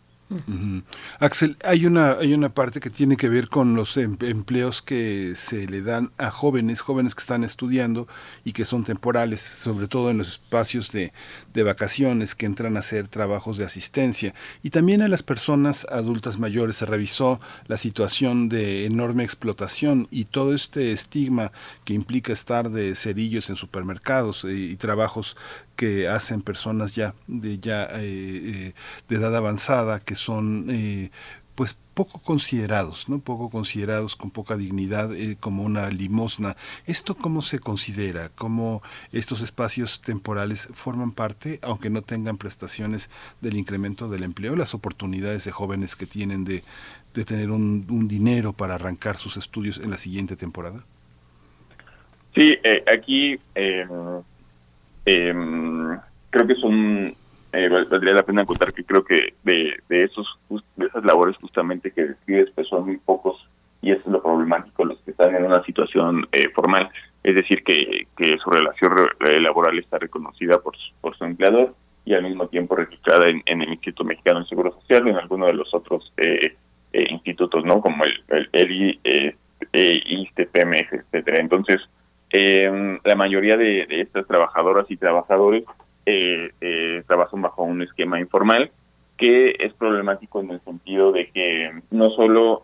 Axel, 1.19 1.57
hay 1.63 1.85
una, 1.85 2.13
hay 2.13 2.33
una 2.33 2.49
parte 2.49 2.79
que 2.79 2.89
tiene 2.89 3.17
que 3.17 3.29
ver 3.29 3.49
con 3.49 3.75
los 3.75 3.97
em, 3.97 4.17
empleos 4.21 4.81
que 4.81 5.33
se 5.35 5.67
le 5.67 5.81
dan 5.81 6.11
a 6.17 6.31
jóvenes, 6.31 6.81
jóvenes 6.81 7.15
que 7.15 7.21
están 7.21 7.43
estudiando 7.43 8.07
y 8.43 8.53
que 8.53 8.65
son 8.65 8.83
temporales, 8.83 9.41
sobre 9.41 9.87
todo 9.87 10.09
en 10.09 10.17
los 10.17 10.29
espacios 10.29 10.91
de, 10.91 11.13
de 11.53 11.63
vacaciones, 11.63 12.35
que 12.35 12.45
entran 12.45 12.77
a 12.77 12.79
hacer 12.79 13.07
trabajos 13.07 13.57
de 13.57 13.65
asistencia. 13.65 14.33
Y 14.61 14.69
también 14.69 15.01
a 15.01 15.07
las 15.07 15.23
personas 15.23 15.85
adultas 15.89 16.37
mayores 16.39 16.77
se 16.77 16.85
revisó 16.85 17.39
la 17.67 17.77
situación 17.77 18.49
de 18.49 18.85
enorme 18.85 19.23
explotación 19.23 20.07
y 20.11 20.25
todo 20.25 20.53
este 20.53 20.91
estigma 20.91 21.51
que 21.85 21.93
implica 21.93 22.33
estar 22.33 22.69
de 22.69 22.95
cerillos 22.95 23.49
en 23.49 23.55
supermercados 23.55 24.45
eh, 24.45 24.53
y 24.53 24.75
trabajos 24.75 25.35
que 25.75 26.07
hacen 26.07 26.41
personas 26.41 26.95
ya 26.95 27.13
de 27.27 27.59
ya 27.59 27.83
eh, 27.83 27.99
eh, 28.01 28.73
de 29.09 29.15
edad 29.15 29.35
avanzada 29.35 29.99
que 29.99 30.15
son 30.15 30.67
eh, 30.69 31.11
pues 31.55 31.77
poco 31.93 32.19
considerados, 32.19 33.07
¿no? 33.09 33.19
Poco 33.19 33.51
considerados, 33.51 34.15
con 34.15 34.31
poca 34.31 34.57
dignidad, 34.57 35.11
como 35.39 35.61
una 35.61 35.91
limosna. 35.91 36.57
¿Esto 36.87 37.13
cómo 37.13 37.43
se 37.43 37.59
considera? 37.59 38.29
¿Cómo 38.29 38.81
estos 39.11 39.41
espacios 39.41 40.01
temporales 40.01 40.67
forman 40.73 41.11
parte, 41.11 41.59
aunque 41.61 41.91
no 41.91 42.01
tengan 42.01 42.37
prestaciones 42.37 43.11
del 43.41 43.55
incremento 43.55 44.09
del 44.09 44.23
empleo, 44.23 44.55
las 44.55 44.73
oportunidades 44.73 45.43
de 45.43 45.51
jóvenes 45.51 45.95
que 45.95 46.07
tienen 46.07 46.43
de, 46.43 46.63
de 47.13 47.23
tener 47.23 47.51
un, 47.51 47.85
un 47.87 48.07
dinero 48.07 48.53
para 48.53 48.73
arrancar 48.73 49.17
sus 49.17 49.37
estudios 49.37 49.77
en 49.77 49.91
la 49.91 49.97
siguiente 49.97 50.35
temporada? 50.35 50.83
Sí, 52.35 52.57
aquí 52.91 53.39
eh, 53.53 53.85
creo 55.05 56.47
que 56.47 56.55
son, 56.55 57.15
eh, 57.51 57.69
valdría 57.69 58.13
la 58.13 58.23
pena 58.23 58.45
contar 58.45 58.73
que 58.73 58.83
creo 58.83 59.03
que 59.03 59.33
de, 59.43 59.77
de, 59.89 60.03
esos, 60.03 60.27
de 60.75 60.85
esas 60.85 61.03
labores 61.03 61.37
justamente 61.37 61.91
que 61.91 62.05
describes, 62.05 62.49
pues 62.55 62.67
son 62.67 62.85
muy 62.85 62.97
pocos 62.97 63.47
y 63.81 63.91
eso 63.91 64.01
es 64.05 64.07
lo 64.07 64.23
problemático, 64.23 64.85
los 64.85 64.99
que 65.01 65.11
están 65.11 65.35
en 65.35 65.43
una 65.43 65.61
situación 65.63 66.25
eh, 66.31 66.49
formal, 66.55 66.89
es 67.21 67.35
decir, 67.35 67.63
que, 67.63 68.07
que 68.15 68.37
su 68.37 68.49
relación 68.49 68.93
eh, 69.25 69.41
laboral 69.41 69.77
está 69.77 69.99
reconocida 69.99 70.59
por, 70.59 70.73
por 71.01 71.17
su 71.17 71.25
empleador 71.25 71.75
y 72.05 72.13
al 72.13 72.23
mismo 72.23 72.47
tiempo 72.47 72.75
registrada 72.75 73.25
en, 73.29 73.61
el 73.61 73.69
Instituto 73.69 74.03
Mexicano 74.03 74.39
del 74.39 74.49
Seguro 74.49 74.73
Social 74.81 75.05
o 75.05 75.09
en 75.09 75.17
alguno 75.17 75.45
de 75.47 75.53
los 75.53 75.73
otros 75.73 76.11
eh, 76.17 76.55
eh, 76.93 77.05
institutos, 77.09 77.63
¿no? 77.65 77.81
Como 77.81 78.03
el, 78.03 78.23
el, 78.29 78.49
el 78.53 78.99
eh, 79.71 80.01
ISTE, 80.05 80.45
PMF, 80.47 80.93
etcétera. 80.93 81.37
Entonces, 81.39 81.77
eh, 82.33 82.99
la 83.03 83.15
mayoría 83.15 83.55
de, 83.55 83.85
estas 83.89 84.27
trabajadoras 84.27 84.85
y 84.89 84.97
trabajadores 84.97 85.63
eh, 86.05 86.51
eh, 86.59 87.03
trabajan 87.07 87.41
bajo 87.41 87.63
un 87.63 87.81
esquema 87.81 88.19
informal 88.19 88.71
que 89.17 89.55
es 89.59 89.73
problemático 89.73 90.41
en 90.41 90.49
el 90.51 90.59
sentido 90.61 91.11
de 91.11 91.29
que 91.29 91.71
no 91.91 92.09
solo 92.09 92.63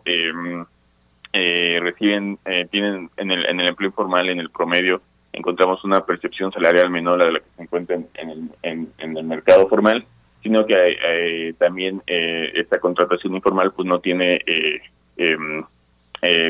reciben, 1.32 2.38
tienen 2.70 3.08
en 3.16 3.30
el, 3.30 3.46
en 3.46 3.60
el 3.60 3.68
empleo 3.68 3.88
informal, 3.88 4.28
en 4.28 4.40
el 4.40 4.50
promedio, 4.50 5.00
encontramos 5.32 5.84
una 5.84 6.04
percepción 6.04 6.50
salarial 6.52 6.90
menor 6.90 7.24
a 7.24 7.30
la 7.30 7.38
que 7.38 7.46
se 7.56 7.62
encuentra 7.62 7.96
en, 7.96 8.30
el, 8.30 8.50
en, 8.62 8.92
en 8.98 9.16
el 9.16 9.24
mercado 9.24 9.68
formal, 9.68 10.04
sino 10.42 10.66
que 10.66 10.74
eh, 10.76 11.54
también 11.58 12.02
eh, 12.06 12.52
esta 12.54 12.78
contratación 12.80 13.34
informal 13.34 13.72
pues 13.72 13.86
no 13.86 14.00
tiene, 14.00 14.40
eh, 14.46 14.80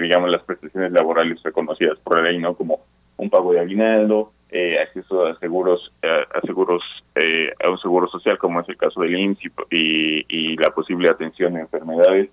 digamos, 0.00 0.30
las 0.30 0.42
prestaciones 0.42 0.92
laborales 0.92 1.42
reconocidas 1.42 1.98
por 1.98 2.16
la 2.16 2.30
ley, 2.30 2.38
¿no? 2.38 2.54
Como 2.54 2.80
un 3.20 3.30
pago 3.30 3.52
de 3.52 3.60
aguinaldo, 3.60 4.32
eh, 4.50 4.78
acceso 4.80 5.26
a 5.26 5.38
seguros, 5.38 5.92
a, 6.02 6.40
seguros, 6.40 6.82
eh, 7.14 7.52
a 7.64 7.70
un 7.70 7.78
seguro 7.78 8.08
social 8.08 8.38
como 8.38 8.60
es 8.60 8.68
el 8.68 8.76
caso 8.76 9.00
del 9.00 9.16
IMSS 9.16 9.52
y, 9.70 10.56
la 10.56 10.70
posible 10.70 11.08
atención 11.08 11.56
a 11.56 11.60
enfermedades, 11.60 12.30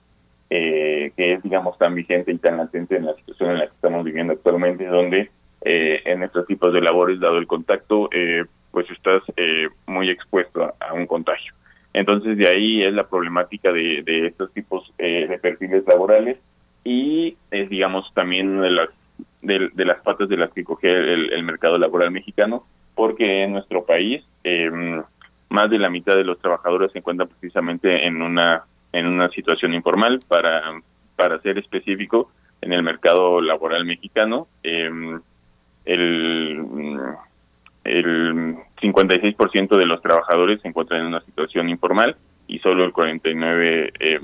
eh, 0.50 1.12
que 1.16 1.34
es 1.34 1.44
digamos 1.44 1.78
tan 1.78 1.94
vigente 1.94 2.32
y 2.32 2.38
tan 2.38 2.58
latente 2.58 2.96
en 2.98 3.06
la 3.06 3.14
situación 3.16 3.52
en 3.52 3.60
la 3.60 3.68
que 3.68 3.74
estamos 3.74 4.04
viviendo 4.04 4.34
actualmente, 4.34 4.86
donde 4.86 5.30
eh, 5.62 6.02
en 6.06 6.24
estos 6.24 6.46
tipos 6.48 6.72
de 6.72 6.82
labores, 6.82 7.20
dado 7.20 7.38
el 7.38 7.48
contacto, 7.48 8.10
eh, 8.14 8.46
pues 8.72 8.90
estás 8.92 9.24
eh, 9.36 9.68
muy 9.86 10.10
expuesto 10.10 10.74
a, 10.80 10.94
un 10.94 11.08
contagio. 11.08 11.54
Entonces 11.94 12.38
de 12.38 12.48
ahí 12.48 12.84
es 12.84 12.94
la 12.94 13.08
problemática 13.08 13.72
de, 13.72 14.04
de 14.04 14.28
estos 14.28 14.54
tipos 14.54 14.94
de 14.98 15.40
perfiles 15.42 15.84
laborales 15.88 16.38
y 16.84 17.36
es 17.50 17.70
digamos 17.70 18.14
también 18.14 18.62
de 18.62 18.70
las 18.70 18.90
de, 19.42 19.70
de, 19.74 19.86
las 19.86 20.02
patas 20.02 20.30
de 20.30 20.38
las 20.38 20.52
que 20.52 20.64
coge 20.64 20.90
el, 20.90 21.34
el, 21.34 21.44
mercado 21.44 21.78
laboral 21.78 22.12
mexicano, 22.12 22.66
porque 22.96 23.44
en 23.44 23.54
nuestro 23.54 23.86
país 23.86 24.24
eh, 24.44 24.72
más 25.50 25.70
de 25.70 25.80
la 25.80 25.90
mitad 25.90 26.16
de 26.16 26.24
los 26.24 26.40
trabajadores 26.40 26.92
se 26.92 27.00
encuentran 27.00 27.30
precisamente 27.30 28.06
en 28.06 28.22
una 28.22 28.64
en 28.94 29.06
una 29.06 29.30
situación 29.30 29.74
informal. 29.74 30.22
Para 30.28 30.62
para 31.16 31.40
ser 31.42 31.58
específico, 31.58 32.32
en 32.62 32.74
el 32.74 32.84
mercado 32.84 33.42
laboral 33.42 33.86
mexicano, 33.86 34.48
eh, 34.64 34.90
el 35.86 36.62
el 37.88 38.58
56% 38.82 39.78
de 39.78 39.86
los 39.86 40.02
trabajadores 40.02 40.62
se 40.62 40.68
encuentran 40.68 41.02
en 41.02 41.08
una 41.08 41.22
situación 41.22 41.70
informal 41.70 42.18
y 42.48 42.60
solo 42.60 42.84
el 42.84 42.92
49 42.92 43.94
eh, 44.00 44.20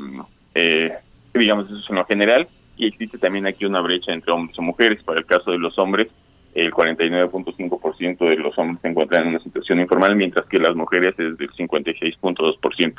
eh, 0.56 0.94
digamos 1.34 1.68
eso 1.68 1.78
es 1.78 1.90
en 1.90 1.96
lo 1.96 2.06
general 2.06 2.48
y 2.78 2.88
existe 2.88 3.18
también 3.18 3.48
aquí 3.48 3.66
una 3.66 3.82
brecha 3.82 4.14
entre 4.14 4.32
hombres 4.32 4.58
y 4.58 4.62
mujeres. 4.62 5.04
Para 5.04 5.20
el 5.20 5.26
caso 5.26 5.52
de 5.52 5.60
los 5.60 5.78
hombres, 5.78 6.10
el 6.54 6.72
49.5% 6.72 8.18
de 8.30 8.36
los 8.38 8.58
hombres 8.58 8.82
se 8.82 8.88
encuentran 8.88 9.24
en 9.24 9.30
una 9.30 9.40
situación 9.40 9.80
informal, 9.80 10.16
mientras 10.16 10.46
que 10.48 10.58
las 10.58 10.76
mujeres 10.76 11.16
es 11.18 11.38
del 11.38 11.52
56.2%. 11.52 12.94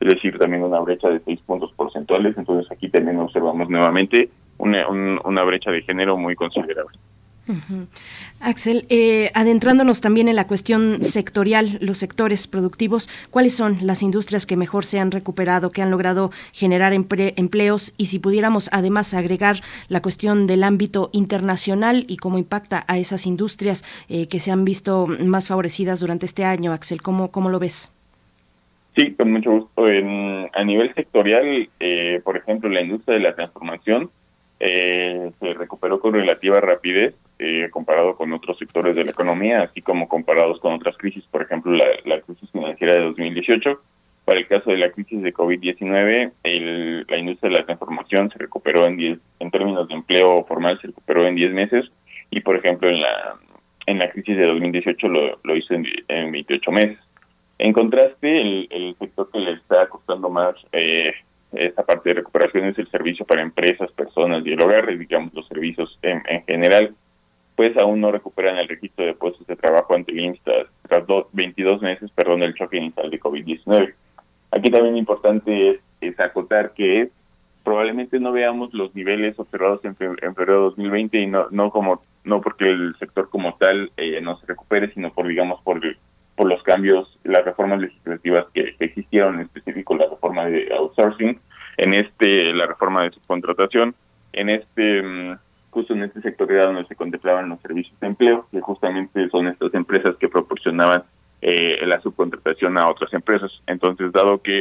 Es 0.00 0.08
decir, 0.08 0.38
también 0.38 0.62
una 0.62 0.80
brecha 0.80 1.08
de 1.08 1.20
6 1.20 1.40
puntos 1.46 1.72
porcentuales. 1.72 2.36
Entonces 2.36 2.70
aquí 2.70 2.88
también 2.88 3.18
observamos 3.18 3.68
nuevamente 3.68 4.30
una, 4.58 4.88
un, 4.88 5.20
una 5.24 5.42
brecha 5.42 5.70
de 5.70 5.82
género 5.82 6.16
muy 6.16 6.34
considerable. 6.34 6.98
Uh. 7.50 7.86
Axel, 8.38 8.86
eh, 8.88 9.30
adentrándonos 9.34 10.00
también 10.00 10.28
en 10.28 10.36
la 10.36 10.46
cuestión 10.46 11.02
sectorial, 11.02 11.78
los 11.80 11.98
sectores 11.98 12.46
productivos, 12.46 13.08
¿cuáles 13.30 13.54
son 13.54 13.78
las 13.82 14.02
industrias 14.02 14.46
que 14.46 14.56
mejor 14.56 14.84
se 14.84 15.00
han 15.00 15.10
recuperado, 15.10 15.72
que 15.72 15.82
han 15.82 15.90
logrado 15.90 16.30
generar 16.52 16.92
emple 16.92 17.34
empleos? 17.36 17.92
Y 17.96 18.06
si 18.06 18.18
pudiéramos 18.18 18.70
además 18.72 19.14
agregar 19.14 19.62
la 19.88 20.00
cuestión 20.00 20.46
del 20.46 20.62
ámbito 20.62 21.10
internacional 21.12 22.04
y 22.08 22.16
cómo 22.18 22.38
impacta 22.38 22.84
a 22.86 22.98
esas 22.98 23.26
industrias 23.26 23.84
eh, 24.08 24.28
que 24.28 24.40
se 24.40 24.52
han 24.52 24.64
visto 24.64 25.06
más 25.06 25.48
favorecidas 25.48 26.00
durante 26.00 26.26
este 26.26 26.44
año, 26.44 26.72
Axel, 26.72 27.02
¿cómo, 27.02 27.30
cómo 27.30 27.50
lo 27.50 27.58
ves? 27.58 27.92
Sí, 28.96 29.12
con 29.14 29.32
mucho 29.32 29.50
gusto. 29.50 29.84
A 29.84 30.64
nivel 30.64 30.92
sectorial, 30.94 31.68
eh, 31.78 32.20
por 32.24 32.36
ejemplo, 32.36 32.68
la 32.68 32.82
industria 32.82 33.16
de 33.16 33.22
la 33.22 33.34
transformación 33.34 34.10
eh, 34.60 35.32
se 35.40 35.54
recuperó 35.54 35.98
con 36.00 36.12
relativa 36.12 36.60
rapidez 36.60 37.14
eh, 37.38 37.68
comparado 37.70 38.16
con 38.16 38.32
otros 38.32 38.58
sectores 38.58 38.94
de 38.94 39.04
la 39.04 39.10
economía, 39.10 39.62
así 39.62 39.80
como 39.82 40.08
comparados 40.08 40.60
con 40.60 40.74
otras 40.74 40.96
crisis, 40.98 41.24
por 41.30 41.42
ejemplo, 41.42 41.72
la, 41.72 41.86
la 42.04 42.20
crisis 42.20 42.50
financiera 42.50 42.94
de 42.94 43.00
2018. 43.00 43.80
Para 44.26 44.38
el 44.38 44.46
caso 44.46 44.70
de 44.70 44.76
la 44.76 44.90
crisis 44.92 45.22
de 45.22 45.34
COVID-19, 45.34 46.32
la 47.08 47.18
industria 47.18 47.50
de 47.50 47.56
la 47.58 47.64
transformación 47.64 48.30
se 48.30 48.38
recuperó 48.38 48.86
en 48.86 48.96
10, 48.96 49.18
en 49.40 49.50
términos 49.50 49.88
de 49.88 49.94
empleo 49.94 50.44
formal, 50.44 50.78
se 50.80 50.88
recuperó 50.88 51.26
en 51.26 51.34
10 51.34 51.52
meses, 51.52 51.90
y 52.30 52.40
por 52.40 52.54
ejemplo, 52.54 52.88
en 52.88 53.00
la 53.00 53.36
en 53.86 53.98
la 53.98 54.10
crisis 54.10 54.36
de 54.36 54.46
2018 54.46 55.08
lo, 55.08 55.40
lo 55.42 55.56
hizo 55.56 55.74
en, 55.74 55.86
en 56.08 56.30
28 56.30 56.70
meses. 56.70 56.98
En 57.58 57.72
contraste, 57.72 58.40
el, 58.40 58.68
el 58.70 58.96
sector 58.98 59.30
que 59.30 59.38
le 59.38 59.52
está 59.52 59.86
costando 59.88 60.30
más 60.30 60.54
eh, 60.72 61.12
esta 61.52 61.82
parte 61.84 62.10
de 62.10 62.14
recuperación 62.16 62.64
es 62.66 62.78
el 62.78 62.88
servicio 62.90 63.24
para 63.24 63.42
empresas, 63.42 63.90
personas 63.92 64.44
y 64.46 64.52
el 64.52 64.62
hogar, 64.62 64.86
digamos 64.96 65.34
los 65.34 65.46
servicios 65.48 65.98
en, 66.02 66.22
en 66.28 66.44
general, 66.44 66.94
pues 67.56 67.76
aún 67.76 68.00
no 68.00 68.10
recuperan 68.10 68.56
el 68.56 68.68
registro 68.68 69.04
de 69.04 69.14
puestos 69.14 69.46
de 69.46 69.56
trabajo 69.56 69.94
ante 69.94 70.12
el 70.12 70.40
tras 70.88 71.04
22 71.32 71.82
meses, 71.82 72.10
perdón, 72.12 72.40
del 72.40 72.54
choque 72.54 72.78
inicial 72.78 73.10
de 73.10 73.20
COVID-19. 73.20 73.94
Aquí 74.52 74.70
también 74.70 74.96
importante 74.96 75.70
es, 75.70 75.80
es, 76.00 76.18
acotar 76.18 76.72
que 76.72 77.10
probablemente 77.62 78.18
no 78.18 78.32
veamos 78.32 78.72
los 78.72 78.94
niveles 78.94 79.38
observados 79.38 79.84
en, 79.84 79.94
febrero 79.94 80.54
de 80.54 80.60
2020 80.60 81.18
y 81.18 81.26
no 81.26 81.48
no 81.50 81.70
como 81.70 82.02
no 82.24 82.40
porque 82.40 82.64
el 82.64 82.96
sector 82.98 83.28
como 83.28 83.54
tal 83.56 83.92
eh, 83.96 84.20
no 84.22 84.38
se 84.38 84.46
recupere, 84.46 84.92
sino 84.94 85.12
por 85.12 85.28
digamos 85.28 85.60
por 85.62 85.80
por 86.40 86.48
los 86.48 86.62
cambios, 86.62 87.18
las 87.22 87.44
reformas 87.44 87.82
legislativas 87.82 88.46
que, 88.54 88.74
existieron, 88.78 89.34
en 89.34 89.40
específico 89.42 89.94
la 89.94 90.08
reforma 90.08 90.46
de 90.46 90.72
outsourcing, 90.72 91.38
en 91.76 91.94
este 91.94 92.54
la 92.54 92.66
reforma 92.66 93.02
de 93.02 93.10
subcontratación, 93.10 93.94
en 94.32 94.48
este 94.48 95.02
mm, 95.02 95.38
justo 95.68 95.92
en 95.92 96.04
este 96.04 96.22
sector 96.22 96.48
donde 96.48 96.86
se 96.86 96.96
contemplaban 96.96 97.50
los 97.50 97.60
servicios 97.60 98.00
de 98.00 98.06
empleo, 98.06 98.46
que 98.50 98.62
justamente 98.62 99.28
son 99.28 99.48
estas 99.48 99.74
empresas 99.74 100.16
que 100.16 100.30
proporcionaban 100.30 101.02
eh, 101.42 101.84
la 101.84 102.00
subcontratación 102.00 102.78
a 102.78 102.88
otras 102.90 103.12
empresas. 103.12 103.52
Entonces, 103.66 104.10
dado 104.10 104.40
que 104.40 104.60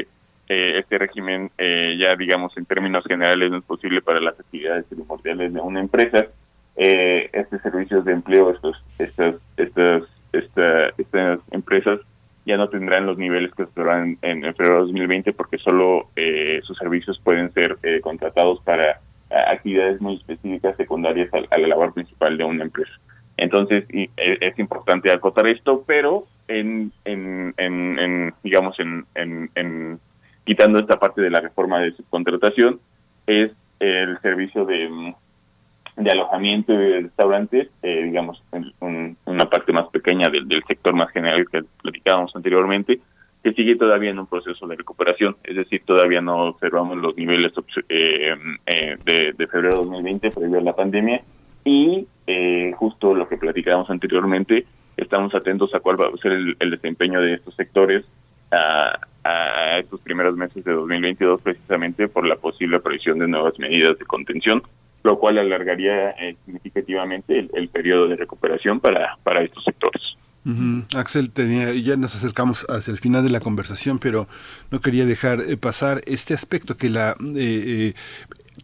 eh, 0.49 0.79
este 0.79 0.97
régimen 0.97 1.49
eh, 1.57 1.97
ya, 1.97 2.13
digamos, 2.17 2.57
en 2.57 2.65
términos 2.65 3.05
generales 3.05 3.51
no 3.51 3.59
es 3.59 3.63
posible 3.63 4.01
para 4.01 4.19
las 4.19 4.37
actividades 4.37 4.83
primordiales 4.89 5.53
de 5.53 5.61
una 5.61 5.79
empresa, 5.79 6.27
eh, 6.75 7.29
estos 7.31 7.61
servicios 7.61 8.03
de 8.03 8.11
empleo, 8.11 8.51
estos, 8.51 8.75
estas, 8.97 9.35
estas, 9.55 10.03
estas 10.31 11.39
empresas 11.51 11.99
ya 12.45 12.57
no 12.57 12.69
tendrán 12.69 13.05
los 13.05 13.17
niveles 13.17 13.53
que 13.53 13.65
tendrán 13.65 14.17
en, 14.21 14.41
febrero 14.55 14.75
de 14.75 14.81
2020 14.81 15.33
porque 15.33 15.57
solo 15.57 16.09
sus 16.63 16.77
servicios 16.77 17.19
pueden 17.23 17.53
ser 17.53 17.77
contratados 18.01 18.61
para 18.63 19.01
actividades 19.29 20.01
muy 20.01 20.15
específicas 20.15 20.75
secundarias 20.77 21.29
a, 21.33 21.59
la 21.59 21.67
labor 21.67 21.93
principal 21.93 22.37
de 22.37 22.43
una 22.43 22.63
empresa. 22.63 22.91
Entonces, 23.37 23.85
e, 23.89 24.09
es, 24.17 24.59
importante 24.59 25.11
acotar 25.11 25.47
esto, 25.47 25.83
pero 25.87 26.25
en, 26.47 26.91
en, 27.05 27.53
en, 27.57 28.33
digamos, 28.43 28.77
en, 28.79 29.05
en, 29.15 29.99
quitando 30.43 30.79
esta 30.79 30.99
parte 30.99 31.21
de 31.21 31.29
la 31.29 31.39
reforma 31.39 31.79
de 31.79 31.93
subcontratación, 31.93 32.79
es 33.27 33.51
el 33.79 34.19
servicio 34.21 34.65
de, 34.65 35.13
de 35.99 36.11
alojamiento 36.11 36.73
de 36.73 37.01
restaurantes, 37.01 37.69
eh, 37.83 38.03
digamos, 38.05 38.41
una 39.25 39.45
parte 39.49 39.73
más 39.73 39.89
pequeña 39.89 40.29
del, 40.29 40.47
del 40.47 40.63
sector 40.63 40.93
más 40.95 41.11
general 41.11 41.45
que 41.51 41.61
platicábamos 41.81 42.35
anteriormente, 42.35 42.99
que 43.43 43.53
sigue 43.53 43.75
todavía 43.75 44.09
en 44.09 44.19
un 44.19 44.27
proceso 44.27 44.67
de 44.67 44.75
recuperación, 44.75 45.37
es 45.43 45.55
decir, 45.55 45.81
todavía 45.85 46.21
no 46.21 46.49
observamos 46.49 46.97
los 46.97 47.15
niveles 47.15 47.53
eh, 47.87 48.35
eh, 48.65 48.97
de, 49.05 49.33
de, 49.37 49.47
febrero 49.47 49.75
de 49.75 49.81
2020 49.85 50.31
previo 50.31 50.59
a 50.59 50.61
la 50.61 50.75
pandemia. 50.75 51.21
Y 51.63 52.07
eh, 52.27 52.73
justo 52.77 53.13
lo 53.13 53.27
que 53.27 53.37
platicábamos 53.37 53.89
anteriormente, 53.89 54.65
estamos 54.97 55.33
atentos 55.35 55.73
a 55.73 55.79
cuál 55.79 55.99
va 55.99 56.07
a 56.07 56.21
ser 56.21 56.31
el, 56.33 56.71
desempeño 56.71 57.21
de 57.21 57.35
estos 57.35 57.55
sectores 57.55 58.05
a, 58.51 58.99
a, 59.23 59.79
estos 59.79 60.01
primeros 60.01 60.35
meses 60.35 60.63
de 60.63 60.71
2022 60.73 61.41
precisamente 61.41 62.07
por 62.07 62.25
la 62.25 62.35
posible 62.35 62.77
aparición 62.77 63.19
de 63.19 63.27
nuevas 63.27 63.57
medidas 63.59 63.97
de 63.97 64.05
contención, 64.05 64.63
lo 65.03 65.17
cual 65.19 65.37
alargaría 65.37 66.15
significativamente 66.45 67.39
el, 67.39 67.49
el 67.53 67.69
periodo 67.69 68.07
de 68.07 68.15
recuperación 68.15 68.79
para, 68.79 69.17
para 69.23 69.43
estos 69.43 69.63
sectores. 69.63 70.01
Axel, 70.95 71.31
tenía, 71.31 71.73
ya 71.73 71.95
nos 71.95 72.15
acercamos 72.15 72.65
hacia 72.69 72.91
el 72.91 72.97
final 72.97 73.23
de 73.23 73.29
la 73.29 73.39
conversación, 73.39 73.99
pero 73.99 74.27
no 74.71 74.79
quería 74.79 75.05
dejar 75.05 75.41
eh, 75.41 75.57
pasar 75.57 76.01
este 76.07 76.33
aspecto 76.33 76.77
que 76.77 76.89
la 76.89 77.11
eh, 77.11 77.13
eh, 77.35 77.93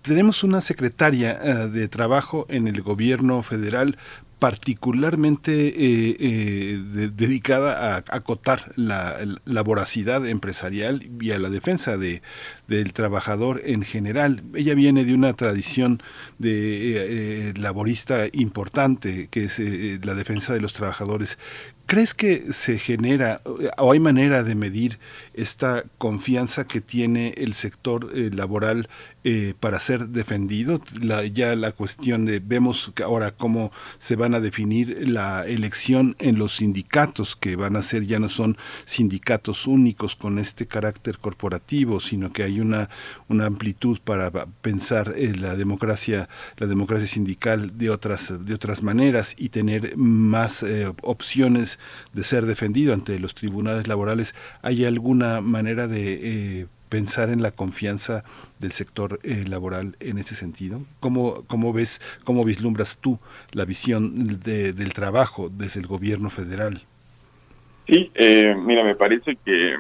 tenemos 0.02 0.44
una 0.44 0.62
secretaria 0.62 1.34
de 1.68 1.88
trabajo 1.88 2.46
en 2.50 2.68
el 2.68 2.82
gobierno 2.82 3.42
federal 3.44 3.98
particularmente 4.46 5.70
eh, 5.70 6.18
eh, 6.20 7.10
dedicada 7.16 7.96
a 7.96 8.04
acotar 8.10 8.74
la, 8.76 9.18
la, 9.44 9.64
voracidad 9.64 10.24
empresarial 10.28 11.10
y 11.20 11.32
a 11.32 11.40
la 11.40 11.50
defensa 11.50 11.98
de, 11.98 12.22
del 12.68 12.94
trabajador 12.94 13.60
en 13.66 13.82
general. 13.82 14.44
Ella 14.54 14.76
viene 14.76 15.04
de 15.04 15.16
una 15.16 15.34
tradición 15.34 16.04
eh, 16.44 17.56
laborista 17.58 18.28
importante, 18.34 19.30
que 19.32 19.46
es 19.46 19.60
la 20.06 20.14
defensa 20.14 20.54
de 20.54 20.62
los 20.62 20.74
trabajadores. 20.74 21.40
¿Crees 21.88 22.14
que 22.14 22.54
se 22.54 22.78
genera 22.78 23.42
o 23.80 23.94
hay 23.94 24.00
manera 24.00 24.44
de 24.44 24.54
medir 24.54 25.00
esta 25.34 25.86
confianza 25.98 26.68
que 26.68 26.82
tiene 26.82 27.34
el 27.38 27.56
sector 27.56 28.16
laboral 28.16 28.90
eh, 29.28 29.56
para 29.60 29.80
ser 29.80 30.10
defendido. 30.10 30.80
La, 31.02 31.26
ya 31.26 31.56
la 31.56 31.72
cuestión 31.72 32.26
de, 32.26 32.40
vemos 32.40 32.94
ahora 33.04 33.32
cómo 33.32 33.72
se 33.98 34.16
van 34.16 34.36
a 34.36 34.40
definir 34.40 35.10
la 35.10 35.48
elección 35.48 36.16
en 36.20 36.38
los 36.38 36.58
sindicatos, 36.58 37.36
que 37.36 37.56
van 37.56 37.76
a 37.76 37.82
ser, 37.82 38.06
ya 38.06 38.20
no 38.20 38.30
son 38.30 38.56
sindicatos 38.86 39.66
únicos 39.66 40.16
con 40.16 40.38
este 40.38 40.68
carácter 40.68 41.18
corporativo, 41.18 42.00
sino 42.00 42.32
que 42.32 42.44
hay 42.44 42.60
una, 42.60 42.92
una 43.28 43.48
amplitud 43.48 43.98
para 44.04 44.30
pensar 44.62 45.16
eh, 45.18 45.34
la 45.36 45.56
democracia, 45.56 46.30
la 46.58 46.68
democracia 46.68 47.08
sindical 47.08 47.80
de 47.80 47.90
otras, 47.90 48.32
de 48.46 48.54
otras 48.54 48.84
maneras 48.84 49.34
y 49.40 49.50
tener 49.50 49.98
más 49.98 50.62
eh, 50.62 50.94
opciones 51.02 51.80
de 52.14 52.24
ser 52.24 52.46
defendido 52.46 52.94
ante 52.94 53.20
los 53.20 53.34
tribunales 53.34 53.88
laborales. 53.88 54.36
¿Hay 54.62 54.86
alguna 54.86 55.42
manera 55.42 55.88
de 55.88 56.68
pensar 56.90 57.30
en 57.30 57.42
la 57.42 57.52
confianza 57.52 58.24
del 58.60 58.72
sector 58.72 59.20
eh, 59.24 59.46
laboral 59.48 59.96
en 60.00 60.18
ese 60.18 60.36
sentido? 60.36 60.82
¿Cómo, 61.00 61.44
¿Cómo 61.48 61.74
ves, 61.74 62.02
cómo 62.24 62.44
vislumbras 62.44 62.98
tú 63.00 63.20
la 63.52 63.66
visión 63.66 64.40
de, 64.44 64.74
del 64.74 64.94
trabajo 64.94 65.50
desde 65.50 65.82
el 65.82 65.88
gobierno 65.88 66.30
federal? 66.30 66.82
Sí, 67.88 68.12
eh, 68.16 68.56
mira, 68.56 68.84
me 68.84 68.96
parece 68.96 69.38
que 69.44 69.76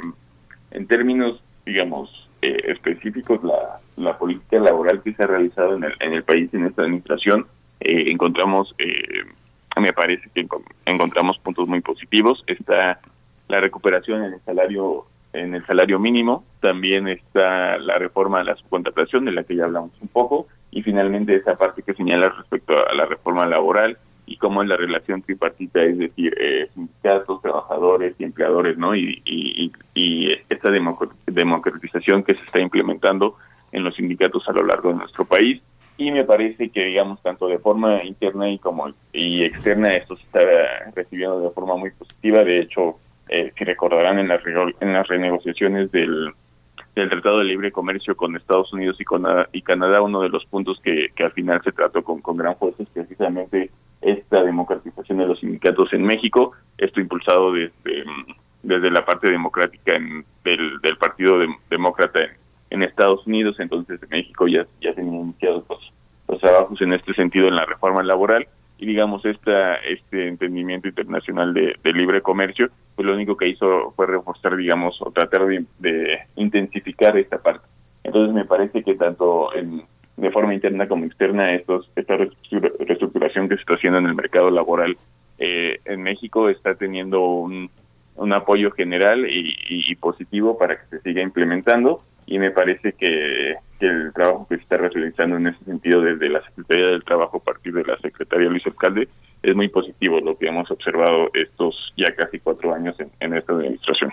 en 0.72 0.88
términos, 0.88 1.42
digamos, 1.66 2.30
eh, 2.42 2.58
específicos, 2.66 3.44
la, 3.44 3.80
la 3.98 4.18
política 4.18 4.60
laboral 4.60 5.02
que 5.02 5.14
se 5.14 5.24
ha 5.24 5.28
realizado 5.28 5.76
en 5.76 5.86
el, 5.86 5.94
en 6.00 6.14
el 6.14 6.24
país, 6.24 6.54
en 6.54 6.66
esta 6.66 6.84
administración, 6.84 7.48
encontramos, 7.80 8.74
me 9.80 9.94
parece 9.94 10.30
que 10.34 10.48
encontramos 10.86 11.38
puntos 11.40 11.68
muy 11.68 11.82
positivos. 11.82 12.44
Está 12.48 13.00
la 13.48 13.60
recuperación 13.60 14.24
en 14.24 14.34
el 14.34 14.42
salario 14.42 15.06
en 15.36 15.56
el 15.56 15.66
salario 15.66 16.00
mínimo, 16.00 16.44
también 16.60 17.08
está 17.08 17.78
la 17.78 17.96
reforma 17.96 18.40
de 18.40 18.46
la 18.46 18.56
subcontratación, 18.56 19.26
de 19.26 19.32
la 19.32 19.44
que 19.44 19.56
ya 19.56 19.66
hablamos 19.66 19.92
un 20.02 20.08
poco, 20.08 20.48
y 20.72 20.82
finalmente 20.82 21.36
esa 21.36 21.56
parte 21.56 21.84
que 21.84 21.94
señala 21.94 22.30
respecto 22.30 22.74
a 22.74 22.94
la 22.94 23.06
reforma 23.06 23.46
laboral 23.46 23.98
y 24.26 24.38
cómo 24.38 24.64
es 24.64 24.70
la 24.70 24.78
relación 24.78 25.22
tripartita, 25.22 25.84
es 25.84 25.98
decir, 25.98 26.36
eh, 26.40 26.68
sindicatos, 26.74 27.42
trabajadores 27.42 28.16
y 28.18 28.24
empleadores, 28.24 28.78
¿no? 28.78 28.96
Y, 28.96 29.22
y, 29.24 29.72
y 29.94 30.32
esta 30.50 30.72
democratización 31.28 32.24
que 32.24 32.36
se 32.36 32.44
está 32.44 32.60
implementando 32.60 33.36
en 33.72 33.84
los 33.84 33.96
sindicatos 33.96 34.48
a 34.50 34.54
lo 34.54 34.66
largo 34.66 34.90
de 34.90 34.96
nuestro 34.96 35.26
país. 35.26 35.62
Y 35.98 36.12
me 36.12 36.24
parece 36.26 36.70
que, 36.70 36.86
digamos, 36.86 37.22
tanto 37.22 37.48
de 37.48 37.60
forma 37.60 38.04
interna 38.04 38.50
y 38.50 38.58
como 38.58 38.90
y 39.14 39.44
externa, 39.44 39.96
esto 39.96 40.18
se 40.18 40.24
está 40.24 40.40
recibiendo 40.94 41.40
de 41.40 41.50
forma 41.52 41.78
muy 41.78 41.92
positiva. 41.92 42.44
De 42.44 42.60
hecho, 42.60 42.98
eh, 43.30 43.52
si 43.58 43.64
recordarán 43.64 44.20
en 44.20 44.28
las, 44.28 44.42
en 44.46 44.94
las 44.94 45.08
renegociaciones 45.08 45.92
del, 45.92 46.34
del 46.96 47.10
Tratado 47.10 47.40
de 47.40 47.46
Libre 47.46 47.72
Comercio 47.72 48.16
con 48.16 48.36
Estados 48.36 48.72
Unidos 48.74 48.98
y, 49.00 49.04
con, 49.04 49.26
y 49.52 49.62
Canadá, 49.62 50.02
uno 50.02 50.22
de 50.22 50.30
los 50.30 50.46
puntos 50.46 50.80
que, 50.84 51.10
que 51.16 51.24
al 51.24 51.32
final 51.32 51.62
se 51.64 51.72
trató 51.72 52.04
con, 52.04 52.22
con 52.22 52.38
gran 52.38 52.56
fuerza 52.58 52.84
es 52.84 52.90
precisamente 52.90 53.70
esta 54.02 54.44
democratización 54.44 55.18
de 55.18 55.28
los 55.28 55.40
sindicatos 55.40 55.92
en 55.94 56.04
México, 56.04 56.54
esto 56.78 57.02
impulsado 57.02 57.52
desde, 57.52 58.04
desde 58.64 58.92
la 58.92 59.04
parte 59.04 59.32
democrática 59.32 59.96
en, 59.96 60.24
del, 60.44 60.80
del 60.82 60.98
Partido 60.98 61.40
Demócrata 61.70 62.20
en, 62.70 62.84
Estados 62.84 63.26
Unidos, 63.26 63.56
entonces 63.60 64.02
en 64.04 64.10
México 64.10 64.48
ya, 64.48 64.66
ya 64.82 64.94
se 64.94 65.02
han 65.02 65.14
iniciado 65.14 65.66
los 66.28 66.42
trabajos 66.42 66.82
en 66.82 66.94
este 66.94 67.14
sentido 67.14 67.48
en 67.48 67.56
la 67.56 67.66
reforma 67.66 68.04
laboral 68.04 68.48
y 68.78 68.86
digamos 68.86 69.26
esta 69.26 69.76
este 69.76 70.28
entendimiento 70.28 70.88
internacional 70.88 71.54
de, 71.54 71.76
libre 71.94 72.22
comercio 72.22 72.70
pues 72.96 73.06
lo 73.06 73.14
único 73.14 73.38
que 73.38 73.48
hizo 73.48 73.92
fue 73.96 74.08
reforzar 74.08 74.56
digamos 74.56 75.02
o 75.02 75.12
tratar 75.12 75.46
de, 75.46 76.20
intensificar 76.36 77.18
esta 77.18 77.42
parte. 77.42 77.66
Entonces 78.04 78.34
me 78.34 78.46
parece 78.46 78.84
que 78.84 78.96
tanto 78.96 79.54
en, 79.56 79.84
de 80.18 80.32
forma 80.32 80.54
interna 80.54 80.88
como 80.88 81.06
externa 81.06 81.54
estos 81.54 81.90
esta 81.96 82.18
reestructuración 82.18 83.50
que 83.50 83.56
se 83.56 83.62
está 83.62 83.76
haciendo 83.76 84.00
en 84.00 84.08
el 84.08 84.16
mercado 84.16 84.52
laboral 84.52 84.98
eh, 85.38 85.80
en 85.86 86.04
México 86.04 86.50
está 86.50 86.76
teniendo 86.76 87.22
un, 87.22 87.70
un 88.16 88.34
apoyo 88.34 88.72
general 88.72 89.26
y 89.28 89.96
positivo 89.96 90.58
para 90.58 90.78
que 90.78 90.88
se 90.90 91.02
siga 91.02 91.22
implementando 91.22 92.02
y 92.28 92.40
me 92.40 92.52
parece 92.52 92.94
que, 92.94 93.56
el 93.80 94.14
trabajo 94.14 94.48
que 94.48 94.56
se 94.56 94.64
está 94.64 94.78
realizando 94.78 95.36
en 95.36 95.48
ese 95.48 95.64
sentido 95.66 96.02
desde 96.02 96.30
la 96.30 96.42
Secretaría 96.46 96.88
del 96.88 97.04
Trabajo 97.04 97.38
a 97.38 97.44
partir 97.44 97.74
de 97.74 97.84
la 97.84 97.98
Secretaría 97.98 98.50
Luis 98.50 98.66
Alcalde 98.66 99.08
es 99.44 99.56
muy 99.56 99.68
positivo 99.68 100.20
lo 100.22 100.38
que 100.38 100.48
hemos 100.48 100.72
observado 100.72 101.30
estos 101.34 101.94
ya 101.96 102.16
casi 102.16 102.40
cuatro 102.40 102.74
años 102.74 102.96
en, 103.20 103.34
esta 103.34 103.54
administración. 103.54 104.12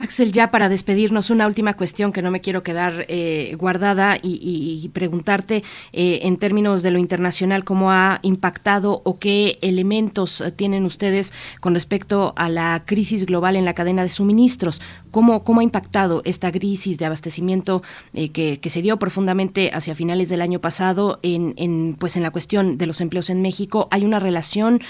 Axel, 0.00 0.32
ya 0.32 0.50
para 0.50 0.68
despedirnos, 0.68 1.30
una 1.30 1.46
última 1.46 1.74
cuestión 1.74 2.12
que 2.12 2.20
no 2.20 2.32
me 2.32 2.40
quiero 2.40 2.64
quedar 2.64 3.04
eh, 3.08 3.54
guardada 3.56 4.18
y, 4.20 4.90
preguntarte 4.92 5.62
eh, 5.92 6.20
en 6.22 6.36
términos 6.36 6.82
de 6.82 6.90
lo 6.90 6.98
internacional, 6.98 7.62
cómo 7.62 7.92
ha 7.92 8.18
impactado 8.22 9.02
o 9.04 9.20
qué 9.20 9.58
elementos 9.62 10.40
eh, 10.40 10.50
tienen 10.50 10.84
ustedes 10.84 11.32
con 11.60 11.74
respecto 11.74 12.32
a 12.36 12.48
la 12.48 12.82
crisis 12.84 13.24
global 13.24 13.54
en 13.54 13.64
la 13.64 13.74
cadena 13.74 14.02
de 14.02 14.08
suministros. 14.08 14.82
¿Cómo, 15.10 15.44
cómo 15.44 15.60
ha 15.60 15.62
impactado 15.62 16.22
esta 16.24 16.52
crisis 16.52 16.98
de 16.98 17.06
abastecimiento 17.06 17.82
que, 18.12 18.58
se 18.62 18.82
dio 18.82 18.98
profundamente 18.98 19.70
hacia 19.72 19.94
finales 19.94 20.28
del 20.28 20.42
año 20.42 20.60
pasado 20.60 21.18
en, 21.22 21.96
pues 21.98 22.16
en 22.16 22.22
la 22.22 22.30
cuestión 22.30 22.78
de 22.78 22.86
los 22.86 23.00
empleos 23.00 23.30
en 23.30 23.42
México? 23.42 23.88
¿Hay 23.90 24.04
una 24.04 24.20
relación 24.20 24.80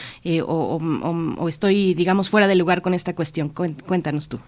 o, 0.47 0.79
o, 1.39 1.49
estoy, 1.49 1.95
digamos, 1.95 2.29
fuera 2.31 2.47
de 2.47 2.55
lugar 2.57 2.83
con 2.83 2.95
esta 2.95 3.15
cuestión? 3.15 3.49
Cuéntanos 3.49 4.29
tú. 4.29 4.39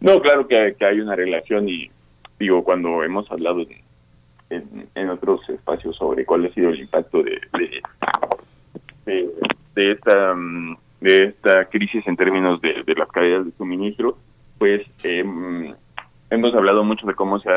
No, 0.00 0.20
claro 0.20 0.46
que, 0.46 0.76
hay 0.80 1.00
una 1.00 1.16
relación 1.16 1.68
y 1.68 1.90
digo, 2.38 2.62
cuando 2.62 3.02
hemos 3.02 3.30
hablado 3.30 3.66
en, 4.50 5.10
otros 5.10 5.48
espacios 5.48 5.96
sobre 5.96 6.24
cuál 6.24 6.46
ha 6.46 6.54
sido 6.54 6.70
el 6.70 6.80
impacto 6.80 7.22
de, 7.22 7.40
de, 9.04 9.92
esta 9.92 10.34
mm, 10.34 10.76
de 11.08 11.24
esta 11.24 11.64
crisis 11.66 12.06
en 12.06 12.16
términos 12.16 12.60
de, 12.60 12.94
las 12.94 13.08
cadenas 13.08 13.46
de 13.46 13.52
suministro, 13.52 14.18
pues 14.58 14.82
em, 15.02 15.74
hemos 16.28 16.54
hablado 16.54 16.84
mucho 16.84 17.06
de 17.06 17.14
cómo 17.14 17.38
se 17.40 17.50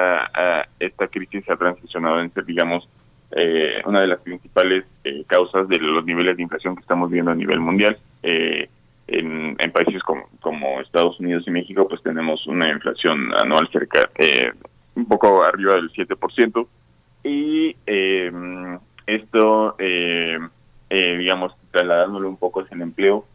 esta 0.80 1.08
crisis 1.08 1.44
se 1.44 1.52
ha 1.52 1.58
transicionado 1.58 2.22
en 2.22 2.32
ser, 2.34 2.46
digamos, 2.46 2.88
eh, 3.32 3.82
una 3.86 4.02
de 4.02 4.08
las 4.08 4.22
principales 4.22 4.86
eh, 5.04 5.24
causas 5.28 5.68
de 5.68 5.78
los 5.80 6.06
niveles 6.06 6.38
de 6.38 6.44
inflación 6.44 6.76
que 6.76 6.82
estamos 6.82 7.10
viendo 7.12 7.32
a 7.32 7.36
nivel 7.36 7.60
mundial. 7.60 7.98
Eh, 8.24 8.70
en, 9.08 9.58
países 9.74 10.02
como, 10.04 10.82
Estados 10.82 11.20
Unidos 11.20 11.44
y 11.48 11.52
México, 11.52 11.88
pues 11.88 12.02
tenemos 12.04 12.46
una 12.48 12.70
inflación 12.70 13.34
anual 13.36 13.68
cerca, 13.72 14.10
eh, 14.18 14.52
un 14.96 15.06
poco 15.06 15.44
arriba 15.44 15.76
del 15.76 15.92
7%. 15.92 16.68
Y 17.24 17.76
eh, 17.86 18.32
esto, 19.08 19.76
eh, 19.80 20.40
digamos, 20.90 21.54
trasladándolo 21.72 22.30
un 22.30 22.38
poco 22.38 22.62
hacia 22.62 22.76
el 22.76 22.82
empleo, 22.82 23.26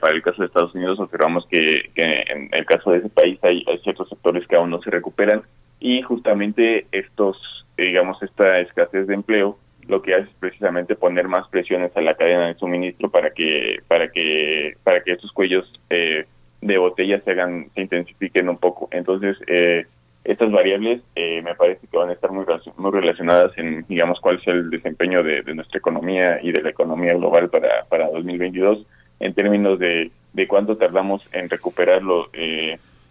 para 0.00 0.14
el 0.14 0.22
caso 0.22 0.42
de 0.42 0.46
Estados 0.46 0.74
Unidos 0.74 1.00
observamos 1.00 1.46
que, 1.50 1.90
en 1.96 2.48
el 2.52 2.66
caso 2.66 2.90
de 2.90 2.98
ese 2.98 3.08
país 3.08 3.38
hay, 3.42 3.64
hay, 3.66 3.78
ciertos 3.78 4.08
sectores 4.08 4.46
que 4.46 4.56
aún 4.56 4.70
no 4.70 4.80
se 4.82 4.90
recuperan 4.90 5.42
y 5.78 6.02
justamente 6.02 6.86
estos, 6.92 7.36
digamos, 7.76 8.22
esta 8.22 8.54
escasez 8.54 9.06
de 9.06 9.14
empleo 9.14 9.58
lo 9.90 10.02
que 10.02 10.14
hace 10.14 10.24
es 10.24 10.36
precisamente 10.38 10.94
poner 10.94 11.28
más 11.28 11.48
presiones 11.48 11.94
a 11.96 12.00
la 12.00 12.14
cadena 12.14 12.46
de 12.46 12.54
suministro 12.54 13.10
para 13.10 13.30
que 13.30 13.80
para 13.88 14.10
que 14.10 14.76
para 14.84 15.02
que 15.02 15.12
esos 15.12 15.32
cuellos 15.32 15.70
eh, 15.90 16.26
de 16.60 16.78
botella 16.78 17.20
se 17.20 17.30
hagan 17.32 17.68
se 17.74 17.82
intensifiquen 17.82 18.48
un 18.48 18.58
poco. 18.58 18.88
Entonces 18.92 19.36
eh, 19.46 19.86
estas 20.24 20.50
variables 20.52 21.02
eh, 21.16 21.42
me 21.42 21.54
parece 21.54 21.86
que 21.86 21.96
van 21.96 22.10
a 22.10 22.12
estar 22.12 22.30
muy 22.30 22.44
muy 22.76 22.92
relacionadas 22.92 23.56
en 23.56 23.84
digamos 23.88 24.20
cuál 24.20 24.36
es 24.36 24.46
el 24.46 24.70
desempeño 24.70 25.22
de, 25.22 25.42
nuestra 25.54 25.78
economía 25.78 26.38
y 26.42 26.52
de 26.52 26.62
la 26.62 26.70
economía 26.70 27.14
global 27.14 27.50
para 27.50 27.84
para 27.88 28.08
2022 28.10 28.86
en 29.20 29.34
términos 29.34 29.78
de 29.78 30.10
de 30.32 30.46
cuánto 30.46 30.76
tardamos 30.76 31.22
en 31.32 31.48
recuperarlo 31.48 32.30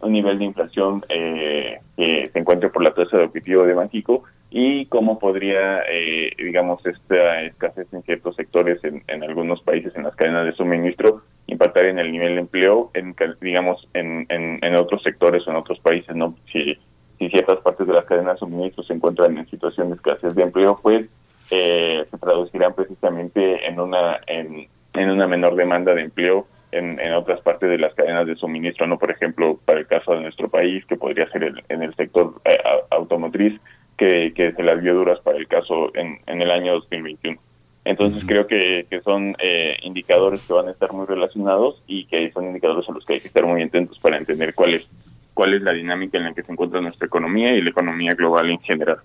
un 0.02 0.14
nivel 0.14 0.40
de 0.40 0.46
inflación 0.46 1.02
que 1.02 1.82
se 1.98 2.40
encuentre 2.40 2.70
por 2.70 2.84
la 2.84 2.94
tasa 2.94 3.18
de 3.18 3.26
objetivo 3.26 3.64
de 3.64 3.74
Banxico 3.74 4.24
y 4.52 4.86
cómo 4.88 5.20
podría, 5.20 5.84
eh, 5.90 6.32
digamos, 6.38 6.84
esta 6.86 7.42
escasez 7.44 7.88
en 7.94 8.02
ciertos 8.04 8.36
sectores 8.36 8.84
en, 8.84 9.04
en, 9.08 9.24
algunos 9.24 9.62
países 9.62 9.96
en 9.96 10.04
las 10.04 10.16
cadenas 10.16 10.46
de 10.46 10.54
suministro 10.54 11.22
impactar 11.46 11.86
en 11.86 12.00
el 12.00 12.12
nivel 12.12 12.36
de 12.36 12.42
empleo, 12.42 12.90
en 12.96 13.16
digamos, 13.42 13.88
en, 13.94 14.26
en, 14.30 14.76
otros 14.76 15.04
sectores 15.04 15.48
o 15.48 15.52
en 15.52 15.58
otros 15.58 15.80
países, 15.80 16.16
¿no? 16.16 16.36
Si, 16.52 16.78
si 17.20 17.30
ciertas 17.30 17.58
partes 17.60 17.86
de 17.86 17.94
las 17.94 18.06
cadenas 18.06 18.36
de 18.36 18.40
suministro 18.40 18.84
se 18.84 18.94
encuentran 18.94 19.38
en 19.38 19.50
situación 19.50 19.90
de 19.90 19.96
escasez 19.96 20.34
de 20.34 20.44
empleo, 20.44 20.80
pues 20.82 21.08
eh, 21.52 22.06
se 22.10 22.18
traducirán 22.18 22.74
precisamente 22.74 23.68
en 23.68 23.80
una 23.80 24.20
en, 24.26 24.68
en 24.94 25.10
una 25.10 25.28
menor 25.28 25.56
demanda 25.56 25.94
de 25.94 26.02
empleo 26.02 26.48
en, 26.72 27.00
en, 27.00 27.14
otras 27.14 27.42
partes 27.42 27.70
de 27.70 27.78
las 27.78 27.94
cadenas 27.96 28.28
de 28.28 28.36
suministro, 28.36 28.86
no 28.88 29.00
por 29.00 29.12
ejemplo 29.12 29.60
para 29.66 29.80
el 29.80 29.88
caso 29.88 30.14
de 30.14 30.22
nuestro 30.22 30.50
país, 30.50 30.86
que 30.86 30.98
podría 30.98 31.30
ser 31.32 31.64
en 31.68 31.84
el 31.84 31.96
sector 31.96 32.42
eh, 32.46 32.58
automotriz, 32.92 33.60
que, 33.98 34.54
se 34.56 34.64
las 34.64 34.82
vio 34.82 34.94
duras 34.94 35.20
para 35.20 35.38
el 35.38 35.48
caso 35.48 35.92
en, 35.96 36.20
en 36.28 36.42
el 36.42 36.52
año 36.52 36.74
2021. 36.74 37.40
Entonces 37.86 38.24
creo 38.26 38.46
que, 38.46 38.86
que 38.90 39.02
son 39.02 39.36
eh, 39.40 39.78
indicadores 39.82 40.42
que 40.42 40.54
van 40.54 40.68
a 40.68 40.72
estar 40.72 40.92
muy 40.94 41.06
relacionados 41.06 41.82
y 41.88 42.06
que 42.06 42.32
son 42.32 42.46
indicadores 42.46 42.88
a 42.88 42.92
los 42.92 43.06
que 43.06 43.14
hay 43.14 43.20
que 43.20 43.30
estar 43.30 43.46
muy 43.46 43.64
atentos 43.64 43.98
para 44.00 44.18
entender 44.18 44.54
cuál 44.54 44.76
es, 44.76 44.88
cuál 45.34 45.54
es 45.54 45.62
la 45.62 45.74
dinámica 45.74 46.18
en 46.18 46.26
la 46.26 46.34
que 46.34 46.44
se 46.44 46.52
encuentra 46.52 46.82
nuestra 46.82 47.08
economía 47.08 47.54
y 47.54 47.62
la 47.62 47.70
economía 47.70 48.14
global 48.14 48.50
en 48.50 48.60
general. 48.60 49.00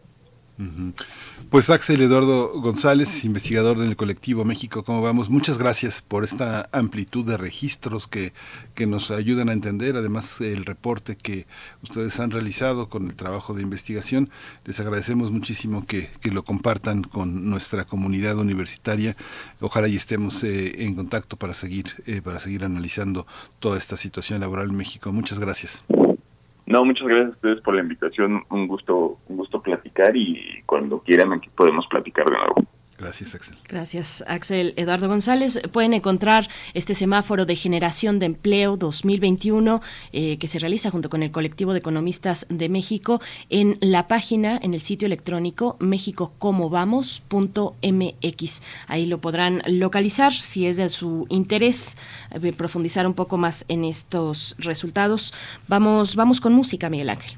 Pues 1.51 1.68
Axel 1.70 2.01
Eduardo 2.01 2.60
González, 2.60 3.24
investigador 3.24 3.78
del 3.78 3.97
colectivo 3.97 4.44
México, 4.44 4.85
¿cómo 4.85 5.02
vamos? 5.02 5.28
Muchas 5.28 5.59
gracias 5.59 6.01
por 6.01 6.22
esta 6.22 6.68
amplitud 6.72 7.24
de 7.24 7.36
registros 7.36 8.06
que, 8.06 8.32
que 8.74 8.86
nos 8.86 9.10
ayudan 9.10 9.48
a 9.48 9.52
entender, 9.52 9.97
además 9.97 10.40
el 10.40 10.64
reporte 10.64 11.16
que 11.16 11.47
ustedes 11.82 12.20
han 12.20 12.31
realizado 12.31 12.89
con 12.89 13.06
el 13.06 13.14
trabajo 13.14 13.55
de 13.55 13.62
investigación. 13.62 14.31
Les 14.64 14.78
agradecemos 14.78 15.32
muchísimo 15.32 15.86
que, 15.86 16.10
que 16.20 16.31
lo 16.31 16.44
compartan 16.44 17.02
con 17.02 17.51
nuestra 17.51 17.85
comunidad 17.85 18.39
universitaria. 18.39 19.16
Ojalá 19.60 19.89
y 19.89 19.97
estemos 19.97 20.44
eh, 20.44 20.85
en 20.85 20.94
contacto 20.94 21.36
para 21.36 21.55
seguir, 21.55 22.02
eh, 22.06 22.22
para 22.22 22.39
seguir 22.39 22.64
analizando 22.64 23.26
toda 23.59 23.78
esta 23.78 23.97
situación 23.97 24.40
laboral 24.40 24.70
en 24.70 24.76
México. 24.76 25.12
Muchas 25.12 25.40
gracias. 25.40 25.82
No, 26.66 26.85
muchas 26.85 27.07
gracias 27.07 27.28
a 27.28 27.36
ustedes 27.36 27.61
por 27.61 27.74
la 27.74 27.82
invitación. 27.82 28.43
Un 28.51 28.66
gusto, 28.66 29.19
un 29.28 29.36
gusto 29.36 29.61
platicar 29.61 30.16
y 30.16 30.62
cuando 30.66 31.01
quieran 31.01 31.32
aquí 31.32 31.49
podemos 31.55 31.86
platicar 31.89 32.24
de 32.27 32.36
nuevo. 32.36 32.55
Gracias, 32.99 33.35
Axel. 33.35 33.57
Gracias, 33.69 34.25
Axel. 34.29 34.73
Eduardo 34.77 35.09
González, 35.09 35.59
pueden 35.73 35.95
encontrar 35.95 36.49
este 36.75 36.95
semáforo 36.95 37.45
de 37.45 37.57
generación 37.57 38.21
de 38.21 38.27
empleo 38.27 38.77
2021 38.77 39.83
eh, 40.12 40.39
que 40.39 40.47
se 40.47 40.61
realiza 40.61 40.91
junto 40.91 41.11
con 41.11 41.25
el 41.25 41.33
colectivo 41.33 41.73
de 41.73 41.81
economistas 41.81 42.47
de 42.49 42.69
México 42.69 43.21
en 43.51 43.79
la 43.81 44.07
página, 44.07 44.61
en 44.62 44.75
el 44.75 44.81
sitio 44.81 45.07
electrónico 45.07 45.77
mexicocomobamos.mx. 45.81 48.62
Ahí 48.87 49.07
lo 49.07 49.21
podrán 49.21 49.62
localizar 49.66 50.33
si 50.33 50.66
es 50.66 50.77
de 50.77 50.89
su 50.89 51.27
interés 51.31 51.97
eh, 52.31 52.53
profundizar 52.53 53.07
un 53.07 53.15
poco 53.15 53.39
más 53.39 53.65
en 53.69 53.85
estos 53.85 54.55
resultados. 54.59 55.35
Vamos, 55.66 56.15
vamos 56.15 56.41
con 56.41 56.53
música, 56.53 56.89
Miguel 56.89 57.11
Ángel. 57.11 57.33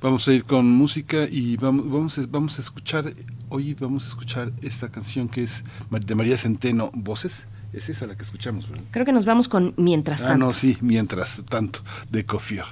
Vamos 0.00 0.26
a 0.28 0.32
ir 0.32 0.44
con 0.44 0.70
música 0.70 1.26
y 1.30 1.56
vamos, 1.56 1.90
vamos, 1.90 2.30
vamos 2.30 2.58
a 2.58 2.62
escuchar 2.62 3.14
Hoy 3.56 3.72
vamos 3.72 4.04
a 4.04 4.08
escuchar 4.08 4.52
esta 4.60 4.90
canción 4.90 5.30
que 5.30 5.42
es 5.42 5.64
de 5.88 6.14
María 6.14 6.36
Centeno, 6.36 6.90
Voces. 6.92 7.46
Es 7.72 7.88
esa 7.88 8.06
la 8.06 8.14
que 8.14 8.22
escuchamos, 8.22 8.68
¿verdad? 8.68 8.84
Creo 8.90 9.06
que 9.06 9.12
nos 9.12 9.24
vamos 9.24 9.48
con 9.48 9.72
Mientras 9.78 10.20
tanto. 10.20 10.34
Ah, 10.34 10.36
no, 10.36 10.50
sí, 10.50 10.76
Mientras 10.82 11.42
tanto, 11.48 11.80
de 12.10 12.26
Cofio. 12.26 12.66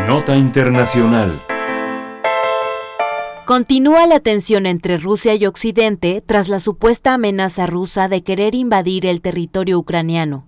Nota 0.06 0.36
Internacional 0.36 1.40
Continúa 3.46 4.06
la 4.06 4.20
tensión 4.20 4.66
entre 4.66 4.98
Rusia 4.98 5.34
y 5.34 5.46
Occidente 5.46 6.22
tras 6.26 6.50
la 6.50 6.60
supuesta 6.60 7.14
amenaza 7.14 7.66
rusa 7.66 8.08
de 8.08 8.22
querer 8.22 8.54
invadir 8.54 9.06
el 9.06 9.22
territorio 9.22 9.78
ucraniano. 9.78 10.47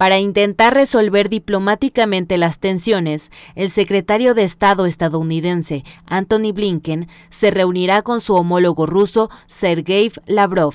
Para 0.00 0.18
intentar 0.18 0.72
resolver 0.72 1.28
diplomáticamente 1.28 2.38
las 2.38 2.58
tensiones, 2.58 3.30
el 3.54 3.70
secretario 3.70 4.32
de 4.32 4.44
Estado 4.44 4.86
estadounidense, 4.86 5.84
Anthony 6.06 6.54
Blinken, 6.54 7.06
se 7.28 7.50
reunirá 7.50 8.00
con 8.00 8.22
su 8.22 8.34
homólogo 8.34 8.86
ruso, 8.86 9.28
Sergei 9.46 10.10
Lavrov. 10.24 10.72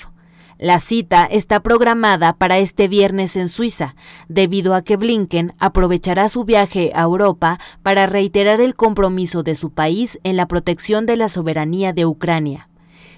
La 0.59 0.79
cita 0.79 1.23
está 1.23 1.59
programada 1.61 2.33
para 2.33 2.59
este 2.59 2.87
viernes 2.87 3.35
en 3.35 3.49
Suiza, 3.49 3.95
debido 4.29 4.75
a 4.75 4.83
que 4.83 4.95
Blinken 4.95 5.55
aprovechará 5.57 6.29
su 6.29 6.43
viaje 6.43 6.91
a 6.93 7.01
Europa 7.01 7.59
para 7.81 8.05
reiterar 8.05 8.61
el 8.61 8.75
compromiso 8.75 9.41
de 9.41 9.55
su 9.55 9.71
país 9.71 10.19
en 10.23 10.37
la 10.37 10.47
protección 10.47 11.07
de 11.07 11.15
la 11.15 11.29
soberanía 11.29 11.93
de 11.93 12.05
Ucrania. 12.05 12.69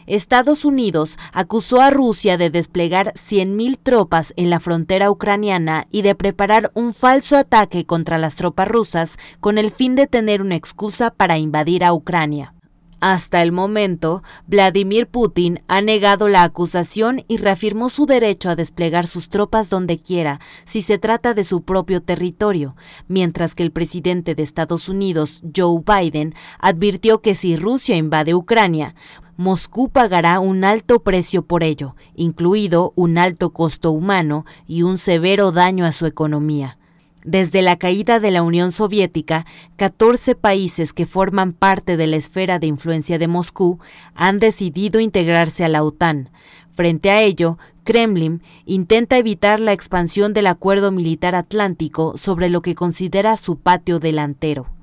Estados 0.07 0.63
Unidos 0.63 1.19
acusó 1.34 1.81
a 1.81 1.89
Rusia 1.89 2.38
de 2.38 2.49
desplegar 2.49 3.13
100.000 3.13 3.77
tropas 3.81 4.34
en 4.38 4.49
la 4.49 4.61
frontera 4.61 5.11
ucraniana 5.11 5.88
y 5.91 6.01
de 6.01 6.15
preparar 6.15 6.71
un 6.73 6.93
falso 6.93 7.35
ataque 7.35 7.85
contra 7.85 8.17
las 8.17 8.35
tropas 8.35 8.69
rusas 8.69 9.17
con 9.41 9.57
el 9.57 9.69
fin 9.69 9.95
de 9.95 10.07
tener 10.07 10.41
una 10.41 10.55
excusa 10.55 11.11
para 11.11 11.38
invadir 11.38 11.84
a 11.84 11.93
Ucrania. 11.93 12.53
Hasta 12.99 13.43
el 13.43 13.51
momento, 13.51 14.23
Vladimir 14.47 15.07
Putin 15.07 15.61
ha 15.67 15.81
negado 15.81 16.29
la 16.29 16.41
acusación 16.41 17.23
y 17.27 17.38
reafirmó 17.38 17.89
su 17.89 18.07
derecho 18.07 18.49
a 18.49 18.55
desplegar 18.55 19.05
sus 19.05 19.29
tropas 19.29 19.69
donde 19.69 19.99
quiera, 19.99 20.39
si 20.65 20.81
se 20.81 20.97
trata 20.97 21.35
de 21.35 21.43
su 21.43 21.61
propio 21.61 22.01
territorio, 22.01 22.75
mientras 23.07 23.53
que 23.53 23.61
el 23.61 23.71
presidente 23.71 24.34
de 24.34 24.41
Estados 24.41 24.89
Unidos, 24.89 25.43
Joe 25.55 25.84
Biden, 25.85 26.34
advirtió 26.57 27.21
que 27.21 27.35
si 27.35 27.55
Rusia 27.55 27.95
invade 27.97 28.34
Ucrania, 28.34 28.95
Moscú 29.38 29.89
pagará 29.89 30.39
un 30.39 30.64
alto 30.64 31.03
precio 31.03 31.43
por 31.43 31.61
ello, 31.61 31.95
incluido 32.15 32.91
un 32.95 33.19
alto 33.19 33.51
costo 33.51 33.91
humano 33.91 34.45
y 34.65 34.81
un 34.81 34.97
severo 34.97 35.51
daño 35.51 35.85
a 35.85 35.91
su 35.91 36.07
economía. 36.07 36.80
Desde 37.23 37.61
la 37.61 37.76
caída 37.76 38.19
de 38.19 38.31
la 38.31 38.41
Unión 38.41 38.72
Soviética, 38.72 39.45
14 39.76 40.34
países 40.34 40.91
que 40.91 41.05
forman 41.05 41.53
parte 41.53 41.97
de 41.97 42.07
la 42.07 42.15
esfera 42.15 42.57
de 42.57 42.65
influencia 42.65 43.19
de 43.19 43.27
Moscú 43.27 43.80
han 44.15 44.39
decidido 44.39 44.99
integrarse 44.99 45.64
a 45.64 45.69
la 45.69 45.84
OTAN. 45.84 46.31
Frente 46.73 47.11
a 47.11 47.22
ello, 47.22 47.59
Kremlin 47.84 48.41
intenta 48.65 49.19
evitar 49.19 49.59
la 49.59 49.73
expansión 49.73 50.34
del 50.34 50.47
acuerdo 50.47 50.91
militar 50.91 51.35
atlántico 51.35 52.18
sobre 52.18 52.49
lo 52.49 52.64
que 52.64 52.73
considera 52.73 53.38
su 53.38 53.59
patio 53.59 53.99
delantero. 53.99 54.76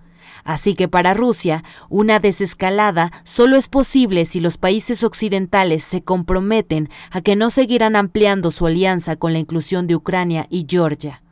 Así 0.45 0.75
que 0.75 0.89
para 0.89 1.15
Rusia, 1.15 1.65
una 1.89 2.21
desescalada 2.21 3.11
solo 3.25 3.57
es 3.57 3.69
posible 3.69 4.25
si 4.27 4.41
los 4.41 4.59
países 4.59 5.03
occidentales 5.03 5.83
se 5.85 6.03
comprometen 6.03 6.91
a 7.11 7.23
que 7.23 7.35
no 7.35 7.51
seguirán 7.51 7.97
ampliando 7.97 8.51
su 8.51 8.67
alianza 8.67 9.17
con 9.17 9.33
la 9.33 9.39
inclusión 9.39 9.87
de 9.87 9.97
Ucrania 9.97 10.47
y 10.51 10.67
Georgia. 10.69 11.24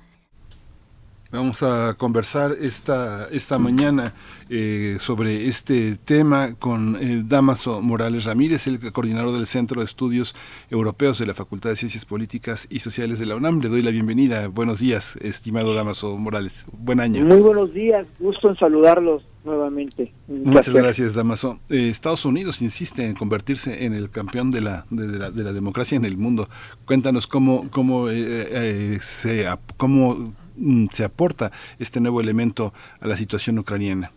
Vamos 1.32 1.62
a 1.62 1.94
conversar 1.96 2.52
esta, 2.60 3.26
esta 3.30 3.58
mañana 3.58 4.12
eh, 4.50 4.98
sobre 5.00 5.46
este 5.46 5.96
tema 5.96 6.56
con 6.56 6.98
eh, 7.00 7.22
Damaso 7.26 7.80
Morales 7.80 8.24
Ramírez, 8.24 8.66
el 8.66 8.92
coordinador 8.92 9.32
del 9.32 9.46
Centro 9.46 9.80
de 9.80 9.86
Estudios 9.86 10.34
Europeos 10.68 11.18
de 11.18 11.24
la 11.24 11.32
Facultad 11.32 11.70
de 11.70 11.76
Ciencias 11.76 12.04
Políticas 12.04 12.66
y 12.68 12.80
Sociales 12.80 13.18
de 13.18 13.24
la 13.24 13.36
UNAM. 13.36 13.62
Le 13.62 13.70
doy 13.70 13.80
la 13.80 13.92
bienvenida. 13.92 14.48
Buenos 14.48 14.80
días, 14.80 15.16
estimado 15.22 15.72
Damaso 15.72 16.18
Morales. 16.18 16.66
Buen 16.70 17.00
año. 17.00 17.24
Muy 17.24 17.40
buenos 17.40 17.72
días. 17.72 18.06
Gusto 18.18 18.50
en 18.50 18.56
saludarlos 18.56 19.22
nuevamente. 19.42 20.12
Muchas 20.28 20.66
placer. 20.66 20.82
gracias, 20.82 21.14
Damaso. 21.14 21.60
Eh, 21.70 21.88
Estados 21.88 22.26
Unidos 22.26 22.60
insiste 22.60 23.06
en 23.06 23.14
convertirse 23.14 23.86
en 23.86 23.94
el 23.94 24.10
campeón 24.10 24.50
de 24.50 24.60
la, 24.60 24.84
de, 24.90 25.06
de 25.06 25.18
la, 25.18 25.30
de 25.30 25.42
la 25.44 25.54
democracia 25.54 25.96
en 25.96 26.04
el 26.04 26.18
mundo. 26.18 26.46
Cuéntanos 26.84 27.26
cómo, 27.26 27.70
cómo, 27.70 28.10
eh, 28.10 28.14
eh, 28.18 28.98
se, 29.00 29.46
cómo 29.78 30.34
se 30.90 31.04
aporta 31.04 31.50
este 31.78 32.00
nuevo 32.00 32.20
elemento 32.20 32.72
a 33.00 33.06
la 33.06 33.16
situación 33.16 33.58
ucraniana. 33.58 34.10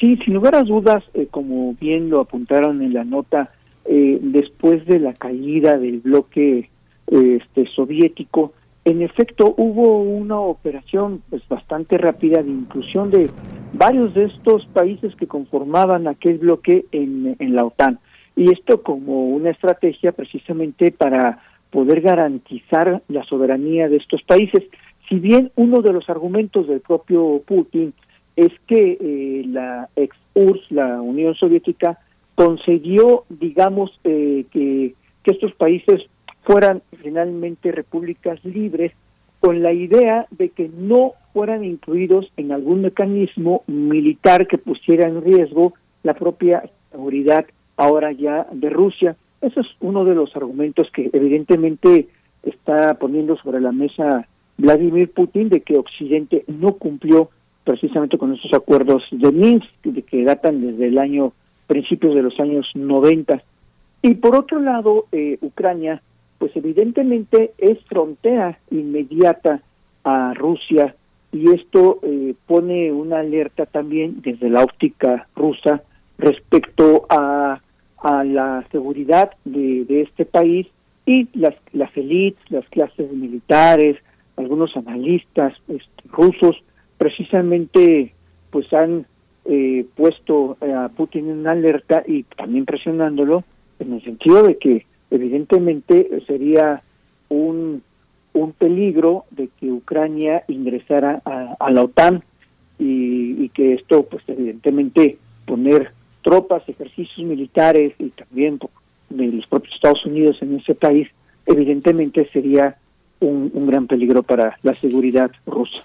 Sí, 0.00 0.16
sin 0.24 0.34
lugar 0.34 0.54
a 0.54 0.62
dudas, 0.62 1.04
eh, 1.14 1.28
como 1.30 1.74
bien 1.74 2.10
lo 2.10 2.20
apuntaron 2.20 2.82
en 2.82 2.92
la 2.92 3.04
nota, 3.04 3.50
eh, 3.84 4.18
después 4.20 4.84
de 4.86 4.98
la 4.98 5.12
caída 5.12 5.78
del 5.78 6.00
bloque 6.00 6.70
eh, 7.06 7.38
este, 7.40 7.66
soviético, 7.74 8.52
en 8.84 9.02
efecto 9.02 9.54
hubo 9.56 10.02
una 10.02 10.38
operación 10.38 11.22
pues 11.30 11.46
bastante 11.48 11.96
rápida 11.96 12.42
de 12.42 12.50
inclusión 12.50 13.10
de 13.10 13.30
varios 13.72 14.12
de 14.14 14.24
estos 14.24 14.66
países 14.66 15.14
que 15.16 15.26
conformaban 15.26 16.06
aquel 16.06 16.38
bloque 16.38 16.84
en 16.92 17.54
la 17.54 17.64
OTAN. 17.64 17.98
Y 18.36 18.52
esto 18.52 18.82
como 18.82 19.28
una 19.28 19.50
estrategia 19.50 20.12
precisamente 20.12 20.90
para 20.90 21.40
poder 21.74 22.00
garantizar 22.02 23.02
la 23.08 23.24
soberanía 23.24 23.88
de 23.88 23.96
estos 23.96 24.22
países. 24.22 24.62
Si 25.14 25.20
bien 25.20 25.52
uno 25.54 25.80
de 25.80 25.92
los 25.92 26.10
argumentos 26.10 26.66
del 26.66 26.80
propio 26.80 27.40
Putin 27.46 27.94
es 28.34 28.50
que 28.66 28.98
eh, 29.00 29.44
la 29.46 29.88
ex 29.94 30.16
URSS, 30.34 30.72
la 30.72 31.00
Unión 31.00 31.36
Soviética, 31.36 32.00
concedió, 32.34 33.22
digamos, 33.28 33.92
eh, 34.02 34.44
que, 34.50 34.96
que 35.22 35.30
estos 35.30 35.54
países 35.54 36.02
fueran 36.42 36.82
finalmente 37.00 37.70
repúblicas 37.70 38.44
libres 38.44 38.90
con 39.38 39.62
la 39.62 39.72
idea 39.72 40.26
de 40.32 40.48
que 40.48 40.68
no 40.68 41.12
fueran 41.32 41.62
incluidos 41.64 42.32
en 42.36 42.50
algún 42.50 42.82
mecanismo 42.82 43.62
militar 43.68 44.48
que 44.48 44.58
pusiera 44.58 45.06
en 45.06 45.22
riesgo 45.22 45.74
la 46.02 46.14
propia 46.14 46.68
seguridad 46.90 47.46
ahora 47.76 48.10
ya 48.10 48.48
de 48.50 48.68
Rusia. 48.68 49.14
Eso 49.40 49.60
es 49.60 49.68
uno 49.78 50.04
de 50.04 50.16
los 50.16 50.34
argumentos 50.34 50.90
que 50.90 51.08
evidentemente 51.12 52.08
está 52.42 52.94
poniendo 52.94 53.36
sobre 53.36 53.60
la 53.60 53.70
mesa 53.70 54.26
Vladimir 54.56 55.10
Putin 55.10 55.48
de 55.48 55.60
que 55.60 55.76
Occidente 55.76 56.44
no 56.46 56.74
cumplió 56.74 57.30
precisamente 57.64 58.18
con 58.18 58.34
esos 58.34 58.52
acuerdos 58.52 59.02
de 59.10 59.32
Minsk 59.32 59.66
que 60.06 60.24
datan 60.24 60.60
desde 60.60 60.88
el 60.88 60.98
año 60.98 61.32
principios 61.66 62.14
de 62.14 62.22
los 62.22 62.38
años 62.38 62.70
90. 62.74 63.42
Y 64.02 64.14
por 64.16 64.36
otro 64.36 64.60
lado, 64.60 65.06
eh, 65.12 65.38
Ucrania, 65.40 66.02
pues 66.38 66.54
evidentemente 66.56 67.52
es 67.58 67.78
frontera 67.84 68.58
inmediata 68.70 69.62
a 70.04 70.34
Rusia 70.34 70.94
y 71.32 71.50
esto 71.50 72.00
eh, 72.02 72.34
pone 72.46 72.92
una 72.92 73.20
alerta 73.20 73.66
también 73.66 74.20
desde 74.20 74.50
la 74.50 74.62
óptica 74.62 75.26
rusa 75.34 75.82
respecto 76.18 77.06
a, 77.08 77.60
a 77.98 78.24
la 78.24 78.64
seguridad 78.70 79.30
de, 79.44 79.84
de 79.86 80.02
este 80.02 80.26
país 80.26 80.66
y 81.06 81.28
las, 81.32 81.54
las 81.72 81.94
élites, 81.96 82.40
las 82.50 82.68
clases 82.68 83.10
militares, 83.10 83.96
algunos 84.36 84.76
analistas 84.76 85.54
este, 85.68 86.08
rusos 86.10 86.56
precisamente 86.98 88.12
pues 88.50 88.72
han 88.72 89.06
eh, 89.44 89.84
puesto 89.94 90.56
a 90.60 90.88
Putin 90.88 91.30
en 91.30 91.46
alerta 91.46 92.02
y 92.06 92.22
también 92.22 92.64
presionándolo 92.64 93.44
en 93.78 93.92
el 93.94 94.02
sentido 94.02 94.42
de 94.42 94.56
que 94.58 94.86
evidentemente 95.10 96.08
sería 96.26 96.82
un, 97.28 97.82
un 98.32 98.52
peligro 98.52 99.24
de 99.30 99.48
que 99.60 99.70
Ucrania 99.70 100.44
ingresara 100.48 101.20
a, 101.24 101.70
la 101.70 101.82
OTAN 101.82 102.22
y, 102.78 103.44
y, 103.44 103.48
que 103.50 103.74
esto 103.74 104.04
pues 104.04 104.22
evidentemente 104.26 105.18
poner 105.46 105.92
tropas, 106.22 106.66
ejercicios 106.68 107.26
militares 107.26 107.92
y 107.98 108.10
también 108.10 108.58
de 109.10 109.26
los 109.26 109.46
propios 109.46 109.74
Estados 109.74 110.04
Unidos 110.06 110.38
en 110.40 110.56
ese 110.56 110.74
país 110.74 111.08
evidentemente 111.46 112.28
sería 112.32 112.76
un, 113.20 113.50
un 113.54 113.66
gran 113.66 113.86
peligro 113.86 114.22
para 114.22 114.58
la 114.62 114.74
seguridad 114.74 115.30
rusa. 115.46 115.82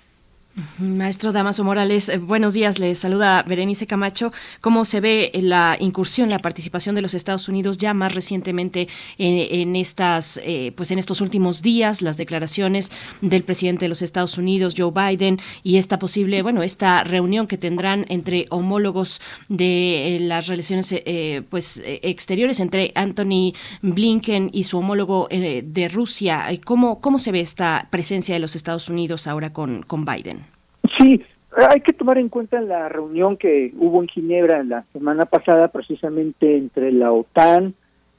Maestro 0.78 1.32
Damaso 1.32 1.64
Morales, 1.64 2.10
eh, 2.10 2.18
buenos 2.18 2.54
días. 2.54 2.80
Le 2.80 2.96
saluda 2.96 3.44
Berenice 3.44 3.88
Camacho. 3.88 4.32
¿Cómo 4.62 4.86
se 4.86 5.00
ve 5.00 5.32
la 5.42 5.78
incursión, 5.80 6.30
la 6.30 6.40
participación 6.40 6.96
de 6.96 7.02
los 7.02 7.14
Estados 7.14 7.48
Unidos 7.48 7.78
ya 7.78 7.94
más 7.94 8.16
recientemente 8.16 8.88
en, 9.18 9.76
estas, 9.76 10.40
eh, 10.44 10.74
pues 10.76 10.92
en 10.92 11.00
estos 11.00 11.22
últimos 11.22 11.62
días, 11.62 12.02
las 12.02 12.18
declaraciones 12.18 12.92
del 13.22 13.44
presidente 13.44 13.86
de 13.86 13.90
los 13.90 14.02
Estados 14.02 14.38
Unidos, 14.38 14.76
Joe 14.78 14.92
Biden, 14.92 15.40
y 15.64 15.78
esta 15.78 16.00
posible, 16.00 16.42
bueno, 16.42 16.64
esta 16.64 17.04
reunión 17.04 17.48
que 17.48 17.58
tendrán 17.58 18.06
entre 18.10 18.48
homólogos 18.50 19.22
de 19.48 20.16
eh, 20.16 20.20
las 20.20 20.48
relaciones, 20.48 20.94
pues 21.50 21.82
exteriores 21.86 22.60
entre 22.60 22.92
Anthony 22.96 23.54
Blinken 23.82 24.50
y 24.54 24.64
su 24.64 24.78
homólogo 24.78 25.28
de 25.30 25.90
Rusia? 25.92 26.48
¿Cómo 26.66 27.00
cómo 27.02 27.20
se 27.20 27.32
ve 27.32 27.42
esta 27.42 27.88
presencia 27.90 28.34
de 28.36 28.40
los 28.40 28.56
Estados 28.56 28.90
Unidos 28.90 29.28
ahora 29.28 29.54
con 29.54 29.84
con 29.84 30.06
Biden? 30.06 30.49
Sí, 30.98 31.22
hay 31.56 31.82
que 31.82 31.94
tomar 31.94 32.18
en 32.18 32.30
cuenta 32.30 32.62
la 32.62 32.90
reunión 32.90 33.38
que 33.38 33.74
hubo 33.78 34.02
en 34.02 34.08
Ginebra 34.08 34.64
la 34.64 34.86
semana 34.94 35.26
pasada, 35.26 35.70
precisamente 35.70 36.58
entre 36.58 36.92
la 36.92 37.12
OTAN, 37.12 37.74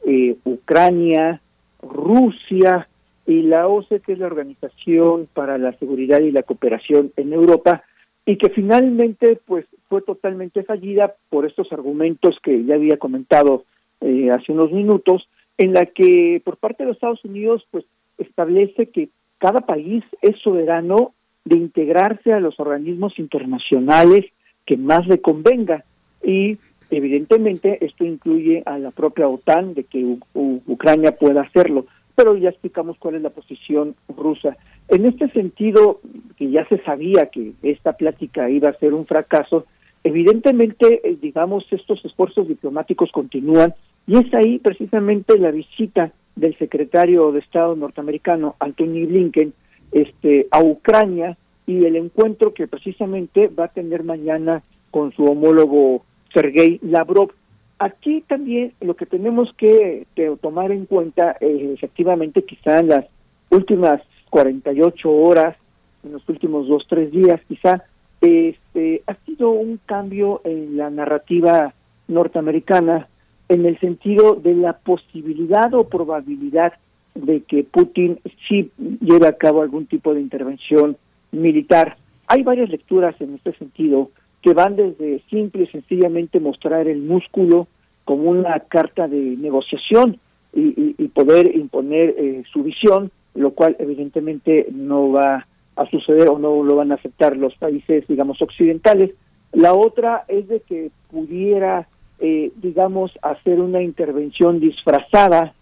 eh, 0.05 0.36
Ucrania, 0.44 1.40
Rusia 1.82 2.88
y 3.26 3.42
la 3.42 3.68
OCE, 3.68 4.01
que 4.01 4.12
es 4.12 4.18
la 4.18 4.26
Organización 4.26 5.28
para 5.32 5.59
la 5.59 5.72
Seguridad 5.78 6.20
y 6.20 6.32
la 6.32 6.42
Cooperación 6.42 7.12
en 7.16 7.32
Europa, 7.32 7.84
y 8.26 8.36
que 8.36 8.51
finalmente 8.51 9.40
pues 9.47 9.66
fue 9.88 10.02
totalmente 10.02 10.62
fallida 10.62 11.14
por 11.28 11.47
estos 11.47 11.72
argumentos 11.72 12.38
que 12.42 12.64
ya 12.64 12.74
había 12.74 12.98
comentado 12.98 13.64
eh, 14.01 14.30
hace 14.30 14.52
unos 14.52 14.72
minutos, 14.72 15.28
en 15.59 15.74
la 15.74 15.86
que 15.86 16.40
por 16.44 16.56
parte 16.56 16.82
de 16.82 16.88
los 16.88 16.97
Estados 16.97 17.24
Unidos 17.24 17.66
pues 17.70 17.84
establece 18.18 18.90
que 18.90 19.10
cada 19.38 19.60
país 19.60 20.05
es 20.22 20.38
soberano 20.42 21.14
de 21.44 21.56
integrarse 21.56 22.32
a 22.32 22.40
los 22.40 22.58
organismos 22.60 23.18
internacionales 23.18 24.26
que 24.66 24.76
más 24.76 25.06
le 25.06 25.20
convenga. 25.20 25.84
Y 26.22 26.58
evidentemente 26.90 27.84
esto 27.84 28.04
incluye 28.04 28.62
a 28.66 28.78
la 28.78 28.90
propia 28.90 29.28
OTAN 29.28 29.74
de 29.74 29.84
que 29.84 30.04
Ucrania 30.34 31.16
pueda 31.16 31.42
hacerlo, 31.42 31.86
pero 32.14 32.36
ya 32.36 32.50
explicamos 32.50 32.98
cuál 32.98 33.14
es 33.16 33.22
la 33.22 33.30
posición 33.30 33.94
rusa. 34.08 34.56
En 34.88 35.06
este 35.06 35.28
sentido, 35.30 36.00
que 36.36 36.50
ya 36.50 36.66
se 36.68 36.78
sabía 36.82 37.26
que 37.26 37.52
esta 37.62 37.94
plática 37.94 38.50
iba 38.50 38.68
a 38.68 38.78
ser 38.78 38.92
un 38.92 39.06
fracaso, 39.06 39.66
evidentemente, 40.04 41.00
eh, 41.04 41.16
digamos, 41.20 41.64
estos 41.70 42.04
esfuerzos 42.04 42.48
diplomáticos 42.48 43.10
continúan. 43.12 43.74
Y 44.06 44.18
es 44.18 44.34
ahí 44.34 44.58
precisamente 44.58 45.38
la 45.38 45.50
visita 45.50 46.12
del 46.36 46.56
secretario 46.58 47.32
de 47.32 47.40
Estado 47.40 47.76
norteamericano, 47.76 48.56
Anthony 48.58 49.06
Blinken, 49.06 49.52
este, 49.92 50.46
a 50.50 50.62
Ucrania 50.62 51.36
y 51.66 51.84
el 51.84 51.96
encuentro 51.96 52.52
que 52.54 52.66
precisamente 52.66 53.48
va 53.48 53.64
a 53.64 53.72
tener 53.72 54.02
mañana 54.04 54.62
con 54.90 55.12
su 55.12 55.24
homólogo 55.24 56.04
Sergei 56.32 56.78
Lavrov. 56.82 57.30
Aquí 57.78 58.22
también 58.26 58.72
lo 58.80 58.94
que 58.94 59.06
tenemos 59.06 59.52
que, 59.56 60.06
tomar 60.40 60.70
en 60.72 60.86
cuenta, 60.86 61.36
eh, 61.40 61.72
efectivamente, 61.74 62.42
quizá 62.42 62.80
en 62.80 62.88
las 62.88 63.06
últimas 63.50 64.02
48 64.30 65.10
horas, 65.10 65.56
en 66.04 66.12
los 66.12 66.28
últimos 66.28 66.68
dos, 66.68 66.84
tres 66.88 67.10
días, 67.10 67.40
quizá, 67.48 67.84
este, 68.20 69.02
ha 69.06 69.14
sido 69.24 69.50
un 69.50 69.80
cambio 69.86 70.42
en 70.44 70.76
la 70.76 70.90
narrativa 70.90 71.72
norteamericana 72.08 73.08
en 73.48 73.64
el 73.64 73.78
sentido 73.80 74.34
de 74.34 74.54
la 74.54 74.74
posibilidad 74.74 75.72
o 75.74 75.88
probabilidad 75.88 76.74
de 77.15 77.43
que 77.43 77.65
Putin 77.65 78.19
sí 78.49 78.70
lleve 79.01 79.27
a 79.27 79.37
cabo 79.37 79.62
algún 79.62 79.87
tipo 79.87 80.15
de 80.15 80.20
intervención 80.20 80.97
militar. 81.32 81.97
Hay 82.27 82.43
varias 82.43 82.70
lecturas 82.70 83.15
en 83.20 83.35
este 83.35 83.53
sentido 83.55 84.11
que 84.43 84.55
van 84.55 84.77
desde 84.77 85.23
simple 85.28 85.65
y 85.65 85.66
sencillamente 85.66 86.41
mostrar 86.41 86.89
el 86.89 87.03
músculo 87.03 87.66
como 88.05 88.31
una 88.31 88.61
carta 88.61 89.09
de 89.09 89.37
negociación 89.37 90.19
y, 90.53 91.09
poder 91.09 91.55
imponer 91.55 92.15
eh, 92.16 92.43
su 92.53 92.62
visión, 92.62 93.11
lo 93.35 93.51
cual 93.53 93.77
evidentemente 93.78 94.66
no 94.73 95.12
va 95.12 95.47
a 95.77 95.87
suceder 95.91 96.28
o 96.28 96.39
no 96.39 96.62
lo 96.65 96.77
van 96.77 96.93
a 96.93 96.97
aceptar 96.97 97.37
los 97.37 97.55
países, 97.57 98.07
digamos, 98.09 98.41
occidentales. 98.41 99.12
La 99.53 99.74
otra 99.74 100.24
es 100.28 100.49
de 100.49 100.61
que 100.61 100.91
pudiera, 101.11 101.89
eh, 102.20 102.53
digamos, 102.57 103.12
hacer 103.23 103.61
una 103.61 103.82
intervención 103.82 104.61
disfrazada 104.61 105.55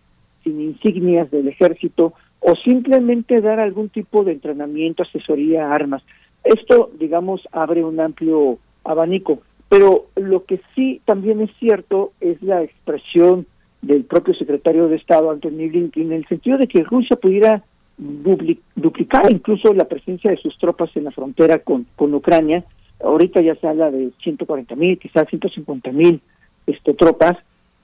sin 0.48 0.60
insignias 0.60 1.30
del 1.30 1.48
ejército 1.48 2.14
o 2.40 2.54
simplemente 2.56 3.40
dar 3.40 3.60
algún 3.60 3.90
tipo 3.90 4.24
de 4.24 4.32
entrenamiento, 4.32 5.02
asesoría, 5.02 5.72
armas. 5.72 6.02
Esto, 6.44 6.90
digamos, 6.98 7.42
abre 7.52 7.84
un 7.84 8.00
amplio 8.00 8.58
abanico, 8.84 9.40
pero 9.68 10.06
lo 10.16 10.44
que 10.44 10.60
sí 10.74 11.02
también 11.04 11.40
es 11.40 11.50
cierto 11.58 12.12
es 12.20 12.40
la 12.42 12.62
expresión 12.62 13.46
del 13.82 14.04
propio 14.04 14.34
secretario 14.34 14.88
de 14.88 14.96
Estado, 14.96 15.30
Anthony 15.30 15.68
Blinken, 15.68 16.06
en 16.06 16.12
el 16.12 16.28
sentido 16.28 16.56
de 16.56 16.66
que 16.66 16.82
Rusia 16.84 17.16
pudiera 17.16 17.62
duplicar 17.98 19.30
incluso 19.30 19.74
la 19.74 19.88
presencia 19.88 20.30
de 20.30 20.36
sus 20.36 20.56
tropas 20.58 20.90
en 20.94 21.04
la 21.04 21.10
frontera 21.10 21.58
con, 21.58 21.86
con 21.96 22.14
Ucrania. 22.14 22.64
Ahorita 23.02 23.40
ya 23.40 23.56
se 23.56 23.66
habla 23.66 23.90
de 23.90 24.10
140 24.22 24.74
mil, 24.76 24.98
quizás 24.98 25.28
150 25.28 25.92
mil 25.92 26.20
este, 26.66 26.94
tropas, 26.94 27.36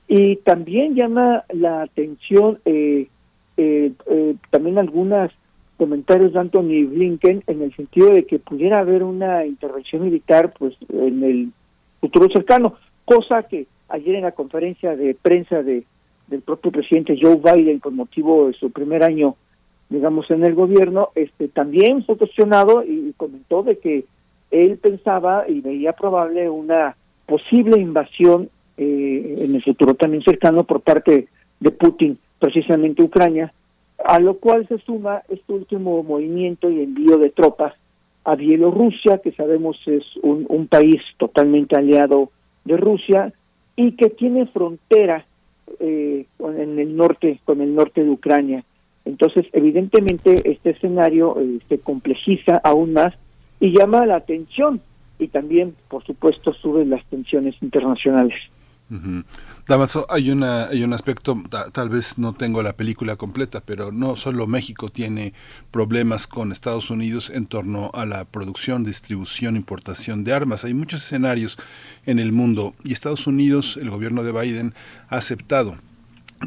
y 0.09 0.37
también 0.37 0.95
llama 0.95 1.45
la 1.53 1.83
atención 1.83 2.59
eh, 2.65 3.09
eh, 3.57 3.93
eh, 4.07 4.37
también 4.51 4.79
algunos 4.79 5.31
comentarios 5.77 6.33
de 6.33 6.41
Anthony 6.41 6.87
Blinken 6.87 7.43
en 7.47 7.63
el 7.63 7.75
sentido 7.75 8.11
de 8.11 8.25
que 8.25 8.39
pudiera 8.39 8.81
haber 8.81 9.03
una 9.03 9.45
intervención 9.47 10.05
militar 10.05 10.53
pues 10.59 10.75
en 10.89 11.23
el 11.23 11.53
futuro 12.01 12.29
cercano, 12.33 12.75
cosa 13.05 13.43
que 13.45 13.67
ayer 13.89 14.17
en 14.17 14.23
la 14.23 14.33
conferencia 14.33 14.97
de 14.97 15.15
prensa 15.15 15.63
de 15.63 15.85
del 16.27 16.41
propio 16.41 16.73
presidente 16.73 17.19
Joe 17.21 17.37
Biden 17.37 17.81
con 17.81 17.97
motivo 17.97 18.47
de 18.47 18.55
su 18.55 18.71
primer 18.71 19.05
año 19.05 19.37
digamos 19.91 20.31
en 20.31 20.43
el 20.43 20.55
gobierno 20.55 21.11
este 21.15 21.49
también 21.49 22.03
fue 22.05 22.17
cuestionado 22.17 22.83
y 22.83 23.13
comentó 23.19 23.63
de 23.63 23.79
que 23.79 24.07
él 24.51 24.79
pensaba 24.79 25.45
y 25.47 25.61
veía 25.61 25.93
probable 25.93 26.49
una 26.49 26.97
posible 27.27 27.79
invasión 27.79 28.49
eh, 28.77 29.37
en 29.41 29.55
el 29.55 29.63
futuro 29.63 29.95
también 29.95 30.23
cercano 30.23 30.65
por 30.65 30.81
parte 30.81 31.29
de 31.61 31.71
Putin, 31.71 32.19
precisamente 32.39 33.03
Ucrania, 33.03 33.53
a 34.05 34.19
lo 34.19 34.35
cual 34.35 34.67
se 34.69 34.79
suma 34.79 35.23
este 35.29 35.53
último 35.53 36.03
movimiento 36.03 36.71
y 36.71 36.83
envío 36.83 37.19
de 37.19 37.31
tropas 37.31 37.75
a 38.25 38.35
Bielorrusia, 38.37 39.19
que 39.19 39.33
sabemos 39.33 39.77
es 39.87 40.05
un, 40.23 40.47
un 40.49 40.67
país 40.67 41.01
totalmente 41.19 41.77
aliado 41.77 42.31
de 42.65 42.77
Rusia, 42.77 43.33
y 43.77 43.93
que 43.93 44.11
tiene 44.11 44.47
frontera 44.47 45.27
eh, 45.81 46.27
en 46.39 46.79
el 46.79 46.97
norte, 46.97 47.41
con 47.45 47.61
el 47.61 47.75
norte 47.75 48.05
de 48.05 48.11
Ucrania. 48.11 48.65
Entonces, 49.05 49.47
evidentemente, 49.53 50.51
este 50.51 50.71
escenario 50.71 51.39
eh, 51.41 51.59
se 51.69 51.79
complejiza 51.79 52.61
aún 52.63 52.93
más 52.93 53.15
y 53.61 53.77
llama 53.77 54.07
la 54.07 54.17
atención 54.17 54.81
y 55.19 55.29
también, 55.29 55.75
por 55.89 56.05
supuesto, 56.05 56.53
suben 56.55 56.91
las 56.91 57.05
tensiones 57.07 57.55
internacionales. 57.63 58.35
Damaso, 59.67 60.07
hay, 60.11 60.31
una, 60.31 60.67
hay 60.67 60.85
un 60.85 60.93
aspecto, 60.93 61.43
tal 61.73 61.89
vez 61.89 62.19
no 62.19 62.35
tengo 62.35 62.63
la 62.63 62.77
película 62.77 63.17
completa, 63.17 63.63
pero 63.65 63.91
no 63.93 64.15
solo 64.15 64.47
México 64.47 64.91
tiene 64.91 65.33
problemas 65.71 66.27
con 66.27 66.53
Estados 66.53 66.91
Unidos 66.91 67.31
en 67.31 67.47
torno 67.47 67.91
a 67.95 68.05
la 68.05 68.25
producción, 68.27 68.85
distribución, 68.85 69.57
importación 69.57 70.23
de 70.23 70.35
armas. 70.35 70.65
Hay 70.65 70.75
muchos 70.75 71.03
escenarios 71.03 71.57
en 72.05 72.19
el 72.19 72.33
mundo 72.33 72.75
y 72.85 72.93
Estados 72.93 73.27
Unidos, 73.27 73.79
el 73.81 73.91
gobierno 73.91 74.23
de 74.23 74.33
Biden, 74.33 74.75
ha 75.09 75.17
aceptado 75.17 75.79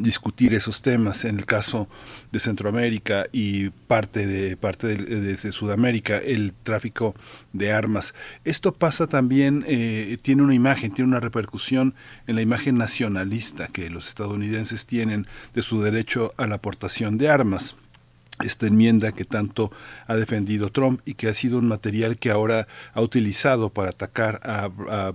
discutir 0.01 0.53
esos 0.53 0.81
temas. 0.81 1.25
En 1.25 1.37
el 1.37 1.45
caso 1.45 1.87
de 2.31 2.39
Centroamérica 2.39 3.25
y 3.31 3.69
parte 3.69 4.25
de 4.27 4.57
parte 4.57 4.87
de, 4.95 5.37
Sudamérica 5.51 6.17
el 6.17 6.53
tráfico 6.63 7.15
de 7.53 7.71
armas. 7.71 8.13
Esto 8.43 8.73
pasa 8.73 9.07
también 9.07 9.63
eh, 9.67 10.17
tiene 10.21 10.43
una 10.43 10.53
imagen 10.53 10.91
tiene 10.91 11.09
una 11.09 11.19
repercusión 11.19 11.95
en 12.27 12.35
la 12.35 12.41
imagen 12.41 12.77
nacionalista 12.77 13.67
que 13.67 13.89
los 13.89 14.07
estadounidenses 14.07 14.85
tienen 14.85 15.27
de 15.53 15.61
su 15.61 15.81
derecho 15.81 16.33
a 16.37 16.47
la 16.47 16.55
aportación 16.55 17.17
de 17.17 17.29
armas 17.29 17.75
esta 18.43 18.67
enmienda 18.67 19.11
que 19.11 19.25
tanto 19.25 19.71
ha 20.05 20.15
defendido 20.15 20.71
Trump 20.71 21.01
y 21.05 21.15
que 21.15 21.27
ha 21.27 21.33
sido 21.33 21.57
un 21.57 21.67
material 21.67 22.17
que 22.17 22.31
ahora 22.31 22.67
ha 22.93 23.01
utilizado 23.01 23.71
para 23.71 23.89
atacar 23.89 24.39
a, 24.43 24.67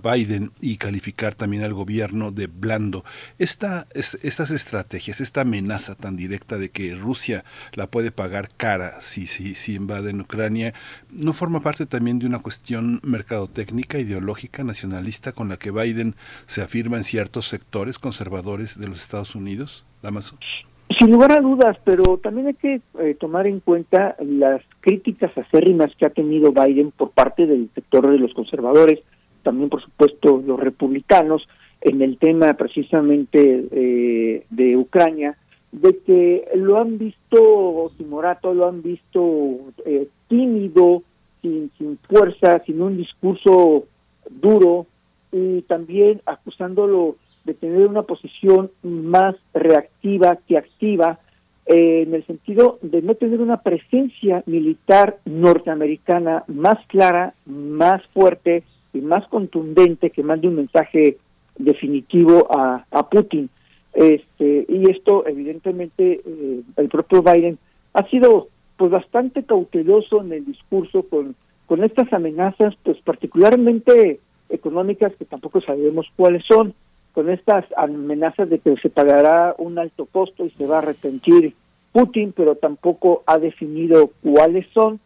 Biden 0.03 0.51
y 0.59 0.77
calificar 0.77 1.35
también 1.35 1.63
al 1.63 1.73
gobierno 1.73 2.31
de 2.31 2.47
blando. 2.47 3.05
Esta, 3.37 3.87
estas 3.93 4.51
estrategias, 4.51 5.21
esta 5.21 5.41
amenaza 5.41 5.95
tan 5.95 6.15
directa 6.15 6.57
de 6.57 6.69
que 6.69 6.95
Rusia 6.95 7.45
la 7.73 7.87
puede 7.87 8.11
pagar 8.11 8.49
cara 8.55 8.99
si, 9.01 9.27
si, 9.27 9.55
si 9.55 9.75
en 9.75 10.21
Ucrania, 10.21 10.73
¿no 11.09 11.33
forma 11.33 11.61
parte 11.61 11.85
también 11.85 12.19
de 12.19 12.25
una 12.25 12.39
cuestión 12.39 12.99
mercadotécnica, 13.03 13.99
ideológica, 13.99 14.63
nacionalista 14.63 15.31
con 15.31 15.49
la 15.49 15.57
que 15.57 15.71
Biden 15.71 16.15
se 16.47 16.61
afirma 16.61 16.97
en 16.97 17.03
ciertos 17.03 17.47
sectores 17.47 17.99
conservadores 17.99 18.77
de 18.77 18.87
los 18.87 19.01
Estados 19.01 19.35
Unidos? 19.35 19.85
Damaso. 20.01 20.37
Sin 20.99 21.11
lugar 21.11 21.31
a 21.31 21.41
dudas, 21.41 21.77
pero 21.83 22.17
también 22.17 22.47
hay 22.47 22.53
que 22.55 22.81
eh, 22.99 23.15
tomar 23.19 23.47
en 23.47 23.61
cuenta 23.61 24.15
las 24.19 24.61
críticas 24.81 25.35
acérrimas 25.37 25.95
que 25.95 26.05
ha 26.05 26.09
tenido 26.09 26.51
Biden 26.51 26.91
por 26.91 27.11
parte 27.11 27.47
del 27.47 27.69
sector 27.73 28.11
de 28.11 28.19
los 28.19 28.33
conservadores, 28.33 28.99
también 29.43 29.69
por 29.69 29.81
supuesto 29.81 30.43
los 30.45 30.59
republicanos, 30.59 31.47
en 31.81 32.01
el 32.01 32.17
tema 32.17 32.53
precisamente 32.53 33.65
eh, 33.71 34.45
de 34.49 34.77
Ucrania, 34.77 35.37
de 35.71 35.97
que 35.99 36.47
lo 36.55 36.79
han 36.79 36.97
visto 36.97 37.91
timorato, 37.97 38.53
lo 38.53 38.67
han 38.67 38.81
visto 38.81 39.57
eh, 39.85 40.07
tímido, 40.27 41.03
sin, 41.41 41.71
sin 41.77 41.97
fuerza, 41.97 42.61
sin 42.65 42.81
un 42.81 42.97
discurso 42.97 43.85
duro, 44.29 44.85
y 45.31 45.63
también 45.63 46.21
acusándolo 46.25 47.15
de 47.43 47.53
tener 47.53 47.87
una 47.87 48.03
posición 48.03 48.71
más 48.83 49.35
reactiva 49.53 50.37
que 50.47 50.57
activa, 50.57 51.19
eh, 51.65 52.03
en 52.05 52.13
el 52.13 52.25
sentido 52.25 52.77
de 52.81 53.01
no 53.01 53.15
tener 53.15 53.39
una 53.41 53.61
presencia 53.61 54.43
militar 54.45 55.19
norteamericana 55.25 56.43
más 56.47 56.85
clara, 56.87 57.33
más 57.45 58.05
fuerte 58.13 58.63
y 58.93 58.99
más 58.99 59.27
contundente 59.27 60.09
que 60.09 60.23
mande 60.23 60.47
un 60.47 60.55
mensaje 60.55 61.17
definitivo 61.57 62.47
a, 62.53 62.85
a 62.91 63.09
Putin. 63.09 63.49
Este, 63.93 64.65
y 64.67 64.89
esto, 64.89 65.25
evidentemente, 65.27 66.21
eh, 66.25 66.61
el 66.75 66.89
propio 66.89 67.21
Biden 67.21 67.57
ha 67.93 68.07
sido 68.09 68.47
pues 68.75 68.91
bastante 68.91 69.43
cauteloso 69.43 70.21
en 70.21 70.33
el 70.33 70.45
discurso 70.45 71.03
con, 71.03 71.35
con 71.67 71.83
estas 71.83 72.11
amenazas, 72.11 72.73
pues 72.83 72.97
particularmente 73.01 74.19
económicas 74.49 75.13
que 75.15 75.25
tampoco 75.25 75.61
sabemos 75.61 76.07
cuáles 76.15 76.43
son 76.45 76.73
con 77.13 77.29
estas 77.29 77.65
amenazas 77.77 78.49
de 78.49 78.59
que 78.59 78.75
se 78.77 78.89
pagará 78.89 79.55
un 79.57 79.77
alto 79.77 80.05
costo 80.05 80.45
y 80.45 80.49
se 80.51 80.65
va 80.65 80.75
a 80.75 80.79
arrepentir 80.79 81.53
Putin, 81.91 82.33
pero 82.35 82.55
tampoco 82.55 83.21
ha 83.27 83.37
definido 83.37 84.09
cuáles 84.23 84.65
son 84.73 84.99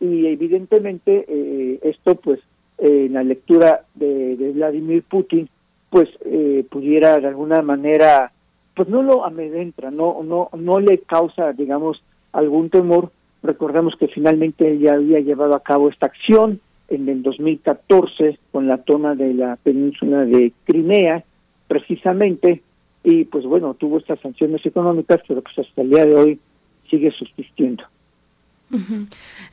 y 0.00 0.26
evidentemente 0.26 1.24
eh, 1.28 1.78
esto 1.82 2.16
pues 2.16 2.40
en 2.78 3.12
la 3.12 3.22
lectura 3.22 3.84
de, 3.94 4.52
Vladimir 4.54 5.04
Putin 5.04 5.48
pues 5.88 6.08
eh, 6.24 6.66
pudiera 6.68 7.20
de 7.20 7.28
alguna 7.28 7.62
manera 7.62 8.32
pues 8.74 8.88
no 8.88 9.02
lo 9.02 9.24
amedrentra, 9.24 9.92
no 9.92 10.22
no 10.24 10.48
no 10.58 10.80
le 10.80 10.98
causa 10.98 11.52
digamos 11.52 12.02
algún 12.32 12.70
temor. 12.70 13.12
Recordemos 13.44 13.94
que 13.96 14.08
finalmente 14.08 14.68
él 14.68 14.80
ya 14.80 14.94
había 14.94 15.20
llevado 15.20 15.54
a 15.54 15.62
cabo 15.62 15.88
esta 15.88 16.06
acción 16.06 16.60
en 16.88 17.08
el 17.08 17.22
2014 17.22 18.38
con 18.50 18.66
la 18.66 18.78
toma 18.78 19.14
de 19.14 19.34
la 19.34 19.56
península 19.56 20.24
de 20.24 20.52
Crimea 20.64 21.24
precisamente, 21.68 22.62
y 23.04 23.24
pues 23.24 23.44
bueno, 23.44 23.74
tuvo 23.74 23.98
estas 23.98 24.20
sanciones 24.20 24.64
económicas, 24.64 25.20
pero 25.26 25.42
pues 25.42 25.58
hasta 25.58 25.82
el 25.82 25.90
día 25.90 26.06
de 26.06 26.14
hoy 26.14 26.40
sigue 26.88 27.10
subsistiendo. 27.10 27.84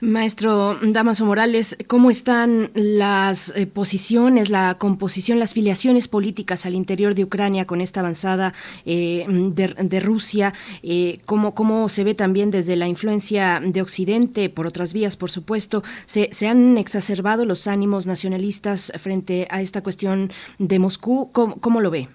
Maestro 0.02 0.78
Damaso 0.82 1.26
Morales, 1.26 1.78
¿cómo 1.88 2.10
están 2.10 2.70
las 2.74 3.56
eh, 3.56 3.68
posiciones, 3.68 4.50
la 4.50 4.78
composición, 4.78 5.40
las 5.40 5.54
filiaciones 5.54 6.08
políticas 6.08 6.66
al 6.66 6.74
interior 6.74 7.16
de 7.16 7.26
Ucrania 7.26 7.66
con 7.66 7.82
esta 7.82 8.00
avanzada 8.00 8.54
eh, 8.86 9.26
de, 9.28 10.00
Rusia? 10.00 10.54
Eh, 10.84 11.20
¿cómo, 11.26 11.54
¿Cómo 11.54 11.90
se 11.90 12.06
ve 12.06 12.16
también 12.16 12.50
desde 12.50 12.78
la 12.78 12.88
influencia 12.88 13.62
de 13.62 13.82
Occidente, 13.82 14.50
por 14.50 14.68
otras 14.68 14.94
vías, 14.94 15.18
por 15.18 15.30
supuesto? 15.30 15.84
¿Se, 16.06 16.30
se 16.32 16.48
han 16.48 16.78
exacerbado 16.78 17.44
los 17.44 17.68
ánimos 17.68 18.08
nacionalistas 18.08 18.91
frente 19.00 19.48
a 19.50 19.62
esta 19.62 19.84
cuestión 19.84 20.32
de 20.60 20.80
Moscú? 20.80 21.32
¿Cómo, 21.34 21.82
lo 21.82 21.91
ve? 21.91 22.08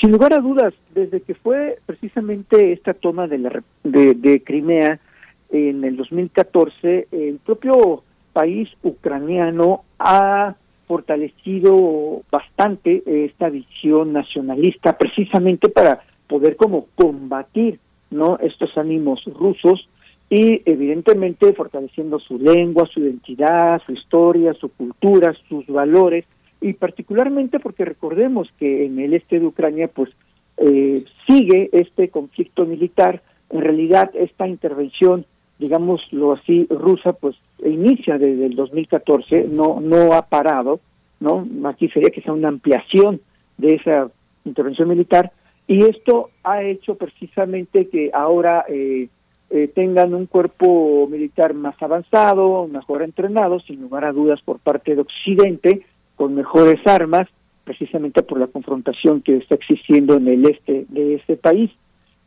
Sin 0.00 0.12
lugar 0.12 0.32
a 0.32 0.38
dudas, 0.38 0.72
desde 0.94 1.20
que 1.20 1.34
fue 1.34 1.78
precisamente 1.86 2.72
esta 2.72 2.94
toma 2.94 3.26
de, 3.26 3.38
la, 3.38 3.62
de 3.82 4.42
Crimea, 4.44 5.00
en 5.50 5.84
el 5.84 5.96
2014, 5.96 7.08
el 7.10 7.38
propio 7.44 8.02
país 8.32 8.68
ucraniano 8.82 9.84
ha 9.98 10.54
fortalecido 10.86 12.22
bastante 12.30 13.02
esta 13.26 13.50
visión 13.50 14.12
nacionalista 14.12 14.96
precisamente 14.96 15.68
para 15.68 16.02
poder 16.26 16.56
como 16.56 16.86
combatir 16.94 17.78
no 18.10 18.38
estos 18.40 18.76
ánimos 18.78 19.22
rusos 19.26 19.88
y 20.30 20.62
evidentemente 20.64 21.52
fortaleciendo 21.54 22.18
su 22.18 22.38
lengua, 22.38 22.88
su 22.92 23.00
identidad, 23.00 23.80
su 23.86 23.92
historia, 23.92 24.54
su 24.54 24.68
cultura, 24.68 25.34
sus 25.48 25.66
valores. 25.66 26.26
Y 26.60 26.74
particularmente 26.74 27.60
porque 27.60 27.84
recordemos 27.84 28.48
que 28.58 28.84
en 28.86 28.98
el 28.98 29.14
este 29.14 29.40
de 29.40 29.46
Ucrania 29.46 29.88
pues 29.88 30.10
eh, 30.58 31.04
sigue 31.26 31.70
este 31.72 32.08
conflicto 32.08 32.66
militar, 32.66 33.22
en 33.50 33.60
realidad 33.60 34.10
esta 34.14 34.46
intervención 34.46 35.24
digámoslo 35.58 36.32
así, 36.32 36.66
rusa, 36.70 37.12
pues 37.12 37.36
inicia 37.64 38.18
desde 38.18 38.46
el 38.46 38.54
2014, 38.54 39.48
no, 39.50 39.80
no 39.80 40.12
ha 40.12 40.22
parado, 40.22 40.80
¿no? 41.20 41.46
Aquí 41.64 41.88
sería 41.88 42.10
que 42.10 42.22
sea 42.22 42.32
una 42.32 42.48
ampliación 42.48 43.20
de 43.56 43.74
esa 43.74 44.10
intervención 44.44 44.88
militar, 44.88 45.32
y 45.66 45.84
esto 45.84 46.30
ha 46.44 46.62
hecho 46.62 46.94
precisamente 46.94 47.88
que 47.88 48.10
ahora 48.14 48.64
eh, 48.68 49.08
eh, 49.50 49.68
tengan 49.74 50.14
un 50.14 50.26
cuerpo 50.26 51.06
militar 51.10 51.54
más 51.54 51.74
avanzado, 51.82 52.66
mejor 52.68 53.02
entrenado, 53.02 53.60
sin 53.60 53.80
lugar 53.82 54.04
a 54.04 54.12
dudas 54.12 54.40
por 54.42 54.58
parte 54.60 54.94
de 54.94 55.02
Occidente, 55.02 55.82
con 56.16 56.34
mejores 56.34 56.80
armas, 56.86 57.28
precisamente 57.64 58.22
por 58.22 58.40
la 58.40 58.46
confrontación 58.46 59.20
que 59.20 59.36
está 59.36 59.56
existiendo 59.56 60.14
en 60.14 60.28
el 60.28 60.46
este 60.48 60.86
de 60.88 61.16
este 61.16 61.36
país. 61.36 61.70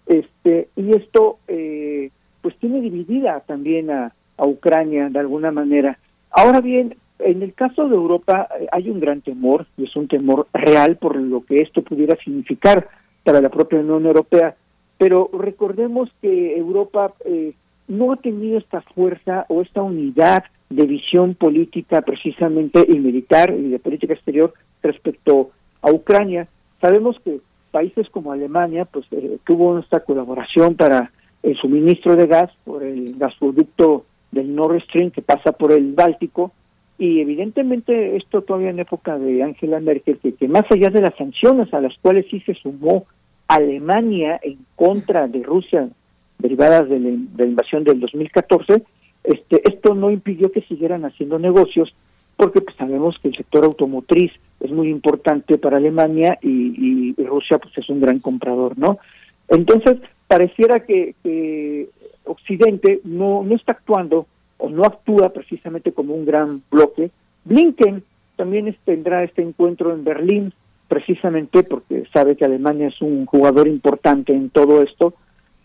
Este, 0.05 0.69
y 0.75 0.91
esto 0.91 1.39
eh, 1.47 2.11
pues 2.41 2.55
tiene 2.57 2.81
dividida 2.81 3.41
también 3.41 3.89
a, 3.91 4.13
Ucrania 4.43 5.07
de 5.09 5.19
alguna 5.19 5.51
manera. 5.51 5.99
Ahora 6.31 6.61
bien, 6.61 6.95
en 7.19 7.43
el 7.43 7.53
caso 7.53 7.87
de 7.87 7.93
Europa 7.93 8.47
eh, 8.59 8.65
hay 8.71 8.89
un 8.89 8.99
gran 8.99 9.21
temor, 9.21 9.67
y 9.77 9.83
es 9.83 9.95
un 9.95 10.07
temor 10.07 10.47
real 10.51 10.95
por 10.95 11.15
lo 11.15 11.45
que 11.45 11.61
esto 11.61 11.83
pudiera 11.83 12.15
significar 12.23 12.89
para 13.23 13.39
la 13.39 13.49
propia 13.49 13.81
Unión 13.81 14.03
Europea, 14.07 14.55
pero 14.97 15.29
recordemos 15.31 16.09
que 16.23 16.57
Europa 16.57 17.13
eh, 17.23 17.53
no 17.87 18.13
ha 18.13 18.15
tenido 18.15 18.57
esta 18.57 18.81
fuerza 18.81 19.45
o 19.49 19.61
esta 19.61 19.83
unidad 19.83 20.43
de 20.71 20.85
visión 20.85 21.35
política 21.35 22.01
precisamente 22.01 22.83
y 22.87 22.97
militar 22.99 23.53
y 23.55 23.69
de 23.69 23.79
política 23.79 24.13
exterior 24.13 24.53
respecto 24.81 25.51
a 25.81 25.91
Ucrania. 25.91 26.47
Sabemos 26.81 27.17
que 27.23 27.41
países 27.71 28.09
como 28.09 28.31
Alemania 28.31 28.85
pues 28.85 29.05
eh, 29.11 29.37
tuvo 29.45 29.79
esta 29.79 30.01
colaboración 30.01 30.75
para 30.75 31.11
el 31.43 31.57
suministro 31.57 32.15
de 32.15 32.27
gas 32.27 32.51
por 32.63 32.83
el 32.83 33.15
gasoducto 33.17 34.05
del 34.31 34.55
Nord 34.55 34.81
Stream 34.83 35.11
que 35.11 35.21
pasa 35.21 35.51
por 35.51 35.71
el 35.71 35.93
Báltico 35.93 36.51
y 36.97 37.19
evidentemente 37.19 38.15
esto 38.15 38.43
todavía 38.43 38.69
en 38.69 38.79
época 38.79 39.17
de 39.17 39.41
Angela 39.41 39.79
Merkel, 39.79 40.19
que, 40.19 40.47
más 40.47 40.65
allá 40.69 40.89
de 40.89 41.01
las 41.01 41.15
sanciones 41.17 41.73
a 41.73 41.81
las 41.81 41.97
cuales 41.99 42.27
sí 42.29 42.41
se 42.41 42.53
sumó 42.53 43.05
Alemania 43.47 44.39
en 44.43 44.59
contra 44.75 45.27
de 45.27 45.41
Rusia 45.41 45.89
derivadas 46.37 46.87
de 46.89 46.99
la, 46.99 47.09
de 47.09 47.43
la 47.43 47.45
invasión 47.45 47.83
del 47.83 47.99
2014, 47.99 48.83
este, 49.23 49.61
esto 49.67 49.95
no 49.95 50.11
impidió 50.11 50.51
que 50.51 50.61
siguieran 50.61 51.05
haciendo 51.05 51.39
negocios 51.39 51.93
porque 52.35 52.61
pues, 52.61 52.75
sabemos 52.75 53.17
que 53.21 53.29
el 53.29 53.35
sector 53.35 53.65
automotriz 53.65 54.31
es 54.59 54.71
muy 54.71 54.89
importante 54.89 55.57
para 55.57 55.77
Alemania 55.77 56.37
y, 56.41 57.13
y 57.17 57.23
Rusia 57.23 57.57
pues 57.57 57.75
es 57.77 57.89
un 57.89 58.01
gran 58.01 58.19
comprador, 58.19 58.77
¿no? 58.77 58.99
Entonces, 59.47 59.97
pareciera 60.31 60.79
que, 60.79 61.13
que 61.23 61.89
Occidente 62.23 63.01
no, 63.03 63.43
no 63.43 63.53
está 63.53 63.73
actuando 63.73 64.27
o 64.57 64.69
no 64.69 64.83
actúa 64.83 65.33
precisamente 65.33 65.91
como 65.91 66.13
un 66.13 66.25
gran 66.25 66.63
bloque. 66.71 67.11
Blinken 67.43 68.01
también 68.37 68.73
tendrá 68.85 69.25
este 69.25 69.41
encuentro 69.41 69.93
en 69.93 70.05
Berlín, 70.05 70.53
precisamente 70.87 71.63
porque 71.63 72.05
sabe 72.13 72.37
que 72.37 72.45
Alemania 72.45 72.87
es 72.87 73.01
un 73.01 73.25
jugador 73.25 73.67
importante 73.67 74.31
en 74.31 74.49
todo 74.49 74.81
esto 74.81 75.15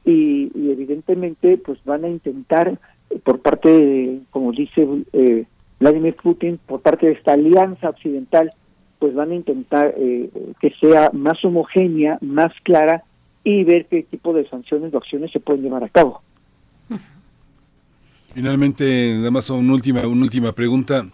y, 0.04 0.50
y 0.52 0.72
evidentemente 0.72 1.58
pues 1.58 1.78
van 1.84 2.04
a 2.04 2.08
intentar 2.08 2.76
eh, 3.10 3.20
por 3.22 3.38
parte 3.38 3.68
de, 3.68 4.20
como 4.32 4.50
dice 4.50 4.84
eh, 5.12 5.44
Vladimir 5.78 6.16
Putin, 6.16 6.58
por 6.66 6.80
parte 6.80 7.06
de 7.06 7.12
esta 7.12 7.34
alianza 7.34 7.90
occidental, 7.90 8.50
pues 8.98 9.14
van 9.14 9.30
a 9.30 9.36
intentar 9.36 9.94
eh, 9.96 10.28
que 10.60 10.72
sea 10.80 11.10
más 11.12 11.44
homogénea, 11.44 12.18
más 12.20 12.52
clara 12.64 13.04
y 13.46 13.62
ver 13.62 13.86
qué 13.86 14.02
tipo 14.02 14.34
de 14.34 14.44
sanciones 14.48 14.92
o 14.92 14.98
acciones 14.98 15.30
se 15.30 15.38
pueden 15.38 15.62
llevar 15.62 15.84
a 15.84 15.88
cabo. 15.88 16.20
Finalmente, 18.34 19.14
nada 19.18 19.30
más 19.30 19.48
una 19.50 19.72
última, 19.72 20.04
una 20.04 20.24
última 20.24 20.50
pregunta. 20.50 21.06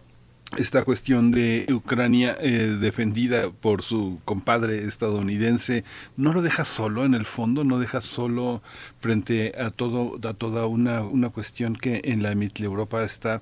Esta 0.56 0.82
cuestión 0.82 1.30
de 1.30 1.66
Ucrania 1.70 2.34
eh, 2.40 2.78
defendida 2.80 3.50
por 3.50 3.82
su 3.82 4.18
compadre 4.24 4.84
estadounidense, 4.84 5.84
¿no 6.16 6.32
lo 6.32 6.40
deja 6.40 6.64
solo 6.64 7.04
en 7.04 7.12
el 7.12 7.26
fondo? 7.26 7.64
¿No 7.64 7.78
deja 7.78 8.00
solo 8.00 8.62
frente 9.02 9.52
a 9.58 9.70
todo 9.70 10.16
a 10.26 10.32
toda 10.32 10.66
una, 10.66 11.02
una 11.02 11.30
cuestión 11.30 11.74
que 11.74 12.00
en 12.04 12.22
la 12.22 12.32
Europa 12.32 13.02
está 13.02 13.40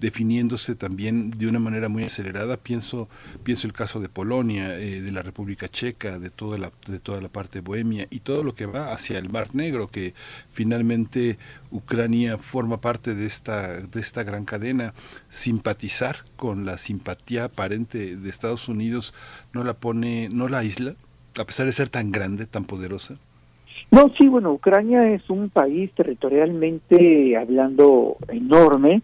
definiéndose 0.00 0.74
también 0.74 1.30
de 1.30 1.46
una 1.46 1.58
manera 1.58 1.90
muy 1.90 2.04
acelerada? 2.04 2.56
Pienso 2.56 3.08
pienso 3.44 3.66
el 3.66 3.74
caso 3.74 4.00
de 4.00 4.08
Polonia, 4.08 4.74
eh, 4.78 5.02
de 5.02 5.12
la 5.12 5.22
República 5.22 5.68
Checa, 5.68 6.18
de 6.18 6.30
toda 6.30 6.56
la 6.56 6.72
de 6.88 6.98
toda 6.98 7.20
la 7.20 7.28
parte 7.28 7.60
bohemia 7.60 8.06
y 8.10 8.20
todo 8.20 8.42
lo 8.42 8.54
que 8.54 8.64
va 8.64 8.92
hacia 8.92 9.18
el 9.18 9.28
Mar 9.28 9.54
Negro, 9.54 9.90
que 9.90 10.14
finalmente 10.50 11.38
Ucrania 11.70 12.38
forma 12.38 12.80
parte 12.80 13.14
de 13.14 13.26
esta 13.26 13.80
de 13.80 14.00
esta 14.00 14.24
gran 14.24 14.46
cadena. 14.46 14.94
Simpatizar 15.28 16.16
con 16.36 16.64
la 16.64 16.78
simpatía 16.78 17.44
aparente 17.44 18.16
de 18.16 18.30
Estados 18.30 18.66
Unidos 18.68 19.12
no 19.52 19.62
la 19.62 19.74
pone, 19.74 20.30
no 20.32 20.48
la 20.48 20.58
aísla, 20.58 20.94
a 21.36 21.44
pesar 21.44 21.66
de 21.66 21.72
ser 21.72 21.90
tan 21.90 22.10
grande, 22.12 22.46
tan 22.46 22.64
poderosa. 22.64 23.18
No, 23.92 24.10
sí, 24.18 24.26
bueno, 24.26 24.54
Ucrania 24.54 25.12
es 25.12 25.28
un 25.28 25.50
país 25.50 25.92
territorialmente 25.94 27.36
hablando 27.36 28.16
enorme. 28.28 29.02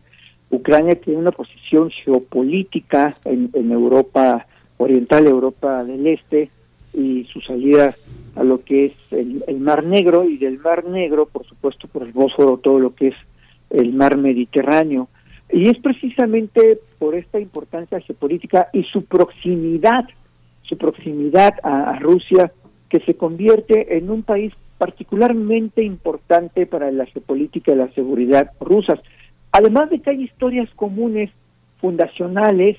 Ucrania 0.49 0.99
tiene 0.99 1.21
una 1.21 1.31
posición 1.31 1.91
geopolítica 1.91 3.15
en, 3.27 3.51
en 3.53 3.71
Europa 3.71 4.47
Oriental, 4.79 5.27
Europa 5.27 5.85
del 5.85 6.07
Este 6.07 6.49
y 6.95 7.25
su 7.25 7.43
salida 7.43 7.95
a 8.35 8.43
lo 8.43 8.65
que 8.65 8.87
es 8.87 8.93
el, 9.11 9.45
el 9.47 9.61
Mar 9.61 9.85
Negro 9.85 10.25
y 10.25 10.39
del 10.39 10.59
Mar 10.59 10.87
Negro, 10.87 11.27
por 11.27 11.45
supuesto, 11.45 11.87
por 11.87 12.05
el 12.05 12.13
Bósforo, 12.13 12.57
todo 12.57 12.79
lo 12.79 12.95
que 12.95 13.09
es 13.09 13.17
el 13.69 13.93
Mar 13.93 14.17
Mediterráneo. 14.17 15.09
Y 15.53 15.69
es 15.69 15.79
precisamente 15.81 16.79
por 16.99 17.15
esta 17.15 17.39
importancia 17.39 18.01
geopolítica 18.01 18.69
y 18.73 18.85
su 18.85 19.05
proximidad, 19.05 20.09
su 20.63 20.79
proximidad 20.79 21.57
a, 21.63 21.91
a 21.91 21.99
Rusia, 21.99 22.51
que 22.89 23.01
se 23.01 23.19
convierte 23.19 23.99
en 23.99 24.09
un 24.09 24.23
país 24.23 24.55
particularmente 24.79 25.83
importante 25.83 26.67
para 26.67 26.91
la 26.91 27.07
geopolítica 27.07 27.73
y 27.73 27.77
la 27.77 27.89
seguridad 27.93 28.53
rusas. 28.61 29.01
Además 29.53 29.91
de 29.91 30.01
que 30.01 30.11
hay 30.11 30.23
historias 30.23 30.69
comunes 30.77 31.31
fundacionales 31.81 32.77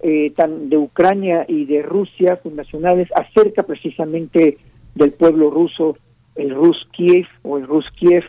eh, 0.00 0.30
tan 0.36 0.68
de 0.68 0.76
Ucrania 0.76 1.44
y 1.48 1.64
de 1.64 1.82
Rusia, 1.82 2.36
fundacionales 2.36 3.08
acerca 3.16 3.64
precisamente 3.64 4.58
del 4.94 5.12
pueblo 5.12 5.50
ruso, 5.50 5.96
el 6.36 6.54
Rus 6.54 6.86
Kiev 6.92 7.26
o 7.42 7.58
el 7.58 7.66
Rus 7.66 7.86
Kiev, 7.98 8.22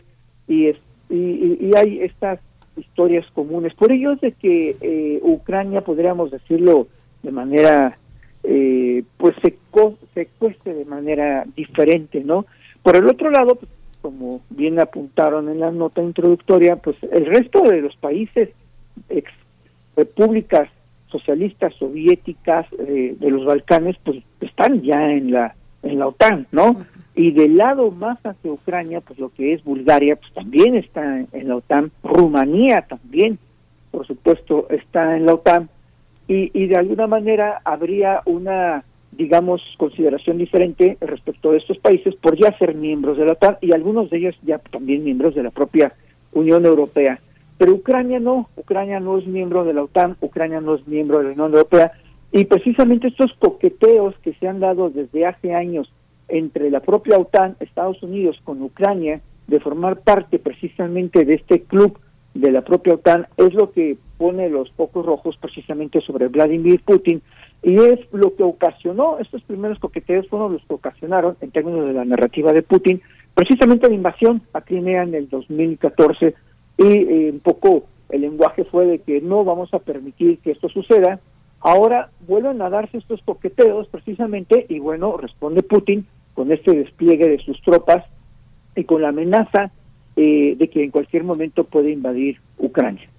y, 0.48 0.66
es- 0.66 0.80
y- 1.08 1.58
y 1.60 1.70
hay 1.76 2.00
estas 2.00 2.40
historias 2.76 3.24
comunes. 3.34 3.72
Por 3.74 3.92
ello 3.92 4.12
es 4.12 4.20
de 4.20 4.32
que 4.32 4.76
eh, 4.80 5.20
Ucrania, 5.22 5.82
podríamos 5.82 6.30
decirlo 6.32 6.88
de 7.22 7.30
manera, 7.30 7.98
eh, 8.42 9.04
pues 9.16 9.34
se, 9.42 9.56
co- 9.70 9.96
se 10.14 10.26
cueste 10.38 10.74
de 10.74 10.84
manera 10.84 11.44
diferente, 11.54 12.22
¿no? 12.24 12.46
Por 12.82 12.96
el 12.96 13.06
otro 13.08 13.30
lado, 13.30 13.56
pues, 13.56 13.70
como 14.00 14.40
bien 14.50 14.80
apuntaron 14.80 15.48
en 15.48 15.60
la 15.60 15.70
nota 15.70 16.02
introductoria, 16.02 16.76
pues 16.76 16.96
el 17.12 17.26
resto 17.26 17.62
de 17.62 17.82
los 17.82 17.96
países 17.96 18.50
ex 19.08 19.30
repúblicas 19.96 20.68
socialistas 21.08 21.74
soviéticas 21.74 22.66
eh, 22.78 23.16
de 23.18 23.30
los 23.30 23.44
Balcanes, 23.44 23.96
pues 24.04 24.22
están 24.40 24.82
ya 24.82 25.10
en 25.10 25.32
la 25.32 25.54
en 25.82 25.98
la 25.98 26.08
OTAN, 26.08 26.46
¿no? 26.52 26.84
Y 27.14 27.32
del 27.32 27.56
lado 27.56 27.90
más 27.90 28.18
hacia 28.24 28.52
Ucrania, 28.52 29.00
pues 29.00 29.18
lo 29.18 29.30
que 29.30 29.54
es 29.54 29.64
Bulgaria, 29.64 30.16
pues 30.16 30.32
también 30.32 30.76
está 30.76 31.24
en 31.32 31.48
la 31.48 31.56
OTAN, 31.56 31.90
Rumanía 32.02 32.86
también, 32.88 33.38
por 33.90 34.06
supuesto, 34.06 34.66
está 34.70 35.16
en 35.16 35.26
la 35.26 35.34
OTAN, 35.34 35.68
y, 36.28 36.50
y 36.52 36.66
de 36.68 36.76
alguna 36.76 37.06
manera 37.06 37.60
habría 37.64 38.20
una, 38.26 38.84
digamos, 39.12 39.60
consideración 39.76 40.38
diferente 40.38 40.96
respecto 41.00 41.50
a 41.50 41.56
estos 41.56 41.78
países 41.78 42.14
por 42.16 42.38
ya 42.38 42.56
ser 42.58 42.74
miembros 42.74 43.18
de 43.18 43.26
la 43.26 43.32
OTAN 43.32 43.58
y 43.60 43.72
algunos 43.72 44.10
de 44.10 44.18
ellos 44.18 44.36
ya 44.42 44.58
también 44.58 45.04
miembros 45.04 45.34
de 45.34 45.42
la 45.42 45.50
propia 45.50 45.92
Unión 46.32 46.64
Europea. 46.64 47.20
Pero 47.58 47.74
Ucrania 47.74 48.20
no, 48.20 48.48
Ucrania 48.56 49.00
no 49.00 49.18
es 49.18 49.26
miembro 49.26 49.64
de 49.64 49.74
la 49.74 49.82
OTAN, 49.82 50.16
Ucrania 50.20 50.60
no 50.60 50.76
es 50.76 50.86
miembro 50.86 51.18
de 51.18 51.24
la 51.24 51.30
Unión 51.32 51.52
Europea, 51.52 51.92
y 52.32 52.44
precisamente 52.44 53.08
estos 53.08 53.32
coqueteos 53.38 54.14
que 54.22 54.32
se 54.34 54.46
han 54.46 54.60
dado 54.60 54.88
desde 54.88 55.26
hace 55.26 55.52
años 55.52 55.92
entre 56.28 56.70
la 56.70 56.80
propia 56.80 57.18
OTAN, 57.18 57.56
Estados 57.58 58.02
Unidos, 58.02 58.40
con 58.44 58.62
Ucrania, 58.62 59.20
de 59.48 59.58
formar 59.58 60.00
parte 60.00 60.38
precisamente 60.38 61.24
de 61.24 61.34
este 61.34 61.62
club 61.62 61.98
de 62.34 62.52
la 62.52 62.62
propia 62.62 62.94
OTAN, 62.94 63.26
es 63.36 63.52
lo 63.52 63.72
que 63.72 63.98
pone 64.16 64.48
los 64.48 64.70
focos 64.72 65.04
rojos 65.04 65.36
precisamente 65.38 66.00
sobre 66.00 66.28
Vladimir 66.28 66.80
Putin, 66.84 67.20
y 67.62 67.76
es 67.76 68.00
lo 68.12 68.34
que 68.34 68.42
ocasionó, 68.42 69.18
estos 69.18 69.42
primeros 69.42 69.78
coqueteos 69.78 70.28
fueron 70.28 70.54
los 70.54 70.62
que 70.64 70.74
ocasionaron, 70.74 71.36
en 71.40 71.50
términos 71.50 71.86
de 71.86 71.92
la 71.92 72.04
narrativa 72.04 72.52
de 72.52 72.62
Putin, 72.62 73.02
precisamente 73.34 73.88
la 73.88 73.94
invasión 73.94 74.42
a 74.52 74.60
Crimea 74.62 75.02
en 75.02 75.14
el 75.14 75.28
2014, 75.28 76.34
y 76.78 76.84
eh, 76.84 77.30
un 77.32 77.40
poco 77.40 77.84
el 78.08 78.22
lenguaje 78.22 78.64
fue 78.64 78.86
de 78.86 78.98
que 79.00 79.20
no 79.20 79.44
vamos 79.44 79.72
a 79.74 79.78
permitir 79.78 80.38
que 80.38 80.52
esto 80.52 80.68
suceda, 80.68 81.20
Ahora 81.60 82.10
vuelven 82.26 82.62
a 82.62 82.70
darse 82.70 82.98
estos 82.98 83.20
coqueteos 83.22 83.86
precisamente 83.88 84.64
y 84.68 84.78
bueno, 84.78 85.18
responde 85.18 85.62
Putin 85.62 86.06
con 86.32 86.50
este 86.52 86.74
despliegue 86.74 87.28
de 87.28 87.38
sus 87.38 87.60
tropas 87.60 88.04
y 88.74 88.84
con 88.84 89.02
la 89.02 89.10
amenaza 89.10 89.70
eh, 90.16 90.54
de 90.56 90.70
que 90.70 90.82
en 90.82 90.90
cualquier 90.90 91.22
momento 91.22 91.64
puede 91.64 91.90
invadir 91.90 92.40
Ucrania. 92.56 93.09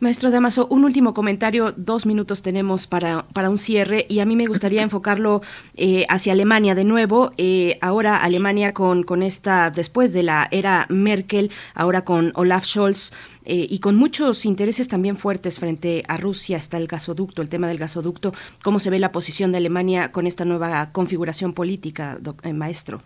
Maestro 0.00 0.30
Damaso, 0.30 0.66
un 0.68 0.84
último 0.84 1.12
comentario, 1.12 1.72
dos 1.76 2.06
minutos 2.06 2.42
tenemos 2.42 2.86
para, 2.86 3.26
para 3.32 3.50
un 3.50 3.58
cierre 3.58 4.06
y 4.08 4.20
a 4.20 4.24
mí 4.24 4.36
me 4.36 4.46
gustaría 4.46 4.82
enfocarlo 4.88 5.42
eh, 5.76 6.06
hacia 6.08 6.32
Alemania 6.32 6.74
de 6.74 6.84
nuevo. 6.84 7.32
Eh, 7.36 7.78
ahora 7.80 8.16
Alemania 8.16 8.72
con, 8.72 9.02
con 9.02 9.22
esta, 9.22 9.70
después 9.70 10.12
de 10.12 10.22
la 10.22 10.48
era 10.50 10.86
Merkel, 10.88 11.50
ahora 11.74 12.04
con 12.04 12.32
Olaf 12.36 12.64
Scholz 12.64 13.12
eh, 13.44 13.66
y 13.68 13.80
con 13.80 13.96
muchos 13.96 14.44
intereses 14.46 14.88
también 14.88 15.16
fuertes 15.16 15.58
frente 15.58 16.04
a 16.06 16.16
Rusia, 16.16 16.58
está 16.58 16.76
el 16.76 16.86
gasoducto, 16.86 17.42
el 17.42 17.48
tema 17.48 17.66
del 17.66 17.78
gasoducto. 17.78 18.32
¿Cómo 18.62 18.78
se 18.78 18.90
ve 18.90 18.98
la 18.98 19.10
posición 19.10 19.50
de 19.52 19.58
Alemania 19.58 20.12
con 20.12 20.26
esta 20.26 20.44
nueva 20.44 20.92
configuración 20.92 21.54
política, 21.54 22.18
doc- 22.20 22.44
eh, 22.46 22.52
maestro? 22.52 23.02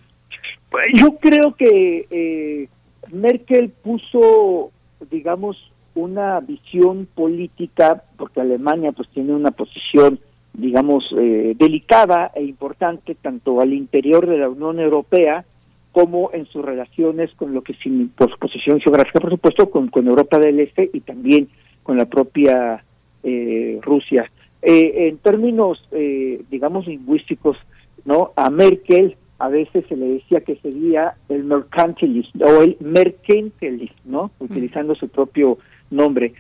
Pues 0.71 0.87
Yo 0.95 1.17
creo 1.19 1.55
que 1.57 2.07
eh, 2.11 2.69
Merkel 3.11 3.71
puso, 3.71 4.73
digamos, 5.11 5.57
una 5.95 6.41
visión 6.41 7.07
política, 7.15 8.03
porque 8.17 8.41
Alemania 8.41 8.93
pues 8.93 9.09
tiene 9.11 9.35
una 9.35 9.51
posición, 9.51 10.21
digamos, 10.53 11.05
eh, 11.19 11.55
delicada 11.59 12.31
e 12.35 12.43
importante 12.45 13.15
tanto 13.15 13.61
al 13.61 13.73
interior 13.73 14.27
de 14.27 14.39
la 14.39 14.49
Unión 14.49 14.81
Europea 14.81 15.45
como 15.93 16.31
en 16.33 16.47
sus 16.47 16.65
relaciones 16.65 17.31
con 17.37 17.53
lo 17.53 17.63
que 17.63 17.75
sin 17.75 18.13
su 18.19 18.39
posición 18.39 18.81
geográfica, 18.81 19.21
por 19.21 19.31
supuesto, 19.31 19.71
con, 19.71 19.89
con 19.89 20.09
Europa 20.09 20.39
del 20.39 20.61
Este 20.61 20.91
y 20.93 21.01
también 21.01 21.49
con 21.83 21.99
la 21.99 22.07
propia 22.07 22.83
eh, 23.23 23.79
Rusia. 23.83 24.31
Eh, 24.63 25.09
en 25.09 25.19
términos, 25.19 25.87
eh, 25.93 26.43
digamos, 26.51 26.87
lingüísticos, 26.87 27.57
¿no? 28.05 28.33
A 28.37 28.49
Merkel 28.49 29.17
a 29.39 29.49
veces 29.49 29.85
se 29.89 29.97
le 29.97 30.07
decía 30.07 30.41
que 30.41 30.57
seguía 30.57 31.15
el 31.29 31.43
mercantilismo 31.45 32.47
o 32.47 32.63
el 32.63 32.77
mercantilismo, 32.79 33.97
¿no? 34.05 34.31
Utilizando 34.39 34.95
su 34.95 35.09
propio 35.09 35.59
nombre. 35.93 36.35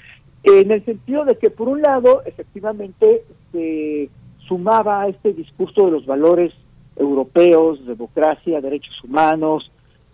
en 0.44 0.70
el 0.72 0.84
sentido 0.84 1.24
de 1.24 1.38
que 1.38 1.50
por 1.50 1.68
un 1.68 1.82
lado, 1.82 2.22
efectivamente, 2.26 3.22
se 3.52 4.08
sumaba 4.48 5.02
a 5.02 5.08
este 5.08 5.32
discurso 5.32 5.86
de 5.86 5.92
los 5.92 6.06
valores 6.06 6.52
europeos, 6.96 7.86
democracia, 7.86 8.60
derechos 8.60 9.02
humanos, 9.04 9.70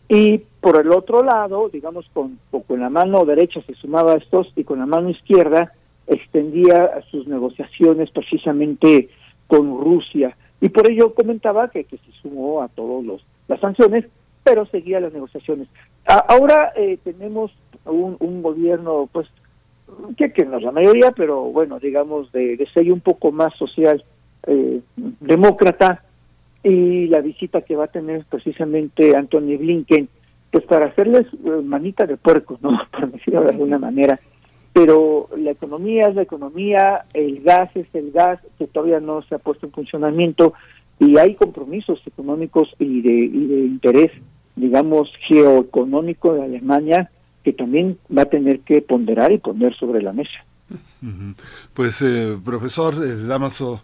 y 0.09 0.39
por 0.61 0.81
el 0.81 0.91
otro 0.91 1.23
lado, 1.23 1.69
digamos, 1.69 2.07
con, 2.13 2.39
con 2.51 2.81
la 2.81 2.89
mano 2.89 3.25
derecha 3.25 3.61
se 3.63 3.75
sumaba 3.75 4.13
a 4.13 4.17
estos 4.17 4.51
y 4.57 4.65
con 4.65 4.79
la 4.79 4.87
mano 4.87 5.11
izquierda 5.11 5.73
extendía 6.07 7.03
sus 7.11 7.27
negociaciones 7.27 8.11
precisamente 8.11 9.11
con 9.47 9.81
Rusia. 9.81 10.37
Y 10.61 10.71
por 10.71 10.91
ello 10.91 11.15
comentaba 11.15 11.69
que, 11.69 11.85
que 11.85 11.99
se 11.99 12.13
sumó 12.23 12.63
a 12.63 12.69
todos 12.69 13.05
los 13.05 13.23
las 13.49 13.61
sanciones, 13.61 14.05
pero 14.45 14.67
seguía 14.67 15.01
las 15.01 15.13
negociaciones. 15.13 15.69
ahora 16.07 16.73
eh, 16.77 16.99
tenemos 17.03 17.51
un, 17.89 18.17
un 18.21 18.43
gobierno, 18.43 19.09
pues, 19.11 19.29
que, 20.17 20.33
que 20.33 20.45
no 20.45 20.59
es 20.59 20.63
la 20.63 20.73
mayoría, 20.73 21.13
pero 21.13 21.43
bueno, 21.45 21.79
digamos, 21.79 22.31
de, 22.33 22.57
de 22.57 22.67
sello 22.73 22.95
un 22.95 23.01
poco 23.01 23.33
más 23.33 23.55
social, 23.57 24.05
eh, 24.47 24.81
demócrata, 24.97 26.05
y 26.63 27.07
la 27.07 27.21
visita 27.21 27.63
que 27.63 27.77
va 27.77 27.85
a 27.85 27.93
tener 27.93 28.25
precisamente 28.29 29.17
Anthony 29.17 29.57
Blinken, 29.59 30.09
pues 30.51 30.65
para 30.65 30.87
hacerles 30.87 31.27
eh, 31.45 31.63
manita 31.63 32.07
de 32.07 32.17
puerco, 32.17 32.59
¿no? 32.61 32.79
Por 32.91 33.13
decirlo 33.13 33.43
de 33.43 33.51
alguna 33.51 33.79
manera. 33.79 34.19
Pero 34.73 35.29
la 35.37 35.51
economía 35.51 36.09
es 36.09 36.15
la 36.15 36.23
economía, 36.23 37.05
el 37.15 37.43
gas 37.43 37.71
es 37.75 37.87
el 37.95 38.13
gas, 38.13 38.41
que 38.59 38.67
todavía 38.67 39.01
no 39.01 39.23
se 39.23 39.35
ha 39.35 39.39
puesto 39.39 39.67
en 39.67 39.73
funcionamiento, 39.73 40.55
y 41.01 41.17
hay 41.17 41.35
compromisos 41.35 42.01
económicos 42.07 42.69
y 42.79 43.03
de, 43.03 43.13
y 43.13 43.47
de 43.47 43.61
interés, 43.61 44.11
digamos, 44.57 45.11
geoeconómico 45.29 46.35
de 46.35 46.43
Alemania 46.43 47.11
que 47.49 47.55
también 47.55 47.99
va 48.15 48.23
a 48.23 48.27
tener 48.27 48.61
que 48.61 48.83
ponderar 48.83 49.33
y 49.33 49.39
poner 49.39 49.75
sobre 49.75 50.03
la 50.03 50.13
mesa. 50.13 50.45
Pues, 51.73 52.03
eh, 52.03 52.37
profesor 52.45 52.95
eh, 53.03 53.17
Damaso, 53.27 53.83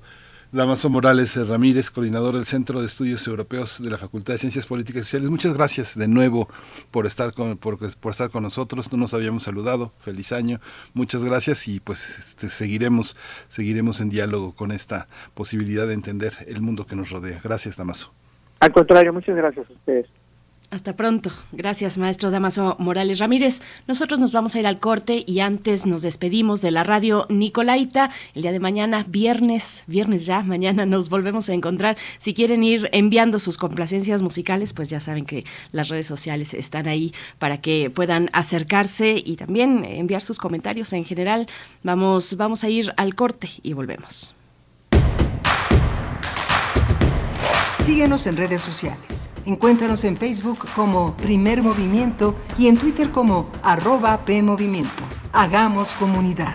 Damaso 0.52 0.90
Morales 0.90 1.34
eh, 1.38 1.44
Ramírez, 1.44 1.90
coordinador 1.90 2.34
del 2.34 2.44
Centro 2.44 2.80
de 2.80 2.86
Estudios 2.86 3.26
Europeos 3.26 3.82
de 3.82 3.88
la 3.88 3.96
Facultad 3.96 4.34
de 4.34 4.38
Ciencias 4.38 4.66
Políticas 4.66 5.00
y 5.00 5.04
Sociales, 5.04 5.30
muchas 5.30 5.54
gracias 5.54 5.96
de 5.96 6.08
nuevo 6.08 6.46
por 6.90 7.06
estar 7.06 7.32
con, 7.32 7.56
por, 7.56 7.78
por 7.78 8.10
estar 8.10 8.28
con 8.28 8.42
nosotros. 8.42 8.92
No 8.92 8.98
nos 8.98 9.14
habíamos 9.14 9.44
saludado. 9.44 9.92
Feliz 10.00 10.32
año. 10.32 10.58
Muchas 10.92 11.24
gracias 11.24 11.66
y 11.66 11.80
pues 11.80 12.18
este, 12.18 12.50
seguiremos, 12.50 13.16
seguiremos 13.48 13.98
en 14.02 14.10
diálogo 14.10 14.54
con 14.54 14.72
esta 14.72 15.08
posibilidad 15.32 15.86
de 15.86 15.94
entender 15.94 16.34
el 16.48 16.60
mundo 16.60 16.84
que 16.84 16.96
nos 16.96 17.08
rodea. 17.08 17.40
Gracias, 17.42 17.78
Damaso. 17.78 18.12
Al 18.60 18.72
contrario, 18.72 19.14
muchas 19.14 19.34
gracias 19.34 19.70
a 19.70 19.72
ustedes. 19.72 20.06
Hasta 20.74 20.96
pronto. 20.96 21.30
Gracias, 21.52 21.98
maestro 21.98 22.32
Damaso 22.32 22.74
Morales 22.80 23.20
Ramírez. 23.20 23.62
Nosotros 23.86 24.18
nos 24.18 24.32
vamos 24.32 24.56
a 24.56 24.58
ir 24.58 24.66
al 24.66 24.80
corte 24.80 25.22
y 25.24 25.38
antes 25.38 25.86
nos 25.86 26.02
despedimos 26.02 26.62
de 26.62 26.72
la 26.72 26.82
radio 26.82 27.26
Nicolaita. 27.28 28.10
El 28.34 28.42
día 28.42 28.50
de 28.50 28.58
mañana, 28.58 29.06
viernes, 29.08 29.84
viernes 29.86 30.26
ya, 30.26 30.42
mañana 30.54 30.84
nos 30.84 31.10
volvemos 31.10 31.48
a 31.48 31.52
encontrar. 31.54 31.96
Si 32.18 32.34
quieren 32.34 32.64
ir 32.64 32.88
enviando 32.90 33.38
sus 33.38 33.56
complacencias 33.56 34.20
musicales, 34.20 34.72
pues 34.72 34.90
ya 34.90 34.98
saben 34.98 35.26
que 35.26 35.44
las 35.70 35.90
redes 35.90 36.08
sociales 36.08 36.54
están 36.54 36.88
ahí 36.88 37.12
para 37.38 37.58
que 37.58 37.88
puedan 37.88 38.28
acercarse 38.32 39.22
y 39.24 39.36
también 39.36 39.84
enviar 39.84 40.22
sus 40.22 40.38
comentarios 40.38 40.92
en 40.92 41.04
general. 41.04 41.46
Vamos, 41.84 42.36
vamos 42.36 42.64
a 42.64 42.68
ir 42.68 42.92
al 42.96 43.14
corte 43.14 43.48
y 43.62 43.74
volvemos. 43.74 44.34
Síguenos 47.84 48.26
en 48.26 48.38
redes 48.38 48.62
sociales. 48.62 49.28
Encuéntranos 49.44 50.04
en 50.04 50.16
Facebook 50.16 50.66
como 50.74 51.14
Primer 51.18 51.62
Movimiento 51.62 52.34
y 52.56 52.68
en 52.68 52.78
Twitter 52.78 53.10
como 53.10 53.52
arroba 53.62 54.24
PMovimiento. 54.24 55.04
Hagamos 55.34 55.94
comunidad. 55.94 56.54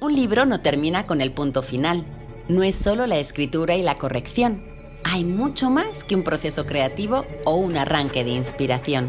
Un 0.00 0.16
libro 0.16 0.44
no 0.44 0.60
termina 0.60 1.06
con 1.06 1.20
el 1.20 1.30
punto 1.30 1.62
final. 1.62 2.04
No 2.48 2.64
es 2.64 2.74
solo 2.74 3.06
la 3.06 3.18
escritura 3.18 3.76
y 3.76 3.82
la 3.82 3.96
corrección. 3.96 4.64
Hay 5.04 5.22
mucho 5.22 5.70
más 5.70 6.02
que 6.02 6.16
un 6.16 6.24
proceso 6.24 6.66
creativo 6.66 7.26
o 7.44 7.54
un 7.54 7.76
arranque 7.76 8.24
de 8.24 8.30
inspiración. 8.30 9.08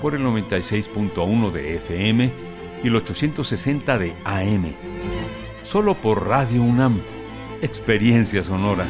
por 0.00 0.14
el 0.14 0.22
96.1 0.22 1.50
de 1.50 1.76
FM 1.76 2.32
y 2.82 2.88
el 2.88 2.96
860 2.96 3.98
de 3.98 4.14
AM. 4.24 4.74
Solo 5.62 5.94
por 5.94 6.26
Radio 6.26 6.62
UNAM. 6.62 7.00
Experiencia 7.62 8.42
sonora. 8.42 8.86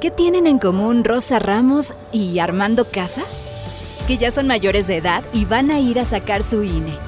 ¿Qué 0.00 0.10
tienen 0.12 0.46
en 0.46 0.58
común 0.58 1.02
Rosa 1.02 1.40
Ramos 1.40 1.94
y 2.12 2.38
Armando 2.38 2.84
Casas? 2.84 4.04
Que 4.06 4.16
ya 4.16 4.30
son 4.30 4.46
mayores 4.46 4.86
de 4.86 4.96
edad 4.96 5.24
y 5.32 5.44
van 5.44 5.70
a 5.70 5.80
ir 5.80 5.98
a 5.98 6.04
sacar 6.04 6.44
su 6.44 6.62
INE. 6.62 7.07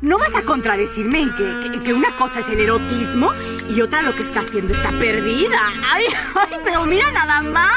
¿No 0.00 0.16
vas 0.16 0.32
a 0.36 0.42
contradecirme 0.42 1.22
en 1.22 1.34
que, 1.34 1.82
que, 1.82 1.92
una 1.92 2.14
cosa 2.16 2.38
es 2.38 2.48
el 2.50 2.60
erotismo 2.60 3.32
y 3.68 3.80
otra 3.80 4.00
lo 4.02 4.14
que 4.14 4.22
está 4.22 4.40
haciendo 4.40 4.72
está 4.72 4.90
perdida? 4.90 5.58
¡Ay, 5.92 6.04
ay 6.36 6.58
pero 6.62 6.84
mira 6.84 7.10
nada 7.10 7.42
más! 7.42 7.72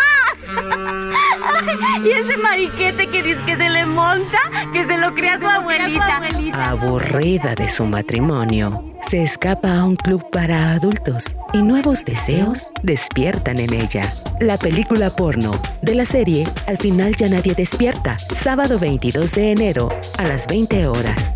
y 2.06 2.10
ese 2.10 2.38
mariquete 2.38 3.08
que 3.08 3.24
dice 3.24 3.42
que 3.44 3.56
se 3.56 3.70
le 3.70 3.86
monta, 3.86 4.40
que 4.72 4.86
se 4.86 4.98
lo 4.98 5.16
crea 5.16 5.40
su 5.40 5.48
abuelita. 5.48 6.22
Aburrida 6.54 7.56
de 7.56 7.70
su 7.70 7.86
matrimonio, 7.86 8.94
se 9.02 9.24
escapa 9.24 9.78
a 9.78 9.86
un 9.86 9.96
club 9.96 10.30
para 10.30 10.74
adultos 10.74 11.36
y 11.54 11.64
nuevos 11.64 12.06
deseos 12.06 12.72
despiertan 12.84 13.60
en 13.60 13.74
ella. 13.74 14.04
La 14.40 14.58
película 14.58 15.10
porno 15.10 15.60
de 15.82 15.96
la 15.96 16.06
serie 16.06 16.48
Al 16.68 16.78
final 16.78 17.16
ya 17.16 17.28
nadie 17.30 17.56
despierta, 17.56 18.18
sábado 18.20 18.78
22 18.78 19.32
de 19.32 19.52
enero 19.52 19.90
a 20.18 20.24
las 20.24 20.48
20 20.48 20.88
horas. 20.88 21.36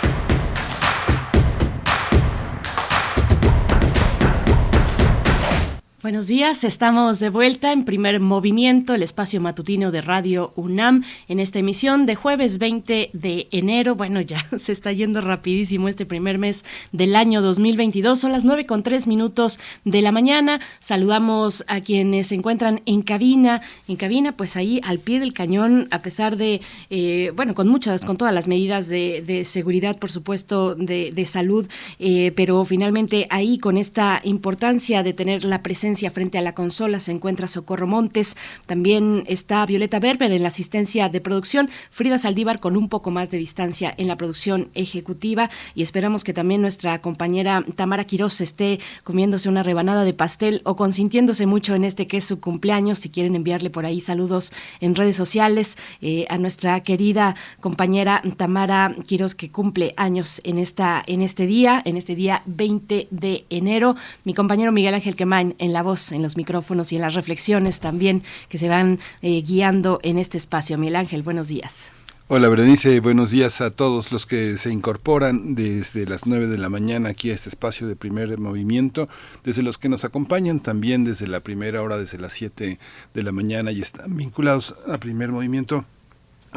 Buenos 6.01 6.25
días, 6.25 6.63
estamos 6.63 7.19
de 7.19 7.29
vuelta 7.29 7.71
en 7.71 7.85
primer 7.85 8.19
movimiento, 8.19 8.95
el 8.95 9.03
espacio 9.03 9.39
matutino 9.39 9.91
de 9.91 10.01
Radio 10.01 10.51
UNAM, 10.55 11.03
en 11.27 11.39
esta 11.39 11.59
emisión 11.59 12.07
de 12.07 12.15
jueves 12.15 12.57
20 12.57 13.11
de 13.13 13.47
enero. 13.51 13.93
Bueno, 13.93 14.19
ya 14.19 14.47
se 14.57 14.71
está 14.71 14.91
yendo 14.93 15.21
rapidísimo 15.21 15.87
este 15.87 16.07
primer 16.07 16.39
mes 16.39 16.65
del 16.91 17.15
año 17.15 17.43
2022. 17.43 18.19
Son 18.19 18.31
las 18.31 18.45
nueve 18.45 18.65
con 18.65 18.81
tres 18.81 19.05
minutos 19.05 19.59
de 19.85 20.01
la 20.01 20.11
mañana. 20.11 20.59
Saludamos 20.79 21.63
a 21.67 21.81
quienes 21.81 22.29
se 22.29 22.35
encuentran 22.35 22.81
en 22.87 23.03
cabina, 23.03 23.61
en 23.87 23.95
cabina, 23.95 24.31
pues 24.31 24.55
ahí 24.55 24.81
al 24.83 24.97
pie 24.97 25.19
del 25.19 25.33
cañón, 25.33 25.87
a 25.91 26.01
pesar 26.01 26.35
de, 26.35 26.61
eh, 26.89 27.31
bueno, 27.35 27.53
con 27.53 27.67
muchas, 27.67 28.05
con 28.05 28.17
todas 28.17 28.33
las 28.33 28.47
medidas 28.47 28.87
de, 28.87 29.43
seguridad, 29.45 29.99
por 29.99 30.09
supuesto, 30.09 30.73
de, 30.73 31.25
salud, 31.27 31.67
eh, 31.99 32.33
pero 32.35 32.65
finalmente 32.65 33.27
ahí 33.29 33.59
con 33.59 33.77
esta 33.77 34.19
importancia 34.23 35.03
de 35.03 35.13
tener 35.13 35.43
la 35.43 35.61
presencia 35.61 35.90
frente 35.95 36.37
a 36.37 36.41
la 36.41 36.55
consola 36.55 36.99
se 36.99 37.11
encuentra 37.11 37.47
Socorro 37.47 37.87
Montes, 37.87 38.37
también 38.65 39.23
está 39.27 39.65
Violeta 39.65 39.99
Berber 39.99 40.31
en 40.31 40.41
la 40.41 40.47
asistencia 40.47 41.09
de 41.09 41.21
producción, 41.21 41.69
Frida 41.89 42.17
Saldívar 42.17 42.59
con 42.59 42.77
un 42.77 42.89
poco 42.89 43.11
más 43.11 43.29
de 43.29 43.37
distancia 43.37 43.93
en 43.97 44.07
la 44.07 44.17
producción 44.17 44.69
ejecutiva. 44.73 45.49
Y 45.75 45.81
esperamos 45.81 46.23
que 46.23 46.33
también 46.33 46.61
nuestra 46.61 47.01
compañera 47.01 47.63
Tamara 47.75 48.05
Quiroz 48.05 48.41
esté 48.41 48.79
comiéndose 49.03 49.49
una 49.49 49.63
rebanada 49.63 50.03
de 50.03 50.13
pastel 50.13 50.61
o 50.63 50.75
consintiéndose 50.75 51.45
mucho 51.45 51.75
en 51.75 51.83
este 51.83 52.07
que 52.07 52.17
es 52.17 52.25
su 52.25 52.39
cumpleaños, 52.39 52.99
si 52.99 53.09
quieren 53.09 53.35
enviarle 53.35 53.69
por 53.69 53.85
ahí 53.85 54.01
saludos 54.01 54.53
en 54.79 54.95
redes 54.95 55.15
sociales 55.15 55.77
eh, 56.01 56.25
a 56.29 56.37
nuestra 56.37 56.81
querida 56.81 57.35
compañera 57.59 58.21
Tamara 58.37 58.95
Quiroz 59.05 59.35
que 59.35 59.51
cumple 59.51 59.93
años 59.97 60.41
en 60.43 60.57
esta 60.57 61.03
en 61.05 61.21
este 61.21 61.45
día, 61.45 61.81
en 61.85 61.97
este 61.97 62.15
día 62.15 62.43
20 62.45 63.07
de 63.11 63.45
enero, 63.49 63.95
mi 64.23 64.33
compañero 64.33 64.71
Miguel 64.71 64.93
Ángel 64.93 65.15
Quemain 65.15 65.55
en 65.57 65.73
la 65.73 65.80
voz, 65.83 66.11
en 66.11 66.21
los 66.21 66.37
micrófonos 66.37 66.91
y 66.91 66.95
en 66.95 67.01
las 67.01 67.13
reflexiones 67.13 67.79
también 67.79 68.23
que 68.49 68.57
se 68.57 68.69
van 68.69 68.99
eh, 69.21 69.41
guiando 69.41 69.99
en 70.03 70.17
este 70.17 70.37
espacio. 70.37 70.77
Miguel 70.77 70.95
Ángel, 70.95 71.23
buenos 71.23 71.47
días. 71.47 71.91
Hola 72.33 72.47
Berenice, 72.47 73.01
buenos 73.01 73.29
días 73.29 73.59
a 73.59 73.71
todos 73.71 74.13
los 74.13 74.25
que 74.25 74.55
se 74.55 74.71
incorporan 74.71 75.53
desde 75.53 76.05
las 76.05 76.25
9 76.25 76.47
de 76.47 76.57
la 76.57 76.69
mañana 76.69 77.09
aquí 77.09 77.29
a 77.29 77.33
este 77.33 77.49
espacio 77.49 77.87
de 77.87 77.97
primer 77.97 78.37
movimiento, 78.37 79.09
desde 79.43 79.63
los 79.63 79.77
que 79.77 79.89
nos 79.89 80.05
acompañan 80.05 80.61
también 80.61 81.03
desde 81.03 81.27
la 81.27 81.41
primera 81.41 81.81
hora, 81.81 81.97
desde 81.97 82.17
las 82.19 82.31
7 82.31 82.79
de 83.13 83.23
la 83.23 83.33
mañana 83.33 83.73
y 83.73 83.81
están 83.81 84.15
vinculados 84.15 84.75
a 84.87 84.97
primer 84.97 85.33
movimiento, 85.33 85.83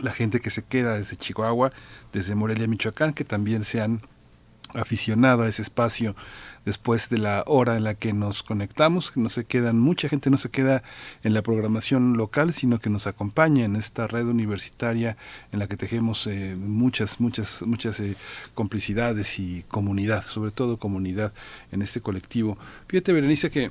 la 0.01 0.13
gente 0.13 0.39
que 0.39 0.51
se 0.51 0.63
queda 0.63 0.95
desde 0.95 1.17
Chihuahua, 1.17 1.73
desde 2.13 2.37
Morelia, 2.37 2.69
Michoacán, 2.69 3.13
que 3.13 3.25
también 3.25 3.65
se 3.65 3.81
han 3.81 4.01
aficionado 4.75 5.43
a 5.43 5.49
ese 5.49 5.63
espacio 5.63 6.15
después 6.65 7.09
de 7.09 7.19
la 7.19 7.45
hora 7.47 7.77
en 7.77 7.85
la 7.85 7.95
que 7.95 8.13
nos 8.13 8.43
conectamos, 8.43 9.13
no 9.17 9.29
se 9.29 9.45
quedan, 9.45 9.79
mucha 9.79 10.09
gente 10.09 10.31
no 10.31 10.37
se 10.37 10.51
queda 10.51 10.83
en 11.23 11.35
la 11.35 11.43
programación 11.43 12.17
local, 12.17 12.53
sino 12.53 12.79
que 12.79 12.91
nos 12.91 13.07
acompaña 13.07 13.65
en 13.65 13.77
esta 13.77 14.07
red 14.07 14.27
universitaria 14.27 15.17
en 15.53 15.59
la 15.59 15.67
que 15.67 15.77
tejemos 15.77 16.27
eh, 16.27 16.57
muchas, 16.57 17.21
muchas, 17.21 17.63
muchas 17.63 18.01
eh, 18.01 18.17
complicidades 18.55 19.39
y 19.39 19.65
comunidad, 19.69 20.25
sobre 20.25 20.51
todo 20.51 20.79
comunidad 20.79 21.33
en 21.73 21.83
este 21.83 22.01
colectivo. 22.01 22.59
Fíjate, 22.89 23.13
Berenice, 23.13 23.51
que 23.51 23.71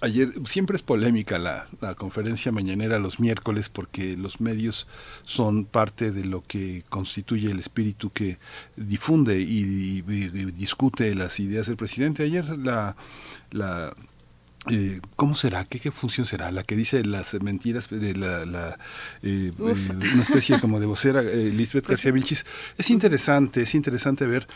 Ayer 0.00 0.32
siempre 0.44 0.76
es 0.76 0.82
polémica 0.82 1.38
la, 1.38 1.66
conferencia 1.96 2.52
mañanera 2.52 2.98
los 2.98 3.20
miércoles 3.20 3.68
porque 3.68 4.16
los 4.16 4.40
medios 4.40 4.86
son 5.24 5.64
parte 5.64 6.10
de 6.12 6.24
lo 6.24 6.42
que 6.42 6.84
constituye 6.88 7.50
el 7.50 7.58
espíritu 7.58 8.10
que 8.10 8.38
difunde 8.76 9.40
y, 9.40 10.02
discute 10.02 11.14
las 11.14 11.40
ideas 11.40 11.66
del 11.66 11.76
presidente. 11.76 12.22
Ayer 12.22 12.58
la, 12.58 12.96
la 13.50 13.94
eh, 14.68 15.00
¿Cómo 15.16 15.34
será? 15.34 15.64
¿Qué, 15.64 15.80
¿Qué, 15.80 15.90
función 15.90 16.26
será? 16.26 16.50
La 16.50 16.62
que 16.62 16.76
dice 16.76 17.02
las 17.02 17.32
mentiras 17.40 17.88
de 17.88 18.14
la, 18.14 18.78
eh, 19.22 19.52
una 19.58 20.22
especie 20.22 20.60
como 20.60 20.80
de 20.80 20.86
vocera, 20.86 21.22
eh, 21.22 21.50
Lisbeth 21.50 21.84
pues 21.84 21.92
García 21.92 22.12
Vilchis. 22.12 22.44
Es 22.76 22.90
interesante, 22.90 23.62
es 23.62 23.74
interesante 23.74 24.26
ver 24.26 24.46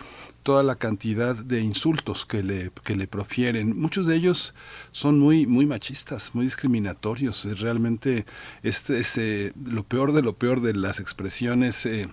toda 0.44 0.62
la 0.62 0.76
cantidad 0.76 1.34
de 1.34 1.60
insultos 1.60 2.24
que 2.24 2.44
le, 2.44 2.70
que 2.84 2.94
le 2.94 3.08
profieren. 3.08 3.76
Muchos 3.76 4.06
de 4.06 4.14
ellos 4.14 4.54
son 4.92 5.18
muy, 5.18 5.46
muy 5.46 5.66
machistas, 5.66 6.34
muy 6.34 6.44
discriminatorios. 6.44 7.44
Realmente 7.58 8.26
este 8.62 9.00
es 9.00 9.16
lo 9.56 9.82
peor 9.82 10.12
de 10.12 10.22
lo 10.22 10.34
peor 10.34 10.60
de 10.60 10.74
las 10.74 11.00
expresiones. 11.00 11.86
Eh, 11.86 12.08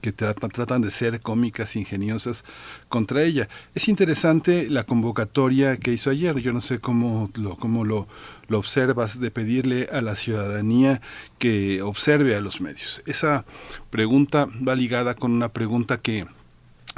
que 0.00 0.10
tratan, 0.10 0.50
tratan 0.50 0.80
de 0.80 0.90
ser 0.90 1.20
cómicas, 1.20 1.76
ingeniosas 1.76 2.44
contra 2.88 3.22
ella. 3.22 3.48
Es 3.74 3.88
interesante 3.88 4.70
la 4.70 4.84
convocatoria 4.84 5.76
que 5.76 5.92
hizo 5.92 6.10
ayer. 6.10 6.38
Yo 6.38 6.54
no 6.54 6.62
sé 6.62 6.78
cómo 6.78 7.30
lo, 7.34 7.56
cómo 7.56 7.84
lo, 7.84 8.08
lo 8.48 8.58
observas 8.58 9.20
de 9.20 9.30
pedirle 9.30 9.88
a 9.92 10.00
la 10.00 10.16
ciudadanía 10.16 11.02
que 11.38 11.82
observe 11.82 12.34
a 12.34 12.40
los 12.40 12.62
medios. 12.62 13.02
Esa 13.06 13.44
pregunta 13.90 14.48
va 14.66 14.74
ligada 14.74 15.14
con 15.14 15.32
una 15.32 15.52
pregunta 15.52 16.00
que 16.00 16.26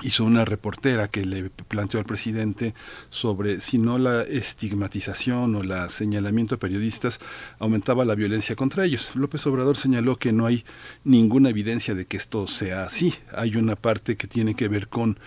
hizo 0.02 0.24
una 0.24 0.44
reportera 0.44 1.08
que 1.08 1.24
le 1.24 1.50
planteó 1.50 2.00
al 2.00 2.06
presidente 2.06 2.74
sobre 3.10 3.60
si 3.60 3.78
no 3.78 3.98
la 3.98 4.22
estigmatización 4.22 5.54
o 5.54 5.62
la 5.62 5.88
señalamiento 5.88 6.56
a 6.56 6.58
periodistas 6.58 7.20
aumentaba 7.58 8.04
la 8.04 8.14
violencia 8.14 8.56
contra 8.56 8.84
ellos. 8.84 9.14
López 9.14 9.46
Obrador 9.46 9.76
señaló 9.76 10.16
que 10.16 10.32
no 10.32 10.46
hay 10.46 10.64
ninguna 11.04 11.50
evidencia 11.50 11.94
de 11.94 12.06
que 12.06 12.16
esto 12.16 12.46
sea 12.46 12.84
así. 12.84 13.14
Hay 13.32 13.56
una 13.56 13.76
parte 13.76 14.16
que 14.16 14.26
tiene 14.26 14.54
que 14.54 14.68
ver 14.68 14.88
con 14.88 15.18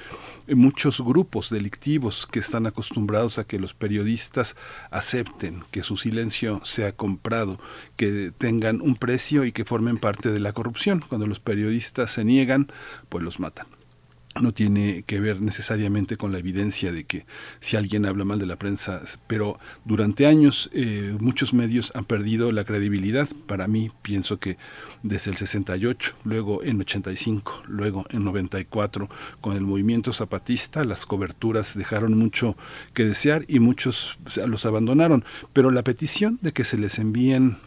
muchos 0.47 1.01
grupos 1.01 1.49
delictivos 1.49 2.27
que 2.27 2.39
están 2.39 2.67
acostumbrados 2.67 3.39
a 3.39 3.45
que 3.45 3.59
los 3.59 3.73
periodistas 3.73 4.55
acepten 4.91 5.63
que 5.71 5.83
su 5.83 5.97
silencio 5.97 6.61
sea 6.63 6.91
comprado, 6.91 7.59
que 7.95 8.31
tengan 8.37 8.81
un 8.81 8.95
precio 8.95 9.45
y 9.45 9.51
que 9.51 9.65
formen 9.65 9.97
parte 9.97 10.31
de 10.31 10.39
la 10.39 10.53
corrupción. 10.53 11.03
Cuando 11.07 11.27
los 11.27 11.39
periodistas 11.39 12.11
se 12.11 12.25
niegan, 12.25 12.71
pues 13.09 13.23
los 13.23 13.39
matan 13.39 13.76
no 14.41 14.53
tiene 14.53 15.03
que 15.03 15.19
ver 15.19 15.41
necesariamente 15.41 16.17
con 16.17 16.31
la 16.31 16.39
evidencia 16.39 16.91
de 16.91 17.05
que 17.05 17.25
si 17.59 17.77
alguien 17.77 18.05
habla 18.05 18.25
mal 18.25 18.39
de 18.39 18.45
la 18.45 18.57
prensa, 18.57 19.01
pero 19.27 19.59
durante 19.85 20.25
años 20.25 20.69
eh, 20.73 21.15
muchos 21.19 21.53
medios 21.53 21.91
han 21.95 22.05
perdido 22.05 22.51
la 22.51 22.63
credibilidad. 22.63 23.27
Para 23.45 23.67
mí 23.67 23.91
pienso 24.01 24.39
que 24.39 24.57
desde 25.03 25.31
el 25.31 25.37
68, 25.37 26.15
luego 26.23 26.63
en 26.63 26.79
85, 26.81 27.63
luego 27.67 28.05
en 28.09 28.23
94, 28.23 29.09
con 29.41 29.55
el 29.55 29.61
movimiento 29.61 30.13
zapatista, 30.13 30.83
las 30.83 31.05
coberturas 31.05 31.75
dejaron 31.77 32.17
mucho 32.17 32.57
que 32.93 33.05
desear 33.05 33.45
y 33.47 33.59
muchos 33.59 34.19
los 34.45 34.65
abandonaron. 34.65 35.23
Pero 35.53 35.71
la 35.71 35.83
petición 35.83 36.39
de 36.41 36.51
que 36.51 36.63
se 36.63 36.77
les 36.77 36.99
envíen 36.99 37.57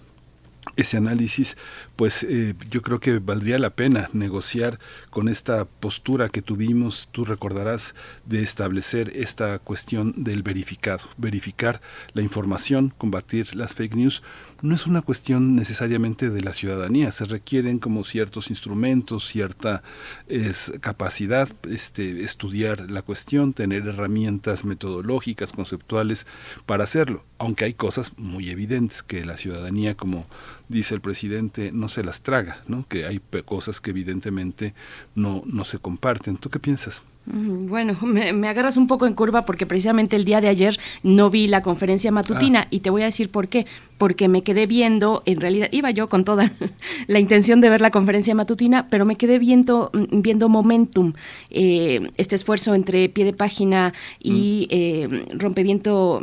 ese 0.77 0.97
análisis, 0.97 1.57
pues 2.01 2.23
eh, 2.23 2.55
yo 2.71 2.81
creo 2.81 2.99
que 2.99 3.19
valdría 3.19 3.59
la 3.59 3.75
pena 3.75 4.09
negociar 4.15 4.79
con 5.11 5.29
esta 5.29 5.67
postura 5.67 6.31
que 6.31 6.41
tuvimos, 6.41 7.11
tú 7.13 7.27
recordarás, 7.27 7.95
de 8.25 8.43
establecer 8.43 9.13
esta 9.15 9.59
cuestión 9.59 10.15
del 10.17 10.43
verificado, 10.43 11.05
verificar 11.19 11.83
la 12.15 12.23
información, 12.23 12.95
combatir 12.97 13.55
las 13.55 13.75
fake 13.75 13.97
news, 13.97 14.23
no 14.63 14.75
es 14.75 14.87
una 14.87 15.03
cuestión 15.03 15.57
necesariamente 15.57 16.31
de 16.31 16.41
la 16.41 16.55
ciudadanía, 16.55 17.13
se 17.13 17.27
requieren 17.27 17.79
como 17.79 18.05
ciertos 18.05 18.49
instrumentos, 18.49 19.27
cierta 19.27 19.83
es, 20.27 20.73
capacidad, 20.81 21.51
este, 21.69 22.23
estudiar 22.23 22.91
la 22.91 23.03
cuestión, 23.03 23.53
tener 23.53 23.87
herramientas 23.87 24.65
metodológicas, 24.65 25.53
conceptuales 25.53 26.27
para 26.65 26.85
hacerlo, 26.85 27.25
aunque 27.39 27.67
hay 27.67 27.75
cosas 27.75 28.13
muy 28.17 28.49
evidentes 28.49 29.03
que 29.03 29.25
la 29.25 29.37
ciudadanía, 29.37 29.97
como 29.97 30.27
dice 30.69 30.95
el 30.95 31.01
presidente, 31.01 31.73
no 31.73 31.90
se 31.91 32.03
las 32.03 32.23
traga, 32.23 32.63
¿no? 32.67 32.87
que 32.89 33.05
hay 33.05 33.21
cosas 33.45 33.81
que 33.81 33.91
evidentemente 33.91 34.75
no, 35.15 35.43
no 35.45 35.65
se 35.65 35.79
comparten. 35.79 36.39
¿Tú 36.39 36.49
qué 36.49 36.59
piensas? 36.59 37.03
Bueno, 37.27 37.97
me, 38.03 38.49
agarras 38.49 38.77
un 38.77 38.87
poco 38.87 39.07
en 39.07 39.15
curva 39.15 39.45
porque 39.45 39.67
precisamente 39.67 40.17
el 40.17 40.25
día 40.25 40.41
de 40.41 40.49
ayer 40.49 40.79
no 41.03 41.31
vi 41.31 41.47
la 41.47 41.63
conferencia 41.63 42.11
matutina 42.11 42.63
ah. 42.63 42.69
y 42.71 42.81
te 42.81 42.91
voy 42.91 43.03
a 43.03 43.07
decir 43.07 43.31
por 43.31 43.49
qué. 43.49 43.67
Porque 43.99 44.29
me 44.29 44.43
quedé 44.43 44.67
viendo, 44.67 45.23
en 45.27 45.41
realidad 45.41 45.69
iba 45.73 45.91
yo 45.91 46.09
con 46.09 46.25
toda 46.25 46.53
la 47.07 47.19
intención 47.19 47.61
de 47.61 47.69
ver 47.69 47.81
la 47.81 47.91
conferencia 47.91 48.35
matutina, 48.35 48.89
pero 48.89 49.05
me 49.05 49.17
quedé 49.17 49.39
viendo, 49.39 49.91
viendo 49.93 50.49
Momentum, 50.49 51.13
eh, 51.51 52.11
este 52.17 52.35
esfuerzo 52.35 52.75
entre 52.75 53.09
pie 53.09 53.25
de 53.25 53.33
página 53.33 53.93
y 54.19 54.67
mm. 54.71 54.75
eh, 54.75 55.25
rompeviento. 55.35 56.23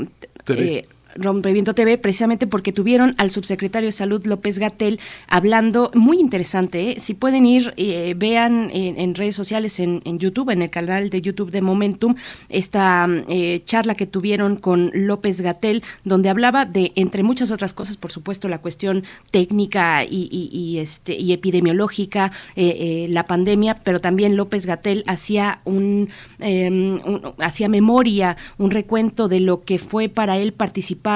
Rompeviento 1.18 1.74
TV, 1.74 1.98
precisamente 1.98 2.48
porque 2.48 2.72
tuvieron 2.72 3.16
al 3.18 3.32
subsecretario 3.32 3.88
de 3.88 3.92
Salud 3.92 4.26
López 4.26 4.60
Gatel 4.60 5.00
hablando, 5.28 5.92
muy 5.94 6.20
interesante, 6.20 6.92
¿eh? 6.92 7.00
si 7.00 7.14
pueden 7.14 7.46
ir, 7.46 7.74
eh, 7.78 8.14
vean 8.16 8.70
en, 8.72 9.16
redes 9.16 9.36
sociales, 9.36 9.80
en, 9.80 10.02
YouTube, 10.20 10.52
en 10.52 10.62
el 10.62 10.70
canal 10.70 11.10
de 11.10 11.22
YouTube 11.22 11.52
de 11.52 11.62
Momentum, 11.62 12.16
esta 12.50 13.08
eh, 13.28 13.62
charla 13.66 13.96
que 13.96 14.06
tuvieron 14.06 14.58
con 14.58 14.92
López 14.94 15.42
Gatel, 15.42 15.84
donde 16.04 16.30
hablaba 16.30 16.66
de, 16.66 16.92
entre 16.96 17.24
muchas 17.24 17.52
otras 17.52 17.74
cosas, 17.74 17.98
por 17.98 18.12
supuesto, 18.12 18.48
la 18.48 18.60
cuestión 18.60 19.04
técnica 19.32 20.04
y, 20.04 20.78
este, 20.80 21.16
y 21.16 21.34
epidemiológica, 21.34 22.32
la 22.56 23.26
pandemia, 23.26 23.76
pero 23.84 24.02
también 24.02 24.36
López 24.36 24.66
Gatel 24.66 25.04
hacía 25.08 25.62
em, 25.66 26.08
un 26.40 27.34
hacía 27.40 27.70
memoria, 27.70 28.38
un 28.58 28.72
recuento 28.72 29.28
de 29.28 29.40
lo 29.40 29.62
que 29.62 29.80
fue 29.80 30.10
para 30.10 30.38
él 30.38 30.54
participar 30.54 31.07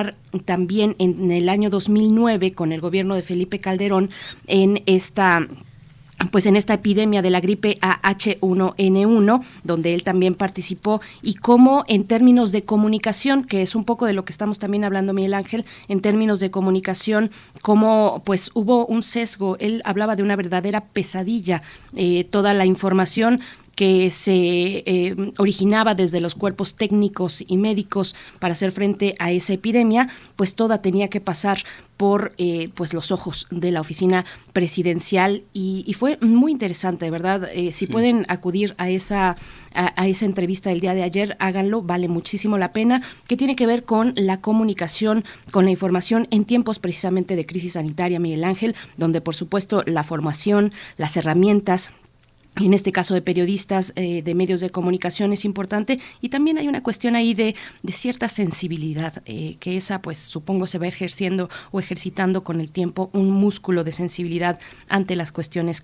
también 0.45 0.95
en 0.99 1.31
el 1.31 1.49
año 1.49 1.69
2009 1.69 2.53
con 2.53 2.71
el 2.71 2.81
gobierno 2.81 3.15
de 3.15 3.21
Felipe 3.21 3.59
Calderón 3.59 4.09
en 4.47 4.83
esta 4.85 5.47
pues 6.29 6.45
en 6.45 6.55
esta 6.55 6.75
epidemia 6.75 7.21
de 7.21 7.29
la 7.29 7.39
gripe 7.39 7.79
AH1N1, 7.81 9.43
donde 9.63 9.93
él 9.93 10.03
también 10.03 10.35
participó, 10.35 11.01
y 11.21 11.35
cómo 11.35 11.83
en 11.87 12.03
términos 12.03 12.51
de 12.51 12.63
comunicación, 12.63 13.43
que 13.43 13.61
es 13.61 13.75
un 13.75 13.85
poco 13.85 14.05
de 14.05 14.13
lo 14.13 14.25
que 14.25 14.31
estamos 14.31 14.59
también 14.59 14.83
hablando, 14.83 15.13
Miguel 15.13 15.33
Ángel, 15.33 15.65
en 15.87 16.01
términos 16.01 16.39
de 16.39 16.51
comunicación, 16.51 17.31
cómo 17.61 18.21
pues 18.25 18.51
hubo 18.53 18.85
un 18.85 19.01
sesgo, 19.01 19.57
él 19.59 19.81
hablaba 19.85 20.15
de 20.15 20.23
una 20.23 20.35
verdadera 20.35 20.81
pesadilla, 20.81 21.63
eh, 21.95 22.25
toda 22.29 22.53
la 22.53 22.65
información 22.65 23.41
que 23.81 24.11
se 24.11 24.83
eh, 24.85 25.15
originaba 25.39 25.95
desde 25.95 26.19
los 26.19 26.35
cuerpos 26.35 26.75
técnicos 26.75 27.43
y 27.47 27.57
médicos 27.57 28.15
para 28.37 28.51
hacer 28.51 28.71
frente 28.71 29.15
a 29.17 29.31
esa 29.31 29.53
epidemia, 29.53 30.07
pues 30.35 30.53
toda 30.53 30.83
tenía 30.83 31.07
que 31.07 31.19
pasar 31.19 31.63
por 31.97 32.33
eh, 32.37 32.69
pues 32.75 32.93
los 32.93 33.09
ojos 33.09 33.47
de 33.49 33.71
la 33.71 33.81
oficina 33.81 34.23
presidencial 34.53 35.41
y, 35.51 35.95
fue 35.97 36.19
muy 36.21 36.51
interesante, 36.51 37.09
¿verdad? 37.09 37.49
Eh, 37.55 37.71
si 37.71 37.87
pueden 37.87 38.27
acudir 38.27 38.75
a 38.77 38.91
esa 38.91 39.35
a, 39.73 40.07
esa 40.07 40.25
entrevista 40.25 40.69
del 40.69 40.81
día 40.81 40.93
de 40.93 41.03
ayer, 41.03 41.35
háganlo, 41.39 41.81
vale 41.81 42.07
muchísimo 42.07 42.57
la 42.57 42.73
pena, 42.73 43.01
que 43.27 43.37
tiene 43.37 43.55
que 43.55 43.67
ver 43.67 43.83
con 43.83 44.13
la 44.15 44.41
comunicación, 44.41 45.23
con 45.49 45.65
la 45.65 45.71
información 45.71 46.27
en 46.29 46.45
tiempos 46.45 46.79
precisamente 46.79 47.35
de 47.35 47.45
crisis 47.45 47.73
sanitaria, 47.73 48.19
Miguel 48.19 48.43
Ángel, 48.43 48.75
donde 48.97 49.21
por 49.21 49.33
supuesto 49.33 49.83
la 49.85 50.03
formación, 50.03 50.73
las 50.97 51.17
herramientas, 51.17 51.91
en 52.57 52.73
este 52.73 52.91
caso 52.91 53.13
de 53.13 53.21
periodistas, 53.21 53.93
eh, 53.95 54.21
de 54.23 54.35
medios 54.35 54.59
de 54.59 54.69
comunicación 54.69 55.31
es 55.31 55.45
importante 55.45 55.99
y 56.19 56.29
también 56.29 56.57
hay 56.57 56.67
una 56.67 56.83
cuestión 56.83 57.15
ahí 57.15 57.33
de, 57.33 57.55
de 57.81 57.93
cierta 57.93 58.27
sensibilidad, 58.27 59.21
eh, 59.25 59.55
que 59.59 59.77
esa 59.77 60.01
pues 60.01 60.17
supongo 60.17 60.67
se 60.67 60.77
va 60.77 60.87
ejerciendo 60.87 61.49
o 61.71 61.79
ejercitando 61.79 62.43
con 62.43 62.59
el 62.59 62.71
tiempo 62.71 63.09
un 63.13 63.31
músculo 63.31 63.83
de 63.85 63.93
sensibilidad 63.93 64.59
ante 64.89 65.15
las 65.15 65.31
cuestiones 65.31 65.79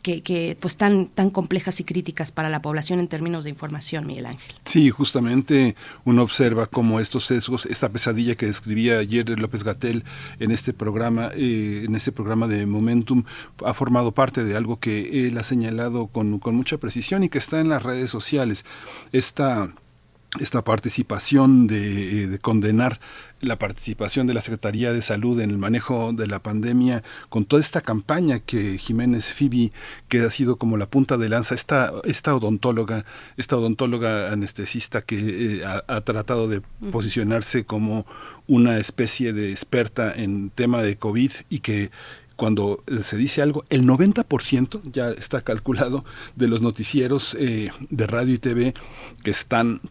que 0.00 0.22
que, 0.22 0.56
pues 0.60 0.76
tan, 0.76 1.06
tan 1.06 1.30
complejas 1.30 1.80
y 1.80 1.84
críticas 1.84 2.30
para 2.30 2.48
la 2.48 2.62
población 2.62 3.00
en 3.00 3.08
términos 3.08 3.44
de 3.44 3.50
información, 3.50 4.06
Miguel 4.06 4.26
Ángel. 4.26 4.54
Sí, 4.64 4.90
justamente 4.90 5.76
uno 6.04 6.22
observa 6.22 6.66
cómo 6.66 7.00
estos 7.00 7.26
sesgos, 7.26 7.66
esta 7.66 7.88
pesadilla 7.88 8.34
que 8.34 8.46
describía 8.46 8.98
ayer 8.98 9.28
López 9.38 9.64
Gatel 9.64 10.04
en 10.38 10.50
este 10.50 10.72
programa, 10.72 11.30
eh, 11.34 11.84
en 11.84 11.94
este 11.94 12.12
programa 12.12 12.46
de 12.46 12.66
Momentum, 12.66 13.24
ha 13.64 13.74
formado 13.74 14.12
parte 14.12 14.44
de 14.44 14.56
algo 14.56 14.78
que 14.78 15.26
él 15.26 15.38
ha 15.38 15.42
señalado 15.42 16.06
con, 16.06 16.38
con 16.38 16.54
mucha 16.54 16.78
precisión 16.78 17.22
y 17.22 17.28
que 17.28 17.38
está 17.38 17.60
en 17.60 17.68
las 17.68 17.82
redes 17.82 18.10
sociales. 18.10 18.64
Esta 19.12 19.72
esta 20.38 20.62
participación 20.62 21.66
de, 21.66 22.28
de, 22.28 22.38
condenar 22.38 23.00
la 23.40 23.58
participación 23.58 24.26
de 24.26 24.34
la 24.34 24.40
Secretaría 24.40 24.92
de 24.92 25.02
Salud 25.02 25.40
en 25.40 25.50
el 25.50 25.58
manejo 25.58 26.12
de 26.12 26.26
la 26.26 26.40
pandemia, 26.42 27.02
con 27.28 27.44
toda 27.44 27.60
esta 27.60 27.80
campaña 27.80 28.40
que 28.40 28.78
Jiménez 28.78 29.32
Fibi, 29.32 29.72
que 30.08 30.20
ha 30.20 30.30
sido 30.30 30.56
como 30.56 30.76
la 30.76 30.86
punta 30.86 31.16
de 31.16 31.28
lanza, 31.28 31.54
esta, 31.54 31.92
esta 32.04 32.34
odontóloga, 32.34 33.04
esta 33.36 33.56
odontóloga 33.56 34.32
anestesista 34.32 35.02
que 35.02 35.60
eh, 35.60 35.64
ha, 35.64 36.00
tratado 36.02 36.48
de 36.48 36.62
posicionarse 36.90 37.64
como 37.64 38.06
una 38.46 38.78
especie 38.78 39.32
de 39.32 39.50
experta 39.50 40.12
en 40.12 40.50
tema 40.50 40.82
de 40.82 40.96
COVID 40.96 41.30
y 41.48 41.60
que 41.60 41.90
cuando 42.36 42.82
se 43.02 43.18
dice 43.18 43.42
algo, 43.42 43.64
el 43.68 43.84
90% 43.84 44.80
ya 44.90 45.10
está 45.10 45.42
calculado 45.42 46.06
de 46.36 46.48
los 46.48 46.62
noticieros 46.62 47.36
eh, 47.38 47.70
de 47.90 48.06
radio 48.06 48.34
y 48.34 48.38
TV 48.38 48.74
que 49.22 49.30
están 49.30 49.82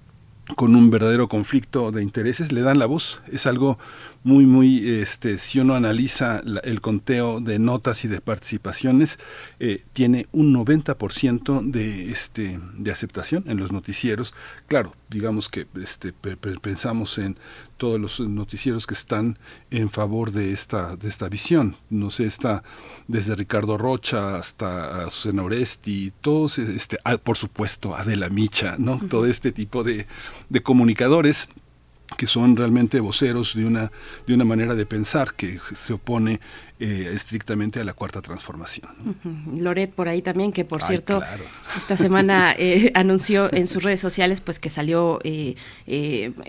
con 0.56 0.76
un 0.76 0.90
verdadero 0.90 1.28
conflicto 1.28 1.92
de 1.92 2.04
intereses, 2.04 2.52
le 2.52 2.62
dan 2.62 2.80
la 2.80 2.86
voz. 2.86 3.22
Es 3.32 3.48
algo 3.48 3.78
muy, 4.24 4.46
muy, 4.46 4.88
este, 5.02 5.38
si 5.38 5.60
uno 5.60 5.76
analiza 5.76 6.41
el 6.64 6.82
conteo 6.82 7.40
de 7.40 7.58
notas 7.58 8.04
y 8.04 8.08
de 8.08 8.22
participaciones, 8.22 9.18
eh, 9.60 9.84
tiene 9.94 10.28
un 10.32 10.54
90% 10.54 11.72
de, 11.72 12.12
este, 12.12 12.60
de 12.78 12.91
aceptación 12.91 13.46
en 13.48 13.58
los 13.58 13.72
noticieros. 13.72 14.34
Claro, 14.68 14.94
digamos 15.10 15.48
que 15.50 15.68
este, 15.82 16.14
pensamos 16.14 17.18
en 17.18 17.38
todos 17.78 18.00
los 18.00 18.20
noticieros 18.20 18.86
que 18.86 18.94
están 18.94 19.40
en 19.72 19.90
favor 19.90 20.32
de 20.32 20.52
esta, 20.52 20.98
de 20.98 21.08
esta 21.08 21.30
visión. 21.30 21.78
No 21.90 22.10
sé, 22.10 22.26
está 22.26 22.62
desde 23.08 23.36
Ricardo 23.36 23.78
Rocha 23.78 24.36
hasta 24.36 25.10
Susana 25.10 25.44
Oresti, 25.44 26.12
todos, 26.20 26.60
este, 26.60 26.98
ah, 27.06 27.18
por 27.18 27.38
supuesto, 27.38 27.96
Adela 27.96 28.30
Micha, 28.30 28.76
¿no? 28.78 29.00
Todo 29.00 29.26
este 29.28 29.54
tipo 29.54 29.84
de, 29.84 30.08
de 30.50 30.62
comunicadores 30.62 31.48
que 32.18 32.27
son 32.27 32.56
realmente 32.56 32.99
voceros 32.99 33.56
de 33.56 33.65
una, 33.65 33.91
de 34.26 34.34
una 34.34 34.45
manera 34.45 34.76
de 34.76 34.86
pensar 34.86 35.34
que 35.36 35.60
se 35.73 35.94
opone 35.94 36.40
eh, 36.82 37.12
estrictamente 37.14 37.82
a 37.82 37.84
la 37.84 37.92
cuarta 37.92 38.22
transformación. 38.22 38.88
Loret 39.54 39.92
por 39.92 40.08
ahí 40.08 40.22
también, 40.22 40.54
que 40.54 40.64
por 40.64 40.82
cierto, 40.82 41.22
esta 41.76 41.98
semana 41.98 42.56
eh, 42.58 42.94
anunció 42.96 43.54
en 43.54 43.68
sus 43.68 43.84
redes 43.84 44.00
sociales 44.00 44.40
pues 44.40 44.60
que 44.60 44.70
salió 44.70 45.20
eh, 45.26 45.56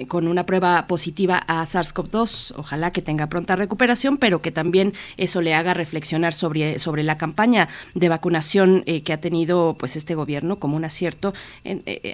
con 0.07 0.29
una 0.29 0.47
prueba 0.47 0.87
positiva 0.87 1.43
a 1.49 1.65
SARS-CoV-2. 1.67 2.55
Ojalá 2.57 2.93
que 2.93 3.03
tenga 3.03 3.27
pronta 3.27 3.57
recuperación, 3.57 4.19
pero 4.19 4.41
que 4.41 4.53
también 4.53 4.95
eso 5.17 5.41
le 5.41 5.53
haga 5.53 5.75
reflexionar 5.75 6.33
sobre, 6.33 6.79
sobre 6.79 7.03
la 7.03 7.19
campaña 7.19 7.69
de 7.97 8.09
vacunación 8.09 8.85
que 8.85 9.13
ha 9.13 9.21
tenido 9.21 9.75
pues 9.81 9.97
este 9.97 10.15
gobierno 10.15 10.61
como 10.61 10.77
un 10.77 10.85
acierto. 10.85 11.35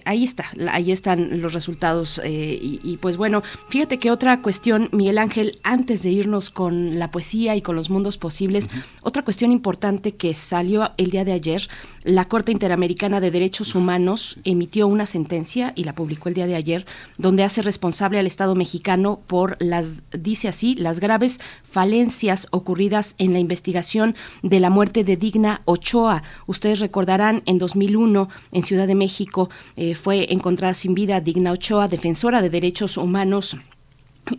ahí 0.06 0.24
está, 0.24 0.46
ahí 0.70 0.90
están 0.90 1.42
los 1.42 1.52
resultados. 1.52 2.18
Y, 2.24 2.80
y 2.82 2.96
pues 2.96 3.18
bueno, 3.18 3.42
fíjate 3.68 3.98
que 3.98 4.10
otra 4.10 4.40
cuestión, 4.40 4.88
Miguel 4.92 5.18
Ángel, 5.18 5.60
antes 5.62 6.02
de 6.02 6.08
irnos 6.12 6.48
con 6.48 6.98
la 6.98 7.10
poesía 7.10 7.56
y 7.56 7.60
con 7.60 7.76
los 7.76 7.90
mundos 7.90 8.05
posibles. 8.18 8.70
Otra 9.02 9.24
cuestión 9.24 9.50
importante 9.50 10.14
que 10.14 10.32
salió 10.34 10.92
el 10.96 11.10
día 11.10 11.24
de 11.24 11.32
ayer, 11.32 11.68
la 12.04 12.26
Corte 12.26 12.52
Interamericana 12.52 13.20
de 13.20 13.32
Derechos 13.32 13.74
Humanos 13.74 14.38
emitió 14.44 14.86
una 14.86 15.06
sentencia 15.06 15.72
y 15.74 15.84
la 15.84 15.94
publicó 15.94 16.28
el 16.28 16.36
día 16.36 16.46
de 16.46 16.54
ayer, 16.54 16.86
donde 17.18 17.42
hace 17.42 17.62
responsable 17.62 18.20
al 18.20 18.26
Estado 18.26 18.54
mexicano 18.54 19.20
por 19.26 19.56
las, 19.58 20.04
dice 20.12 20.46
así, 20.46 20.76
las 20.76 21.00
graves 21.00 21.40
falencias 21.68 22.46
ocurridas 22.52 23.16
en 23.18 23.32
la 23.32 23.40
investigación 23.40 24.14
de 24.42 24.60
la 24.60 24.70
muerte 24.70 25.02
de 25.02 25.16
Digna 25.16 25.62
Ochoa. 25.64 26.22
Ustedes 26.46 26.78
recordarán, 26.78 27.42
en 27.46 27.58
2001, 27.58 28.28
en 28.52 28.62
Ciudad 28.62 28.86
de 28.86 28.94
México, 28.94 29.50
eh, 29.76 29.94
fue 29.94 30.32
encontrada 30.32 30.74
sin 30.74 30.94
vida 30.94 31.20
Digna 31.20 31.52
Ochoa, 31.52 31.88
defensora 31.88 32.42
de 32.42 32.50
derechos 32.50 32.96
humanos 32.96 33.56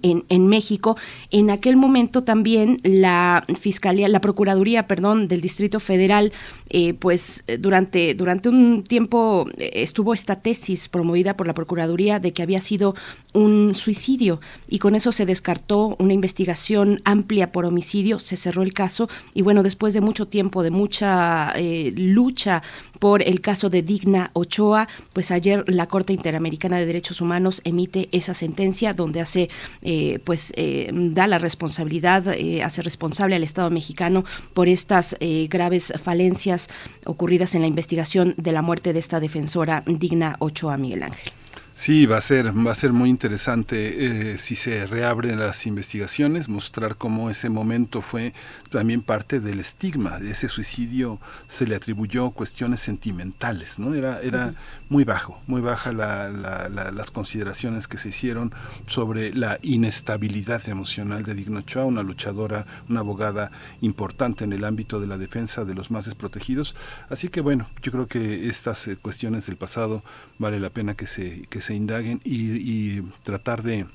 en, 0.01 0.25
en, 0.29 0.47
México. 0.47 0.97
En 1.31 1.49
aquel 1.49 1.77
momento 1.77 2.23
también 2.23 2.79
la 2.83 3.45
Fiscalía, 3.59 4.07
la 4.07 4.21
Procuraduría, 4.21 4.87
perdón, 4.87 5.27
del 5.27 5.41
Distrito 5.41 5.79
Federal, 5.79 6.31
eh, 6.69 6.93
pues 6.93 7.45
eh, 7.47 7.57
durante, 7.57 8.13
durante 8.13 8.49
un 8.49 8.83
tiempo 8.83 9.47
eh, 9.57 9.71
estuvo 9.75 10.13
esta 10.13 10.41
tesis 10.41 10.89
promovida 10.89 11.37
por 11.37 11.47
la 11.47 11.53
Procuraduría 11.53 12.19
de 12.19 12.33
que 12.33 12.43
había 12.43 12.59
sido 12.59 12.93
un 13.31 13.73
suicidio 13.73 14.41
y 14.67 14.79
con 14.79 14.93
eso 14.93 15.13
se 15.13 15.25
descartó 15.25 15.95
una 15.97 16.11
investigación 16.11 17.01
amplia 17.05 17.53
por 17.53 17.63
homicidio, 17.63 18.19
se 18.19 18.35
cerró 18.35 18.63
el 18.63 18.73
caso 18.73 19.07
y 19.33 19.43
bueno, 19.43 19.63
después 19.63 19.93
de 19.93 20.01
mucho 20.01 20.27
tiempo, 20.27 20.61
de 20.61 20.71
mucha 20.71 21.53
lucha 21.95 22.63
por 22.99 23.21
el 23.21 23.41
caso 23.41 23.69
de 23.69 23.81
Digna 23.83 24.31
Ochoa, 24.33 24.87
pues 25.13 25.31
ayer 25.31 25.63
la 25.67 25.87
Corte 25.87 26.13
Interamericana 26.13 26.77
de 26.77 26.85
Derechos 26.85 27.21
Humanos 27.21 27.61
emite 27.63 28.09
esa 28.11 28.33
sentencia 28.33 28.93
donde 28.93 29.21
hace, 29.21 29.49
eh, 29.81 30.19
pues 30.23 30.53
eh, 30.55 30.89
da 30.93 31.27
la 31.27 31.37
responsabilidad, 31.37 32.27
eh, 32.27 32.63
hace 32.63 32.81
responsable 32.81 33.35
al 33.35 33.43
Estado 33.43 33.69
mexicano 33.69 34.25
por 34.53 34.67
estas 34.67 35.15
graves 35.49 35.93
falencias 36.03 36.69
ocurridas 37.05 37.55
en 37.55 37.61
la 37.61 37.67
investigación 37.67 38.33
de 38.37 38.51
la 38.51 38.61
muerte 38.61 38.93
de 38.93 38.99
esta 38.99 39.19
defensora 39.19 39.83
Digna 39.85 40.35
Ochoa 40.39 40.77
Miguel 40.77 41.03
Ángel. 41.03 41.31
Sí, 41.79 42.07
va 42.07 42.17
a 42.17 42.21
ser, 42.21 42.57
va 42.65 42.71
a 42.71 42.75
ser 42.75 42.91
muy 42.91 43.07
interesante 43.07 44.39
si 44.39 44.55
se 44.55 44.87
reabren 44.87 45.37
las 45.37 45.67
investigaciones, 45.67 46.49
mostrar 46.49 46.95
cómo 46.95 47.29
ese 47.29 47.51
momento 47.51 48.01
fue 48.01 48.33
también 48.71 49.03
parte 49.03 49.39
del 49.39 49.59
estigma. 49.59 50.17
De 50.17 50.31
ese 50.31 50.47
suicidio 50.47 51.19
se 51.45 51.67
le 51.67 51.75
atribuyó 51.75 52.31
cuestiones 52.31 52.79
sentimentales, 52.79 53.77
¿no? 53.77 53.93
Era, 53.93 54.19
era 54.21 54.55
muy 54.89 55.03
bajo, 55.03 55.39
muy 55.45 55.61
baja 55.61 55.91
las 55.91 57.11
consideraciones 57.11 57.87
que 57.87 57.99
se 57.99 58.09
hicieron 58.09 58.53
sobre 58.87 59.31
la 59.33 59.59
inestabilidad 59.61 60.67
emocional 60.67 61.21
de 61.21 61.35
Digno 61.35 61.59
Ochoa, 61.59 61.85
una 61.85 62.01
luchadora, 62.01 62.65
una 62.89 63.01
abogada 63.01 63.51
importante 63.81 64.45
en 64.45 64.51
el 64.51 64.63
ámbito 64.63 64.99
de 64.99 65.07
la 65.07 65.19
defensa 65.19 65.63
de 65.63 65.75
los 65.75 65.91
más 65.91 66.05
desprotegidos. 66.05 66.75
Así 67.09 67.29
que 67.29 67.41
bueno, 67.41 67.69
yo 67.83 67.91
creo 67.91 68.07
que 68.07 68.47
estas 68.47 68.87
eh, 68.87 68.97
cuestiones 68.97 69.45
del 69.45 69.57
pasado 69.57 70.03
vale 70.39 70.59
la 70.59 70.71
pena 70.71 70.95
que 70.95 71.05
se, 71.05 71.43
que 71.49 71.61
se 71.61 71.66
indaguen 71.73 72.21
y 72.23 73.01
tratar 73.23 73.63
de 73.63 73.85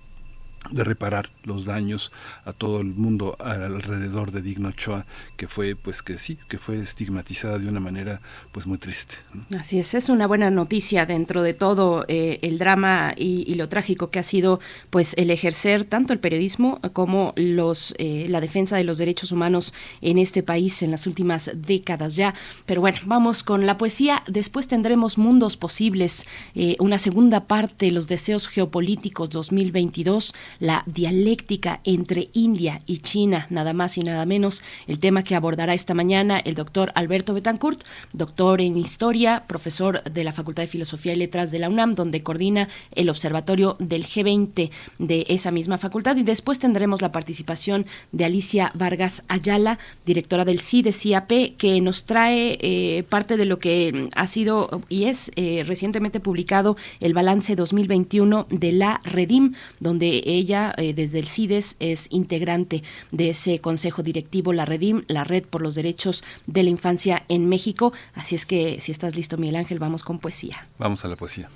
de 0.71 0.85
reparar 0.85 1.29
los 1.45 1.65
daños 1.65 2.13
a 2.45 2.53
todo 2.53 2.81
el 2.81 2.87
mundo 2.87 3.37
alrededor 3.41 4.31
de 4.31 4.43
Digno 4.43 4.69
Ochoa, 4.69 5.07
que 5.37 5.49
fue, 5.49 5.75
pues 5.75 6.03
que 6.03 6.19
sí, 6.19 6.39
que 6.49 6.59
fue 6.59 6.79
estigmatizada 6.79 7.59
de 7.59 7.69
una 7.69 7.81
manera, 7.81 8.21
pues 8.53 8.67
muy 8.67 8.79
triste. 8.79 9.17
Así 9.59 9.79
es, 9.79 9.95
es 9.95 10.09
una 10.09 10.27
buena 10.27 10.51
noticia 10.51 11.05
dentro 11.05 11.43
de 11.43 11.53
todo 11.53 12.05
eh, 12.09 12.39
el 12.43 12.59
drama 12.59 13.13
y, 13.17 13.53
lo 13.53 13.69
trágico 13.69 14.11
que 14.11 14.19
ha 14.19 14.23
sido, 14.23 14.61
pues 14.89 15.15
el 15.19 15.31
ejercer 15.31 15.85
tanto 15.85 16.15
el 16.15 16.21
periodismo 16.21 16.81
como 16.95 17.35
los 17.37 17.95
eh, 17.99 18.27
la 18.31 18.41
defensa 18.41 18.77
de 18.77 18.85
los 18.85 18.97
derechos 18.97 19.31
humanos 19.31 19.75
en 20.01 20.17
este 20.17 20.43
país 20.43 20.83
en 20.83 20.91
las 20.91 21.07
últimas 21.07 21.51
décadas 21.55 22.17
ya. 22.17 22.35
Pero 22.65 22.81
bueno, 22.81 22.99
vamos 23.05 23.43
con 23.43 23.67
la 23.67 23.77
poesía. 23.77 24.23
Después 24.27 24.69
tendremos 24.69 25.19
mundos 25.19 25.57
posibles, 25.57 26.27
eh, 26.55 26.77
una 26.79 26.99
segunda 26.99 27.47
parte, 27.47 27.91
los 27.91 28.07
deseos 28.07 28.49
geopolíticos 28.49 29.29
2022 29.31 30.35
la 30.59 30.83
dialéctica 30.87 31.81
entre 31.85 32.29
India 32.33 32.83
y 32.87 32.99
China, 32.99 33.47
nada 33.51 33.73
más 33.73 33.99
y 33.99 34.03
nada 34.03 34.27
menos, 34.27 34.63
el 34.87 34.99
tema 34.99 35.25
que 35.25 35.35
abordará 35.35 35.75
esta 35.75 35.95
mañana 35.95 36.39
el 36.39 36.55
doctor 36.55 36.93
Alberto 36.95 37.35
Betancourt, 37.35 37.83
doctor 38.13 38.61
en 38.61 38.77
historia, 38.77 39.45
profesor 39.47 40.03
de 40.05 40.25
la 40.25 40.33
Facultad 40.33 40.63
de 40.63 40.69
Filosofía 40.69 41.13
y 41.13 41.17
Letras 41.17 41.51
de 41.51 41.59
la 41.59 41.69
UNAM, 41.69 41.95
donde 41.95 42.23
coordina 42.23 42.69
el 42.95 43.09
observatorio 43.09 43.77
del 43.79 44.05
G20 44.05 44.71
de 44.99 45.27
esa 45.29 45.51
misma 45.51 45.79
facultad. 45.79 46.17
Y 46.17 46.23
después 46.23 46.59
tendremos 46.59 47.03
la 47.03 47.13
participación 47.13 47.87
de 48.13 48.25
Alicia 48.25 48.71
Vargas 48.75 49.25
Ayala, 49.29 49.79
directora 50.07 50.45
del 50.45 50.61
CIDE-CIAP, 50.61 51.57
que 51.57 51.81
nos 51.81 52.05
trae 52.05 52.59
eh, 52.61 53.05
parte 53.09 53.37
de 53.37 53.45
lo 53.45 53.59
que 53.59 54.09
ha 54.15 54.27
sido 54.27 54.83
y 54.89 55.05
es 55.05 55.31
eh, 55.37 55.65
recientemente 55.67 56.21
publicado 56.21 56.77
el 57.01 57.15
balance 57.15 57.57
2021 57.57 58.47
de 58.51 58.73
la 58.73 59.01
Redim, 59.05 59.55
donde 59.81 60.23
ella 60.27 60.42
eh, 60.51 60.93
desde 60.95 61.19
el 61.19 61.27
CIDES 61.27 61.77
es 61.81 62.07
integrante 62.11 62.83
de 63.11 63.31
ese 63.31 63.61
consejo 63.61 64.03
directivo, 64.03 64.53
la 64.53 64.65
Redim, 64.65 65.03
la 65.09 65.25
Red 65.25 65.45
por 65.45 65.63
los 65.63 65.75
Derechos 65.75 66.23
de 66.47 66.63
la 66.63 66.71
Infancia 66.71 67.25
en 67.29 67.49
México. 67.49 67.93
Así 68.15 68.35
es 68.35 68.47
que 68.47 68.81
si 68.81 68.93
estás 68.93 69.17
listo, 69.17 69.39
Miguel 69.39 69.57
Ángel, 69.57 69.79
vamos 69.79 70.03
con 70.03 70.19
poesía. 70.19 70.67
Vamos 70.79 71.05
a 71.05 71.09
la 71.09 71.17
poesía. 71.17 71.49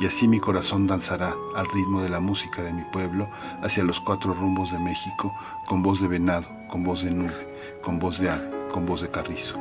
Y 0.00 0.06
así 0.06 0.28
mi 0.28 0.40
corazón 0.40 0.86
danzará 0.86 1.34
al 1.54 1.66
ritmo 1.66 2.02
de 2.02 2.10
la 2.10 2.20
música 2.20 2.62
de 2.62 2.72
mi 2.72 2.84
pueblo 2.84 3.28
hacia 3.62 3.84
los 3.84 4.00
cuatro 4.00 4.34
rumbos 4.34 4.72
de 4.72 4.78
México, 4.78 5.34
con 5.66 5.82
voz 5.82 6.00
de 6.00 6.08
venado, 6.08 6.48
con 6.68 6.84
voz 6.84 7.02
de 7.02 7.10
nube, 7.10 7.78
con 7.82 7.98
voz 7.98 8.18
de 8.18 8.30
ave, 8.30 8.50
con 8.70 8.84
voz 8.84 9.00
de 9.00 9.10
carrizo 9.10 9.58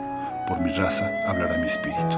por 0.47 0.61
mi 0.61 0.71
raza 0.71 1.11
hablará 1.27 1.57
mi 1.57 1.67
espíritu. 1.67 2.17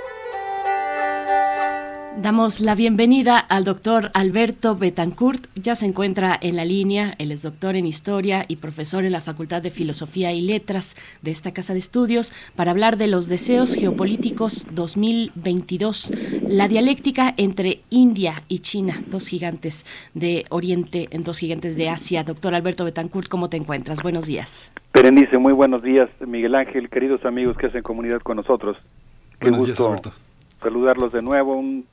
Damos 2.21 2.61
la 2.61 2.75
bienvenida 2.75 3.39
al 3.39 3.63
doctor 3.63 4.11
Alberto 4.13 4.75
Betancourt. 4.75 5.47
Ya 5.55 5.73
se 5.73 5.87
encuentra 5.87 6.37
en 6.39 6.55
la 6.55 6.65
línea. 6.65 7.15
Él 7.17 7.31
es 7.31 7.41
doctor 7.41 7.75
en 7.75 7.87
historia 7.87 8.45
y 8.47 8.57
profesor 8.57 9.05
en 9.05 9.11
la 9.11 9.21
Facultad 9.21 9.63
de 9.63 9.71
Filosofía 9.71 10.31
y 10.31 10.41
Letras 10.41 10.95
de 11.23 11.31
esta 11.31 11.51
casa 11.51 11.73
de 11.73 11.79
estudios 11.79 12.31
para 12.55 12.69
hablar 12.69 12.97
de 12.97 13.07
los 13.07 13.27
deseos 13.27 13.73
geopolíticos 13.73 14.67
2022, 14.69 16.13
la 16.47 16.67
dialéctica 16.67 17.33
entre 17.37 17.79
India 17.89 18.43
y 18.47 18.59
China, 18.59 19.01
dos 19.07 19.27
gigantes 19.27 19.87
de 20.13 20.45
Oriente, 20.49 21.07
en 21.09 21.23
dos 21.23 21.39
gigantes 21.39 21.75
de 21.75 21.89
Asia. 21.89 22.23
Doctor 22.23 22.53
Alberto 22.53 22.85
Betancourt, 22.85 23.29
¿cómo 23.29 23.49
te 23.49 23.57
encuentras? 23.57 24.03
Buenos 24.03 24.27
días. 24.27 24.71
Berenice, 24.93 25.39
muy 25.39 25.53
buenos 25.53 25.81
días, 25.81 26.07
Miguel 26.19 26.53
Ángel, 26.53 26.87
queridos 26.91 27.25
amigos 27.25 27.57
que 27.57 27.65
hacen 27.65 27.81
comunidad 27.81 28.19
con 28.21 28.37
nosotros. 28.37 28.77
Qué 29.39 29.49
Buenos 29.49 29.65
días, 29.65 29.79
gusto 29.79 29.87
Alberto. 29.87 30.11
saludarlos 30.61 31.11
de 31.13 31.23
nuevo. 31.23 31.55
Un 31.55 31.87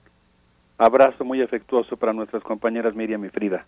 abrazo 0.79 1.25
muy 1.25 1.43
afectuoso 1.43 1.97
para 1.97 2.13
nuestras 2.13 2.43
compañeras 2.43 2.95
Miriam 2.95 3.25
y 3.25 3.29
Frida. 3.29 3.67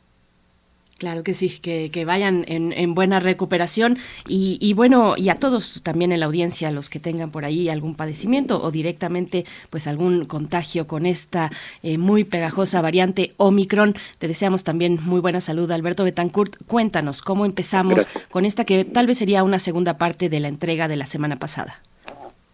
Claro 0.98 1.22
que 1.24 1.32
sí, 1.32 1.60
que, 1.60 1.88
que 1.90 2.04
vayan 2.04 2.44
en, 2.46 2.74
en 2.74 2.94
buena 2.94 3.20
recuperación 3.20 3.96
y, 4.28 4.58
y 4.60 4.74
bueno, 4.74 5.14
y 5.16 5.30
a 5.30 5.36
todos 5.36 5.82
también 5.82 6.12
en 6.12 6.20
la 6.20 6.26
audiencia, 6.26 6.70
los 6.70 6.90
que 6.90 7.00
tengan 7.00 7.30
por 7.30 7.46
ahí 7.46 7.70
algún 7.70 7.94
padecimiento 7.94 8.62
o 8.62 8.70
directamente 8.70 9.46
pues 9.70 9.86
algún 9.86 10.26
contagio 10.26 10.86
con 10.86 11.06
esta 11.06 11.50
eh, 11.82 11.96
muy 11.96 12.24
pegajosa 12.24 12.82
variante 12.82 13.32
Omicron. 13.38 13.94
Te 14.18 14.28
deseamos 14.28 14.62
también 14.62 14.98
muy 15.02 15.20
buena 15.20 15.40
salud, 15.40 15.70
Alberto 15.70 16.04
Betancourt. 16.04 16.56
Cuéntanos 16.66 17.22
cómo 17.22 17.46
empezamos 17.46 18.06
con 18.30 18.44
esta 18.44 18.66
que 18.66 18.84
tal 18.84 19.06
vez 19.06 19.16
sería 19.16 19.42
una 19.42 19.58
segunda 19.58 19.96
parte 19.96 20.28
de 20.28 20.40
la 20.40 20.48
entrega 20.48 20.86
de 20.86 20.96
la 20.96 21.06
semana 21.06 21.36
pasada. 21.36 21.80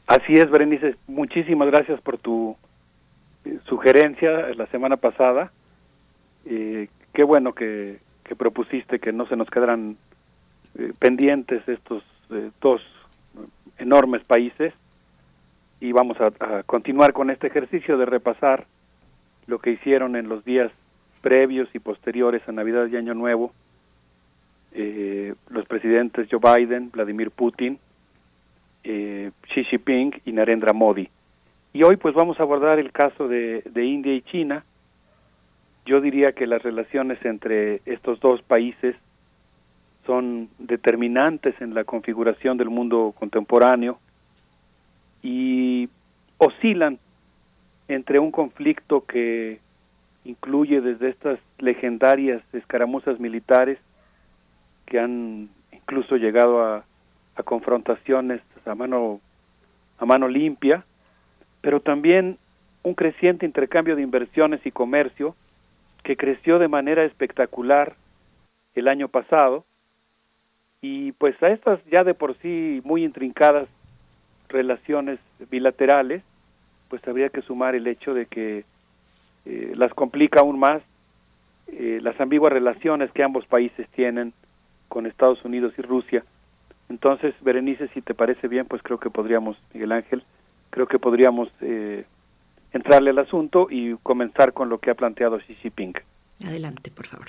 Así 0.06 0.34
es, 0.34 0.48
Berenice, 0.48 0.94
muchísimas 1.08 1.66
gracias 1.66 2.00
por 2.00 2.16
tu 2.16 2.56
sugerencia 3.68 4.30
la 4.54 4.66
semana 4.66 4.96
pasada. 4.96 5.52
Eh, 6.44 6.88
qué 7.12 7.24
bueno 7.24 7.52
que, 7.54 7.98
que 8.24 8.36
propusiste 8.36 8.98
que 8.98 9.12
no 9.12 9.26
se 9.26 9.36
nos 9.36 9.48
quedaran 9.50 9.96
eh, 10.78 10.92
pendientes 10.98 11.66
estos 11.68 12.02
eh, 12.30 12.50
dos 12.60 12.82
enormes 13.78 14.24
países 14.24 14.72
y 15.80 15.92
vamos 15.92 16.18
a, 16.20 16.26
a 16.26 16.62
continuar 16.62 17.12
con 17.12 17.30
este 17.30 17.46
ejercicio 17.48 17.98
de 17.98 18.06
repasar 18.06 18.66
lo 19.46 19.58
que 19.58 19.72
hicieron 19.72 20.16
en 20.16 20.28
los 20.28 20.44
días 20.44 20.72
previos 21.20 21.68
y 21.74 21.78
posteriores 21.78 22.48
a 22.48 22.52
Navidad 22.52 22.86
y 22.86 22.96
Año 22.96 23.14
Nuevo 23.14 23.52
eh, 24.78 25.34
los 25.48 25.66
presidentes 25.66 26.28
Joe 26.30 26.38
Biden, 26.38 26.90
Vladimir 26.90 27.30
Putin, 27.30 27.78
eh, 28.84 29.30
Xi 29.48 29.64
Jinping 29.64 30.20
y 30.26 30.32
Narendra 30.32 30.74
Modi. 30.74 31.08
Y 31.76 31.82
hoy 31.82 31.96
pues 31.96 32.14
vamos 32.14 32.40
a 32.40 32.42
abordar 32.42 32.78
el 32.78 32.90
caso 32.90 33.28
de, 33.28 33.60
de 33.66 33.84
India 33.84 34.14
y 34.14 34.22
China. 34.22 34.64
Yo 35.84 36.00
diría 36.00 36.32
que 36.32 36.46
las 36.46 36.62
relaciones 36.62 37.22
entre 37.22 37.82
estos 37.84 38.18
dos 38.20 38.40
países 38.40 38.96
son 40.06 40.48
determinantes 40.58 41.54
en 41.60 41.74
la 41.74 41.84
configuración 41.84 42.56
del 42.56 42.70
mundo 42.70 43.14
contemporáneo 43.18 43.98
y 45.22 45.90
oscilan 46.38 46.98
entre 47.88 48.20
un 48.20 48.30
conflicto 48.30 49.04
que 49.04 49.60
incluye 50.24 50.80
desde 50.80 51.10
estas 51.10 51.38
legendarias 51.58 52.42
escaramuzas 52.54 53.20
militares 53.20 53.78
que 54.86 54.98
han 54.98 55.50
incluso 55.72 56.16
llegado 56.16 56.64
a, 56.64 56.86
a 57.34 57.42
confrontaciones 57.42 58.40
a 58.64 58.74
mano 58.74 59.20
a 59.98 60.06
mano 60.06 60.26
limpia, 60.26 60.82
pero 61.60 61.80
también 61.80 62.38
un 62.82 62.94
creciente 62.94 63.46
intercambio 63.46 63.96
de 63.96 64.02
inversiones 64.02 64.64
y 64.64 64.70
comercio 64.70 65.34
que 66.02 66.16
creció 66.16 66.58
de 66.58 66.68
manera 66.68 67.04
espectacular 67.04 67.96
el 68.74 68.88
año 68.88 69.08
pasado 69.08 69.64
y 70.80 71.12
pues 71.12 71.40
a 71.42 71.48
estas 71.48 71.84
ya 71.86 72.04
de 72.04 72.14
por 72.14 72.36
sí 72.38 72.80
muy 72.84 73.04
intrincadas 73.04 73.68
relaciones 74.48 75.18
bilaterales 75.50 76.22
pues 76.88 77.06
habría 77.08 77.30
que 77.30 77.42
sumar 77.42 77.74
el 77.74 77.86
hecho 77.86 78.14
de 78.14 78.26
que 78.26 78.64
eh, 79.46 79.72
las 79.74 79.92
complica 79.94 80.40
aún 80.40 80.58
más 80.58 80.82
eh, 81.68 81.98
las 82.00 82.20
ambiguas 82.20 82.52
relaciones 82.52 83.10
que 83.10 83.24
ambos 83.24 83.44
países 83.46 83.88
tienen 83.88 84.32
con 84.88 85.06
Estados 85.06 85.44
Unidos 85.44 85.72
y 85.78 85.82
Rusia. 85.82 86.24
Entonces, 86.88 87.34
Berenice, 87.40 87.88
si 87.88 88.02
te 88.02 88.14
parece 88.14 88.46
bien, 88.46 88.66
pues 88.66 88.82
creo 88.82 88.98
que 89.00 89.10
podríamos, 89.10 89.56
Miguel 89.74 89.92
Ángel, 89.92 90.22
creo 90.70 90.86
que 90.86 90.98
podríamos 90.98 91.48
eh, 91.60 92.04
entrarle 92.72 93.10
al 93.10 93.18
asunto 93.18 93.68
y 93.70 93.96
comenzar 94.02 94.52
con 94.52 94.68
lo 94.68 94.78
que 94.78 94.90
ha 94.90 94.94
planteado 94.94 95.38
Xi 95.38 95.54
Jinping. 95.54 95.94
Adelante, 96.44 96.90
por 96.90 97.06
favor. 97.06 97.26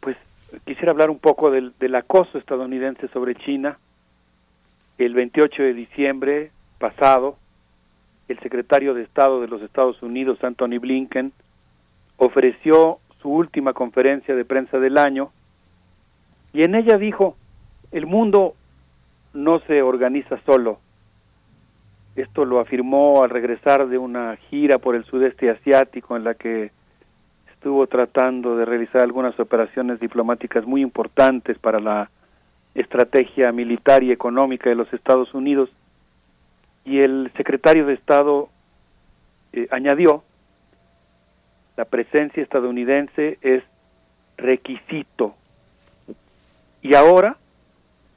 Pues 0.00 0.16
quisiera 0.64 0.92
hablar 0.92 1.10
un 1.10 1.18
poco 1.18 1.50
del, 1.50 1.72
del 1.78 1.94
acoso 1.94 2.38
estadounidense 2.38 3.08
sobre 3.08 3.34
China. 3.34 3.78
El 4.98 5.14
28 5.14 5.62
de 5.62 5.74
diciembre 5.74 6.50
pasado, 6.78 7.36
el 8.28 8.38
secretario 8.40 8.94
de 8.94 9.02
Estado 9.02 9.40
de 9.40 9.48
los 9.48 9.62
Estados 9.62 10.02
Unidos, 10.02 10.42
Anthony 10.42 10.78
Blinken, 10.80 11.32
ofreció 12.16 12.98
su 13.20 13.30
última 13.30 13.72
conferencia 13.72 14.34
de 14.34 14.44
prensa 14.44 14.78
del 14.78 14.98
año 14.98 15.30
y 16.52 16.62
en 16.62 16.74
ella 16.74 16.96
dijo, 16.96 17.36
el 17.92 18.06
mundo 18.06 18.54
no 19.34 19.60
se 19.66 19.82
organiza 19.82 20.40
solo. 20.46 20.78
Esto 22.16 22.46
lo 22.46 22.60
afirmó 22.60 23.22
al 23.22 23.30
regresar 23.30 23.86
de 23.88 23.98
una 23.98 24.36
gira 24.48 24.78
por 24.78 24.96
el 24.96 25.04
sudeste 25.04 25.50
asiático 25.50 26.16
en 26.16 26.24
la 26.24 26.34
que 26.34 26.70
estuvo 27.52 27.86
tratando 27.86 28.56
de 28.56 28.64
realizar 28.64 29.02
algunas 29.02 29.38
operaciones 29.38 30.00
diplomáticas 30.00 30.64
muy 30.66 30.80
importantes 30.80 31.58
para 31.58 31.78
la 31.78 32.10
estrategia 32.74 33.52
militar 33.52 34.02
y 34.02 34.12
económica 34.12 34.70
de 34.70 34.76
los 34.76 34.90
Estados 34.94 35.34
Unidos. 35.34 35.68
Y 36.86 37.00
el 37.00 37.30
secretario 37.36 37.84
de 37.84 37.94
Estado 37.94 38.48
eh, 39.52 39.68
añadió, 39.70 40.22
la 41.76 41.84
presencia 41.84 42.42
estadounidense 42.42 43.38
es 43.42 43.62
requisito. 44.38 45.34
Y 46.80 46.94
ahora, 46.94 47.36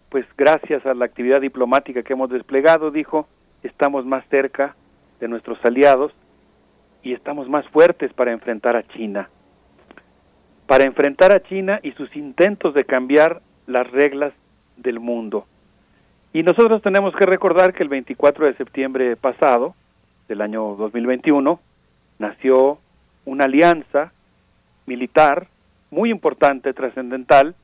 pues 0.10 0.26
gracias 0.38 0.86
a 0.86 0.94
la 0.94 1.04
actividad 1.04 1.42
diplomática 1.42 2.04
que 2.04 2.14
hemos 2.14 2.30
desplegado, 2.30 2.92
dijo, 2.92 3.28
estamos 3.64 4.06
más 4.06 4.24
cerca 4.30 4.76
de 5.20 5.28
nuestros 5.28 5.64
aliados 5.64 6.14
y 7.04 7.14
estamos 7.14 7.50
más 7.50 7.68
fuertes 7.70 8.14
para 8.14 8.32
enfrentar 8.32 8.76
a 8.76 8.84
China. 8.84 9.30
Para 10.68 10.86
enfrentar 10.86 11.34
a 11.34 11.42
China 11.42 11.80
y 11.84 11.92
sus 11.94 12.16
intentos 12.16 12.74
de 12.74 12.84
cambiar 12.84 13.42
las 13.68 13.90
reglas 13.92 14.34
del 14.78 15.00
mundo. 15.00 15.46
Y 16.32 16.44
nosotros 16.44 16.82
tenemos 16.82 17.16
que 17.16 17.26
recordar 17.26 17.74
que 17.74 17.84
el 17.84 17.90
24 17.90 18.46
de 18.46 18.54
septiembre 18.56 19.16
pasado, 19.16 19.76
del 20.28 20.42
año 20.42 20.76
2021, 20.76 21.60
nació 22.20 22.78
una 23.26 23.46
alianza 23.46 24.12
militar 24.86 25.48
muy 25.90 26.12
importante, 26.12 26.74
trascendental, 26.74 27.56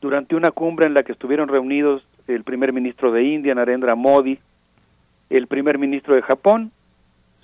durante 0.00 0.36
una 0.36 0.50
cumbre 0.50 0.86
en 0.86 0.92
la 0.92 1.02
que 1.02 1.12
estuvieron 1.12 1.48
reunidos 1.48 2.06
el 2.26 2.44
primer 2.44 2.74
ministro 2.74 3.10
de 3.10 3.22
India, 3.22 3.54
Narendra 3.54 3.94
Modi, 3.94 4.38
el 5.36 5.46
primer 5.46 5.78
ministro 5.78 6.14
de 6.14 6.22
Japón, 6.22 6.70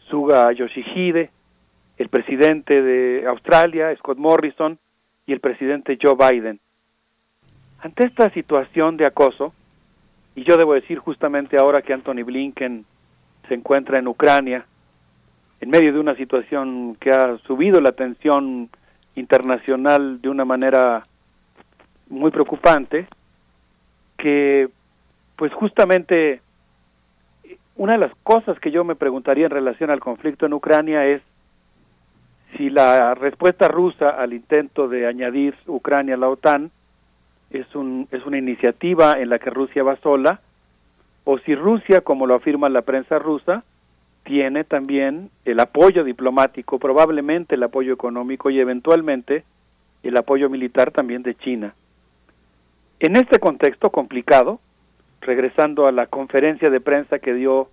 Suga 0.08 0.52
Yoshihide, 0.52 1.30
el 1.98 2.08
presidente 2.08 2.82
de 2.82 3.26
Australia, 3.26 3.94
Scott 3.96 4.18
Morrison, 4.18 4.78
y 5.26 5.32
el 5.32 5.40
presidente 5.40 5.98
Joe 6.00 6.16
Biden. 6.16 6.60
Ante 7.80 8.06
esta 8.06 8.30
situación 8.30 8.96
de 8.96 9.06
acoso, 9.06 9.54
y 10.34 10.44
yo 10.44 10.56
debo 10.56 10.74
decir 10.74 10.98
justamente 10.98 11.56
ahora 11.58 11.82
que 11.82 11.92
Anthony 11.92 12.24
Blinken 12.24 12.84
se 13.48 13.54
encuentra 13.54 13.98
en 13.98 14.08
Ucrania, 14.08 14.66
en 15.60 15.70
medio 15.70 15.92
de 15.92 16.00
una 16.00 16.14
situación 16.16 16.96
que 16.98 17.10
ha 17.10 17.38
subido 17.38 17.80
la 17.80 17.92
tensión 17.92 18.70
internacional 19.14 20.20
de 20.20 20.28
una 20.28 20.44
manera 20.44 21.06
muy 22.08 22.30
preocupante, 22.30 23.06
que 24.16 24.68
pues 25.36 25.52
justamente 25.52 26.40
una 27.76 27.92
de 27.92 27.99
las 27.99 28.15
cosas 28.23 28.58
que 28.60 28.70
yo 28.70 28.84
me 28.84 28.94
preguntaría 28.94 29.47
en 29.47 29.50
relación 29.50 29.90
al 29.90 30.00
conflicto 30.00 30.47
en 30.47 30.52
Ucrania 30.52 31.07
es 31.07 31.23
si 32.57 32.68
la 32.68 33.15
respuesta 33.15 33.68
rusa 33.68 34.10
al 34.10 34.32
intento 34.32 34.89
de 34.89 35.07
añadir 35.07 35.55
Ucrania 35.66 36.15
a 36.15 36.18
la 36.18 36.28
OTAN 36.28 36.70
es, 37.50 37.74
un, 37.74 38.08
es 38.10 38.24
una 38.26 38.39
iniciativa 38.39 39.18
en 39.18 39.28
la 39.28 39.39
que 39.39 39.50
Rusia 39.50 39.82
va 39.82 39.97
sola, 39.97 40.40
o 41.24 41.39
si 41.39 41.55
Rusia, 41.55 42.00
como 42.00 42.26
lo 42.26 42.34
afirma 42.34 42.68
la 42.68 42.82
prensa 42.82 43.18
rusa, 43.18 43.65
tiene 44.24 44.65
también 44.65 45.31
el 45.44 45.60
apoyo 45.60 46.05
diplomático, 46.05 46.78
probablemente 46.78 47.55
el 47.55 47.62
apoyo 47.62 47.92
económico 47.92 48.50
y 48.50 48.60
eventualmente 48.60 49.44
el 50.02 50.16
apoyo 50.16 50.49
militar 50.49 50.90
también 50.90 51.23
de 51.23 51.34
China. 51.34 51.74
En 53.00 53.16
este 53.16 53.39
contexto 53.39 53.90
complicado, 53.90 54.60
regresando 55.20 55.86
a 55.86 55.92
la 55.92 56.07
conferencia 56.07 56.70
de 56.70 56.81
prensa 56.81 57.18
que 57.18 57.34
dio 57.34 57.68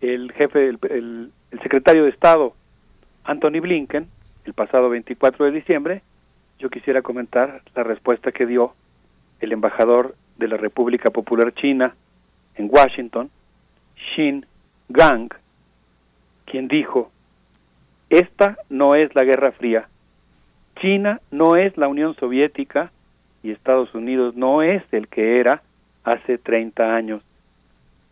el 0.00 0.32
jefe, 0.32 0.68
el, 0.68 0.78
el, 0.90 1.30
secretario 1.62 2.04
de 2.04 2.10
Estado 2.10 2.54
Anthony 3.24 3.60
Blinken, 3.60 4.06
el 4.44 4.52
pasado 4.52 4.90
24 4.90 5.46
de 5.46 5.52
diciembre, 5.52 6.02
yo 6.58 6.68
quisiera 6.68 7.02
comentar 7.02 7.62
la 7.74 7.82
respuesta 7.82 8.32
que 8.32 8.46
dio 8.46 8.74
el 9.40 9.52
embajador 9.52 10.14
de 10.36 10.48
la 10.48 10.56
República 10.56 11.10
Popular 11.10 11.54
China 11.54 11.94
en 12.56 12.68
Washington, 12.70 13.30
Xin 14.14 14.46
Gang, 14.88 15.30
quien 16.44 16.68
dijo, 16.68 17.10
esta 18.10 18.58
no 18.68 18.94
es 18.94 19.14
la 19.14 19.24
Guerra 19.24 19.52
Fría, 19.52 19.88
China 20.80 21.20
no 21.30 21.56
es 21.56 21.76
la 21.76 21.88
Unión 21.88 22.14
Soviética 22.16 22.92
y 23.42 23.50
Estados 23.50 23.94
Unidos 23.94 24.34
no 24.36 24.62
es 24.62 24.82
el 24.92 25.08
que 25.08 25.40
era 25.40 25.62
hace 26.04 26.38
30 26.38 26.94
años. 26.94 27.22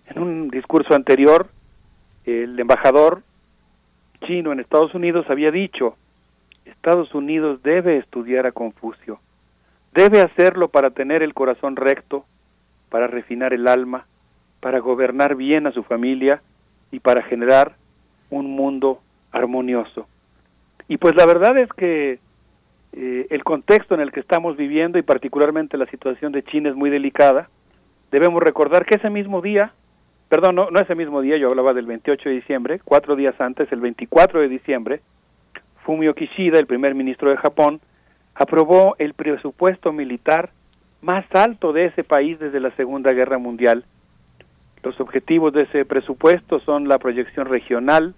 En 0.06 0.22
un 0.22 0.48
discurso 0.48 0.94
anterior, 0.94 1.48
el 2.24 2.58
embajador 2.58 3.22
chino 4.26 4.52
en 4.52 4.60
Estados 4.60 4.94
Unidos 4.94 5.26
había 5.28 5.50
dicho, 5.50 5.96
Estados 6.64 7.14
Unidos 7.14 7.62
debe 7.62 7.98
estudiar 7.98 8.46
a 8.46 8.52
Confucio, 8.52 9.20
debe 9.94 10.20
hacerlo 10.20 10.68
para 10.68 10.90
tener 10.90 11.22
el 11.22 11.34
corazón 11.34 11.76
recto, 11.76 12.24
para 12.88 13.06
refinar 13.06 13.52
el 13.52 13.68
alma, 13.68 14.06
para 14.60 14.78
gobernar 14.78 15.34
bien 15.34 15.66
a 15.66 15.72
su 15.72 15.82
familia 15.82 16.40
y 16.90 17.00
para 17.00 17.22
generar 17.22 17.74
un 18.30 18.50
mundo 18.50 19.00
armonioso. 19.32 20.06
Y 20.88 20.98
pues 20.98 21.14
la 21.16 21.26
verdad 21.26 21.58
es 21.58 21.68
que 21.72 22.18
eh, 22.92 23.26
el 23.30 23.42
contexto 23.44 23.94
en 23.94 24.00
el 24.00 24.12
que 24.12 24.20
estamos 24.20 24.56
viviendo 24.56 24.98
y 24.98 25.02
particularmente 25.02 25.76
la 25.76 25.86
situación 25.86 26.32
de 26.32 26.44
China 26.44 26.68
es 26.68 26.76
muy 26.76 26.90
delicada. 26.90 27.48
Debemos 28.12 28.42
recordar 28.42 28.84
que 28.84 28.96
ese 28.96 29.08
mismo 29.08 29.40
día, 29.40 29.72
perdón, 30.28 30.54
no, 30.54 30.70
no 30.70 30.78
ese 30.78 30.94
mismo 30.94 31.22
día, 31.22 31.38
yo 31.38 31.48
hablaba 31.48 31.72
del 31.72 31.86
28 31.86 32.28
de 32.28 32.34
diciembre, 32.34 32.80
cuatro 32.84 33.16
días 33.16 33.34
antes, 33.40 33.72
el 33.72 33.80
24 33.80 34.40
de 34.40 34.48
diciembre, 34.48 35.00
Fumio 35.82 36.14
Kishida, 36.14 36.58
el 36.58 36.66
primer 36.66 36.94
ministro 36.94 37.30
de 37.30 37.38
Japón, 37.38 37.80
aprobó 38.34 38.96
el 38.98 39.14
presupuesto 39.14 39.94
militar 39.94 40.50
más 41.00 41.24
alto 41.32 41.72
de 41.72 41.86
ese 41.86 42.04
país 42.04 42.38
desde 42.38 42.60
la 42.60 42.70
Segunda 42.76 43.12
Guerra 43.12 43.38
Mundial. 43.38 43.86
Los 44.82 45.00
objetivos 45.00 45.54
de 45.54 45.62
ese 45.62 45.86
presupuesto 45.86 46.60
son 46.60 46.88
la 46.88 46.98
proyección 46.98 47.46
regional, 47.46 48.14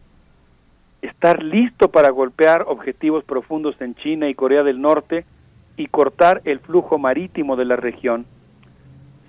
estar 1.03 1.41
listo 1.41 1.89
para 1.89 2.11
golpear 2.11 2.65
objetivos 2.67 3.23
profundos 3.23 3.81
en 3.81 3.95
China 3.95 4.29
y 4.29 4.35
Corea 4.35 4.65
del 4.65 4.81
Norte 4.81 5.25
y 5.77 5.87
cortar 5.87 6.43
el 6.45 6.59
flujo 6.59 6.99
marítimo 6.99 7.55
de 7.55 7.65
la 7.65 7.77
región. 7.77 8.27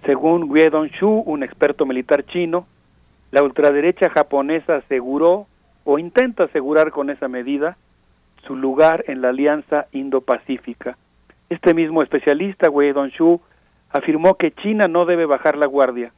Según 0.06 0.52
Wei 0.52 0.70
Dong-shu, 0.70 1.24
un 1.26 1.42
experto 1.42 1.86
militar 1.86 2.26
chino, 2.26 2.68
la 3.32 3.42
ultraderecha 3.42 4.10
japonesa 4.10 4.76
aseguró 4.76 5.48
o 5.84 5.98
intenta 5.98 6.44
asegurar 6.44 6.92
con 6.92 7.10
esa 7.10 7.28
medida 7.28 7.76
su 8.46 8.56
lugar 8.56 9.04
en 9.08 9.22
la 9.22 9.30
alianza 9.30 9.88
Indo-Pacífica. 9.92 10.96
Este 11.50 11.74
mismo 11.74 12.04
especialista, 12.04 12.70
Wei 12.70 12.92
Dong-shu, 12.92 13.42
afirmó 13.90 14.36
que 14.36 14.52
China 14.52 14.86
no 14.88 15.06
debe 15.06 15.26
bajar 15.26 15.58
la 15.58 15.66
guardia, 15.66 16.12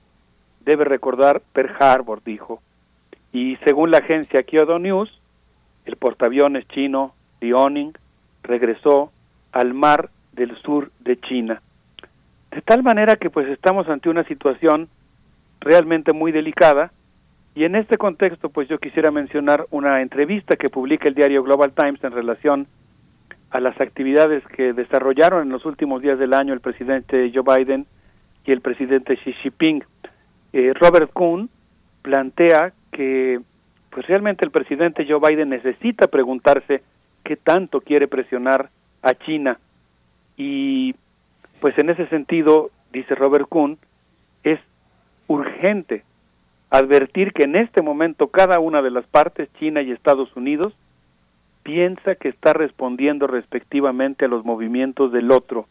debe 0.65 0.83
recordar 0.83 1.41
Pearl 1.53 1.75
Harbor, 1.79 2.21
dijo. 2.25 2.61
Y 3.31 3.55
según 3.65 3.91
la 3.91 3.99
agencia 3.99 4.43
Kyodo 4.43 4.79
News, 4.79 5.09
el 5.85 5.95
portaaviones 5.95 6.67
chino 6.67 7.13
Liaoning 7.39 7.93
regresó 8.43 9.11
al 9.53 9.73
mar 9.73 10.09
del 10.33 10.57
sur 10.57 10.91
de 10.99 11.17
China. 11.21 11.61
De 12.51 12.61
tal 12.61 12.83
manera 12.83 13.15
que 13.15 13.29
pues 13.29 13.47
estamos 13.49 13.87
ante 13.89 14.09
una 14.09 14.23
situación 14.23 14.89
realmente 15.59 16.13
muy 16.13 16.31
delicada 16.31 16.91
y 17.55 17.63
en 17.63 17.75
este 17.75 17.97
contexto 17.97 18.49
pues 18.49 18.67
yo 18.67 18.77
quisiera 18.77 19.11
mencionar 19.11 19.65
una 19.71 20.01
entrevista 20.01 20.55
que 20.55 20.69
publica 20.69 21.07
el 21.07 21.15
diario 21.15 21.43
Global 21.43 21.73
Times 21.73 22.03
en 22.03 22.11
relación 22.11 22.67
a 23.49 23.59
las 23.59 23.79
actividades 23.79 24.43
que 24.55 24.73
desarrollaron 24.73 25.43
en 25.43 25.49
los 25.49 25.65
últimos 25.65 26.01
días 26.01 26.19
del 26.19 26.33
año 26.33 26.53
el 26.53 26.59
presidente 26.59 27.31
Joe 27.33 27.43
Biden 27.57 27.85
y 28.45 28.51
el 28.51 28.61
presidente 28.61 29.17
Xi 29.17 29.33
Jinping. 29.33 29.83
Eh, 30.53 30.73
Robert 30.73 31.11
Kuhn 31.13 31.49
plantea 32.01 32.73
que 32.91 33.39
pues 33.89 34.05
realmente 34.07 34.45
el 34.45 34.51
presidente 34.51 35.05
Joe 35.07 35.19
Biden 35.19 35.49
necesita 35.49 36.07
preguntarse 36.07 36.83
qué 37.23 37.35
tanto 37.35 37.81
quiere 37.81 38.07
presionar 38.07 38.69
a 39.01 39.13
China. 39.15 39.59
Y 40.37 40.95
pues 41.59 41.77
en 41.77 41.89
ese 41.89 42.07
sentido, 42.07 42.71
dice 42.91 43.15
Robert 43.15 43.47
Kuhn, 43.47 43.77
es 44.43 44.59
urgente 45.27 46.03
advertir 46.69 47.33
que 47.33 47.43
en 47.43 47.57
este 47.57 47.81
momento 47.81 48.27
cada 48.27 48.59
una 48.59 48.81
de 48.81 48.91
las 48.91 49.05
partes, 49.07 49.49
China 49.59 49.81
y 49.81 49.91
Estados 49.91 50.35
Unidos, 50.35 50.73
piensa 51.63 52.15
que 52.15 52.29
está 52.29 52.53
respondiendo 52.53 53.27
respectivamente 53.27 54.25
a 54.25 54.27
los 54.27 54.45
movimientos 54.45 55.11
del 55.11 55.31
otro. 55.31 55.67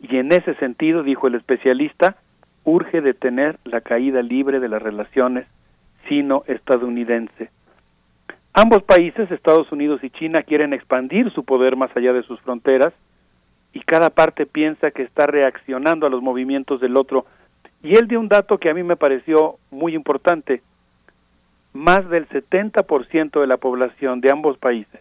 Y 0.00 0.16
en 0.16 0.32
ese 0.32 0.54
sentido, 0.54 1.02
dijo 1.02 1.26
el 1.26 1.34
especialista, 1.34 2.16
urge 2.64 3.00
detener 3.00 3.58
la 3.64 3.80
caída 3.80 4.22
libre 4.22 4.60
de 4.60 4.68
las 4.68 4.82
relaciones 4.82 5.46
sino-estadounidense. 6.08 7.50
Ambos 8.52 8.82
países, 8.82 9.30
Estados 9.30 9.70
Unidos 9.72 10.04
y 10.04 10.10
China, 10.10 10.42
quieren 10.42 10.72
expandir 10.72 11.30
su 11.32 11.44
poder 11.44 11.76
más 11.76 11.94
allá 11.96 12.12
de 12.12 12.22
sus 12.22 12.40
fronteras 12.40 12.92
y 13.74 13.80
cada 13.80 14.08
parte 14.08 14.46
piensa 14.46 14.92
que 14.92 15.02
está 15.02 15.26
reaccionando 15.26 16.06
a 16.06 16.10
los 16.10 16.22
movimientos 16.22 16.80
del 16.80 16.96
otro. 16.96 17.26
Y 17.82 17.96
él 17.96 18.06
dio 18.06 18.20
un 18.20 18.28
dato 18.28 18.56
que 18.58 18.70
a 18.70 18.74
mí 18.74 18.84
me 18.84 18.96
pareció 18.96 19.56
muy 19.72 19.94
importante. 19.94 20.62
Más 21.72 22.08
del 22.08 22.28
70% 22.28 23.40
de 23.40 23.46
la 23.48 23.56
población 23.56 24.20
de 24.20 24.30
ambos 24.30 24.56
países 24.58 25.00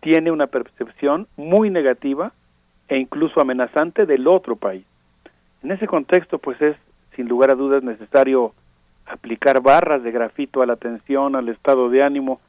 tiene 0.00 0.30
una 0.30 0.46
percepción 0.46 1.26
muy 1.36 1.70
negativa 1.70 2.32
e 2.88 2.96
incluso 2.96 3.40
amenazante 3.40 4.06
del 4.06 4.28
otro 4.28 4.54
país. 4.54 4.84
En 5.62 5.72
ese 5.72 5.88
contexto, 5.88 6.38
pues 6.38 6.60
es 6.62 6.76
sin 7.16 7.28
lugar 7.28 7.50
a 7.50 7.56
dudas 7.56 7.82
necesario 7.82 8.54
aplicar 9.06 9.60
barras 9.60 10.04
de 10.04 10.12
grafito 10.12 10.62
a 10.62 10.66
la 10.66 10.74
atención, 10.74 11.34
al 11.34 11.48
estado 11.48 11.90
de 11.90 12.02
ánimo 12.02 12.40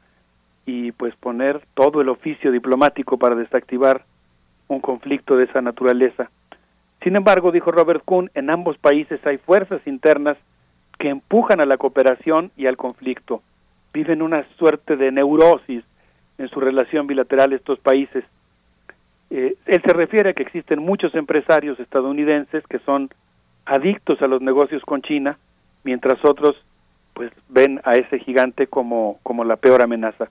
y 0.64 0.92
pues 0.92 1.14
poner 1.16 1.60
todo 1.74 2.00
el 2.00 2.08
oficio 2.08 2.52
diplomático 2.52 3.18
para 3.18 3.34
desactivar 3.34 4.04
un 4.68 4.80
conflicto 4.80 5.36
de 5.36 5.44
esa 5.44 5.60
naturaleza. 5.60 6.30
Sin 7.02 7.16
embargo, 7.16 7.50
dijo 7.50 7.72
Robert 7.72 8.02
Kuhn, 8.04 8.30
en 8.34 8.50
ambos 8.50 8.78
países 8.78 9.24
hay 9.26 9.38
fuerzas 9.38 9.80
internas 9.86 10.36
que 10.98 11.08
empujan 11.08 11.60
a 11.60 11.66
la 11.66 11.76
cooperación 11.76 12.52
y 12.56 12.66
al 12.66 12.76
conflicto. 12.76 13.42
Viven 13.92 14.22
una 14.22 14.46
suerte 14.56 14.96
de 14.96 15.10
neurosis 15.10 15.84
en 16.38 16.48
su 16.48 16.60
relación 16.60 17.06
bilateral 17.06 17.52
estos 17.52 17.78
países. 17.80 18.24
Eh, 19.30 19.56
él 19.66 19.82
se 19.84 19.92
refiere 19.92 20.30
a 20.30 20.32
que 20.34 20.42
existen 20.42 20.80
muchos 20.80 21.14
empresarios 21.14 21.80
estadounidenses 21.80 22.64
que 22.66 22.78
son 22.80 23.10
adictos 23.64 24.20
a 24.22 24.26
los 24.26 24.40
negocios 24.42 24.82
con 24.82 25.02
China, 25.02 25.38
mientras 25.84 26.24
otros 26.24 26.56
pues 27.14 27.32
ven 27.48 27.80
a 27.84 27.96
ese 27.96 28.18
gigante 28.18 28.66
como, 28.66 29.18
como 29.22 29.44
la 29.44 29.56
peor 29.56 29.82
amenaza. 29.82 30.28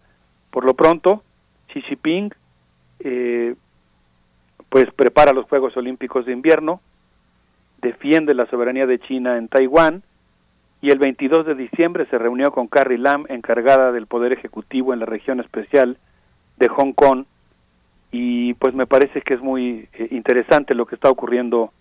Por 0.51 0.65
lo 0.65 0.73
pronto, 0.73 1.23
Xi 1.71 1.81
Jinping 1.81 2.33
eh, 2.99 3.55
pues 4.71 4.85
prepara 4.95 5.33
los 5.33 5.47
Juegos 5.47 5.75
Olímpicos 5.75 6.25
de 6.25 6.31
Invierno, 6.31 6.79
defiende 7.81 8.33
la 8.33 8.45
soberanía 8.45 8.87
de 8.87 8.99
China 8.99 9.37
en 9.37 9.49
Taiwán 9.49 10.01
y 10.81 10.91
el 10.91 10.97
22 10.97 11.45
de 11.45 11.55
diciembre 11.55 12.05
se 12.09 12.17
reunió 12.17 12.51
con 12.53 12.67
Carrie 12.69 12.97
Lam, 12.97 13.25
encargada 13.27 13.91
del 13.91 14.07
Poder 14.07 14.31
Ejecutivo 14.31 14.93
en 14.93 15.01
la 15.01 15.05
región 15.05 15.41
especial 15.41 15.97
de 16.55 16.69
Hong 16.69 16.93
Kong 16.93 17.25
y 18.13 18.53
pues 18.53 18.73
me 18.73 18.87
parece 18.87 19.21
que 19.21 19.33
es 19.33 19.41
muy 19.41 19.89
eh, 19.91 20.07
interesante 20.11 20.73
lo 20.73 20.85
que 20.85 20.95
está 20.95 21.09
ocurriendo 21.09 21.73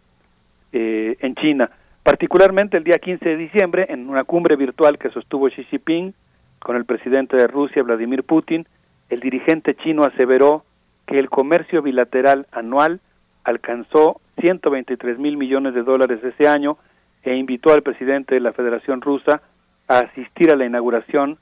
eh, 0.73 1.17
en 1.21 1.37
China. 1.37 1.71
Particularmente 2.03 2.77
el 2.77 2.83
día 2.83 2.99
15 2.99 3.25
de 3.25 3.37
diciembre, 3.37 3.87
en 3.89 4.09
una 4.09 4.25
cumbre 4.25 4.57
virtual 4.57 4.99
que 4.99 5.11
sostuvo 5.11 5.49
Xi 5.49 5.63
Jinping 5.63 6.13
con 6.59 6.75
el 6.75 6.87
presidente 6.87 7.37
de 7.37 7.47
Rusia, 7.47 7.85
Vladimir 7.85 8.25
Putin, 8.25 8.67
el 9.11 9.21
dirigente 9.21 9.77
chino 9.77 10.03
aseveró 10.03 10.65
que 11.11 11.19
el 11.19 11.29
comercio 11.29 11.83
bilateral 11.83 12.47
anual 12.53 13.01
alcanzó 13.43 14.21
123 14.41 15.19
mil 15.19 15.37
millones 15.37 15.75
de 15.75 15.83
dólares 15.83 16.21
ese 16.23 16.49
año 16.49 16.79
e 17.25 17.35
invitó 17.35 17.73
al 17.73 17.83
presidente 17.83 18.37
de 18.37 18.41
la 18.41 18.53
Federación 18.53 19.01
Rusa 19.01 19.43
a 19.89 19.99
asistir 19.99 20.53
a 20.53 20.57
la 20.57 20.67
inauguración 20.67 21.39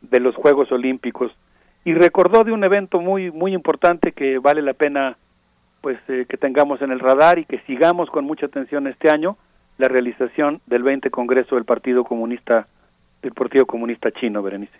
de 0.00 0.18
los 0.18 0.34
Juegos 0.34 0.72
Olímpicos 0.72 1.30
y 1.84 1.94
recordó 1.94 2.42
de 2.42 2.50
un 2.50 2.64
evento 2.64 3.00
muy 3.00 3.30
muy 3.30 3.54
importante 3.54 4.10
que 4.10 4.38
vale 4.38 4.60
la 4.60 4.74
pena 4.74 5.16
pues 5.82 5.98
eh, 6.08 6.26
que 6.28 6.36
tengamos 6.36 6.82
en 6.82 6.90
el 6.90 6.98
radar 6.98 7.38
y 7.38 7.44
que 7.44 7.60
sigamos 7.60 8.10
con 8.10 8.24
mucha 8.24 8.46
atención 8.46 8.88
este 8.88 9.08
año 9.08 9.36
la 9.78 9.86
realización 9.86 10.60
del 10.66 10.82
20 10.82 11.10
Congreso 11.10 11.54
del 11.54 11.64
Partido 11.64 12.02
Comunista 12.02 12.66
del 13.22 13.32
Partido 13.32 13.66
Comunista 13.66 14.10
Chino, 14.10 14.42
Berenice. 14.42 14.78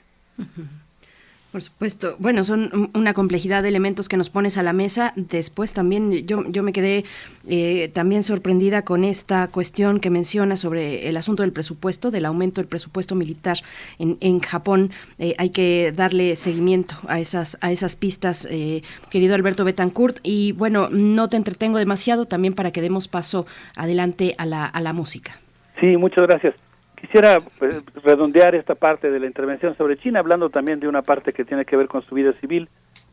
Por 1.53 1.63
supuesto. 1.63 2.17
Bueno, 2.19 2.45
son 2.45 2.91
una 2.93 3.15
complejidad 3.15 3.63
de 3.63 3.71
elementos 3.71 4.09
que 4.09 4.17
nos 4.17 4.29
pones 4.29 4.59
a 4.59 4.63
la 4.63 4.75
mesa. 4.75 5.13
Después 5.17 5.73
también 5.73 6.27
yo, 6.27 6.45
yo 6.51 6.63
me 6.63 6.73
quedé 6.73 7.05
eh, 7.49 7.91
también 7.95 8.25
sorprendida 8.25 8.83
con 8.83 9.05
esta 9.05 9.49
cuestión 9.49 10.01
que 10.01 10.11
menciona 10.11 10.57
sobre 10.57 11.09
el 11.09 11.17
asunto 11.17 11.43
del 11.43 11.53
presupuesto, 11.53 12.11
del 12.11 12.27
aumento 12.27 12.61
del 12.61 12.69
presupuesto 12.69 13.15
militar 13.15 13.59
en, 13.99 14.19
en 14.21 14.41
Japón. 14.41 14.91
Eh, 15.19 15.35
hay 15.39 15.51
que 15.51 15.93
darle 15.97 16.37
seguimiento 16.37 16.97
a 17.07 17.21
esas, 17.21 17.57
a 17.63 17.73
esas 17.73 17.97
pistas, 17.97 18.47
eh, 18.51 18.83
querido 19.09 19.35
Alberto 19.35 19.65
Betancourt. 19.65 20.19
Y 20.23 20.53
bueno, 20.53 20.91
no 20.91 21.31
te 21.31 21.39
entretengo 21.39 21.79
demasiado 21.79 22.27
también 22.27 22.55
para 22.55 22.71
que 22.71 22.83
demos 22.83 23.09
paso 23.09 23.47
adelante 23.77 24.35
a 24.37 24.45
la, 24.45 24.67
a 24.67 24.81
la 24.83 24.93
música. 24.93 25.41
Sí, 25.81 25.97
muchas 25.97 26.27
gracias. 26.27 26.55
Quisiera 26.97 27.41
pues, 27.59 27.83
redondear 28.03 28.55
esta 28.55 28.75
parte 28.75 29.11
de 29.11 29.21
la 29.21 29.27
intervención 29.27 29.77
sobre 29.77 29.99
China, 29.99 30.21
hablando 30.21 30.51
también 30.51 30.81
de 30.81 30.89
una 30.89 31.03
parte 31.03 31.33
que 31.33 31.45
tiene 31.45 31.65
que 31.65 31.77
ver 31.77 31.89
con 31.89 32.03
su 32.03 32.15
vida 32.15 32.33
civil. 32.41 32.69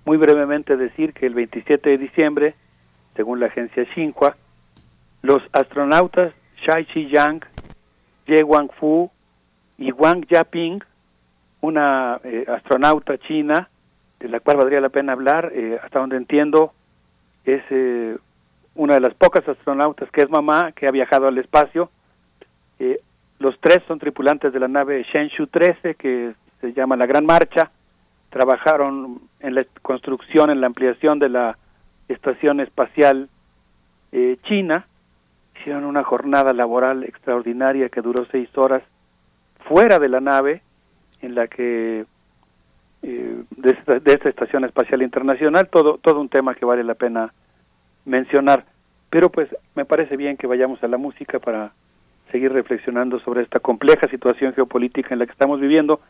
Muy 0.06 0.18
brevemente 0.18 0.78
decir 0.78 1.14
que 1.14 1.26
el 1.26 1.34
27 1.34 1.90
de 1.90 1.98
diciembre, 1.98 2.56
según 3.16 3.40
la 3.40 3.48
agencia 3.48 3.86
Xinhua, 3.94 4.36
los 5.22 5.42
astronautas 5.52 6.34
Shai 6.66 6.86
Chi-yang, 6.86 7.42
Ye 8.26 8.44
Wangfu 8.44 9.12
y 9.78 9.92
Wang 9.92 10.26
Yaping, 10.28 10.82
una 11.62 12.20
eh, 12.24 12.46
astronauta 12.48 13.18
china, 13.18 13.70
de 14.20 14.30
la 14.30 14.40
cual 14.40 14.58
valdría 14.58 14.80
la 14.80 14.90
pena 14.90 15.12
hablar, 15.12 15.52
eh, 15.54 15.78
hasta 15.84 16.00
donde 16.00 16.18
entiendo, 16.18 16.74
es 17.44 17.62
eh, 17.70 18.18
una 18.76 18.94
de 18.94 19.02
las 19.02 19.14
pocas 19.14 19.48
astronautas 19.48 20.10
que 20.12 20.22
es 20.22 20.30
mamá, 20.30 20.72
que 20.72 20.88
ha 20.88 20.92
viajado 20.92 21.28
al 21.28 21.38
espacio. 21.38 21.90
Los 23.44 23.60
tres 23.60 23.84
son 23.90 24.00
tripulantes 24.00 24.54
de 24.54 24.60
la 24.62 24.70
nave 24.70 25.04
Shenzhou 25.04 25.48
13, 25.48 25.96
que 25.96 26.34
se 26.62 26.72
llama 26.72 26.96
la 26.96 27.06
Gran 27.06 27.26
Marcha. 27.26 27.72
Trabajaron 28.30 29.20
en 29.42 29.56
la 29.56 29.66
construcción, 29.82 30.50
en 30.50 30.62
la 30.62 30.68
ampliación 30.68 31.20
de 31.20 31.28
la 31.28 31.58
estación 32.08 32.62
espacial 32.62 33.28
eh, 34.14 34.38
china. 34.44 34.88
Hicieron 35.60 35.84
una 35.84 36.06
jornada 36.06 36.54
laboral 36.54 37.04
extraordinaria 37.04 37.90
que 37.90 38.00
duró 38.00 38.26
seis 38.32 38.48
horas 38.56 38.82
fuera 39.68 40.00
de 40.00 40.08
la 40.08 40.22
nave, 40.22 40.62
en 41.22 41.36
la 41.36 41.48
que 41.50 42.06
eh, 43.02 43.44
de, 43.58 43.72
esta, 43.72 44.00
de 44.00 44.14
esta 44.14 44.30
estación 44.30 44.64
espacial 44.64 45.02
internacional, 45.02 45.68
todo 45.68 45.98
todo 45.98 46.22
un 46.22 46.30
tema 46.30 46.56
que 46.56 46.64
vale 46.64 46.86
la 46.86 46.96
pena 46.96 47.34
mencionar. 48.06 48.64
Pero 49.10 49.30
pues 49.30 49.50
me 49.76 49.84
parece 49.84 50.16
bien 50.16 50.38
que 50.38 50.48
vayamos 50.48 50.82
a 50.82 50.88
la 50.88 50.98
música 50.98 51.40
para 51.40 51.74
seguir 52.34 52.52
reflexionando 52.52 53.20
sobre 53.20 53.44
esta 53.44 53.60
compleja 53.60 54.08
situación 54.08 54.54
geopolítica 54.54 55.14
en 55.14 55.20
la 55.20 55.28
que 55.28 55.32
estamos 55.32 55.62
viviendo, 55.62 56.02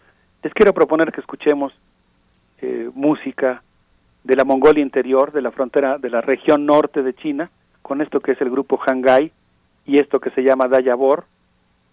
les 0.41 0.53
quiero 0.53 0.73
proponer 0.73 1.11
que 1.11 1.19
escuchemos 1.19 1.73
eh, 2.61 2.89
música 2.95 3.61
de 4.23 4.35
la 4.37 4.45
Mongolia 4.45 4.81
interior, 4.81 5.33
de 5.33 5.41
la 5.41 5.51
frontera 5.51 5.97
de 5.97 6.09
la 6.09 6.21
región 6.21 6.65
norte 6.65 7.03
de 7.03 7.13
China, 7.13 7.51
con 7.81 8.01
esto 8.01 8.21
que 8.21 8.31
es 8.31 8.41
el 8.41 8.49
grupo 8.49 8.79
Hangai 8.79 9.33
y 9.85 9.99
esto 9.99 10.21
que 10.21 10.29
se 10.29 10.43
llama 10.43 10.69
Dayabor, 10.69 11.25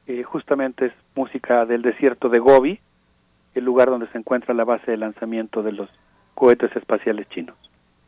eh, 0.06 0.22
justamente 0.22 0.86
es 0.86 0.92
música 1.16 1.66
del 1.66 1.82
desierto 1.82 2.28
de 2.28 2.38
Gobi, 2.38 2.78
el 3.56 3.64
lugar 3.64 3.90
donde 3.90 4.06
se 4.12 4.18
encuentra 4.18 4.54
la 4.54 4.62
base 4.62 4.92
de 4.92 4.96
lanzamiento 4.96 5.64
de 5.64 5.72
los 5.72 5.90
cohetes 6.36 6.74
espaciales 6.76 7.28
chinos. 7.30 7.56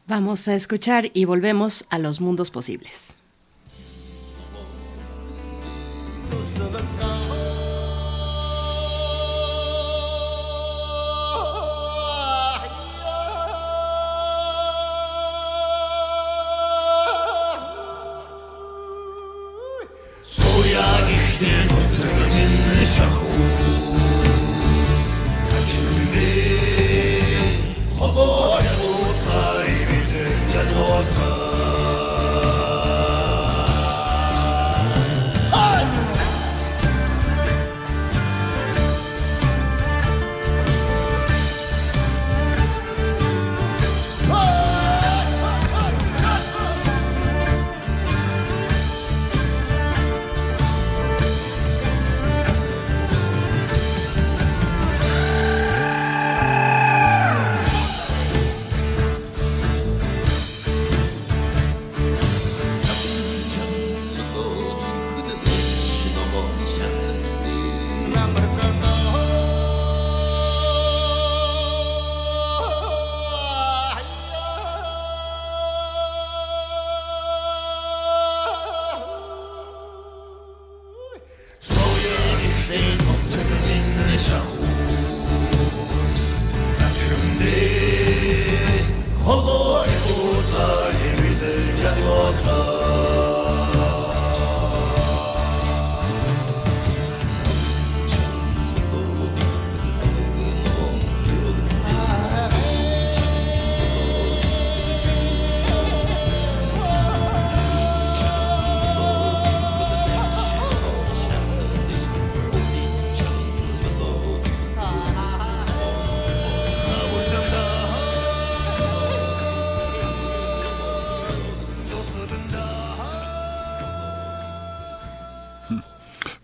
Vamos 0.07 0.47
a 0.47 0.55
escuchar 0.55 1.07
y 1.15 1.25
volvemos 1.25 1.84
a 1.91 1.99
los 1.99 2.20
mundos 2.20 2.52
posibles. 2.52 3.22
sebekah 6.41 7.22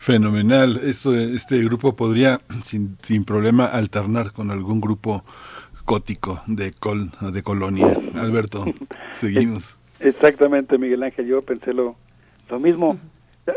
Fenomenal. 0.09 0.81
Esto, 0.85 1.15
este 1.15 1.63
grupo 1.63 1.95
podría 1.95 2.41
sin, 2.63 2.97
sin 3.03 3.27
problema 3.27 3.67
alternar 3.67 4.33
con 4.33 4.51
algún 4.51 4.81
grupo 4.81 5.23
gótico 5.85 6.41
de, 6.47 6.73
col, 6.73 7.11
de 7.31 7.43
colonia. 7.43 7.89
Alberto, 8.15 8.65
seguimos. 9.11 9.77
Exactamente, 10.01 10.79
Miguel 10.79 11.03
Ángel. 11.03 11.27
Yo 11.27 11.43
pensé 11.43 11.75
lo, 11.75 11.97
lo 12.49 12.59
mismo. 12.59 12.99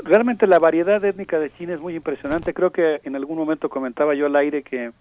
Realmente 0.04 0.46
la 0.46 0.60
variedad 0.60 1.02
étnica 1.06 1.40
de 1.40 1.54
China 1.54 1.74
es 1.74 1.80
muy 1.80 1.96
impresionante. 1.96 2.54
Creo 2.54 2.74
que 2.74 3.00
en 3.06 3.16
algún 3.16 3.38
momento 3.38 3.70
comentaba 3.70 4.14
yo 4.14 4.26
al 4.26 4.36
aire 4.36 4.62
que 4.62 4.92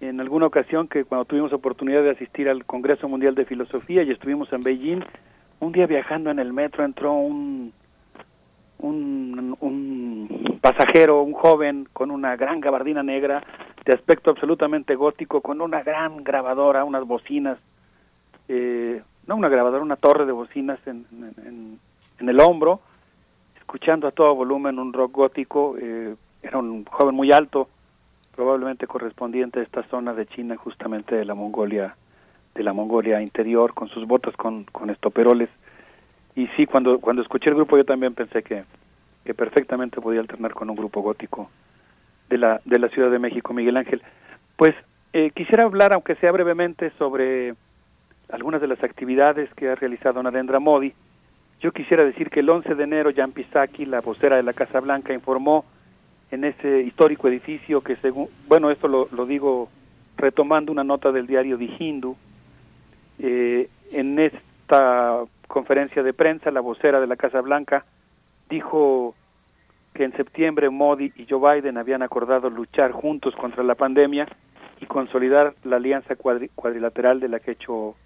en 0.00 0.20
alguna 0.20 0.46
ocasión 0.46 0.86
que 0.86 1.02
cuando 1.02 1.24
tuvimos 1.24 1.52
oportunidad 1.52 2.04
de 2.04 2.10
asistir 2.10 2.48
al 2.48 2.64
Congreso 2.64 3.08
Mundial 3.08 3.34
de 3.34 3.44
Filosofía 3.44 4.04
y 4.04 4.12
estuvimos 4.12 4.52
en 4.52 4.62
Beijing, 4.62 5.00
un 5.58 5.72
día 5.72 5.88
viajando 5.88 6.30
en 6.30 6.38
el 6.38 6.52
metro 6.52 6.84
entró 6.84 7.12
un 7.12 7.72
un, 8.78 9.56
un 9.60 10.58
pasajero, 10.60 11.22
un 11.22 11.32
joven 11.32 11.88
con 11.92 12.10
una 12.10 12.36
gran 12.36 12.60
gabardina 12.60 13.02
negra, 13.02 13.42
de 13.84 13.92
aspecto 13.92 14.30
absolutamente 14.30 14.96
gótico, 14.96 15.40
con 15.40 15.60
una 15.60 15.82
gran 15.82 16.24
grabadora, 16.24 16.84
unas 16.84 17.06
bocinas, 17.06 17.58
eh, 18.48 19.00
no 19.26 19.36
una 19.36 19.48
grabadora, 19.48 19.82
una 19.82 19.96
torre 19.96 20.26
de 20.26 20.32
bocinas 20.32 20.78
en, 20.86 21.06
en, 21.44 21.78
en, 22.18 22.28
el 22.28 22.40
hombro, 22.40 22.80
escuchando 23.56 24.08
a 24.08 24.12
todo 24.12 24.34
volumen 24.34 24.78
un 24.78 24.92
rock 24.92 25.12
gótico, 25.12 25.76
eh, 25.78 26.14
era 26.42 26.58
un 26.58 26.84
joven 26.84 27.14
muy 27.14 27.30
alto, 27.32 27.68
probablemente 28.34 28.86
correspondiente 28.86 29.60
a 29.60 29.62
esta 29.62 29.82
zona 29.84 30.14
de 30.14 30.26
China, 30.26 30.56
justamente 30.56 31.14
de 31.14 31.24
la 31.24 31.34
Mongolia, 31.34 31.96
de 32.54 32.62
la 32.62 32.72
Mongolia 32.72 33.22
interior, 33.22 33.72
con 33.72 33.88
sus 33.88 34.06
botas 34.06 34.36
con, 34.36 34.64
con 34.64 34.90
estoperoles 34.90 35.48
y 36.36 36.46
sí, 36.56 36.66
cuando, 36.66 37.00
cuando 37.00 37.22
escuché 37.22 37.50
el 37.50 37.56
grupo 37.56 37.76
yo 37.76 37.84
también 37.84 38.14
pensé 38.14 38.42
que, 38.42 38.64
que 39.24 39.34
perfectamente 39.34 40.00
podía 40.00 40.20
alternar 40.20 40.52
con 40.52 40.70
un 40.70 40.76
grupo 40.76 41.00
gótico 41.00 41.50
de 42.28 42.38
la, 42.38 42.60
de 42.64 42.78
la 42.78 42.88
Ciudad 42.88 43.10
de 43.10 43.18
México, 43.18 43.52
Miguel 43.52 43.76
Ángel. 43.76 44.02
Pues 44.56 44.74
Eh, 45.18 45.30
quisiera 45.34 45.64
hablar, 45.64 45.94
aunque 45.94 46.14
sea 46.16 46.30
brevemente, 46.30 46.90
sobre 46.98 47.54
algunas 48.28 48.60
de 48.60 48.66
las 48.66 48.84
actividades 48.84 49.48
que 49.54 49.70
ha 49.70 49.74
realizado 49.74 50.22
Narendra 50.22 50.58
Modi. 50.60 50.92
Yo 51.62 51.72
quisiera 51.72 52.04
decir 52.04 52.28
que 52.28 52.40
el 52.40 52.50
11 52.50 52.74
de 52.74 52.84
enero 52.84 53.10
Jan 53.16 53.32
Pisaki, 53.32 53.86
la 53.86 54.02
vocera 54.02 54.36
de 54.36 54.42
la 54.42 54.52
Casa 54.52 54.78
Blanca, 54.80 55.14
informó 55.14 55.64
en 56.30 56.44
ese 56.44 56.82
histórico 56.82 57.28
edificio 57.28 57.80
que 57.80 57.96
según, 57.96 58.28
bueno, 58.46 58.70
esto 58.70 58.88
lo, 58.88 59.08
lo 59.10 59.24
digo 59.24 59.70
retomando 60.18 60.70
una 60.70 60.84
nota 60.84 61.10
del 61.12 61.26
diario 61.26 61.56
The 61.56 61.70
Hindu, 61.78 62.14
eh, 63.18 63.70
en 63.92 64.18
esta 64.18 65.22
conferencia 65.46 66.02
de 66.02 66.12
prensa 66.12 66.50
la 66.50 66.60
vocera 66.60 67.00
de 67.00 67.06
la 67.06 67.16
Casa 67.16 67.40
Blanca 67.40 67.84
dijo 68.48 69.14
que 69.94 70.04
en 70.04 70.12
septiembre 70.16 70.70
Modi 70.70 71.12
y 71.16 71.26
Joe 71.28 71.60
Biden 71.60 71.78
habían 71.78 72.02
acordado 72.02 72.50
luchar 72.50 72.92
juntos 72.92 73.34
contra 73.34 73.62
la 73.62 73.74
pandemia 73.74 74.28
y 74.80 74.86
consolidar 74.86 75.54
la 75.64 75.76
alianza 75.76 76.16
cuadrilateral 76.16 77.18
de 77.20 77.28
la 77.28 77.40
que 77.40 77.52
he 77.52 77.54
hecho 77.54 77.96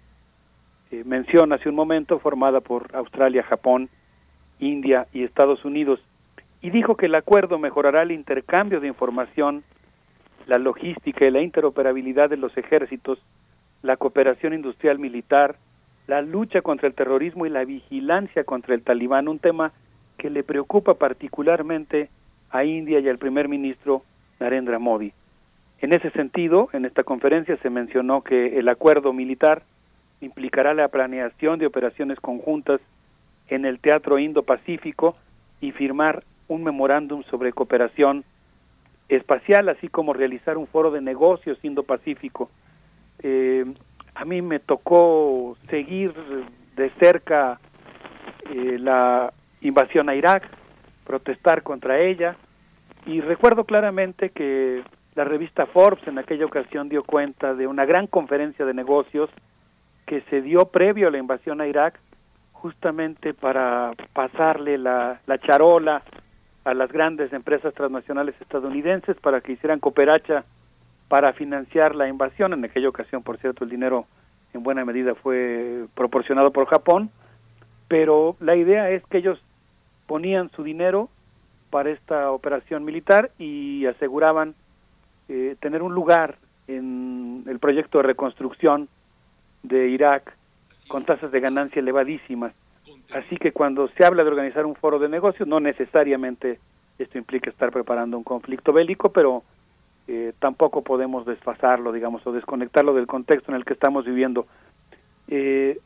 eh, 0.91 1.03
mención 1.05 1.53
hace 1.53 1.69
un 1.69 1.75
momento, 1.75 2.19
formada 2.19 2.61
por 2.61 2.95
Australia, 2.95 3.43
Japón, 3.43 3.89
India 4.59 5.07
y 5.13 5.23
Estados 5.23 5.65
Unidos, 5.65 5.99
y 6.61 6.69
dijo 6.69 6.95
que 6.95 7.07
el 7.07 7.15
acuerdo 7.15 7.57
mejorará 7.57 8.03
el 8.03 8.11
intercambio 8.11 8.79
de 8.79 8.87
información, 8.87 9.63
la 10.47 10.57
logística 10.57 11.25
y 11.25 11.31
la 11.31 11.41
interoperabilidad 11.41 12.29
de 12.29 12.37
los 12.37 12.55
ejércitos, 12.57 13.19
la 13.81 13.97
cooperación 13.97 14.53
industrial 14.53 14.99
militar, 14.99 15.55
la 16.11 16.21
lucha 16.21 16.61
contra 16.61 16.89
el 16.89 16.93
terrorismo 16.93 17.45
y 17.45 17.49
la 17.49 17.63
vigilancia 17.63 18.43
contra 18.43 18.75
el 18.75 18.83
talibán, 18.83 19.29
un 19.29 19.39
tema 19.39 19.71
que 20.17 20.29
le 20.29 20.43
preocupa 20.43 20.95
particularmente 20.95 22.09
a 22.49 22.65
India 22.65 22.99
y 22.99 23.07
al 23.07 23.17
primer 23.17 23.47
ministro 23.47 24.03
Narendra 24.37 24.77
Modi. 24.77 25.13
En 25.79 25.93
ese 25.93 26.09
sentido, 26.09 26.67
en 26.73 26.83
esta 26.83 27.05
conferencia 27.05 27.55
se 27.61 27.69
mencionó 27.69 28.23
que 28.23 28.59
el 28.59 28.67
acuerdo 28.67 29.13
militar 29.13 29.63
implicará 30.19 30.73
la 30.73 30.89
planeación 30.89 31.59
de 31.59 31.67
operaciones 31.67 32.19
conjuntas 32.19 32.81
en 33.47 33.63
el 33.63 33.79
Teatro 33.79 34.19
Indo-Pacífico 34.19 35.15
y 35.61 35.71
firmar 35.71 36.25
un 36.49 36.65
memorándum 36.65 37.23
sobre 37.23 37.53
cooperación 37.53 38.25
espacial, 39.07 39.69
así 39.69 39.87
como 39.87 40.11
realizar 40.11 40.57
un 40.57 40.67
foro 40.67 40.91
de 40.91 40.99
negocios 40.99 41.57
Indo-Pacífico. 41.63 42.51
Eh, 43.23 43.63
a 44.15 44.25
mí 44.25 44.41
me 44.41 44.59
tocó 44.59 45.57
seguir 45.69 46.13
de 46.75 46.89
cerca 46.99 47.59
eh, 48.49 48.77
la 48.79 49.33
invasión 49.61 50.09
a 50.09 50.15
Irak, 50.15 50.47
protestar 51.05 51.63
contra 51.63 51.99
ella, 51.99 52.35
y 53.05 53.21
recuerdo 53.21 53.63
claramente 53.65 54.29
que 54.29 54.83
la 55.15 55.23
revista 55.23 55.65
Forbes 55.65 56.07
en 56.07 56.17
aquella 56.17 56.45
ocasión 56.45 56.89
dio 56.89 57.03
cuenta 57.03 57.53
de 57.53 57.67
una 57.67 57.85
gran 57.85 58.07
conferencia 58.07 58.65
de 58.65 58.73
negocios 58.73 59.29
que 60.05 60.21
se 60.29 60.41
dio 60.41 60.65
previo 60.65 61.07
a 61.07 61.11
la 61.11 61.17
invasión 61.17 61.61
a 61.61 61.67
Irak, 61.67 61.99
justamente 62.53 63.33
para 63.33 63.93
pasarle 64.13 64.77
la, 64.77 65.19
la 65.25 65.37
charola 65.39 66.03
a 66.63 66.73
las 66.73 66.91
grandes 66.91 67.33
empresas 67.33 67.73
transnacionales 67.73 68.35
estadounidenses 68.39 69.17
para 69.17 69.41
que 69.41 69.53
hicieran 69.53 69.79
cooperacha 69.79 70.45
para 71.11 71.33
financiar 71.33 71.93
la 71.93 72.07
invasión. 72.07 72.53
En 72.53 72.63
aquella 72.63 72.87
ocasión, 72.87 73.21
por 73.21 73.37
cierto, 73.37 73.65
el 73.65 73.69
dinero 73.69 74.05
en 74.53 74.63
buena 74.63 74.85
medida 74.85 75.13
fue 75.13 75.83
proporcionado 75.93 76.51
por 76.51 76.67
Japón, 76.67 77.09
pero 77.89 78.37
la 78.39 78.55
idea 78.55 78.89
es 78.91 79.05
que 79.07 79.17
ellos 79.17 79.37
ponían 80.07 80.49
su 80.51 80.63
dinero 80.63 81.09
para 81.69 81.89
esta 81.89 82.31
operación 82.31 82.85
militar 82.85 83.29
y 83.37 83.85
aseguraban 83.87 84.55
eh, 85.27 85.57
tener 85.59 85.81
un 85.83 85.93
lugar 85.93 86.37
en 86.69 87.43
el 87.45 87.59
proyecto 87.59 87.97
de 87.97 88.03
reconstrucción 88.05 88.87
de 89.63 89.89
Irak 89.89 90.33
con 90.87 91.03
tasas 91.03 91.33
de 91.33 91.41
ganancia 91.41 91.81
elevadísimas. 91.81 92.53
Así 93.13 93.35
que 93.35 93.51
cuando 93.51 93.89
se 93.89 94.05
habla 94.05 94.23
de 94.23 94.29
organizar 94.29 94.65
un 94.65 94.75
foro 94.75 94.97
de 94.97 95.09
negocios, 95.09 95.45
no 95.45 95.59
necesariamente 95.59 96.57
esto 96.99 97.17
implica 97.17 97.49
estar 97.49 97.69
preparando 97.69 98.17
un 98.17 98.23
conflicto 98.23 98.71
bélico, 98.71 99.11
pero 99.11 99.43
eh, 100.13 100.33
tampoco 100.39 100.81
podemos 100.81 101.25
desfasarlo, 101.25 101.93
digamos, 101.93 102.27
o 102.27 102.33
desconectarlo 102.33 102.93
del 102.93 103.07
contexto 103.07 103.49
en 103.49 103.55
el 103.55 103.63
que 103.63 103.71
estamos 103.71 104.03
viviendo. 104.03 104.45
Eh, 105.29 105.79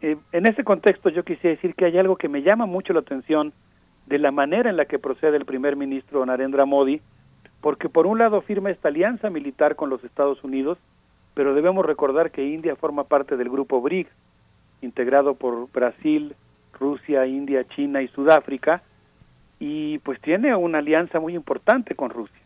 eh, 0.00 0.16
en 0.32 0.46
ese 0.46 0.64
contexto 0.64 1.10
yo 1.10 1.22
quisiera 1.22 1.54
decir 1.54 1.74
que 1.74 1.84
hay 1.84 1.98
algo 1.98 2.16
que 2.16 2.30
me 2.30 2.40
llama 2.40 2.64
mucho 2.64 2.94
la 2.94 3.00
atención 3.00 3.52
de 4.06 4.18
la 4.18 4.30
manera 4.30 4.70
en 4.70 4.78
la 4.78 4.86
que 4.86 4.98
procede 4.98 5.36
el 5.36 5.44
primer 5.44 5.76
ministro 5.76 6.24
Narendra 6.24 6.64
Modi, 6.64 7.02
porque 7.60 7.90
por 7.90 8.06
un 8.06 8.18
lado 8.18 8.40
firma 8.40 8.70
esta 8.70 8.88
alianza 8.88 9.28
militar 9.28 9.76
con 9.76 9.90
los 9.90 10.02
Estados 10.04 10.42
Unidos, 10.42 10.78
pero 11.34 11.52
debemos 11.52 11.84
recordar 11.84 12.30
que 12.30 12.46
India 12.46 12.76
forma 12.76 13.04
parte 13.04 13.36
del 13.36 13.50
grupo 13.50 13.82
BRICS, 13.82 14.10
integrado 14.80 15.34
por 15.34 15.70
Brasil, 15.70 16.34
Rusia, 16.80 17.26
India, 17.26 17.64
China 17.76 18.00
y 18.00 18.08
Sudáfrica, 18.08 18.80
y 19.60 19.98
pues 19.98 20.18
tiene 20.22 20.56
una 20.56 20.78
alianza 20.78 21.20
muy 21.20 21.34
importante 21.34 21.94
con 21.94 22.08
Rusia. 22.08 22.41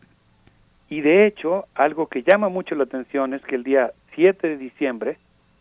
Y 0.89 1.01
de 1.01 1.25
hecho, 1.25 1.65
algo 1.75 2.07
que 2.07 2.23
llama 2.23 2.49
mucho 2.49 2.75
la 2.75 2.85
atención 2.85 3.33
es 3.33 3.41
que 3.43 3.55
el 3.55 3.63
día 3.63 3.91
7 4.15 4.47
de 4.47 4.57
diciembre, 4.57 5.17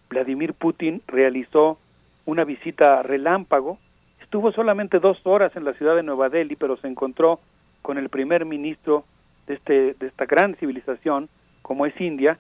Vladimir 0.09 0.55
Putin 0.55 1.03
realizó 1.07 1.79
una 2.27 2.45
visita 2.45 3.03
relámpago, 3.03 3.79
estuvo 4.21 4.53
solamente 4.53 4.99
dos 4.99 5.19
horas 5.25 5.55
en 5.57 5.65
la 5.65 5.75
ciudad 5.75 5.97
de 5.97 6.03
Nueva 6.03 6.29
Delhi, 6.29 6.57
pero 6.57 6.77
se 6.77 6.89
encontró 6.89 7.41
con 7.83 7.99
el 7.99 8.09
primer 8.09 8.45
ministro 8.45 9.05
de, 9.47 9.55
este, 9.55 9.95
de 9.95 10.07
esta 10.07 10.27
gran 10.27 10.55
civilización, 10.57 11.29
como 11.63 11.87
es 11.87 12.01
India, 12.01 12.39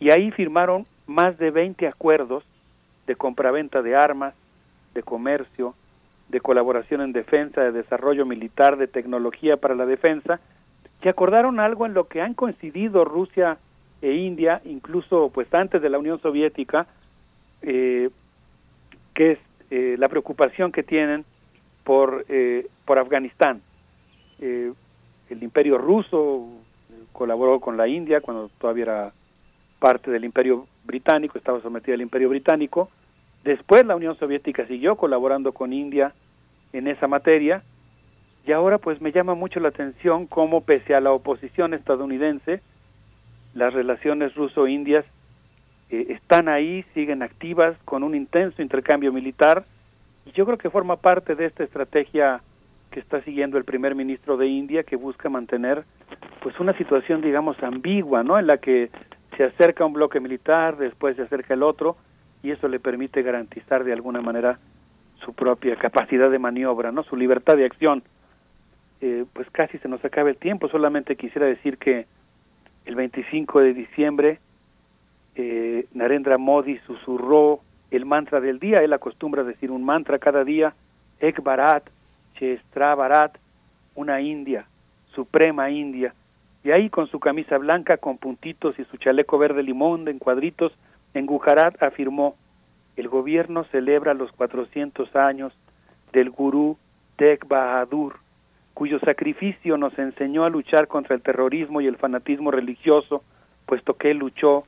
y 0.00 0.10
ahí 0.10 0.30
firmaron 0.30 0.86
más 1.06 1.38
de 1.38 1.50
20 1.50 1.86
acuerdos 1.86 2.44
de 3.06 3.16
compraventa 3.16 3.82
de 3.82 3.96
armas, 3.96 4.34
de 4.94 5.02
comercio, 5.02 5.74
de 6.28 6.40
colaboración 6.40 7.02
en 7.02 7.12
defensa, 7.12 7.60
de 7.62 7.72
desarrollo 7.72 8.24
militar, 8.24 8.76
de 8.76 8.88
tecnología 8.88 9.56
para 9.56 9.74
la 9.74 9.86
defensa, 9.86 10.40
que 11.02 11.08
acordaron 11.08 11.58
algo 11.58 11.84
en 11.84 11.94
lo 11.94 12.06
que 12.06 12.22
han 12.22 12.32
coincidido 12.32 13.04
Rusia 13.04 13.58
e 14.00 14.12
India, 14.12 14.62
incluso 14.64 15.30
pues 15.34 15.52
antes 15.52 15.82
de 15.82 15.90
la 15.90 15.98
Unión 15.98 16.20
Soviética, 16.22 16.86
eh, 17.60 18.08
que 19.12 19.32
es 19.32 19.38
eh, 19.70 19.96
la 19.98 20.08
preocupación 20.08 20.70
que 20.70 20.84
tienen 20.84 21.24
por, 21.84 22.24
eh, 22.28 22.68
por 22.86 22.98
Afganistán. 22.98 23.60
el 24.40 25.42
imperio 25.42 25.78
ruso 25.78 26.46
colaboró 27.12 27.58
con 27.58 27.76
la 27.76 27.88
India 27.88 28.20
cuando 28.20 28.50
todavía 28.58 28.84
era 28.84 29.12
parte 29.78 30.10
del 30.10 30.24
imperio 30.24 30.66
británico, 30.84 31.36
estaba 31.36 31.60
sometida 31.62 31.94
al 31.94 32.02
imperio 32.02 32.28
británico. 32.28 32.90
Después 33.42 33.84
la 33.86 33.96
Unión 33.96 34.16
Soviética 34.18 34.66
siguió 34.66 34.96
colaborando 34.96 35.52
con 35.52 35.72
India 35.72 36.12
en 36.72 36.86
esa 36.86 37.08
materia 37.08 37.62
y 38.46 38.52
ahora 38.52 38.78
pues 38.78 39.00
me 39.00 39.12
llama 39.12 39.34
mucho 39.34 39.60
la 39.60 39.68
atención 39.68 40.26
cómo 40.26 40.62
pese 40.62 40.94
a 40.94 41.00
la 41.00 41.12
oposición 41.12 41.74
estadounidense, 41.74 42.60
las 43.54 43.72
relaciones 43.72 44.34
ruso-indias 44.34 45.04
eh, 45.90 46.06
están 46.08 46.48
ahí, 46.48 46.84
siguen 46.94 47.22
activas 47.22 47.76
con 47.84 48.02
un 48.02 48.14
intenso 48.14 48.62
intercambio 48.62 49.12
militar 49.12 49.64
y 50.26 50.32
yo 50.32 50.44
creo 50.44 50.58
que 50.58 50.70
forma 50.70 50.96
parte 50.96 51.34
de 51.34 51.46
esta 51.46 51.64
estrategia 51.64 52.40
que 52.90 53.00
está 53.00 53.22
siguiendo 53.22 53.58
el 53.58 53.64
primer 53.64 53.94
ministro 53.94 54.36
de 54.36 54.46
India 54.48 54.82
que 54.82 54.96
busca 54.96 55.28
mantener 55.28 55.84
pues 56.42 56.58
una 56.58 56.76
situación 56.76 57.20
digamos 57.20 57.62
ambigua, 57.62 58.22
¿no? 58.22 58.38
En 58.38 58.46
la 58.46 58.58
que 58.58 58.90
se 59.36 59.44
acerca 59.44 59.84
un 59.84 59.92
bloque 59.92 60.20
militar, 60.20 60.76
después 60.76 61.16
se 61.16 61.22
acerca 61.22 61.54
el 61.54 61.62
otro 61.62 61.96
y 62.42 62.50
eso 62.50 62.68
le 62.68 62.80
permite 62.80 63.22
garantizar 63.22 63.84
de 63.84 63.92
alguna 63.92 64.20
manera 64.20 64.58
su 65.24 65.32
propia 65.32 65.76
capacidad 65.76 66.30
de 66.30 66.38
maniobra, 66.38 66.90
¿no? 66.90 67.04
Su 67.04 67.16
libertad 67.16 67.56
de 67.56 67.64
acción. 67.64 68.02
Eh, 69.04 69.24
pues 69.32 69.50
casi 69.50 69.78
se 69.78 69.88
nos 69.88 70.04
acaba 70.04 70.30
el 70.30 70.36
tiempo, 70.36 70.68
solamente 70.68 71.16
quisiera 71.16 71.48
decir 71.48 71.76
que 71.76 72.06
el 72.86 72.94
25 72.94 73.58
de 73.58 73.74
diciembre 73.74 74.38
eh, 75.34 75.86
Narendra 75.92 76.38
Modi 76.38 76.78
susurró 76.86 77.62
el 77.90 78.06
mantra 78.06 78.40
del 78.40 78.60
día, 78.60 78.78
él 78.78 78.92
acostumbra 78.92 79.42
decir 79.42 79.72
un 79.72 79.84
mantra 79.84 80.20
cada 80.20 80.44
día, 80.44 80.72
Ek 81.18 81.42
Bharat, 81.42 81.82
Chestra 82.38 82.94
Bharat, 82.94 83.36
una 83.96 84.20
India, 84.20 84.66
suprema 85.16 85.68
India, 85.68 86.14
y 86.62 86.70
ahí 86.70 86.88
con 86.88 87.08
su 87.08 87.18
camisa 87.18 87.58
blanca 87.58 87.96
con 87.96 88.18
puntitos 88.18 88.78
y 88.78 88.84
su 88.84 88.98
chaleco 88.98 89.36
verde 89.36 89.64
limón 89.64 90.06
en 90.06 90.20
cuadritos, 90.20 90.72
en 91.12 91.26
Gujarat 91.26 91.82
afirmó, 91.82 92.36
el 92.96 93.08
gobierno 93.08 93.64
celebra 93.64 94.14
los 94.14 94.30
400 94.30 95.16
años 95.16 95.52
del 96.12 96.30
gurú 96.30 96.78
Tek 97.16 97.48
Bahadur, 97.48 98.21
cuyo 98.74 98.98
sacrificio 99.00 99.76
nos 99.76 99.98
enseñó 99.98 100.44
a 100.44 100.50
luchar 100.50 100.88
contra 100.88 101.14
el 101.14 101.22
terrorismo 101.22 101.80
y 101.80 101.86
el 101.86 101.96
fanatismo 101.96 102.50
religioso, 102.50 103.22
puesto 103.66 103.94
que 103.94 104.10
él 104.10 104.18
luchó 104.18 104.64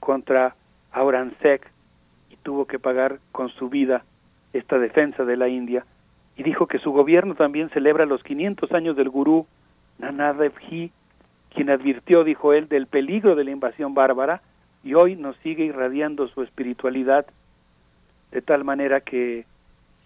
contra 0.00 0.54
Aurangzeb 0.92 1.60
y 2.30 2.36
tuvo 2.36 2.66
que 2.66 2.78
pagar 2.78 3.18
con 3.32 3.48
su 3.50 3.68
vida 3.68 4.04
esta 4.52 4.78
defensa 4.78 5.24
de 5.24 5.36
la 5.36 5.48
India, 5.48 5.84
y 6.36 6.42
dijo 6.42 6.66
que 6.66 6.78
su 6.78 6.92
gobierno 6.92 7.34
también 7.34 7.70
celebra 7.70 8.06
los 8.06 8.22
500 8.22 8.70
años 8.72 8.96
del 8.96 9.08
gurú 9.08 9.46
Nanadev 9.98 10.52
quien 11.54 11.70
advirtió, 11.70 12.22
dijo 12.22 12.52
él, 12.52 12.68
del 12.68 12.86
peligro 12.86 13.34
de 13.34 13.44
la 13.44 13.50
invasión 13.50 13.94
bárbara 13.94 14.42
y 14.84 14.92
hoy 14.94 15.16
nos 15.16 15.36
sigue 15.38 15.64
irradiando 15.64 16.28
su 16.28 16.42
espiritualidad 16.42 17.26
de 18.30 18.42
tal 18.42 18.62
manera 18.64 19.00
que 19.00 19.46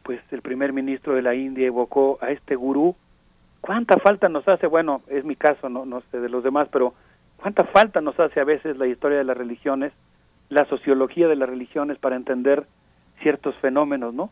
pues 0.05 0.21
el 0.31 0.43
primer 0.43 0.73
ministro 0.73 1.15
de 1.15 1.23
la 1.23 1.35
India 1.35 1.67
evocó 1.67 2.19
a 2.21 2.31
este 2.31 2.55
gurú. 2.55 2.95
¿Cuánta 3.61 3.99
falta 3.99 4.29
nos 4.29 4.47
hace? 4.49 4.67
Bueno, 4.67 5.03
es 5.09 5.25
mi 5.25 5.37
caso, 5.37 5.69
no, 5.69 5.85
no 5.85 6.03
sé 6.11 6.21
de 6.21 6.29
los 6.29 6.43
demás, 6.43 6.69
pero 6.73 6.95
¿cuánta 7.37 7.65
falta 7.65 8.01
nos 8.01 8.19
hace 8.19 8.41
a 8.41 8.45
veces 8.45 8.77
la 8.79 8.87
historia 8.87 9.19
de 9.19 9.25
las 9.25 9.37
religiones, 9.37 9.93
la 10.49 10.65
sociología 10.67 11.29
de 11.29 11.37
las 11.37 11.49
religiones 11.49 11.99
para 11.99 12.17
entender 12.17 12.67
ciertos 13.23 13.55
fenómenos, 13.57 14.15
¿no? 14.15 14.31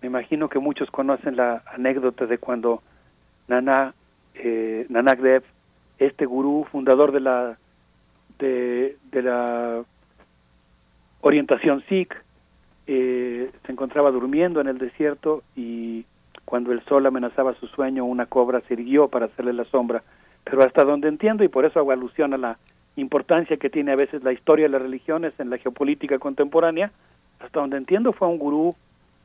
Me 0.00 0.08
imagino 0.08 0.48
que 0.48 0.58
muchos 0.58 0.90
conocen 0.90 1.36
la 1.36 1.62
anécdota 1.72 2.26
de 2.26 2.38
cuando 2.38 2.82
Nana, 3.46 3.94
eh, 4.34 4.86
Nanak 4.88 5.20
Dev, 5.20 5.44
este 5.98 6.26
gurú 6.26 6.66
fundador 6.72 7.12
de 7.12 7.20
la 7.20 7.58
de, 8.38 8.96
de 9.12 9.22
la 9.22 9.84
orientación 11.20 11.84
Sikh, 11.88 12.14
eh, 12.88 13.50
se 13.64 13.72
encontraba 13.72 14.10
durmiendo 14.10 14.60
en 14.60 14.66
el 14.66 14.78
desierto 14.78 15.44
y 15.54 16.04
cuando 16.52 16.72
el 16.72 16.84
sol 16.84 17.06
amenazaba 17.06 17.54
su 17.54 17.66
sueño, 17.66 18.04
una 18.04 18.26
cobra 18.26 18.60
se 18.68 18.74
irguió 18.74 19.08
para 19.08 19.24
hacerle 19.24 19.54
la 19.54 19.64
sombra. 19.64 20.02
Pero 20.44 20.62
hasta 20.62 20.84
donde 20.84 21.08
entiendo, 21.08 21.44
y 21.44 21.48
por 21.48 21.64
eso 21.64 21.78
hago 21.78 21.92
alusión 21.92 22.34
a 22.34 22.36
la 22.36 22.58
importancia 22.96 23.56
que 23.56 23.70
tiene 23.70 23.92
a 23.92 23.96
veces 23.96 24.22
la 24.22 24.34
historia 24.34 24.66
de 24.66 24.68
las 24.68 24.82
religiones 24.82 25.32
en 25.38 25.48
la 25.48 25.56
geopolítica 25.56 26.18
contemporánea, 26.18 26.92
hasta 27.40 27.58
donde 27.58 27.78
entiendo 27.78 28.12
fue 28.12 28.28
un 28.28 28.36
gurú 28.36 28.74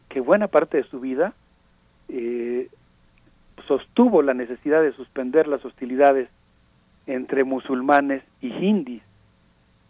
que 0.07 0.22
buena 0.22 0.47
parte 0.47 0.77
de 0.77 0.83
su 0.85 1.01
vida 1.01 1.33
eh, 2.07 2.69
sostuvo 3.67 4.22
la 4.22 4.33
necesidad 4.33 4.81
de 4.81 4.93
suspender 4.93 5.49
las 5.49 5.65
hostilidades 5.65 6.30
entre 7.07 7.43
musulmanes 7.43 8.23
y 8.39 8.53
hindis. 8.53 9.03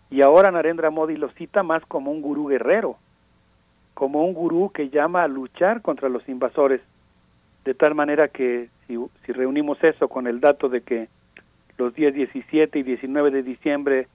Y 0.10 0.24
ahora 0.24 0.50
Narendra 0.50 0.90
Modi 0.90 1.18
lo 1.18 1.30
cita 1.34 1.62
más 1.62 1.86
como 1.86 2.10
un 2.10 2.24
gurú 2.24 2.48
guerrero, 2.48 2.98
como 3.94 4.26
un 4.26 4.34
gurú 4.34 4.72
que 4.74 4.90
llama 4.90 5.22
a 5.22 5.28
luchar 5.28 5.84
contra 5.84 6.10
los 6.10 6.28
invasores, 6.28 6.82
de 7.68 7.74
tal 7.74 7.96
manera 7.96 8.30
que 8.30 8.70
si, 8.88 8.98
si 9.26 9.34
reunimos 9.34 9.84
eso 9.84 10.08
con 10.08 10.26
el 10.26 10.40
dato 10.40 10.70
de 10.70 10.84
que 10.84 11.10
los 11.78 11.94
días 11.94 12.14
17 12.14 12.80
y 12.80 12.84
19 12.84 13.30
de 13.30 13.44
diciembre 13.44 14.08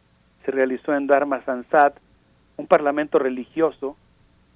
se 0.42 0.50
realizó 0.52 0.94
en 0.94 1.06
Dharma 1.06 1.44
Sansad 1.44 1.92
un 2.56 2.66
parlamento 2.66 3.18
religioso 3.18 3.94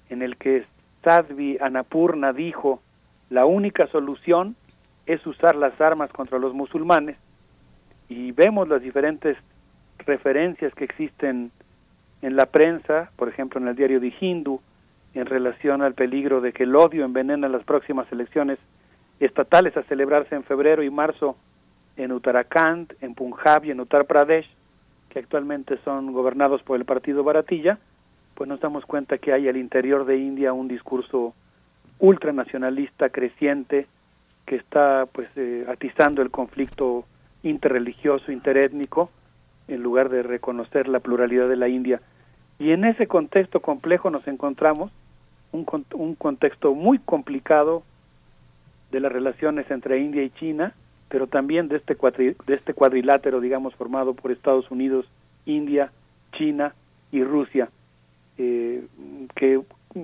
en 0.09 0.23
el 0.23 0.35
que 0.35 0.65
Sadvi 1.03 1.59
Anapurna 1.61 2.33
dijo 2.33 2.81
la 3.29 3.45
única 3.45 3.85
solución 3.85 4.55
es 5.05 5.23
usar 5.27 5.55
las 5.55 5.79
armas 5.79 6.11
contra 6.11 6.39
los 6.39 6.55
musulmanes 6.55 7.17
y 8.09 8.31
vemos 8.31 8.67
las 8.67 8.81
diferentes 8.81 9.37
referencias 10.07 10.73
que 10.73 10.85
existen 10.85 11.51
en 12.23 12.35
la 12.35 12.47
prensa, 12.47 13.11
por 13.15 13.29
ejemplo 13.29 13.61
en 13.61 13.67
el 13.67 13.75
diario 13.75 13.99
de 13.99 14.11
Hindu, 14.19 14.59
en 15.13 15.27
relación 15.27 15.83
al 15.83 15.93
peligro 15.93 16.41
de 16.41 16.51
que 16.51 16.63
el 16.63 16.75
odio 16.75 17.05
envenena 17.05 17.47
las 17.47 17.63
próximas 17.63 18.11
elecciones 18.11 18.57
estatales 19.19 19.75
a 19.77 19.83
celebrarse 19.83 20.35
en 20.35 20.43
febrero 20.43 20.83
y 20.83 20.89
marzo 20.89 21.37
en 21.95 22.11
Uttarakhand, 22.11 22.93
en 23.01 23.15
Punjab 23.15 23.65
y 23.65 23.71
en 23.71 23.79
Uttar 23.79 24.05
Pradesh, 24.05 24.47
que 25.09 25.19
actualmente 25.19 25.77
son 25.83 26.13
gobernados 26.13 26.61
por 26.63 26.77
el 26.77 26.85
partido 26.85 27.23
Baratilla, 27.23 27.79
pues 28.35 28.47
nos 28.47 28.59
damos 28.59 28.85
cuenta 28.85 29.17
que 29.17 29.33
hay 29.33 29.47
al 29.47 29.57
interior 29.57 30.05
de 30.05 30.17
India 30.17 30.53
un 30.53 30.67
discurso 30.67 31.33
ultranacionalista 31.99 33.09
creciente 33.09 33.87
que 34.45 34.55
está 34.55 35.07
pues 35.11 35.27
eh, 35.35 35.65
atizando 35.67 36.21
el 36.21 36.29
conflicto 36.29 37.05
interreligioso, 37.41 38.31
interétnico, 38.31 39.09
en 39.67 39.81
lugar 39.81 40.09
de 40.09 40.23
reconocer 40.23 40.87
la 40.87 40.99
pluralidad 40.99 41.49
de 41.49 41.55
la 41.55 41.67
India. 41.67 42.01
Y 42.59 42.71
en 42.71 42.85
ese 42.85 43.07
contexto 43.07 43.59
complejo 43.59 44.09
nos 44.09 44.27
encontramos 44.27 44.91
un, 45.51 45.65
un 45.93 46.15
contexto 46.15 46.73
muy 46.73 46.99
complicado 46.99 47.83
de 48.91 48.99
las 48.99 49.11
relaciones 49.11 49.69
entre 49.69 49.99
India 49.99 50.23
y 50.23 50.29
China, 50.31 50.73
pero 51.09 51.27
también 51.27 51.67
de 51.67 51.77
este, 51.77 51.95
de 51.95 52.53
este 52.53 52.73
cuadrilátero, 52.73 53.39
digamos, 53.39 53.75
formado 53.75 54.13
por 54.13 54.31
Estados 54.31 54.69
Unidos, 54.71 55.05
India, 55.45 55.91
China 56.33 56.73
y 57.11 57.23
Rusia, 57.23 57.69
eh, 58.37 58.85
que 59.35 59.61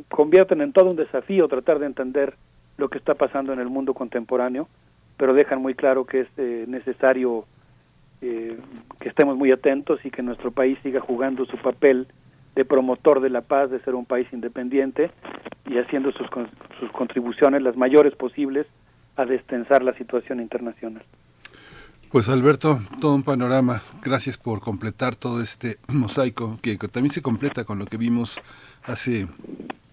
convierten 0.09 0.61
en 0.61 0.73
todo 0.73 0.89
un 0.89 0.95
desafío 0.95 1.47
tratar 1.47 1.79
de 1.79 1.85
entender 1.85 2.35
lo 2.77 2.89
que 2.89 2.97
está 2.97 3.13
pasando 3.13 3.53
en 3.53 3.59
el 3.59 3.69
mundo 3.69 3.93
contemporáneo, 3.93 4.67
pero 5.17 5.33
dejan 5.33 5.61
muy 5.61 5.75
claro 5.75 6.05
que 6.05 6.21
es 6.21 6.27
eh, 6.37 6.65
necesario 6.67 7.45
eh, 8.21 8.57
que 8.99 9.09
estemos 9.09 9.37
muy 9.37 9.51
atentos 9.51 10.03
y 10.05 10.09
que 10.09 10.23
nuestro 10.23 10.51
país 10.51 10.77
siga 10.81 11.01
jugando 11.01 11.45
su 11.45 11.57
papel 11.57 12.07
de 12.55 12.65
promotor 12.65 13.21
de 13.21 13.29
la 13.29 13.41
paz, 13.41 13.71
de 13.71 13.79
ser 13.81 13.95
un 13.95 14.05
país 14.05 14.27
independiente 14.31 15.11
y 15.65 15.77
haciendo 15.77 16.11
sus, 16.11 16.27
sus 16.79 16.91
contribuciones 16.91 17.61
las 17.61 17.75
mayores 17.75 18.15
posibles 18.15 18.67
a 19.15 19.25
destensar 19.25 19.83
la 19.83 19.93
situación 19.93 20.39
internacional. 20.39 21.03
Pues 22.11 22.29
Alberto, 22.29 22.79
todo 23.01 23.15
un 23.15 23.23
panorama. 23.23 23.81
Gracias 24.03 24.37
por 24.37 24.59
completar 24.59 25.15
todo 25.15 25.41
este 25.41 25.77
mosaico 25.87 26.59
que 26.61 26.77
también 26.77 27.11
se 27.11 27.21
completa 27.21 27.63
con 27.63 27.79
lo 27.79 27.85
que 27.85 27.97
vimos 27.97 28.39
hace 28.83 29.27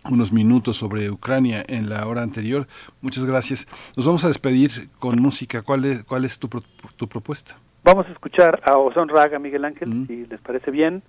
unos 0.09 0.33
minutos 0.33 0.77
sobre 0.77 1.11
Ucrania 1.11 1.63
en 1.67 1.89
la 1.89 2.07
hora 2.07 2.23
anterior. 2.23 2.67
Muchas 3.01 3.25
gracias. 3.25 3.67
Nos 3.97 4.07
vamos 4.07 4.25
a 4.25 4.29
despedir 4.29 4.91
con 4.99 5.21
música. 5.21 5.63
¿Cuál 5.63 5.85
es, 5.85 6.05
cuál 6.05 6.25
es 6.25 6.39
tu, 6.39 6.49
tu 6.97 7.09
propuesta? 7.09 7.57
Vamos 7.85 8.07
a 8.07 8.13
escuchar 8.13 8.61
a 8.65 8.77
Ozon 8.77 9.09
Raga, 9.09 9.39
Miguel 9.39 9.65
Ángel, 9.65 9.89
mm. 9.89 10.07
si 10.07 10.27
les 10.27 10.41
parece 10.41 10.71
bien 10.71 11.03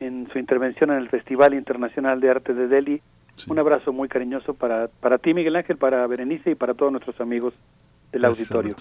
en 0.00 0.28
su 0.32 0.38
intervención 0.38 0.90
en 0.90 0.98
el 0.98 1.08
Festival 1.08 1.54
Internacional 1.54 2.20
de 2.20 2.30
Arte 2.30 2.54
de 2.54 2.68
Delhi. 2.68 3.02
Un 3.46 3.58
abrazo 3.58 3.92
muy 3.92 4.08
cariñoso 4.08 4.54
para, 4.54 4.88
para 4.88 5.18
ti, 5.18 5.32
Miguel 5.32 5.56
Ángel, 5.56 5.76
para 5.76 6.06
Berenice 6.06 6.50
y 6.50 6.54
para 6.54 6.74
todos 6.74 6.90
nuestros 6.90 7.20
amigos 7.20 7.54
del 8.10 8.24
auditorio. 8.24 8.74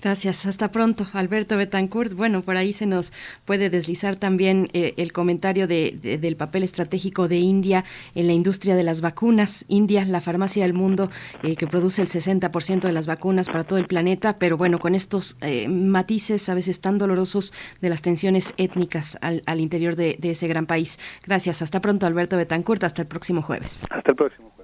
Gracias, 0.00 0.44
hasta 0.44 0.70
pronto, 0.70 1.06
Alberto 1.14 1.56
Betancourt. 1.56 2.12
Bueno, 2.12 2.42
por 2.42 2.56
ahí 2.58 2.74
se 2.74 2.84
nos 2.84 3.14
puede 3.46 3.70
deslizar 3.70 4.14
también 4.14 4.68
eh, 4.74 4.92
el 4.98 5.12
comentario 5.12 5.66
de, 5.66 6.18
del 6.20 6.36
papel 6.36 6.64
estratégico 6.64 7.28
de 7.28 7.38
India 7.38 7.84
en 8.14 8.26
la 8.26 8.34
industria 8.34 8.76
de 8.76 8.84
las 8.84 9.00
vacunas. 9.00 9.64
India, 9.68 10.04
la 10.04 10.20
farmacia 10.20 10.64
del 10.64 10.74
mundo 10.74 11.10
eh, 11.42 11.56
que 11.56 11.66
produce 11.66 12.02
el 12.02 12.08
60% 12.08 12.80
de 12.82 12.92
las 12.92 13.06
vacunas 13.06 13.48
para 13.48 13.64
todo 13.64 13.78
el 13.78 13.86
planeta, 13.86 14.38
pero 14.38 14.58
bueno, 14.58 14.78
con 14.78 14.94
estos 14.94 15.38
eh, 15.40 15.66
matices 15.66 16.48
a 16.50 16.54
veces 16.54 16.80
tan 16.80 16.98
dolorosos 16.98 17.54
de 17.80 17.88
las 17.88 18.02
tensiones 18.02 18.52
étnicas 18.58 19.16
al, 19.22 19.42
al 19.46 19.60
interior 19.60 19.96
de, 19.96 20.16
de 20.20 20.30
ese 20.30 20.46
gran 20.46 20.66
país. 20.66 21.00
Gracias, 21.26 21.62
hasta 21.62 21.80
pronto, 21.80 22.06
Alberto 22.06 22.36
Betancourt. 22.36 22.84
Hasta 22.84 23.02
el 23.02 23.08
próximo 23.08 23.40
jueves. 23.40 23.86
Hasta 23.90 24.10
el 24.10 24.16
próximo. 24.16 24.55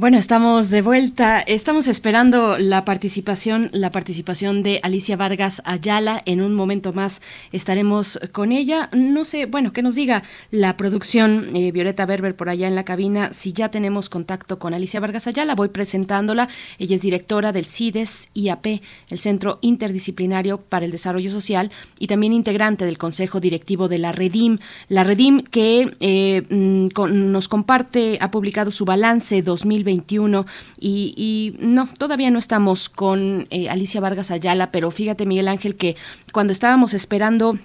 Bueno, 0.00 0.16
estamos 0.16 0.70
de 0.70 0.80
vuelta. 0.80 1.40
Estamos 1.40 1.86
esperando 1.86 2.56
la 2.56 2.86
participación, 2.86 3.68
la 3.74 3.92
participación 3.92 4.62
de 4.62 4.80
Alicia 4.82 5.14
Vargas 5.14 5.60
Ayala. 5.66 6.22
En 6.24 6.40
un 6.40 6.54
momento 6.54 6.94
más 6.94 7.20
estaremos 7.52 8.18
con 8.32 8.50
ella. 8.50 8.88
No 8.94 9.26
sé, 9.26 9.44
bueno, 9.44 9.74
que 9.74 9.82
nos 9.82 9.96
diga 9.96 10.22
la 10.50 10.78
producción 10.78 11.54
eh, 11.54 11.70
Violeta 11.70 12.06
Berber 12.06 12.34
por 12.34 12.48
allá 12.48 12.66
en 12.66 12.76
la 12.76 12.86
cabina 12.86 13.34
si 13.34 13.52
ya 13.52 13.70
tenemos 13.70 14.08
contacto 14.08 14.58
con 14.58 14.72
Alicia 14.72 15.00
Vargas 15.00 15.26
Ayala. 15.26 15.54
Voy 15.54 15.68
presentándola. 15.68 16.48
Ella 16.78 16.94
es 16.94 17.02
directora 17.02 17.52
del 17.52 17.66
CIDES 17.66 18.30
IAP, 18.32 18.80
el 19.10 19.18
Centro 19.18 19.58
Interdisciplinario 19.60 20.62
para 20.62 20.86
el 20.86 20.92
Desarrollo 20.92 21.30
Social, 21.30 21.70
y 21.98 22.06
también 22.06 22.32
integrante 22.32 22.86
del 22.86 22.96
Consejo 22.96 23.38
Directivo 23.38 23.86
de 23.86 23.98
la 23.98 24.12
Redim. 24.12 24.60
La 24.88 25.04
Redim 25.04 25.42
que 25.42 25.94
eh, 26.00 26.40
mm, 26.48 26.88
nos 27.30 27.48
comparte, 27.48 28.16
ha 28.22 28.30
publicado 28.30 28.70
su 28.70 28.86
balance 28.86 29.42
2000 29.42 29.89
2021 29.90 30.46
y, 30.78 31.14
y 31.16 31.64
no, 31.64 31.88
todavía 31.98 32.30
no 32.30 32.38
estamos 32.38 32.88
con 32.88 33.46
eh, 33.50 33.68
Alicia 33.68 34.00
Vargas 34.00 34.30
Ayala, 34.30 34.70
pero 34.70 34.90
fíjate 34.90 35.26
Miguel 35.26 35.48
Ángel 35.48 35.76
que 35.76 35.96
cuando 36.32 36.52
estábamos 36.52 36.94
esperando 36.94 37.58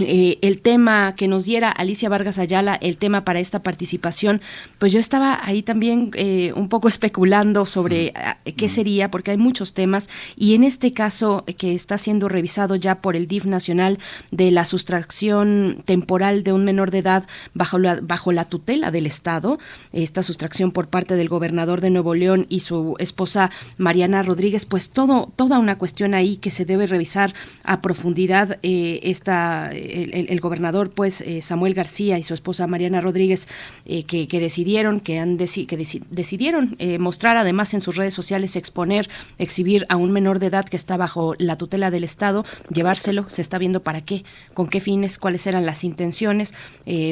eh, 0.00 0.38
el 0.42 0.60
tema 0.60 1.14
que 1.16 1.28
nos 1.28 1.44
diera 1.44 1.70
Alicia 1.70 2.08
Vargas 2.08 2.38
Ayala, 2.38 2.76
el 2.80 2.96
tema 2.96 3.24
para 3.24 3.40
esta 3.40 3.62
participación, 3.62 4.40
pues 4.78 4.92
yo 4.92 5.00
estaba 5.00 5.40
ahí 5.42 5.62
también 5.62 6.10
eh, 6.14 6.52
un 6.54 6.68
poco 6.68 6.88
especulando 6.88 7.66
sobre 7.66 8.12
ah, 8.14 8.38
qué 8.56 8.68
sería, 8.68 9.10
porque 9.10 9.32
hay 9.32 9.36
muchos 9.36 9.74
temas, 9.74 10.08
y 10.36 10.54
en 10.54 10.64
este 10.64 10.92
caso 10.92 11.44
eh, 11.46 11.54
que 11.54 11.74
está 11.74 11.98
siendo 11.98 12.28
revisado 12.28 12.76
ya 12.76 13.00
por 13.00 13.16
el 13.16 13.26
DIF 13.26 13.44
nacional 13.44 13.98
de 14.30 14.50
la 14.50 14.64
sustracción 14.64 15.82
temporal 15.84 16.44
de 16.44 16.52
un 16.52 16.64
menor 16.64 16.90
de 16.90 16.98
edad 16.98 17.26
bajo 17.54 17.78
la, 17.78 18.00
bajo 18.00 18.32
la 18.32 18.44
tutela 18.46 18.90
del 18.90 19.06
Estado, 19.06 19.58
esta 19.92 20.22
sustracción 20.22 20.72
por 20.72 20.88
parte 20.88 21.16
del 21.16 21.28
gobernador 21.28 21.80
de 21.80 21.90
Nuevo 21.90 22.14
León 22.14 22.46
y 22.48 22.60
su 22.60 22.96
esposa 22.98 23.50
Mariana 23.76 24.22
Rodríguez, 24.22 24.66
pues 24.66 24.90
todo, 24.90 25.32
toda 25.36 25.58
una 25.58 25.78
cuestión 25.78 26.14
ahí 26.14 26.36
que 26.36 26.50
se 26.50 26.64
debe 26.64 26.86
revisar 26.86 27.34
a 27.64 27.80
profundidad 27.80 28.58
esta 28.62 29.70
el, 29.92 30.40
gobernador, 30.40 30.90
pues 30.90 31.20
eh, 31.20 31.42
Samuel 31.42 31.74
García 31.74 32.18
y 32.18 32.22
su 32.22 32.34
esposa 32.34 32.66
Mariana 32.66 33.00
Rodríguez, 33.00 33.48
eh, 33.86 34.04
que, 34.04 34.40
decidieron, 34.40 35.00
que 35.00 35.18
han 35.18 35.36
que 35.38 35.76
decidieron 36.10 36.76
eh, 36.78 36.98
mostrar 36.98 37.36
además 37.36 37.74
en 37.74 37.80
sus 37.80 37.96
redes 37.96 38.14
sociales, 38.14 38.56
exponer, 38.56 39.08
exhibir 39.38 39.86
a 39.88 39.96
un 39.96 40.12
menor 40.12 40.38
de 40.38 40.46
edad 40.46 40.64
que 40.64 40.76
está 40.76 40.96
bajo 40.96 41.34
la 41.38 41.56
tutela 41.56 41.90
del 41.90 42.04
Estado, 42.04 42.44
llevárselo, 42.72 43.28
se 43.28 43.42
está 43.42 43.58
viendo 43.58 43.82
para 43.82 44.00
qué, 44.00 44.24
con 44.54 44.68
qué 44.68 44.80
fines, 44.80 45.18
cuáles 45.18 45.46
eran 45.46 45.66
las 45.66 45.84
intenciones, 45.84 46.54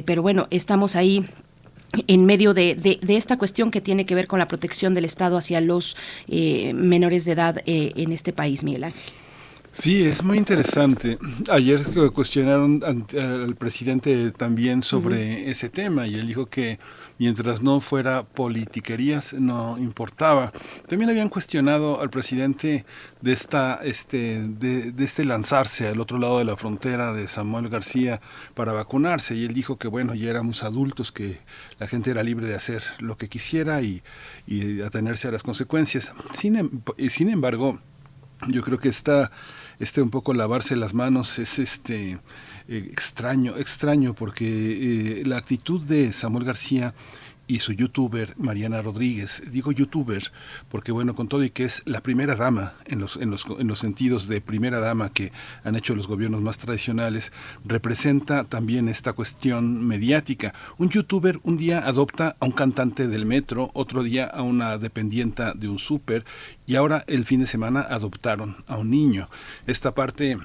pero 0.04 0.22
bueno, 0.22 0.46
estamos 0.50 0.96
ahí 0.96 1.24
en 2.06 2.26
medio 2.26 2.54
de, 2.54 2.74
de, 2.74 3.16
esta 3.16 3.38
cuestión 3.38 3.70
que 3.70 3.80
tiene 3.80 4.06
que 4.06 4.14
ver 4.14 4.26
con 4.26 4.38
la 4.38 4.48
protección 4.48 4.94
del 4.94 5.04
Estado 5.04 5.36
hacia 5.36 5.60
los 5.60 5.96
menores 6.28 7.24
de 7.24 7.32
edad 7.32 7.62
en 7.64 8.12
este 8.12 8.32
país, 8.32 8.64
Miguel 8.64 8.84
Ángel. 8.84 9.12
Sí, 9.72 10.04
es 10.04 10.24
muy 10.24 10.38
interesante. 10.38 11.18
Ayer 11.50 11.82
cuestionaron 12.12 12.80
al 12.84 13.54
presidente 13.56 14.32
también 14.32 14.82
sobre 14.82 15.50
ese 15.50 15.68
tema 15.68 16.06
y 16.06 16.16
él 16.16 16.26
dijo 16.26 16.46
que 16.46 16.78
mientras 17.18 17.62
no 17.62 17.80
fuera 17.80 18.24
politiquerías 18.24 19.34
no 19.34 19.78
importaba. 19.78 20.52
También 20.88 21.10
habían 21.10 21.28
cuestionado 21.28 22.00
al 22.00 22.10
presidente 22.10 22.86
de 23.20 23.32
esta 23.32 23.80
este 23.82 24.42
de, 24.42 24.92
de, 24.92 25.04
este 25.04 25.24
lanzarse 25.24 25.88
al 25.88 26.00
otro 26.00 26.18
lado 26.18 26.38
de 26.38 26.44
la 26.44 26.56
frontera 26.56 27.12
de 27.12 27.28
Samuel 27.28 27.68
García 27.68 28.20
para 28.54 28.72
vacunarse 28.72 29.36
y 29.36 29.44
él 29.44 29.54
dijo 29.54 29.78
que 29.78 29.88
bueno, 29.88 30.14
ya 30.14 30.30
éramos 30.30 30.64
adultos, 30.64 31.12
que 31.12 31.40
la 31.78 31.86
gente 31.86 32.10
era 32.10 32.22
libre 32.22 32.46
de 32.46 32.54
hacer 32.54 32.82
lo 32.98 33.16
que 33.16 33.28
quisiera 33.28 33.82
y, 33.82 34.02
y 34.46 34.80
atenerse 34.80 35.28
a 35.28 35.32
las 35.32 35.42
consecuencias. 35.42 36.12
Sin, 36.32 36.56
em, 36.56 36.70
sin 37.08 37.28
embargo, 37.28 37.80
yo 38.46 38.62
creo 38.62 38.78
que 38.78 38.88
está 38.88 39.30
este 39.78 40.02
un 40.02 40.10
poco 40.10 40.34
lavarse 40.34 40.76
las 40.76 40.94
manos 40.94 41.38
es 41.38 41.58
este 41.58 42.18
eh, 42.68 42.88
extraño, 42.92 43.56
extraño 43.56 44.14
porque 44.14 45.20
eh, 45.20 45.22
la 45.26 45.38
actitud 45.38 45.80
de 45.80 46.12
Samuel 46.12 46.44
García 46.44 46.94
y 47.48 47.60
su 47.60 47.72
youtuber 47.72 48.34
Mariana 48.36 48.82
Rodríguez. 48.82 49.42
Digo 49.50 49.72
youtuber 49.72 50.30
porque 50.70 50.92
bueno, 50.92 51.16
con 51.16 51.26
todo 51.26 51.42
y 51.42 51.50
que 51.50 51.64
es 51.64 51.82
la 51.86 52.02
primera 52.02 52.36
dama 52.36 52.74
en 52.84 53.00
los, 53.00 53.16
en 53.16 53.30
los, 53.30 53.46
en 53.58 53.66
los 53.66 53.78
sentidos 53.80 54.28
de 54.28 54.40
primera 54.40 54.78
dama 54.78 55.12
que 55.12 55.32
han 55.64 55.74
hecho 55.74 55.96
los 55.96 56.06
gobiernos 56.06 56.42
más 56.42 56.58
tradicionales, 56.58 57.32
representa 57.64 58.44
también 58.44 58.88
esta 58.88 59.14
cuestión 59.14 59.84
mediática. 59.84 60.54
Un 60.76 60.90
youtuber 60.90 61.40
un 61.42 61.56
día 61.56 61.80
adopta 61.80 62.36
a 62.38 62.44
un 62.46 62.52
cantante 62.52 63.08
del 63.08 63.26
metro, 63.26 63.70
otro 63.72 64.02
día 64.02 64.26
a 64.26 64.42
una 64.42 64.78
dependienta 64.78 65.54
de 65.54 65.68
un 65.68 65.78
súper 65.78 66.24
y 66.66 66.76
ahora 66.76 67.02
el 67.06 67.24
fin 67.24 67.40
de 67.40 67.46
semana 67.46 67.80
adoptaron 67.80 68.56
a 68.66 68.76
un 68.76 68.90
niño. 68.90 69.28
Esta 69.66 69.94
parte 69.94 70.36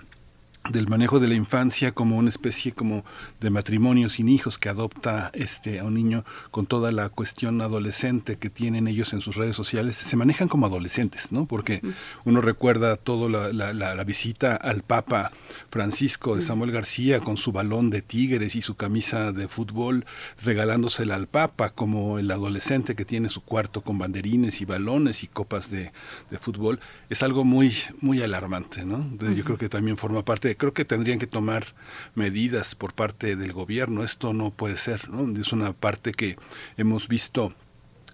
del 0.69 0.87
manejo 0.87 1.19
de 1.19 1.27
la 1.27 1.35
infancia 1.35 1.91
como 1.91 2.17
una 2.17 2.29
especie 2.29 2.71
como 2.71 3.03
de 3.41 3.49
matrimonio 3.49 4.09
sin 4.09 4.29
hijos 4.29 4.57
que 4.57 4.69
adopta 4.69 5.29
este 5.33 5.79
a 5.79 5.83
un 5.83 5.93
niño 5.93 6.23
con 6.51 6.65
toda 6.65 6.91
la 6.91 7.09
cuestión 7.09 7.61
adolescente 7.61 8.37
que 8.37 8.49
tienen 8.49 8.87
ellos 8.87 9.11
en 9.13 9.19
sus 9.19 9.35
redes 9.35 9.55
sociales. 9.55 9.97
Se 9.97 10.15
manejan 10.15 10.47
como 10.47 10.65
adolescentes 10.65 11.31
no 11.31 11.45
porque 11.45 11.81
uno 12.23 12.39
recuerda 12.39 12.95
todo 12.95 13.27
la, 13.27 13.51
la, 13.51 13.73
la, 13.73 14.03
visita 14.03 14.55
al 14.55 14.83
Papa 14.83 15.31
Francisco 15.73 16.35
de 16.35 16.43
Samuel 16.43 16.71
García 16.71 17.19
con 17.19 17.35
su 17.35 17.51
balón 17.51 17.89
de 17.89 18.03
tigres 18.03 18.55
y 18.55 18.61
su 18.61 18.75
camisa 18.75 19.31
de 19.31 19.47
fútbol 19.47 20.05
regalándosela 20.43 21.15
al 21.15 21.25
Papa 21.25 21.71
como 21.71 22.19
el 22.19 22.29
adolescente 22.29 22.93
que 22.93 23.05
tiene 23.05 23.27
su 23.29 23.41
cuarto 23.41 23.81
con 23.81 23.97
banderines 23.97 24.61
y 24.61 24.65
balones 24.65 25.23
y 25.23 25.27
copas 25.27 25.71
de, 25.71 25.91
de 26.29 26.37
fútbol 26.37 26.79
es 27.09 27.23
algo 27.23 27.43
muy 27.43 27.73
muy 28.01 28.21
alarmante 28.21 28.85
no 28.85 28.97
Entonces, 28.97 29.35
yo 29.35 29.43
creo 29.43 29.57
que 29.57 29.67
también 29.67 29.97
forma 29.97 30.23
parte 30.23 30.55
creo 30.55 30.73
que 30.73 30.85
tendrían 30.85 31.17
que 31.17 31.25
tomar 31.25 31.73
medidas 32.13 32.75
por 32.75 32.93
parte 32.93 33.35
del 33.35 33.53
gobierno. 33.53 34.03
Esto 34.03 34.33
no 34.33 34.51
puede 34.51 34.77
ser, 34.77 35.09
¿no? 35.09 35.39
Es 35.39 35.53
una 35.53 35.73
parte 35.73 36.11
que 36.11 36.37
hemos 36.77 37.07
visto 37.07 37.53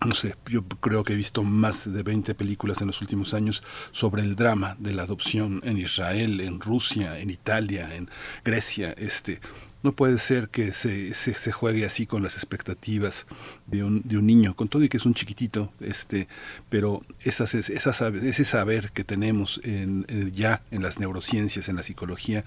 no 0.06 0.14
sé, 0.14 0.36
yo 0.48 0.64
creo 0.64 1.04
que 1.04 1.14
he 1.14 1.18
visto 1.18 1.44
más 1.44 1.92
de 1.92 2.04
20 2.04 2.34
películas 2.36 2.80
en 2.82 2.88
los 2.88 3.02
últimos 3.02 3.34
años 3.34 3.64
sobre 3.92 4.22
el 4.22 4.36
drama 4.36 4.78
de 4.80 4.94
la 4.94 5.04
adopción 5.04 5.62
en 5.64 5.78
Israel, 5.78 6.40
en 6.40 6.62
Rusia, 6.62 7.20
en 7.20 7.30
Italia, 7.30 7.94
en 7.94 8.10
Grecia, 8.44 8.94
este 8.98 9.42
no 9.82 9.94
puede 9.94 10.18
ser 10.18 10.50
que 10.50 10.74
se, 10.74 11.14
se, 11.14 11.52
juegue 11.52 11.86
así 11.86 12.06
con 12.06 12.22
las 12.22 12.36
expectativas 12.36 13.26
de 13.66 13.84
un, 13.84 14.02
de 14.04 14.18
un 14.18 14.26
niño, 14.26 14.56
con 14.56 14.68
todo 14.68 14.84
y 14.84 14.90
que 14.90 14.98
es 14.98 15.06
un 15.06 15.14
chiquitito, 15.14 15.72
este, 15.80 16.28
pero 16.70 17.02
esas, 17.24 17.56
esas, 17.56 18.02
ese 18.02 18.44
saber 18.44 18.92
que 18.92 19.04
tenemos 19.04 19.62
en, 19.64 20.06
ya 20.36 20.62
en 20.72 20.82
las 20.82 21.00
neurociencias, 21.00 21.70
en 21.70 21.78
la 21.78 21.84
psicología, 21.84 22.44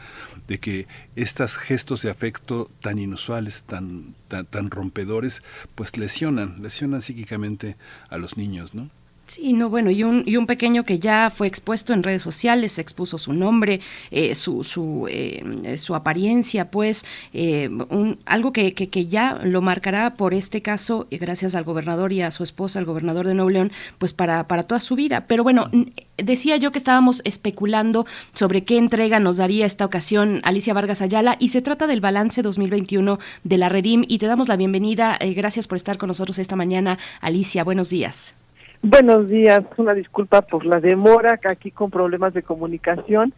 de 0.47 0.59
que 0.59 0.87
estos 1.17 1.57
gestos 1.57 2.03
de 2.03 2.11
afecto 2.11 2.71
tan 2.81 2.99
inusuales, 2.99 3.63
tan, 3.63 4.15
tan, 4.29 4.45
tan 4.47 4.71
rompedores, 4.71 5.43
pues 5.75 5.97
lesionan, 5.97 6.63
lesionan 6.63 7.03
psíquicamente 7.03 7.77
a 8.11 8.19
los 8.19 8.37
niños, 8.37 8.75
¿no? 8.75 8.91
Sí, 9.27 9.53
no, 9.53 9.71
bueno, 9.71 9.91
y 9.91 10.03
un, 10.03 10.25
y 10.27 10.37
un 10.37 10.47
pequeño 10.47 10.85
que 10.85 10.99
ya 10.99 11.31
fue 11.31 11.47
expuesto 11.47 11.93
en 11.93 12.03
redes 12.03 12.23
sociales, 12.23 12.79
expuso 12.79 13.19
su 13.19 13.33
nombre, 13.33 13.81
eh, 14.11 14.35
su, 14.35 14.65
su, 14.65 15.07
eh, 15.09 15.77
su 15.79 15.95
apariencia, 15.95 16.71
pues, 16.71 17.07
eh, 17.33 17.71
un, 17.89 18.19
algo 18.27 18.53
que, 18.53 18.75
que, 18.75 19.07
ya 19.07 19.41
lo 19.43 19.63
marcará 19.63 20.17
por 20.17 20.35
este 20.35 20.61
caso, 20.61 21.07
gracias 21.11 21.55
al 21.55 21.65
gobernador 21.65 22.13
y 22.13 22.21
a 22.21 22.31
su 22.31 22.43
esposa, 22.43 22.81
al 22.81 22.85
gobernador 22.85 23.27
de 23.27 23.35
Nuevo 23.35 23.51
León, 23.51 23.73
pues 23.99 24.13
para, 24.13 24.49
para 24.49 24.65
toda 24.65 24.81
su 24.81 24.97
vida. 24.97 25.25
Pero 25.27 25.45
bueno, 25.45 25.71
decía 26.17 26.57
yo 26.57 26.73
que 26.73 26.79
estábamos 26.79 27.23
especulando 27.25 28.07
sobre 28.35 28.65
qué 28.65 28.77
entrega 28.77 29.21
nos 29.21 29.37
daría 29.37 29.67
esta 29.67 29.85
ocasión 29.85 30.41
Alicia 30.43 30.75
Vargas 30.75 31.01
Ayala, 31.01 31.37
y 31.39 31.49
se 31.49 31.63
trata 31.63 31.87
del 31.87 32.01
balance 32.01 32.43
2021 32.43 33.19
de 33.45 33.57
la 33.59 33.69
Redim, 33.69 34.05
y 34.09 34.19
te 34.19 34.27
damos 34.27 34.49
la 34.49 34.57
bienvenida. 34.57 35.17
gracias 35.37 35.69
por 35.69 35.77
estar 35.77 35.97
con 35.97 36.09
nosotros 36.09 36.39
esta 36.39 36.57
mañana, 36.57 36.99
Alicia. 37.21 37.65
Buenos 37.65 37.89
días. 37.89 38.35
Buenos 38.83 39.29
días, 39.29 39.61
una 39.77 39.95
disculpa 39.95 40.43
por 40.43 40.67
la 40.67 40.81
demora, 40.81 41.39
aquí 41.45 41.71
con 41.71 41.91
problemas 41.91 42.35
de 42.35 42.43
comunicación. 42.43 43.33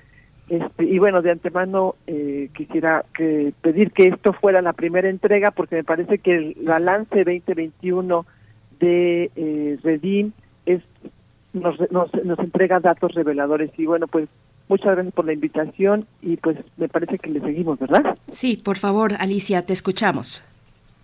Este, 0.48 0.84
y 0.84 0.98
bueno, 0.98 1.20
de 1.20 1.32
antemano 1.32 1.96
eh, 2.06 2.48
quisiera 2.54 3.04
que 3.14 3.52
pedir 3.60 3.92
que 3.92 4.08
esto 4.08 4.32
fuera 4.32 4.62
la 4.62 4.72
primera 4.72 5.08
entrega 5.08 5.50
porque 5.50 5.76
me 5.76 5.84
parece 5.84 6.18
que 6.18 6.34
el 6.34 6.56
balance 6.62 7.24
2021 7.24 8.26
de 8.80 9.30
eh, 9.36 10.30
es, 10.64 10.82
nos, 11.52 11.78
nos, 11.90 12.12
nos 12.24 12.38
entrega 12.38 12.80
datos 12.80 13.14
reveladores. 13.14 13.70
Y 13.76 13.84
bueno, 13.84 14.06
pues 14.06 14.28
muchas 14.68 14.94
gracias 14.94 15.12
por 15.12 15.26
la 15.26 15.34
invitación 15.34 16.06
y 16.22 16.38
pues 16.38 16.56
me 16.78 16.88
parece 16.88 17.18
que 17.18 17.28
le 17.28 17.40
seguimos, 17.40 17.78
¿verdad? 17.78 18.16
Sí, 18.32 18.56
por 18.56 18.78
favor, 18.78 19.12
Alicia, 19.18 19.64
te 19.66 19.74
escuchamos. 19.74 20.42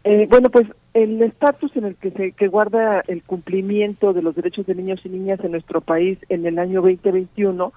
Eh, 0.04 0.26
bueno, 0.30 0.48
pues 0.50 0.66
el 0.94 1.20
estatus 1.22 1.76
en 1.76 1.84
el 1.84 1.96
que 1.96 2.10
se 2.12 2.32
que 2.32 2.48
guarda 2.48 3.02
el 3.06 3.22
cumplimiento 3.22 4.12
de 4.12 4.22
los 4.22 4.34
derechos 4.34 4.66
de 4.66 4.74
niños 4.74 5.00
y 5.04 5.10
niñas 5.10 5.40
en 5.44 5.52
nuestro 5.52 5.82
país 5.82 6.18
en 6.28 6.46
el 6.46 6.58
año 6.58 6.80
2021 6.80 7.72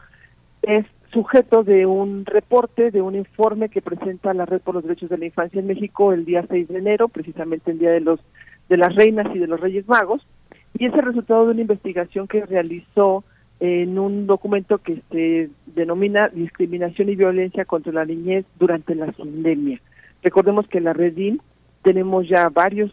es 0.62 0.86
sujeto 1.12 1.64
de 1.64 1.86
un 1.86 2.26
reporte, 2.26 2.90
de 2.92 3.02
un 3.02 3.16
informe 3.16 3.70
que 3.70 3.82
presenta 3.82 4.34
la 4.34 4.46
Red 4.46 4.62
por 4.62 4.74
los 4.76 4.84
Derechos 4.84 5.10
de 5.10 5.18
la 5.18 5.26
Infancia 5.26 5.60
en 5.60 5.68
México 5.68 6.14
el 6.14 6.26
día 6.26 6.46
6 6.50 6.70
de 6.70 6.80
enero, 6.80 7.10
precisamente 7.10 7.72
el 7.72 7.80
día 7.80 7.92
de 7.92 8.00
los 8.00 8.20
de 8.70 8.78
las 8.78 8.96
reinas 8.96 9.28
y 9.36 9.40
de 9.40 9.48
los 9.48 9.60
Reyes 9.60 9.88
Magos, 9.88 10.26
y 10.78 10.86
es 10.86 10.94
el 10.94 11.02
resultado 11.02 11.46
de 11.46 11.52
una 11.52 11.62
investigación 11.62 12.28
que 12.28 12.46
realizó 12.46 13.26
en 13.60 14.00
un 14.00 14.26
documento 14.26 14.78
que 14.78 15.02
se 15.12 15.50
denomina 15.68 16.30
Discriminación 16.30 17.10
y 17.10 17.16
Violencia 17.16 17.66
contra 17.66 17.92
la 17.92 18.06
Niñez 18.06 18.46
durante 18.58 18.96
la 18.96 19.12
pandemia. 19.12 19.80
Recordemos 20.24 20.68
que 20.68 20.80
la 20.80 20.94
Redin 20.94 21.42
tenemos 21.84 22.28
ya 22.28 22.50
varios, 22.50 22.92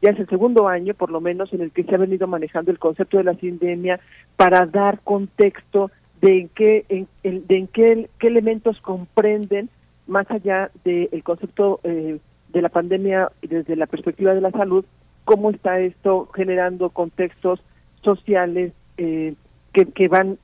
ya 0.00 0.10
es 0.10 0.18
el 0.18 0.28
segundo 0.28 0.68
año 0.68 0.94
por 0.94 1.10
lo 1.10 1.20
menos 1.20 1.52
en 1.52 1.60
el 1.60 1.70
que 1.70 1.84
se 1.84 1.94
ha 1.94 1.98
venido 1.98 2.26
manejando 2.26 2.70
el 2.70 2.78
concepto 2.78 3.18
de 3.18 3.24
la 3.24 3.34
sindemia 3.34 4.00
para 4.36 4.66
dar 4.66 5.00
contexto 5.00 5.90
de 6.20 6.40
en 6.40 6.48
qué, 6.48 6.84
en, 6.88 7.06
de 7.22 7.56
en 7.56 7.66
qué, 7.68 8.08
qué 8.18 8.26
elementos 8.28 8.80
comprenden 8.80 9.68
más 10.06 10.28
allá 10.30 10.70
del 10.84 11.22
concepto 11.22 11.80
eh, 11.84 12.18
de 12.48 12.62
la 12.62 12.70
pandemia 12.70 13.30
desde 13.42 13.76
la 13.76 13.86
perspectiva 13.86 14.34
de 14.34 14.40
la 14.40 14.50
salud, 14.50 14.84
cómo 15.24 15.50
está 15.50 15.78
esto 15.80 16.28
generando 16.34 16.90
contextos 16.90 17.60
sociales 18.02 18.72
eh, 18.96 19.34
que, 19.72 20.08
van 20.08 20.38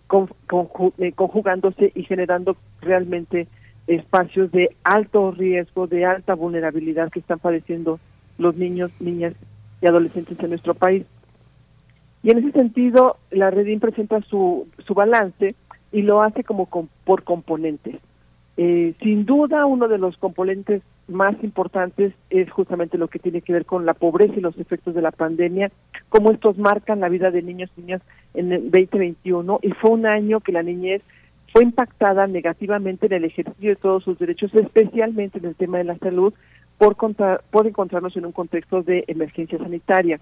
eh, 0.99 1.13
conjugándose 1.13 1.91
y 1.95 2.05
generando 2.05 2.57
realmente 2.81 3.49
espacios 3.87 4.51
de 4.53 4.75
alto 4.83 5.33
riesgo, 5.33 5.87
de 5.87 6.05
alta 6.05 6.35
vulnerabilidad 6.35 7.11
que 7.11 7.21
están 7.21 7.39
padeciendo 7.39 8.01
los 8.39 8.57
niños, 8.57 8.91
niñas 9.01 9.35
y 9.81 9.87
adolescentes 9.87 10.39
en 10.41 10.51
nuestro 10.51 10.75
país. 10.75 11.05
Y 12.23 12.31
en 12.31 12.39
ese 12.39 12.53
sentido, 12.53 13.19
la 13.31 13.51
Redim 13.51 13.81
presenta 13.81 14.21
su, 14.23 14.67
su 14.87 14.95
balance 14.95 15.55
y 15.93 16.03
lo 16.03 16.23
hace 16.23 16.43
como 16.43 16.67
por 17.05 17.23
componentes. 17.23 17.97
Eh, 18.57 18.95
sin 19.03 19.27
duda, 19.27 19.67
uno 19.67 19.89
de 19.89 19.99
los 19.99 20.17
componentes 20.17 20.83
más 21.09 21.35
importantes 21.43 22.15
es 22.31 22.51
justamente 22.51 22.99
lo 22.99 23.09
que 23.09 23.19
tiene 23.19 23.43
que 23.43 23.53
ver 23.53 23.67
con 23.67 23.85
la 23.85 23.95
pobreza 23.95 24.35
y 24.37 24.41
los 24.41 24.57
efectos 24.59 24.95
de 24.95 25.03
la 25.03 25.11
pandemia, 25.11 25.71
cómo 26.09 26.31
estos 26.31 26.57
marcan 26.57 27.01
la 27.01 27.09
vida 27.09 27.31
de 27.31 27.43
niños 27.43 27.71
y 27.77 27.83
niñas 27.83 28.03
en 28.33 28.53
el 28.53 28.71
2021 28.71 29.59
y 29.61 29.71
fue 29.73 29.91
un 29.91 30.07
año 30.07 30.41
que 30.41 30.53
la 30.53 30.63
niñez 30.63 31.03
fue 31.55 31.63
impactada 31.63 32.27
negativamente 32.27 33.07
en 33.07 33.13
el 33.13 33.25
ejercicio 33.27 33.71
de 33.71 33.77
todos 33.77 34.03
sus 34.03 34.19
derechos, 34.19 34.53
especialmente 34.55 35.39
en 35.39 35.45
el 35.45 35.55
tema 35.55 35.79
de 35.79 35.85
la 35.85 35.97
salud, 35.99 36.35
por, 36.79 36.97
por 36.97 37.67
encontrarnos 37.69 38.17
en 38.17 38.27
un 38.27 38.33
contexto 38.33 38.83
de 38.83 39.05
emergencia 39.07 39.57
sanitaria. 39.59 40.19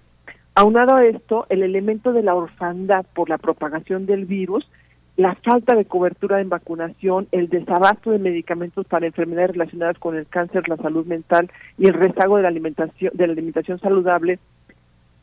Aunado 0.53 0.93
a 0.93 1.03
esto, 1.03 1.47
el 1.49 1.63
elemento 1.63 2.13
de 2.13 2.21
la 2.21 2.35
orfandad 2.35 3.03
por 3.15 3.29
la 3.29 3.39
propagación 3.39 4.05
del 4.05 4.25
virus, 4.25 4.69
la 5.17 5.33
falta 5.33 5.73
de 5.73 5.85
cobertura 5.85 6.39
en 6.39 6.49
vacunación, 6.49 7.27
el 7.31 7.49
desabasto 7.49 8.11
de 8.11 8.19
medicamentos 8.19 8.85
para 8.85 9.07
enfermedades 9.07 9.53
relacionadas 9.53 9.97
con 9.97 10.15
el 10.15 10.27
cáncer, 10.27 10.69
la 10.69 10.77
salud 10.77 11.07
mental 11.07 11.49
y 11.79 11.87
el 11.87 11.95
rezago 11.95 12.37
de 12.37 12.43
la 12.43 12.49
alimentación, 12.49 13.11
de 13.15 13.25
la 13.25 13.33
alimentación 13.33 13.79
saludable, 13.79 14.37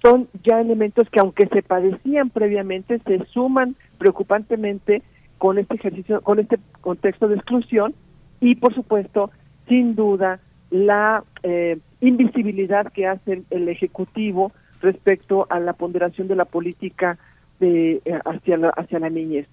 son 0.02 0.26
ya 0.42 0.60
elementos 0.60 1.08
que 1.08 1.20
aunque 1.20 1.46
se 1.46 1.62
padecían 1.62 2.30
previamente, 2.30 2.98
se 3.06 3.24
suman 3.26 3.76
preocupantemente 3.98 5.02
con 5.40 5.56
este 5.56 5.76
ejercicio, 5.76 6.20
con 6.20 6.38
este 6.38 6.58
contexto 6.82 7.26
de 7.26 7.36
exclusión 7.36 7.94
y 8.40 8.56
por 8.56 8.74
supuesto, 8.74 9.30
sin 9.66 9.96
duda, 9.96 10.38
la 10.70 11.24
eh, 11.42 11.78
invisibilidad 12.02 12.92
que 12.92 13.06
hace 13.06 13.42
el 13.48 13.68
Ejecutivo 13.70 14.52
respecto 14.82 15.46
a 15.48 15.58
la 15.58 15.72
ponderación 15.72 16.28
de 16.28 16.36
la 16.36 16.44
política 16.44 17.16
de, 17.58 18.02
eh, 18.04 18.20
hacia, 18.26 18.58
la, 18.58 18.68
hacia 18.68 18.98
la 18.98 19.08
niñez. 19.08 19.46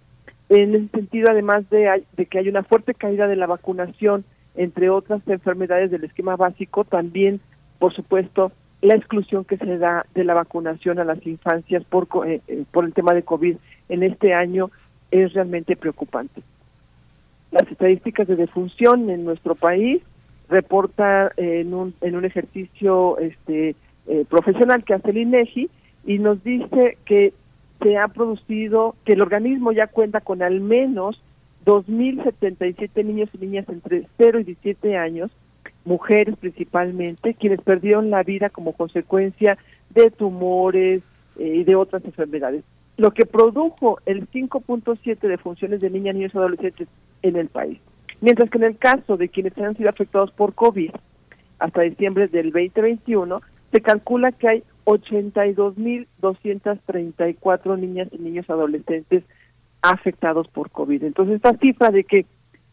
En 0.49 0.75
ese 0.75 0.89
sentido, 0.89 1.27
además 1.31 1.69
de, 1.69 2.03
que 2.29 2.37
hay 2.37 2.49
una 2.49 2.63
fuerte 2.63 2.93
caída 2.93 3.27
de 3.27 3.37
la 3.37 3.47
vacunación, 3.47 4.25
entre 4.55 4.89
otras 4.89 5.21
enfermedades 5.25 5.89
del 5.89 6.03
esquema 6.03 6.35
básico, 6.35 6.83
también, 6.83 7.39
por 7.79 7.93
supuesto, 7.93 8.51
la 8.81 8.95
exclusión 8.95 9.45
que 9.45 9.55
se 9.55 9.77
da 9.77 10.05
de 10.13 10.25
la 10.25 10.33
vacunación 10.33 10.99
a 10.99 11.05
las 11.05 11.25
infancias 11.25 11.85
por, 11.85 12.09
eh, 12.27 12.41
por 12.71 12.83
el 12.83 12.93
tema 12.93 13.13
de 13.13 13.23
COVID 13.23 13.55
en 13.87 14.03
este 14.03 14.33
año 14.33 14.69
es 15.11 15.33
realmente 15.33 15.75
preocupante. 15.75 16.41
Las 17.51 17.69
estadísticas 17.71 18.27
de 18.27 18.35
defunción 18.35 19.09
en 19.09 19.23
nuestro 19.23 19.55
país 19.55 20.01
reporta 20.49 21.31
en 21.37 21.73
un, 21.73 21.93
en 22.01 22.15
un 22.15 22.25
ejercicio 22.25 23.17
este, 23.19 23.75
eh, 24.07 24.25
profesional 24.29 24.83
que 24.83 24.93
hace 24.93 25.11
el 25.11 25.17
INEGI 25.17 25.69
y 26.05 26.19
nos 26.19 26.43
dice 26.43 26.97
que 27.05 27.33
se 27.81 27.97
ha 27.97 28.07
producido, 28.07 28.95
que 29.05 29.13
el 29.13 29.21
organismo 29.21 29.71
ya 29.71 29.87
cuenta 29.87 30.21
con 30.21 30.41
al 30.41 30.59
menos 30.61 31.21
2.077 31.65 33.05
niños 33.05 33.29
y 33.33 33.37
niñas 33.39 33.67
entre 33.69 34.07
0 34.17 34.39
y 34.39 34.43
17 34.45 34.97
años, 34.97 35.31
mujeres 35.85 36.35
principalmente, 36.37 37.33
quienes 37.33 37.61
perdieron 37.61 38.09
la 38.09 38.23
vida 38.23 38.49
como 38.49 38.73
consecuencia 38.73 39.57
de 39.89 40.11
tumores 40.11 41.01
eh, 41.37 41.55
y 41.57 41.63
de 41.63 41.75
otras 41.75 42.03
enfermedades 42.05 42.63
lo 42.97 43.11
que 43.11 43.25
produjo 43.25 43.99
el 44.05 44.29
5.7 44.29 45.19
de 45.19 45.37
funciones 45.37 45.79
de 45.79 45.89
niñas, 45.89 46.15
niños 46.15 46.33
y 46.33 46.37
adolescentes 46.37 46.89
en 47.21 47.37
el 47.37 47.47
país. 47.47 47.79
Mientras 48.21 48.49
que 48.49 48.57
en 48.57 48.63
el 48.63 48.77
caso 48.77 49.17
de 49.17 49.27
quienes 49.29 49.55
han 49.57 49.77
sido 49.77 49.89
afectados 49.89 50.31
por 50.31 50.55
COVID, 50.55 50.91
hasta 51.59 51.81
diciembre 51.81 52.27
del 52.27 52.51
2021, 52.51 53.41
se 53.71 53.81
calcula 53.81 54.31
que 54.31 54.47
hay 54.47 54.63
82.234 54.85 57.77
niñas 57.77 58.07
y 58.11 58.17
niños 58.17 58.49
adolescentes 58.49 59.23
afectados 59.81 60.47
por 60.47 60.71
COVID. 60.71 61.03
Entonces, 61.03 61.35
esta 61.35 61.55
cifra 61.57 61.91
de 61.91 62.03
que 62.03 62.25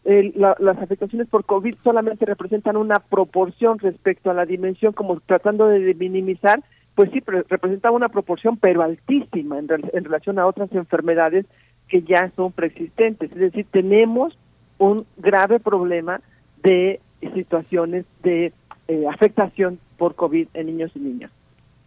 las 0.05 0.81
afectaciones 0.81 1.27
por 1.27 1.45
COVID 1.45 1.75
solamente 1.83 2.25
representan 2.25 2.77
una 2.77 2.99
proporción 2.99 3.77
respecto 3.79 4.31
a 4.31 4.35
la 4.35 4.45
dimensión, 4.45 4.93
como 4.93 5.19
tratando 5.19 5.67
de 5.67 5.93
minimizar, 5.95 6.63
pues 6.95 7.11
sí, 7.11 7.21
representaba 7.49 7.95
una 7.95 8.09
proporción, 8.09 8.57
pero 8.57 8.81
altísima 8.81 9.59
en, 9.59 9.67
relación 9.67 10.39
a 10.39 10.47
otras 10.47 10.71
enfermedades 10.71 11.45
que 11.89 12.01
ya 12.01 12.31
son 12.35 12.53
preexistentes. 12.53 13.31
Es 13.31 13.37
decir, 13.37 13.65
tenemos 13.69 14.37
un 14.77 15.05
grave 15.17 15.59
problema 15.59 16.21
de 16.63 17.01
situaciones 17.33 18.05
de 18.23 18.53
eh, 18.87 19.05
afectación 19.11 19.79
por 19.97 20.15
COVID 20.15 20.47
en 20.53 20.65
niños 20.67 20.91
y 20.95 20.99
niñas. 20.99 21.31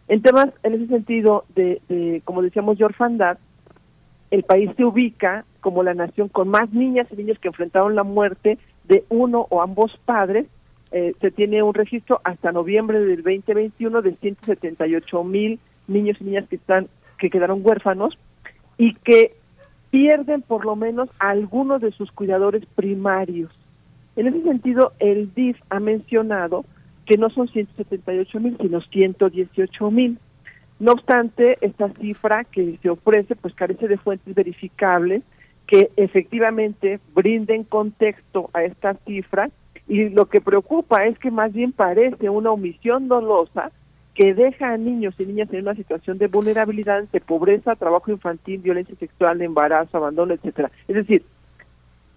En 0.07 0.21
temas, 0.21 0.47
en 0.63 0.73
ese 0.73 0.87
sentido, 0.87 1.45
de, 1.55 2.21
como 2.25 2.41
decíamos, 2.41 2.77
de 2.77 2.85
orfandad, 2.85 3.37
el 4.31 4.43
país 4.43 4.69
se 4.77 4.83
ubica 4.83 5.45
como 5.59 5.83
la 5.83 5.93
nación 5.93 6.29
con 6.29 6.49
más 6.49 6.71
niñas 6.71 7.07
y 7.11 7.15
niños 7.15 7.39
que 7.39 7.47
enfrentaron 7.47 7.95
la 7.95 8.03
muerte 8.03 8.57
de 8.87 9.03
uno 9.09 9.47
o 9.49 9.61
ambos 9.61 9.99
padres 10.05 10.47
eh, 10.91 11.13
se 11.21 11.31
tiene 11.31 11.61
un 11.61 11.73
registro 11.73 12.19
hasta 12.23 12.51
noviembre 12.51 12.99
del 12.99 13.23
2021 13.23 14.01
de 14.01 14.15
178 14.15 15.23
mil 15.23 15.59
niños 15.87 16.17
y 16.19 16.23
niñas 16.23 16.47
que 16.49 16.55
están 16.55 16.87
que 17.17 17.29
quedaron 17.29 17.61
huérfanos 17.63 18.17
y 18.77 18.95
que 18.95 19.35
pierden 19.91 20.41
por 20.41 20.65
lo 20.65 20.75
menos 20.75 21.09
a 21.19 21.29
algunos 21.29 21.81
de 21.81 21.91
sus 21.91 22.11
cuidadores 22.11 22.65
primarios. 22.75 23.51
En 24.15 24.27
ese 24.27 24.41
sentido, 24.43 24.93
el 24.99 25.33
DIF 25.33 25.57
ha 25.69 25.79
mencionado 25.79 26.65
que 27.05 27.17
no 27.17 27.29
son 27.29 27.47
178 27.47 28.39
mil, 28.39 28.57
sino 28.59 28.81
118 28.81 29.91
mil. 29.91 30.17
No 30.79 30.93
obstante, 30.93 31.57
esta 31.61 31.89
cifra 31.93 32.45
que 32.45 32.77
se 32.81 32.89
ofrece 32.89 33.35
pues 33.35 33.53
carece 33.53 33.87
de 33.87 33.97
fuentes 33.97 34.33
verificables 34.33 35.23
que 35.67 35.91
efectivamente 35.97 36.99
brinden 37.13 37.63
contexto 37.63 38.49
a 38.53 38.63
esta 38.63 38.95
cifra 39.05 39.49
y 39.89 40.09
lo 40.09 40.27
que 40.27 40.39
preocupa 40.39 41.05
es 41.05 41.17
que 41.17 41.31
más 41.31 41.51
bien 41.51 41.71
parece 41.71 42.29
una 42.29 42.51
omisión 42.51 43.07
dolosa 43.07 43.71
que 44.13 44.35
deja 44.35 44.71
a 44.71 44.77
niños 44.77 45.15
y 45.17 45.25
niñas 45.25 45.51
en 45.51 45.61
una 45.61 45.73
situación 45.73 46.19
de 46.19 46.27
vulnerabilidad 46.27 47.05
de 47.11 47.19
pobreza, 47.19 47.75
trabajo 47.75 48.11
infantil, 48.11 48.61
violencia 48.61 48.95
sexual, 48.99 49.41
embarazo, 49.41 49.97
abandono, 49.97 50.35
etcétera. 50.35 50.69
Es 50.87 50.95
decir, 50.95 51.23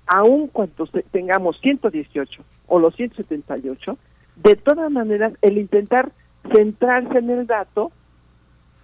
aun 0.07 0.49
cuando 0.49 0.87
tengamos 1.13 1.59
118 1.61 2.43
o 2.67 2.79
los 2.79 2.95
178, 2.95 3.97
de 4.37 4.57
todas 4.57 4.91
maneras 4.91 5.33
el 5.41 5.57
intentar 5.57 6.13
centrarse 6.55 7.19
en 7.19 7.31
el 7.31 7.47
dato 7.47 7.91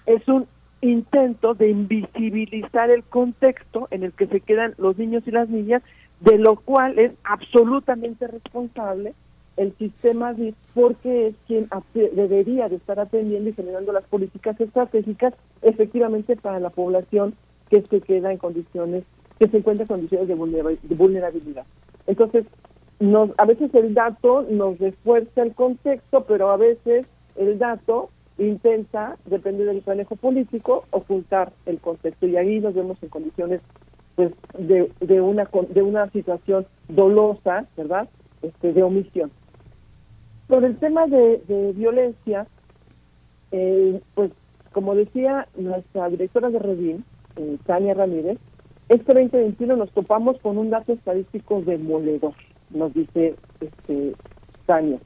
es 0.07 0.27
un 0.29 0.47
intento 0.81 1.53
de 1.53 1.69
invisibilizar 1.69 2.91
el 2.91 3.03
contexto 3.03 3.89
en 3.91 4.05
el 4.05 4.13
que 4.13 4.29
se 4.29 4.41
quedan 4.41 4.75
los 4.79 4.97
niños 4.97 5.25
y 5.27 5.31
las 5.31 5.51
niñas 5.51 5.83
de 6.21 6.39
lo 6.39 6.57
cual 6.57 6.99
es 6.99 7.13
absolutamente 7.25 8.27
responsable 8.27 9.15
el 9.57 9.77
sistema 9.77 10.35
DIF 10.35 10.55
porque 10.75 11.29
es 11.29 11.35
quien 11.47 11.69
debería 11.93 12.69
de 12.69 12.77
estar 12.77 13.01
atendiendo 13.01 13.51
y 13.51 13.55
generando 13.55 13.93
las 13.93 14.05
políticas 14.05 14.61
estratégicas 14.61 15.35
efectivamente 15.63 16.37
para 16.37 16.61
la 16.61 16.71
población 16.71 17.35
que 17.69 17.83
se 17.83 18.01
queda 18.01 18.33
en 18.33 18.39
condiciones, 18.39 19.05
que 19.39 19.49
se 19.49 19.59
encuentra 19.59 19.83
en 19.83 19.89
condiciones 19.89 20.29
de 20.29 20.95
vulnerabilidad. 20.95 21.67
Entonces, 22.07 22.47
a 23.37 23.45
veces 23.45 23.75
el 23.75 23.95
dato 23.95 24.47
nos 24.49 24.79
refuerza 24.79 25.43
el 25.43 25.55
contexto, 25.55 26.25
pero 26.25 26.51
a 26.51 26.57
veces 26.57 27.07
el 27.37 27.59
dato 27.59 28.11
intenta, 28.39 29.17
depende 29.27 29.65
del 29.65 29.83
manejo 29.85 30.17
político, 30.17 30.85
ocultar 30.91 31.53
el 31.67 31.79
contexto. 31.81 32.27
Y 32.27 32.37
ahí 32.37 32.61
nos 32.61 32.75
vemos 32.75 33.03
en 33.03 33.09
condiciones 33.09 33.61
pues 34.19 34.33
de, 34.59 34.91
de 34.99 35.21
una 35.21 35.49
de 35.69 35.81
una 35.81 36.11
situación 36.11 36.67
dolosa, 36.89 37.69
¿verdad? 37.77 38.09
Este, 38.43 38.73
de 38.73 38.83
omisión. 38.83 39.31
Por 40.49 40.65
el 40.65 40.77
tema 40.79 41.07
de, 41.07 41.41
violencia, 41.77 42.49
eh, 43.53 44.01
pues 44.17 44.33
como 44.73 44.97
decía 44.97 45.47
nuestra 45.57 46.09
directora 46.09 46.51
de 46.51 46.59
Redín, 46.59 47.05
eh, 47.37 47.59
Tania 47.65 47.95
Ramírez, 47.95 48.39
este 48.89 49.15
2021 49.15 49.77
nos 49.77 49.93
topamos 49.93 50.37
con 50.41 50.59
un 50.59 50.71
dato 50.71 50.95
estadístico 50.95 51.61
demoledor, 51.61 52.35
nos 52.71 52.93
dice 52.95 53.37
este, 53.61 54.15
Tania. 54.67 54.99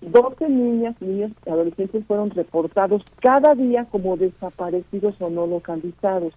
12 0.00 0.48
niñas, 0.48 1.00
niños 1.00 1.30
y 1.46 1.50
adolescentes 1.50 2.04
fueron 2.06 2.30
reportados 2.30 3.04
cada 3.20 3.54
día 3.54 3.84
como 3.84 4.16
desaparecidos 4.16 5.14
o 5.20 5.30
no 5.30 5.46
localizados. 5.46 6.34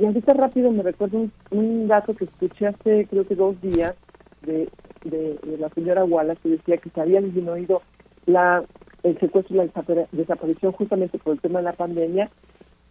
Y 0.00 0.06
ahorita 0.06 0.32
rápido 0.32 0.72
me 0.72 0.82
recuerdo 0.82 1.18
un, 1.18 1.32
un 1.50 1.86
dato 1.86 2.14
que 2.14 2.24
escuché 2.24 2.68
hace 2.68 3.06
creo 3.10 3.26
que 3.26 3.34
dos 3.34 3.60
días 3.60 3.94
de, 4.40 4.66
de, 5.04 5.38
la 5.58 5.68
señora 5.68 6.04
Wallace 6.04 6.40
que 6.42 6.48
decía 6.48 6.78
que 6.78 6.88
se 6.88 7.02
había 7.02 7.20
disminuido 7.20 7.82
la, 8.24 8.64
el 9.02 9.20
secuestro 9.20 9.54
y 9.54 9.58
la 9.58 10.06
desaparición 10.12 10.72
justamente 10.72 11.18
por 11.18 11.34
el 11.34 11.40
tema 11.40 11.58
de 11.58 11.66
la 11.66 11.74
pandemia, 11.74 12.30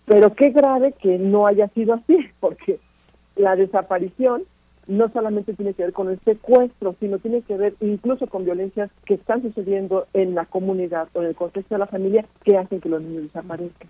pero 0.05 0.35
qué 0.35 0.51
grave 0.51 0.93
que 1.01 1.17
no 1.17 1.47
haya 1.47 1.67
sido 1.69 1.95
así, 1.95 2.15
porque 2.39 2.79
la 3.35 3.55
desaparición 3.55 4.43
no 4.85 5.09
solamente 5.09 5.55
tiene 5.55 5.73
que 5.73 5.85
ver 5.85 5.93
con 5.93 6.09
el 6.11 6.19
secuestro, 6.19 6.95
sino 6.99 7.17
tiene 7.17 7.41
que 7.41 7.57
ver 7.57 7.73
incluso 7.79 8.27
con 8.27 8.45
violencias 8.45 8.91
que 9.05 9.15
están 9.15 9.41
sucediendo 9.41 10.05
en 10.13 10.35
la 10.35 10.45
comunidad 10.45 11.07
o 11.13 11.21
en 11.21 11.29
el 11.29 11.35
contexto 11.35 11.73
de 11.73 11.79
la 11.79 11.87
familia 11.87 12.25
que 12.43 12.55
hacen 12.55 12.81
que 12.81 12.89
los 12.89 13.01
niños 13.01 13.23
desaparezcan. 13.23 13.89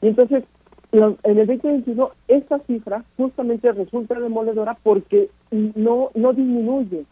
Y 0.00 0.08
entonces, 0.08 0.44
lo- 0.92 1.16
en 1.24 1.38
el 1.38 1.46
2021, 1.46 2.10
esta 2.28 2.58
cifra 2.60 3.04
justamente 3.16 3.70
resulta 3.72 4.18
demoledora 4.18 4.76
porque 4.82 5.28
no, 5.50 6.10
no 6.14 6.32
disminuye, 6.32 7.04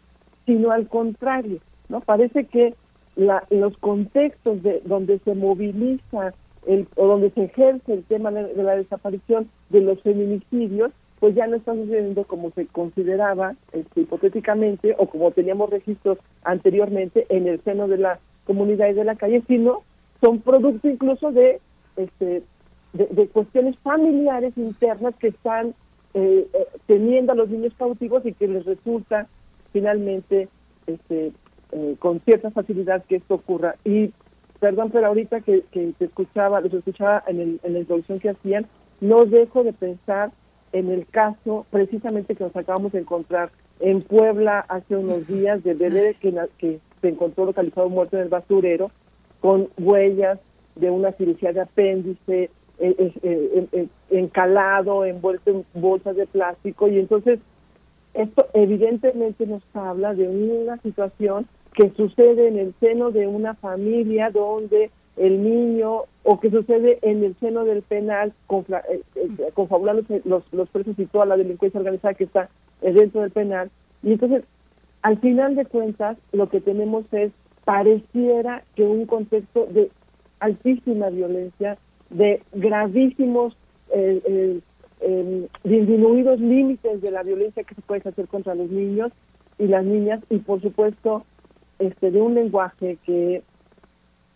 sino 0.46 0.70
al 0.70 0.88
contrario, 0.88 1.58
¿no? 1.88 2.00
Parece 2.00 2.44
que 2.46 2.74
la, 3.16 3.44
los 3.50 3.76
contextos 3.78 4.62
de 4.62 4.80
donde 4.84 5.18
se 5.20 5.34
moviliza 5.34 6.34
el, 6.66 6.88
o 6.96 7.06
donde 7.06 7.30
se 7.30 7.44
ejerce 7.44 7.92
el 7.92 8.04
tema 8.04 8.30
de, 8.30 8.54
de 8.54 8.62
la 8.62 8.76
desaparición 8.76 9.48
de 9.70 9.80
los 9.82 10.00
feminicidios, 10.02 10.90
pues 11.20 11.34
ya 11.34 11.46
no 11.46 11.56
está 11.56 11.74
sucediendo 11.74 12.24
como 12.24 12.50
se 12.50 12.66
consideraba 12.66 13.54
este, 13.72 14.02
hipotéticamente 14.02 14.94
o 14.98 15.06
como 15.06 15.30
teníamos 15.30 15.70
registros 15.70 16.18
anteriormente 16.42 17.26
en 17.28 17.46
el 17.48 17.62
seno 17.62 17.88
de 17.88 17.98
la 17.98 18.18
comunidad 18.46 18.88
y 18.88 18.94
de 18.94 19.04
la 19.04 19.14
calle, 19.16 19.42
sino 19.46 19.82
son 20.20 20.40
producto 20.40 20.88
incluso 20.88 21.30
de 21.32 21.60
este 21.96 22.42
de, 22.94 23.06
de 23.06 23.28
cuestiones 23.28 23.76
familiares 23.80 24.54
internas 24.56 25.14
que 25.16 25.28
están 25.28 25.74
eh, 26.14 26.48
eh, 26.52 26.66
teniendo 26.86 27.32
a 27.32 27.34
los 27.34 27.50
niños 27.50 27.74
cautivos 27.76 28.24
y 28.24 28.32
que 28.32 28.48
les 28.48 28.64
resulta 28.64 29.26
finalmente 29.72 30.48
este 30.86 31.32
eh, 31.72 31.96
con 31.98 32.20
cierta 32.20 32.52
facilidad 32.52 33.04
que 33.04 33.16
esto 33.16 33.34
ocurra. 33.34 33.74
Y 33.84 34.12
perdón 34.60 34.90
pero 34.92 35.08
ahorita 35.08 35.40
que, 35.40 35.64
que 35.72 35.92
te 35.98 36.04
escuchaba 36.04 36.60
los 36.60 36.72
escuchaba 36.72 37.24
en, 37.26 37.40
el, 37.40 37.60
en 37.64 37.72
la 37.72 37.80
introducción 37.80 38.20
que 38.20 38.30
hacían 38.30 38.66
no 39.00 39.24
dejo 39.24 39.64
de 39.64 39.72
pensar 39.72 40.30
en 40.72 40.90
el 40.90 41.06
caso 41.06 41.66
precisamente 41.70 42.36
que 42.36 42.44
nos 42.44 42.54
acabamos 42.54 42.92
de 42.92 43.00
encontrar 43.00 43.50
en 43.80 44.00
Puebla 44.00 44.60
hace 44.68 44.96
unos 44.96 45.26
días 45.26 45.64
de 45.64 45.74
bebé 45.74 46.14
que, 46.20 46.32
que 46.58 46.78
se 47.02 47.08
encontró 47.08 47.44
localizado 47.44 47.88
muerto 47.88 48.16
en 48.16 48.22
el 48.22 48.28
basurero 48.28 48.92
con 49.40 49.68
huellas 49.76 50.38
de 50.76 50.90
una 50.90 51.10
cirugía 51.12 51.52
de 51.52 51.62
apéndice 51.62 52.50
encalado, 54.10 55.04
envuelto 55.04 55.50
en 55.50 55.64
bolsas 55.74 56.16
de 56.16 56.26
plástico 56.26 56.88
y 56.88 56.98
entonces 56.98 57.38
esto 58.14 58.46
evidentemente 58.52 59.46
nos 59.46 59.62
habla 59.74 60.14
de 60.14 60.28
una 60.28 60.76
situación 60.78 61.46
que 61.74 61.90
sucede 61.90 62.48
en 62.48 62.58
el 62.58 62.74
seno 62.80 63.10
de 63.10 63.26
una 63.26 63.54
familia 63.54 64.30
donde 64.30 64.90
el 65.16 65.42
niño 65.42 66.04
o 66.22 66.40
que 66.40 66.50
sucede 66.50 66.98
en 67.02 67.22
el 67.24 67.36
seno 67.38 67.64
del 67.64 67.82
penal 67.82 68.32
eh, 68.50 69.00
eh, 69.16 69.50
confabulándose 69.54 70.22
los, 70.24 70.44
los 70.52 70.68
presos 70.70 70.98
y 70.98 71.06
toda 71.06 71.26
la 71.26 71.36
delincuencia 71.36 71.78
organizada 71.78 72.14
que 72.14 72.24
está 72.24 72.48
eh, 72.82 72.92
dentro 72.92 73.20
del 73.20 73.30
penal. 73.30 73.70
Y 74.02 74.12
entonces, 74.12 74.44
al 75.02 75.18
final 75.18 75.54
de 75.54 75.66
cuentas, 75.66 76.16
lo 76.32 76.48
que 76.48 76.60
tenemos 76.60 77.04
es, 77.12 77.32
pareciera 77.64 78.62
que 78.74 78.84
un 78.84 79.06
contexto 79.06 79.66
de 79.70 79.90
altísima 80.40 81.10
violencia, 81.10 81.78
de 82.14 82.40
gravísimos, 82.52 83.56
eh, 83.92 84.20
eh, 84.24 84.60
eh, 85.00 85.48
disminuidos 85.64 86.40
límites 86.40 87.02
de 87.02 87.10
la 87.10 87.22
violencia 87.22 87.62
que 87.64 87.74
se 87.74 87.82
puede 87.82 88.08
hacer 88.08 88.26
contra 88.28 88.54
los 88.54 88.70
niños 88.70 89.12
y 89.58 89.66
las 89.66 89.84
niñas, 89.84 90.20
y 90.30 90.38
por 90.38 90.60
supuesto, 90.62 91.24
este 91.78 92.10
de 92.10 92.20
un 92.20 92.34
lenguaje 92.34 92.96
que 93.04 93.42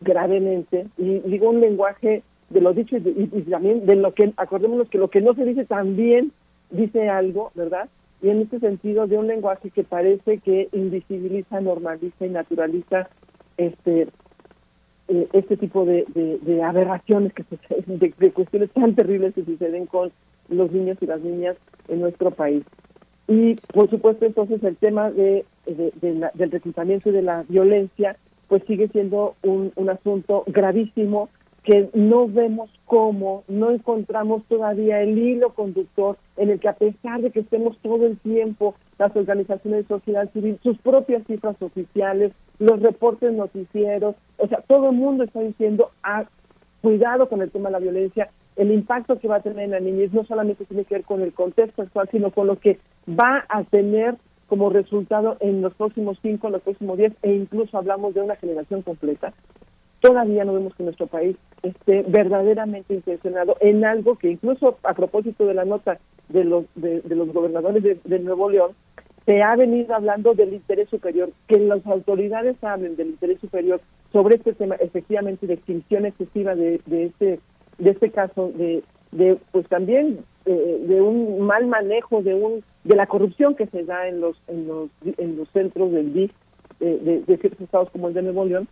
gravemente, 0.00 0.86
y 0.98 1.18
digo 1.20 1.50
un 1.50 1.60
lenguaje 1.60 2.22
de 2.50 2.60
lo 2.60 2.72
dicho 2.72 2.96
y- 2.96 3.28
y 3.32 3.42
también 3.42 3.84
de 3.86 3.96
lo 3.96 4.12
que, 4.14 4.32
acordémonos 4.36 4.88
que 4.88 4.98
lo 4.98 5.08
que 5.08 5.20
no 5.20 5.34
se 5.34 5.44
dice 5.44 5.64
también 5.64 6.32
dice 6.70 7.08
algo, 7.08 7.50
¿verdad? 7.54 7.88
Y 8.22 8.30
en 8.30 8.42
este 8.42 8.58
sentido 8.60 9.06
de 9.06 9.16
un 9.18 9.26
lenguaje 9.28 9.70
que 9.70 9.84
parece 9.84 10.38
que 10.38 10.68
invisibiliza, 10.72 11.60
normaliza 11.60 12.26
y 12.26 12.30
naturaliza 12.30 13.08
este 13.56 14.08
eh, 15.08 15.28
este 15.32 15.56
tipo 15.56 15.84
de, 15.84 16.04
de- 16.14 16.62
aberraciones 16.62 17.32
que 17.32 17.44
suceden, 17.44 17.98
de, 17.98 18.30
cuestiones 18.32 18.70
tan 18.70 18.94
terribles 18.94 19.34
que 19.34 19.44
suceden 19.44 19.86
con 19.86 20.12
los 20.48 20.70
niños 20.72 20.98
y 21.00 21.06
las 21.06 21.20
niñas 21.20 21.56
en 21.88 22.00
nuestro 22.00 22.30
país. 22.30 22.62
Y 23.26 23.56
por 23.72 23.90
supuesto 23.90 24.24
entonces 24.24 24.62
el 24.62 24.76
tema 24.76 25.10
de, 25.10 25.44
del 25.66 26.50
reclutamiento 26.50 27.10
y 27.10 27.12
de 27.12 27.22
la 27.22 27.44
violencia 27.48 28.16
pues 28.48 28.62
sigue 28.66 28.88
siendo 28.88 29.34
un, 29.42 29.72
un 29.76 29.90
asunto 29.90 30.44
gravísimo 30.46 31.28
que 31.68 31.90
no 31.92 32.26
vemos 32.26 32.70
cómo, 32.86 33.44
no 33.46 33.70
encontramos 33.70 34.42
todavía 34.48 35.02
el 35.02 35.18
hilo 35.18 35.52
conductor 35.52 36.16
en 36.38 36.48
el 36.48 36.60
que 36.60 36.68
a 36.68 36.72
pesar 36.72 37.20
de 37.20 37.30
que 37.30 37.40
estemos 37.40 37.76
todo 37.82 38.06
el 38.06 38.16
tiempo, 38.20 38.74
las 38.98 39.14
organizaciones 39.14 39.82
de 39.82 39.94
sociedad 39.94 40.30
civil, 40.32 40.58
sus 40.62 40.78
propias 40.78 41.26
cifras 41.26 41.60
oficiales, 41.60 42.32
los 42.58 42.80
reportes 42.80 43.34
noticieros, 43.34 44.14
o 44.38 44.48
sea, 44.48 44.62
todo 44.66 44.88
el 44.88 44.96
mundo 44.96 45.24
está 45.24 45.40
diciendo, 45.40 45.90
ah, 46.02 46.24
cuidado 46.80 47.28
con 47.28 47.42
el 47.42 47.50
tema 47.50 47.68
de 47.68 47.74
la 47.74 47.80
violencia, 47.80 48.30
el 48.56 48.72
impacto 48.72 49.18
que 49.18 49.28
va 49.28 49.36
a 49.36 49.42
tener 49.42 49.66
en 49.66 49.72
la 49.72 49.80
niñez 49.80 50.10
no 50.14 50.24
solamente 50.24 50.64
tiene 50.64 50.86
que 50.86 50.94
ver 50.94 51.04
con 51.04 51.20
el 51.20 51.34
contexto 51.34 51.82
actual, 51.82 52.08
sino 52.10 52.30
con 52.30 52.46
lo 52.46 52.58
que 52.58 52.78
va 53.06 53.44
a 53.46 53.64
tener 53.64 54.14
como 54.46 54.70
resultado 54.70 55.36
en 55.40 55.60
los 55.60 55.74
próximos 55.74 56.18
cinco, 56.22 56.46
en 56.46 56.54
los 56.54 56.62
próximos 56.62 56.96
diez, 56.96 57.12
e 57.20 57.34
incluso 57.34 57.76
hablamos 57.76 58.14
de 58.14 58.22
una 58.22 58.36
generación 58.36 58.80
completa. 58.80 59.34
Todavía 60.00 60.44
no 60.44 60.54
vemos 60.54 60.74
que 60.74 60.84
nuestro 60.84 61.06
país 61.08 61.36
esté 61.62 62.04
verdaderamente 62.06 62.94
intencionado 62.94 63.56
en 63.60 63.84
algo 63.84 64.16
que 64.16 64.30
incluso 64.30 64.78
a 64.84 64.94
propósito 64.94 65.46
de 65.46 65.54
la 65.54 65.64
nota 65.64 65.98
de 66.28 66.44
los 66.44 66.66
de, 66.76 67.02
los 67.08 67.32
gobernadores 67.32 67.82
de, 68.04 68.18
Nuevo 68.20 68.50
León, 68.50 68.72
se 69.26 69.42
ha 69.42 69.56
venido 69.56 69.94
hablando 69.94 70.34
del 70.34 70.54
interés 70.54 70.88
superior, 70.88 71.30
que 71.48 71.58
las 71.58 71.84
autoridades 71.86 72.56
hablen 72.62 72.96
del 72.96 73.08
interés 73.08 73.40
superior 73.40 73.80
sobre 74.12 74.36
este 74.36 74.52
tema, 74.52 74.76
efectivamente, 74.76 75.46
de 75.46 75.54
extinción 75.54 76.06
excesiva 76.06 76.54
de, 76.54 76.80
de 76.86 77.06
este 77.06 77.40
de 77.78 77.90
este 77.90 78.10
caso, 78.10 78.50
de, 78.54 78.82
de 79.12 79.36
pues 79.52 79.66
también 79.68 80.20
eh, 80.46 80.84
de 80.86 81.00
un 81.00 81.40
mal 81.40 81.66
manejo 81.66 82.22
de 82.22 82.34
un 82.34 82.62
de 82.84 82.96
la 82.96 83.06
corrupción 83.06 83.56
que 83.56 83.66
se 83.66 83.84
da 83.84 84.06
en 84.06 84.20
los 84.20 84.40
en 84.46 84.68
los 84.68 84.90
en 85.18 85.36
los 85.36 85.48
centros 85.50 85.90
del 85.90 86.12
DIF 86.12 86.30
eh, 86.80 87.00
de, 87.02 87.20
de 87.22 87.36
ciertos 87.38 87.60
estados 87.60 87.90
como 87.90 88.08
el 88.08 88.14
de 88.14 88.22
Nuevo 88.22 88.44
León, 88.44 88.68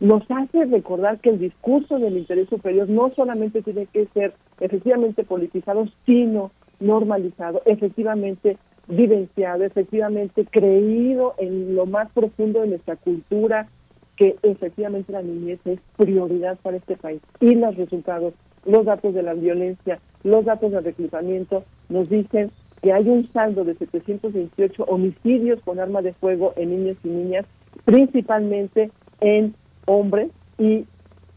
nos 0.00 0.22
hace 0.30 0.64
recordar 0.64 1.20
que 1.20 1.30
el 1.30 1.38
discurso 1.38 1.98
del 1.98 2.16
interés 2.16 2.48
superior 2.48 2.88
no 2.88 3.12
solamente 3.14 3.62
tiene 3.62 3.86
que 3.86 4.06
ser 4.06 4.32
efectivamente 4.58 5.24
politizado, 5.24 5.86
sino 6.06 6.50
normalizado, 6.80 7.60
efectivamente 7.66 8.56
vivenciado, 8.88 9.64
efectivamente 9.64 10.46
creído 10.50 11.34
en 11.38 11.76
lo 11.76 11.84
más 11.84 12.10
profundo 12.12 12.62
de 12.62 12.68
nuestra 12.68 12.96
cultura, 12.96 13.68
que 14.16 14.36
efectivamente 14.42 15.12
la 15.12 15.22
niñez 15.22 15.60
es 15.66 15.78
prioridad 15.96 16.58
para 16.62 16.78
este 16.78 16.96
país. 16.96 17.20
Y 17.40 17.54
los 17.54 17.76
resultados, 17.76 18.34
los 18.64 18.86
datos 18.86 19.14
de 19.14 19.22
la 19.22 19.34
violencia, 19.34 20.00
los 20.24 20.44
datos 20.46 20.72
del 20.72 20.84
reclutamiento 20.84 21.64
nos 21.90 22.08
dicen 22.08 22.50
que 22.82 22.92
hay 22.92 23.08
un 23.08 23.30
saldo 23.32 23.64
de 23.64 23.74
728 23.74 24.84
homicidios 24.84 25.60
con 25.62 25.78
arma 25.78 26.00
de 26.00 26.14
fuego 26.14 26.54
en 26.56 26.70
niños 26.70 26.96
y 27.04 27.08
niñas, 27.08 27.44
principalmente 27.84 28.90
en 29.20 29.54
hombres 29.90 30.30
y, 30.58 30.86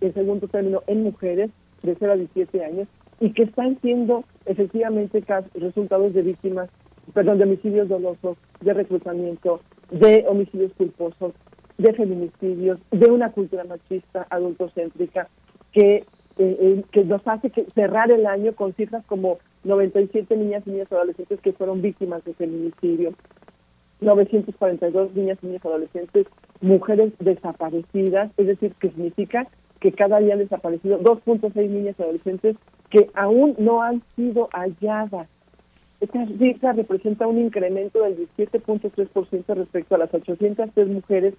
en 0.01 0.13
segundo 0.13 0.47
término, 0.47 0.83
en 0.87 1.03
mujeres 1.03 1.49
de 1.81 1.95
0 1.99 2.13
a 2.13 2.15
17 2.15 2.63
años, 2.63 2.87
y 3.19 3.31
que 3.31 3.43
están 3.43 3.79
siendo 3.81 4.23
efectivamente 4.45 5.23
resultados 5.55 6.13
de 6.13 6.21
víctimas, 6.21 6.69
perdón, 7.13 7.39
de 7.39 7.45
homicidios 7.45 7.89
dolosos, 7.89 8.37
de 8.61 8.73
reclutamiento, 8.73 9.61
de 9.91 10.25
homicidios 10.27 10.71
culposos, 10.73 11.33
de 11.77 11.93
feminicidios, 11.93 12.79
de 12.91 13.11
una 13.11 13.31
cultura 13.31 13.63
machista, 13.63 14.27
adultocéntrica, 14.29 15.29
que, 15.71 15.95
eh, 15.95 16.05
eh, 16.37 16.83
que 16.91 17.03
nos 17.03 17.25
hace 17.27 17.49
que 17.49 17.65
cerrar 17.71 18.11
el 18.11 18.25
año 18.25 18.53
con 18.53 18.73
cifras 18.73 19.03
como 19.05 19.39
97 19.63 20.35
niñas 20.37 20.63
y 20.65 20.71
niñas 20.71 20.91
adolescentes 20.91 21.39
que 21.41 21.53
fueron 21.53 21.81
víctimas 21.81 22.23
de 22.25 22.33
feminicidio, 22.33 23.13
942 24.03 25.15
niñas 25.15 25.37
y 25.41 25.47
niños 25.47 25.65
adolescentes, 25.65 26.27
mujeres 26.61 27.13
desaparecidas, 27.19 28.31
es 28.37 28.47
decir, 28.47 28.73
que 28.79 28.89
significa 28.89 29.47
que 29.79 29.91
cada 29.91 30.19
día 30.19 30.33
han 30.33 30.39
desaparecido 30.39 30.99
2.6 30.99 31.53
niñas 31.69 31.95
y 31.97 32.01
adolescentes 32.03 32.55
que 32.89 33.09
aún 33.15 33.55
no 33.57 33.81
han 33.81 34.01
sido 34.15 34.49
halladas. 34.53 35.27
Esta 35.99 36.25
cifra 36.25 36.73
representa 36.73 37.27
un 37.27 37.39
incremento 37.39 38.03
del 38.03 38.17
17.3% 38.37 39.55
respecto 39.55 39.95
a 39.95 39.97
las 39.97 40.13
803 40.13 40.87
mujeres 40.87 41.33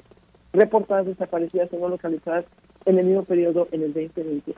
reportadas 0.53 1.07
desaparecidas 1.07 1.73
o 1.73 1.79
no 1.79 1.89
localizadas 1.89 2.45
en 2.87 2.99
el 2.99 3.07
mismo 3.07 3.25
periodo 3.25 3.69
en 3.73 3.83
el 3.83 3.93
2020. 3.93 4.55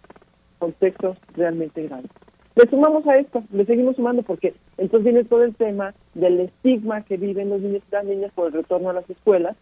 Contextos 0.58 1.18
realmente 1.34 1.82
graves. 1.82 2.10
Le 2.56 2.66
sumamos 2.70 3.06
a 3.06 3.18
esto, 3.18 3.44
le 3.52 3.66
seguimos 3.66 3.96
sumando 3.96 4.22
porque 4.22 4.54
entonces 4.78 5.04
viene 5.04 5.24
todo 5.24 5.44
el 5.44 5.54
tema 5.54 5.94
del 6.14 6.40
estigma 6.40 7.02
que 7.02 7.18
viven 7.18 7.50
los 7.50 7.60
niños 7.60 7.82
y 7.86 7.94
las 7.94 8.04
niñas 8.06 8.32
por 8.34 8.46
el 8.46 8.54
retorno 8.54 8.88
a 8.88 8.94
las 8.94 9.08
escuelas 9.10 9.56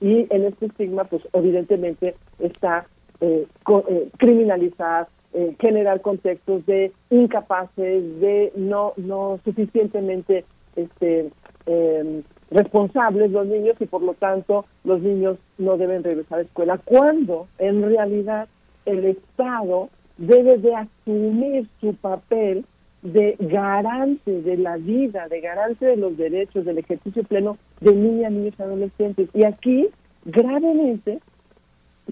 y 0.00 0.28
en 0.30 0.44
este 0.44 0.66
estigma 0.66 1.04
pues 1.04 1.22
evidentemente 1.32 2.14
está 2.38 2.86
eh, 3.20 3.48
eh, 3.88 4.08
criminalizar, 4.16 5.08
eh, 5.32 5.56
generar 5.58 6.00
contextos 6.02 6.64
de 6.66 6.92
incapaces, 7.10 8.20
de 8.20 8.52
no 8.54 8.92
no 8.96 9.40
suficientemente 9.44 10.44
este 10.76 11.32
em, 11.66 12.22
responsables 12.52 13.32
los 13.32 13.48
niños 13.48 13.74
y 13.80 13.86
por 13.86 14.02
lo 14.02 14.14
tanto 14.14 14.66
los 14.84 15.00
niños 15.00 15.36
no 15.58 15.76
deben 15.78 16.04
regresar 16.04 16.38
a 16.38 16.42
la 16.42 16.46
escuela 16.46 16.78
cuando 16.84 17.48
en 17.58 17.82
realidad 17.82 18.46
el 18.84 19.04
Estado 19.04 19.88
debe 20.16 20.58
de 20.58 20.74
asumir 20.74 21.68
su 21.80 21.94
papel 21.94 22.64
de 23.02 23.36
garante 23.38 24.42
de 24.42 24.56
la 24.56 24.76
vida, 24.76 25.28
de 25.28 25.40
garante 25.40 25.86
de 25.86 25.96
los 25.96 26.16
derechos, 26.16 26.64
del 26.64 26.78
ejercicio 26.78 27.22
pleno 27.24 27.58
de 27.80 27.94
niñas, 27.94 28.32
niños 28.32 28.54
y 28.58 28.62
adolescentes. 28.62 29.28
Y 29.34 29.44
aquí, 29.44 29.88
gravemente, 30.24 31.20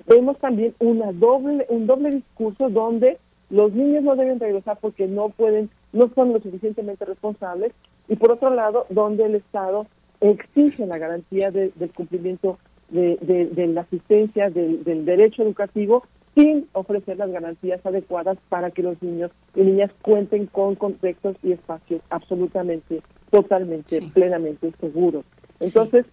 vemos 0.06 0.38
también 0.38 0.74
una 0.78 1.12
doble, 1.12 1.66
un 1.68 1.86
doble 1.86 2.10
discurso 2.10 2.68
donde 2.68 3.18
los 3.50 3.72
niños 3.72 4.04
no 4.04 4.16
deben 4.16 4.40
regresar 4.40 4.78
porque 4.80 5.06
no 5.06 5.30
pueden, 5.30 5.70
no 5.92 6.10
son 6.14 6.32
lo 6.32 6.40
suficientemente 6.40 7.04
responsables, 7.04 7.72
y 8.08 8.16
por 8.16 8.32
otro 8.32 8.50
lado, 8.50 8.86
donde 8.90 9.24
el 9.24 9.36
Estado 9.36 9.86
exige 10.20 10.86
la 10.86 10.98
garantía 10.98 11.50
del 11.50 11.72
cumplimiento 11.94 12.58
de, 12.90 13.16
de, 13.20 13.66
la 13.66 13.82
asistencia, 13.82 14.50
del 14.50 15.04
derecho 15.04 15.42
educativo, 15.42 16.04
sin 16.34 16.68
ofrecer 16.72 17.16
las 17.16 17.30
garantías 17.30 17.84
adecuadas 17.86 18.38
para 18.48 18.70
que 18.70 18.82
los 18.82 19.00
niños 19.02 19.30
y 19.54 19.62
niñas 19.62 19.90
cuenten 20.02 20.46
con 20.46 20.74
contextos 20.74 21.36
y 21.42 21.52
espacios 21.52 22.02
absolutamente, 22.10 23.02
totalmente, 23.30 24.02
plenamente 24.12 24.72
seguros. 24.80 25.24
Entonces, 25.60 26.06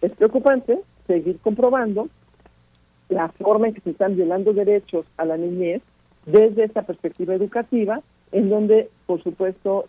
es 0.00 0.12
preocupante 0.12 0.78
seguir 1.06 1.38
comprobando 1.40 2.08
la 3.08 3.28
forma 3.30 3.68
en 3.68 3.74
que 3.74 3.80
se 3.80 3.90
están 3.90 4.16
violando 4.16 4.52
derechos 4.52 5.06
a 5.16 5.24
la 5.24 5.36
niñez 5.36 5.82
desde 6.26 6.64
esta 6.64 6.82
perspectiva 6.82 7.34
educativa, 7.34 8.00
en 8.32 8.48
donde, 8.48 8.88
por 9.06 9.22
supuesto, 9.22 9.86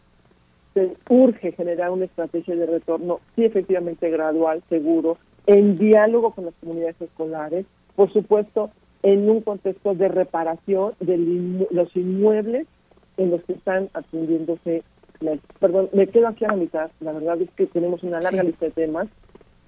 se 0.73 0.93
urge 1.09 1.53
generar 1.53 1.91
una 1.91 2.05
estrategia 2.05 2.55
de 2.55 2.65
retorno, 2.65 3.19
sí, 3.35 3.45
efectivamente 3.45 4.09
gradual, 4.09 4.61
seguro, 4.67 5.17
en 5.47 5.77
diálogo 5.77 6.31
con 6.31 6.45
las 6.45 6.53
comunidades 6.55 6.99
escolares, 7.01 7.65
por 7.95 8.11
supuesto, 8.11 8.71
en 9.05 9.29
un 9.29 9.41
contexto 9.41 9.93
de 9.93 10.07
reparación 10.07 10.93
de 10.99 11.67
los 11.69 11.95
inmuebles 11.95 12.65
en 13.17 13.29
los 13.29 13.43
que 13.43 13.53
están 13.53 13.87
atendiéndose. 13.93 14.83
Perdón, 15.59 15.89
me 15.93 16.07
quedo 16.07 16.27
aquí 16.27 16.43
a 16.43 16.49
la 16.49 16.55
mitad. 16.55 16.89
La 17.01 17.11
verdad 17.11 17.39
es 17.39 17.51
que 17.51 17.67
tenemos 17.67 18.01
una 18.01 18.19
larga 18.19 18.41
lista 18.41 18.65
de 18.65 18.71
temas. 18.71 19.07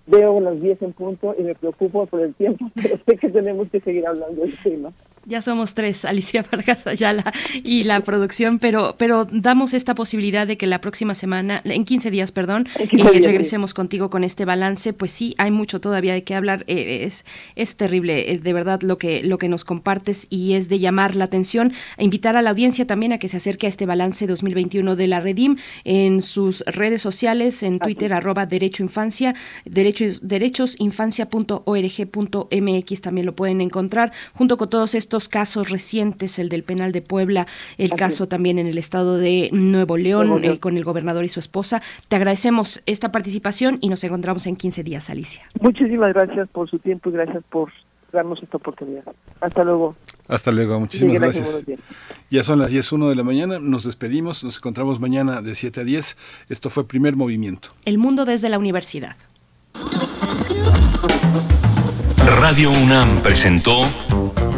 Veo 0.07 0.39
las 0.39 0.59
10 0.59 0.81
en 0.81 0.93
punto 0.93 1.35
y 1.37 1.43
me 1.43 1.53
preocupo 1.53 2.07
por 2.07 2.21
el 2.21 2.33
tiempo, 2.33 2.65
pero 2.75 2.97
sé 2.97 3.15
que 3.15 3.29
tenemos 3.29 3.69
que 3.69 3.79
seguir 3.79 4.07
hablando 4.07 4.41
del 4.41 4.57
tema. 4.57 4.91
Ya 5.29 5.41
somos 5.41 5.73
tres, 5.73 6.05
Alicia 6.05 6.45
Vargas 6.51 6.87
Ayala 6.87 7.33
y 7.61 7.83
la 7.83 7.99
producción, 7.99 8.59
pero, 8.59 8.95
pero 8.97 9.27
damos 9.29 9.73
esta 9.73 9.93
posibilidad 9.93 10.47
de 10.47 10.55
que 10.55 10.67
la 10.67 10.79
próxima 10.79 11.15
semana, 11.15 11.59
en 11.65 11.83
15 11.83 12.11
días, 12.11 12.31
perdón, 12.31 12.69
eh, 12.79 12.87
regresemos 12.93 13.73
contigo 13.73 14.09
con 14.09 14.23
este 14.23 14.45
balance. 14.45 14.93
Pues 14.93 15.11
sí, 15.11 15.35
hay 15.37 15.51
mucho 15.51 15.81
todavía 15.81 16.13
de 16.13 16.23
qué 16.23 16.33
hablar. 16.33 16.63
Eh, 16.67 17.03
es, 17.03 17.25
es 17.57 17.75
terrible, 17.75 18.31
eh, 18.31 18.39
de 18.39 18.53
verdad, 18.53 18.81
lo 18.83 18.97
que, 18.97 19.21
lo 19.21 19.37
que 19.37 19.49
nos 19.49 19.65
compartes 19.65 20.27
y 20.29 20.53
es 20.53 20.69
de 20.69 20.79
llamar 20.79 21.17
la 21.17 21.25
atención, 21.25 21.73
e 21.97 22.05
invitar 22.05 22.37
a 22.37 22.41
la 22.41 22.51
audiencia 22.51 22.87
también 22.87 23.11
a 23.11 23.17
que 23.17 23.27
se 23.27 23.35
acerque 23.35 23.65
a 23.65 23.69
este 23.69 23.85
balance 23.85 24.27
2021 24.27 24.95
de 24.95 25.07
la 25.07 25.19
Redim 25.19 25.57
en 25.83 26.21
sus 26.21 26.63
redes 26.67 27.01
sociales, 27.01 27.63
en 27.63 27.79
Twitter, 27.79 28.13
arroba 28.13 28.45
Derecho 28.45 28.81
Infancia, 28.81 29.35
derechos, 29.65 30.25
derechosinfancia.org.mx 30.25 33.01
también 33.01 33.25
lo 33.25 33.35
pueden 33.35 33.59
encontrar, 33.59 34.13
junto 34.33 34.55
con 34.55 34.69
todos 34.69 34.95
estos 34.95 35.16
casos 35.19 35.69
recientes, 35.71 36.37
el 36.37 36.49
del 36.49 36.63
penal 36.63 36.91
de 36.91 37.01
Puebla, 37.01 37.47
el 37.79 37.91
caso 37.91 38.27
también 38.27 38.59
en 38.59 38.67
el 38.67 38.77
estado 38.77 39.17
de 39.17 39.49
Nuevo 39.51 39.97
León, 39.97 40.43
eh, 40.43 40.59
con 40.59 40.77
el 40.77 40.83
gobernador 40.83 41.25
y 41.25 41.29
su 41.29 41.39
esposa. 41.39 41.81
Te 42.07 42.15
agradecemos 42.15 42.83
esta 42.85 43.11
participación 43.11 43.79
y 43.81 43.89
nos 43.89 44.03
encontramos 44.03 44.45
en 44.45 44.55
15 44.55 44.83
días, 44.83 45.09
Alicia. 45.09 45.41
Muchísimas 45.59 46.13
gracias 46.13 46.47
por 46.49 46.69
su 46.69 46.77
tiempo 46.77 47.09
y 47.09 47.13
gracias 47.13 47.43
por 47.49 47.71
darnos 48.11 48.41
esta 48.41 48.57
oportunidad. 48.57 49.03
Hasta 49.41 49.63
luego. 49.63 49.95
Hasta 50.27 50.51
luego, 50.51 50.79
muchísimas 50.79 51.19
gracias. 51.19 51.65
Ya 52.29 52.43
son 52.43 52.59
las 52.59 52.71
10.01 52.71 53.09
de 53.09 53.15
la 53.15 53.23
mañana, 53.23 53.59
nos 53.59 53.83
despedimos, 53.83 54.43
nos 54.43 54.57
encontramos 54.57 54.99
mañana 54.99 55.41
de 55.41 55.55
7 55.55 55.81
a 55.81 55.83
10. 55.83 56.17
Esto 56.49 56.69
fue 56.69 56.87
Primer 56.87 57.15
Movimiento. 57.15 57.69
El 57.85 57.97
mundo 57.97 58.25
desde 58.25 58.49
la 58.49 58.59
universidad. 58.59 59.15
Radio 62.41 62.71
UNAM 62.71 63.21
presentó 63.21 63.83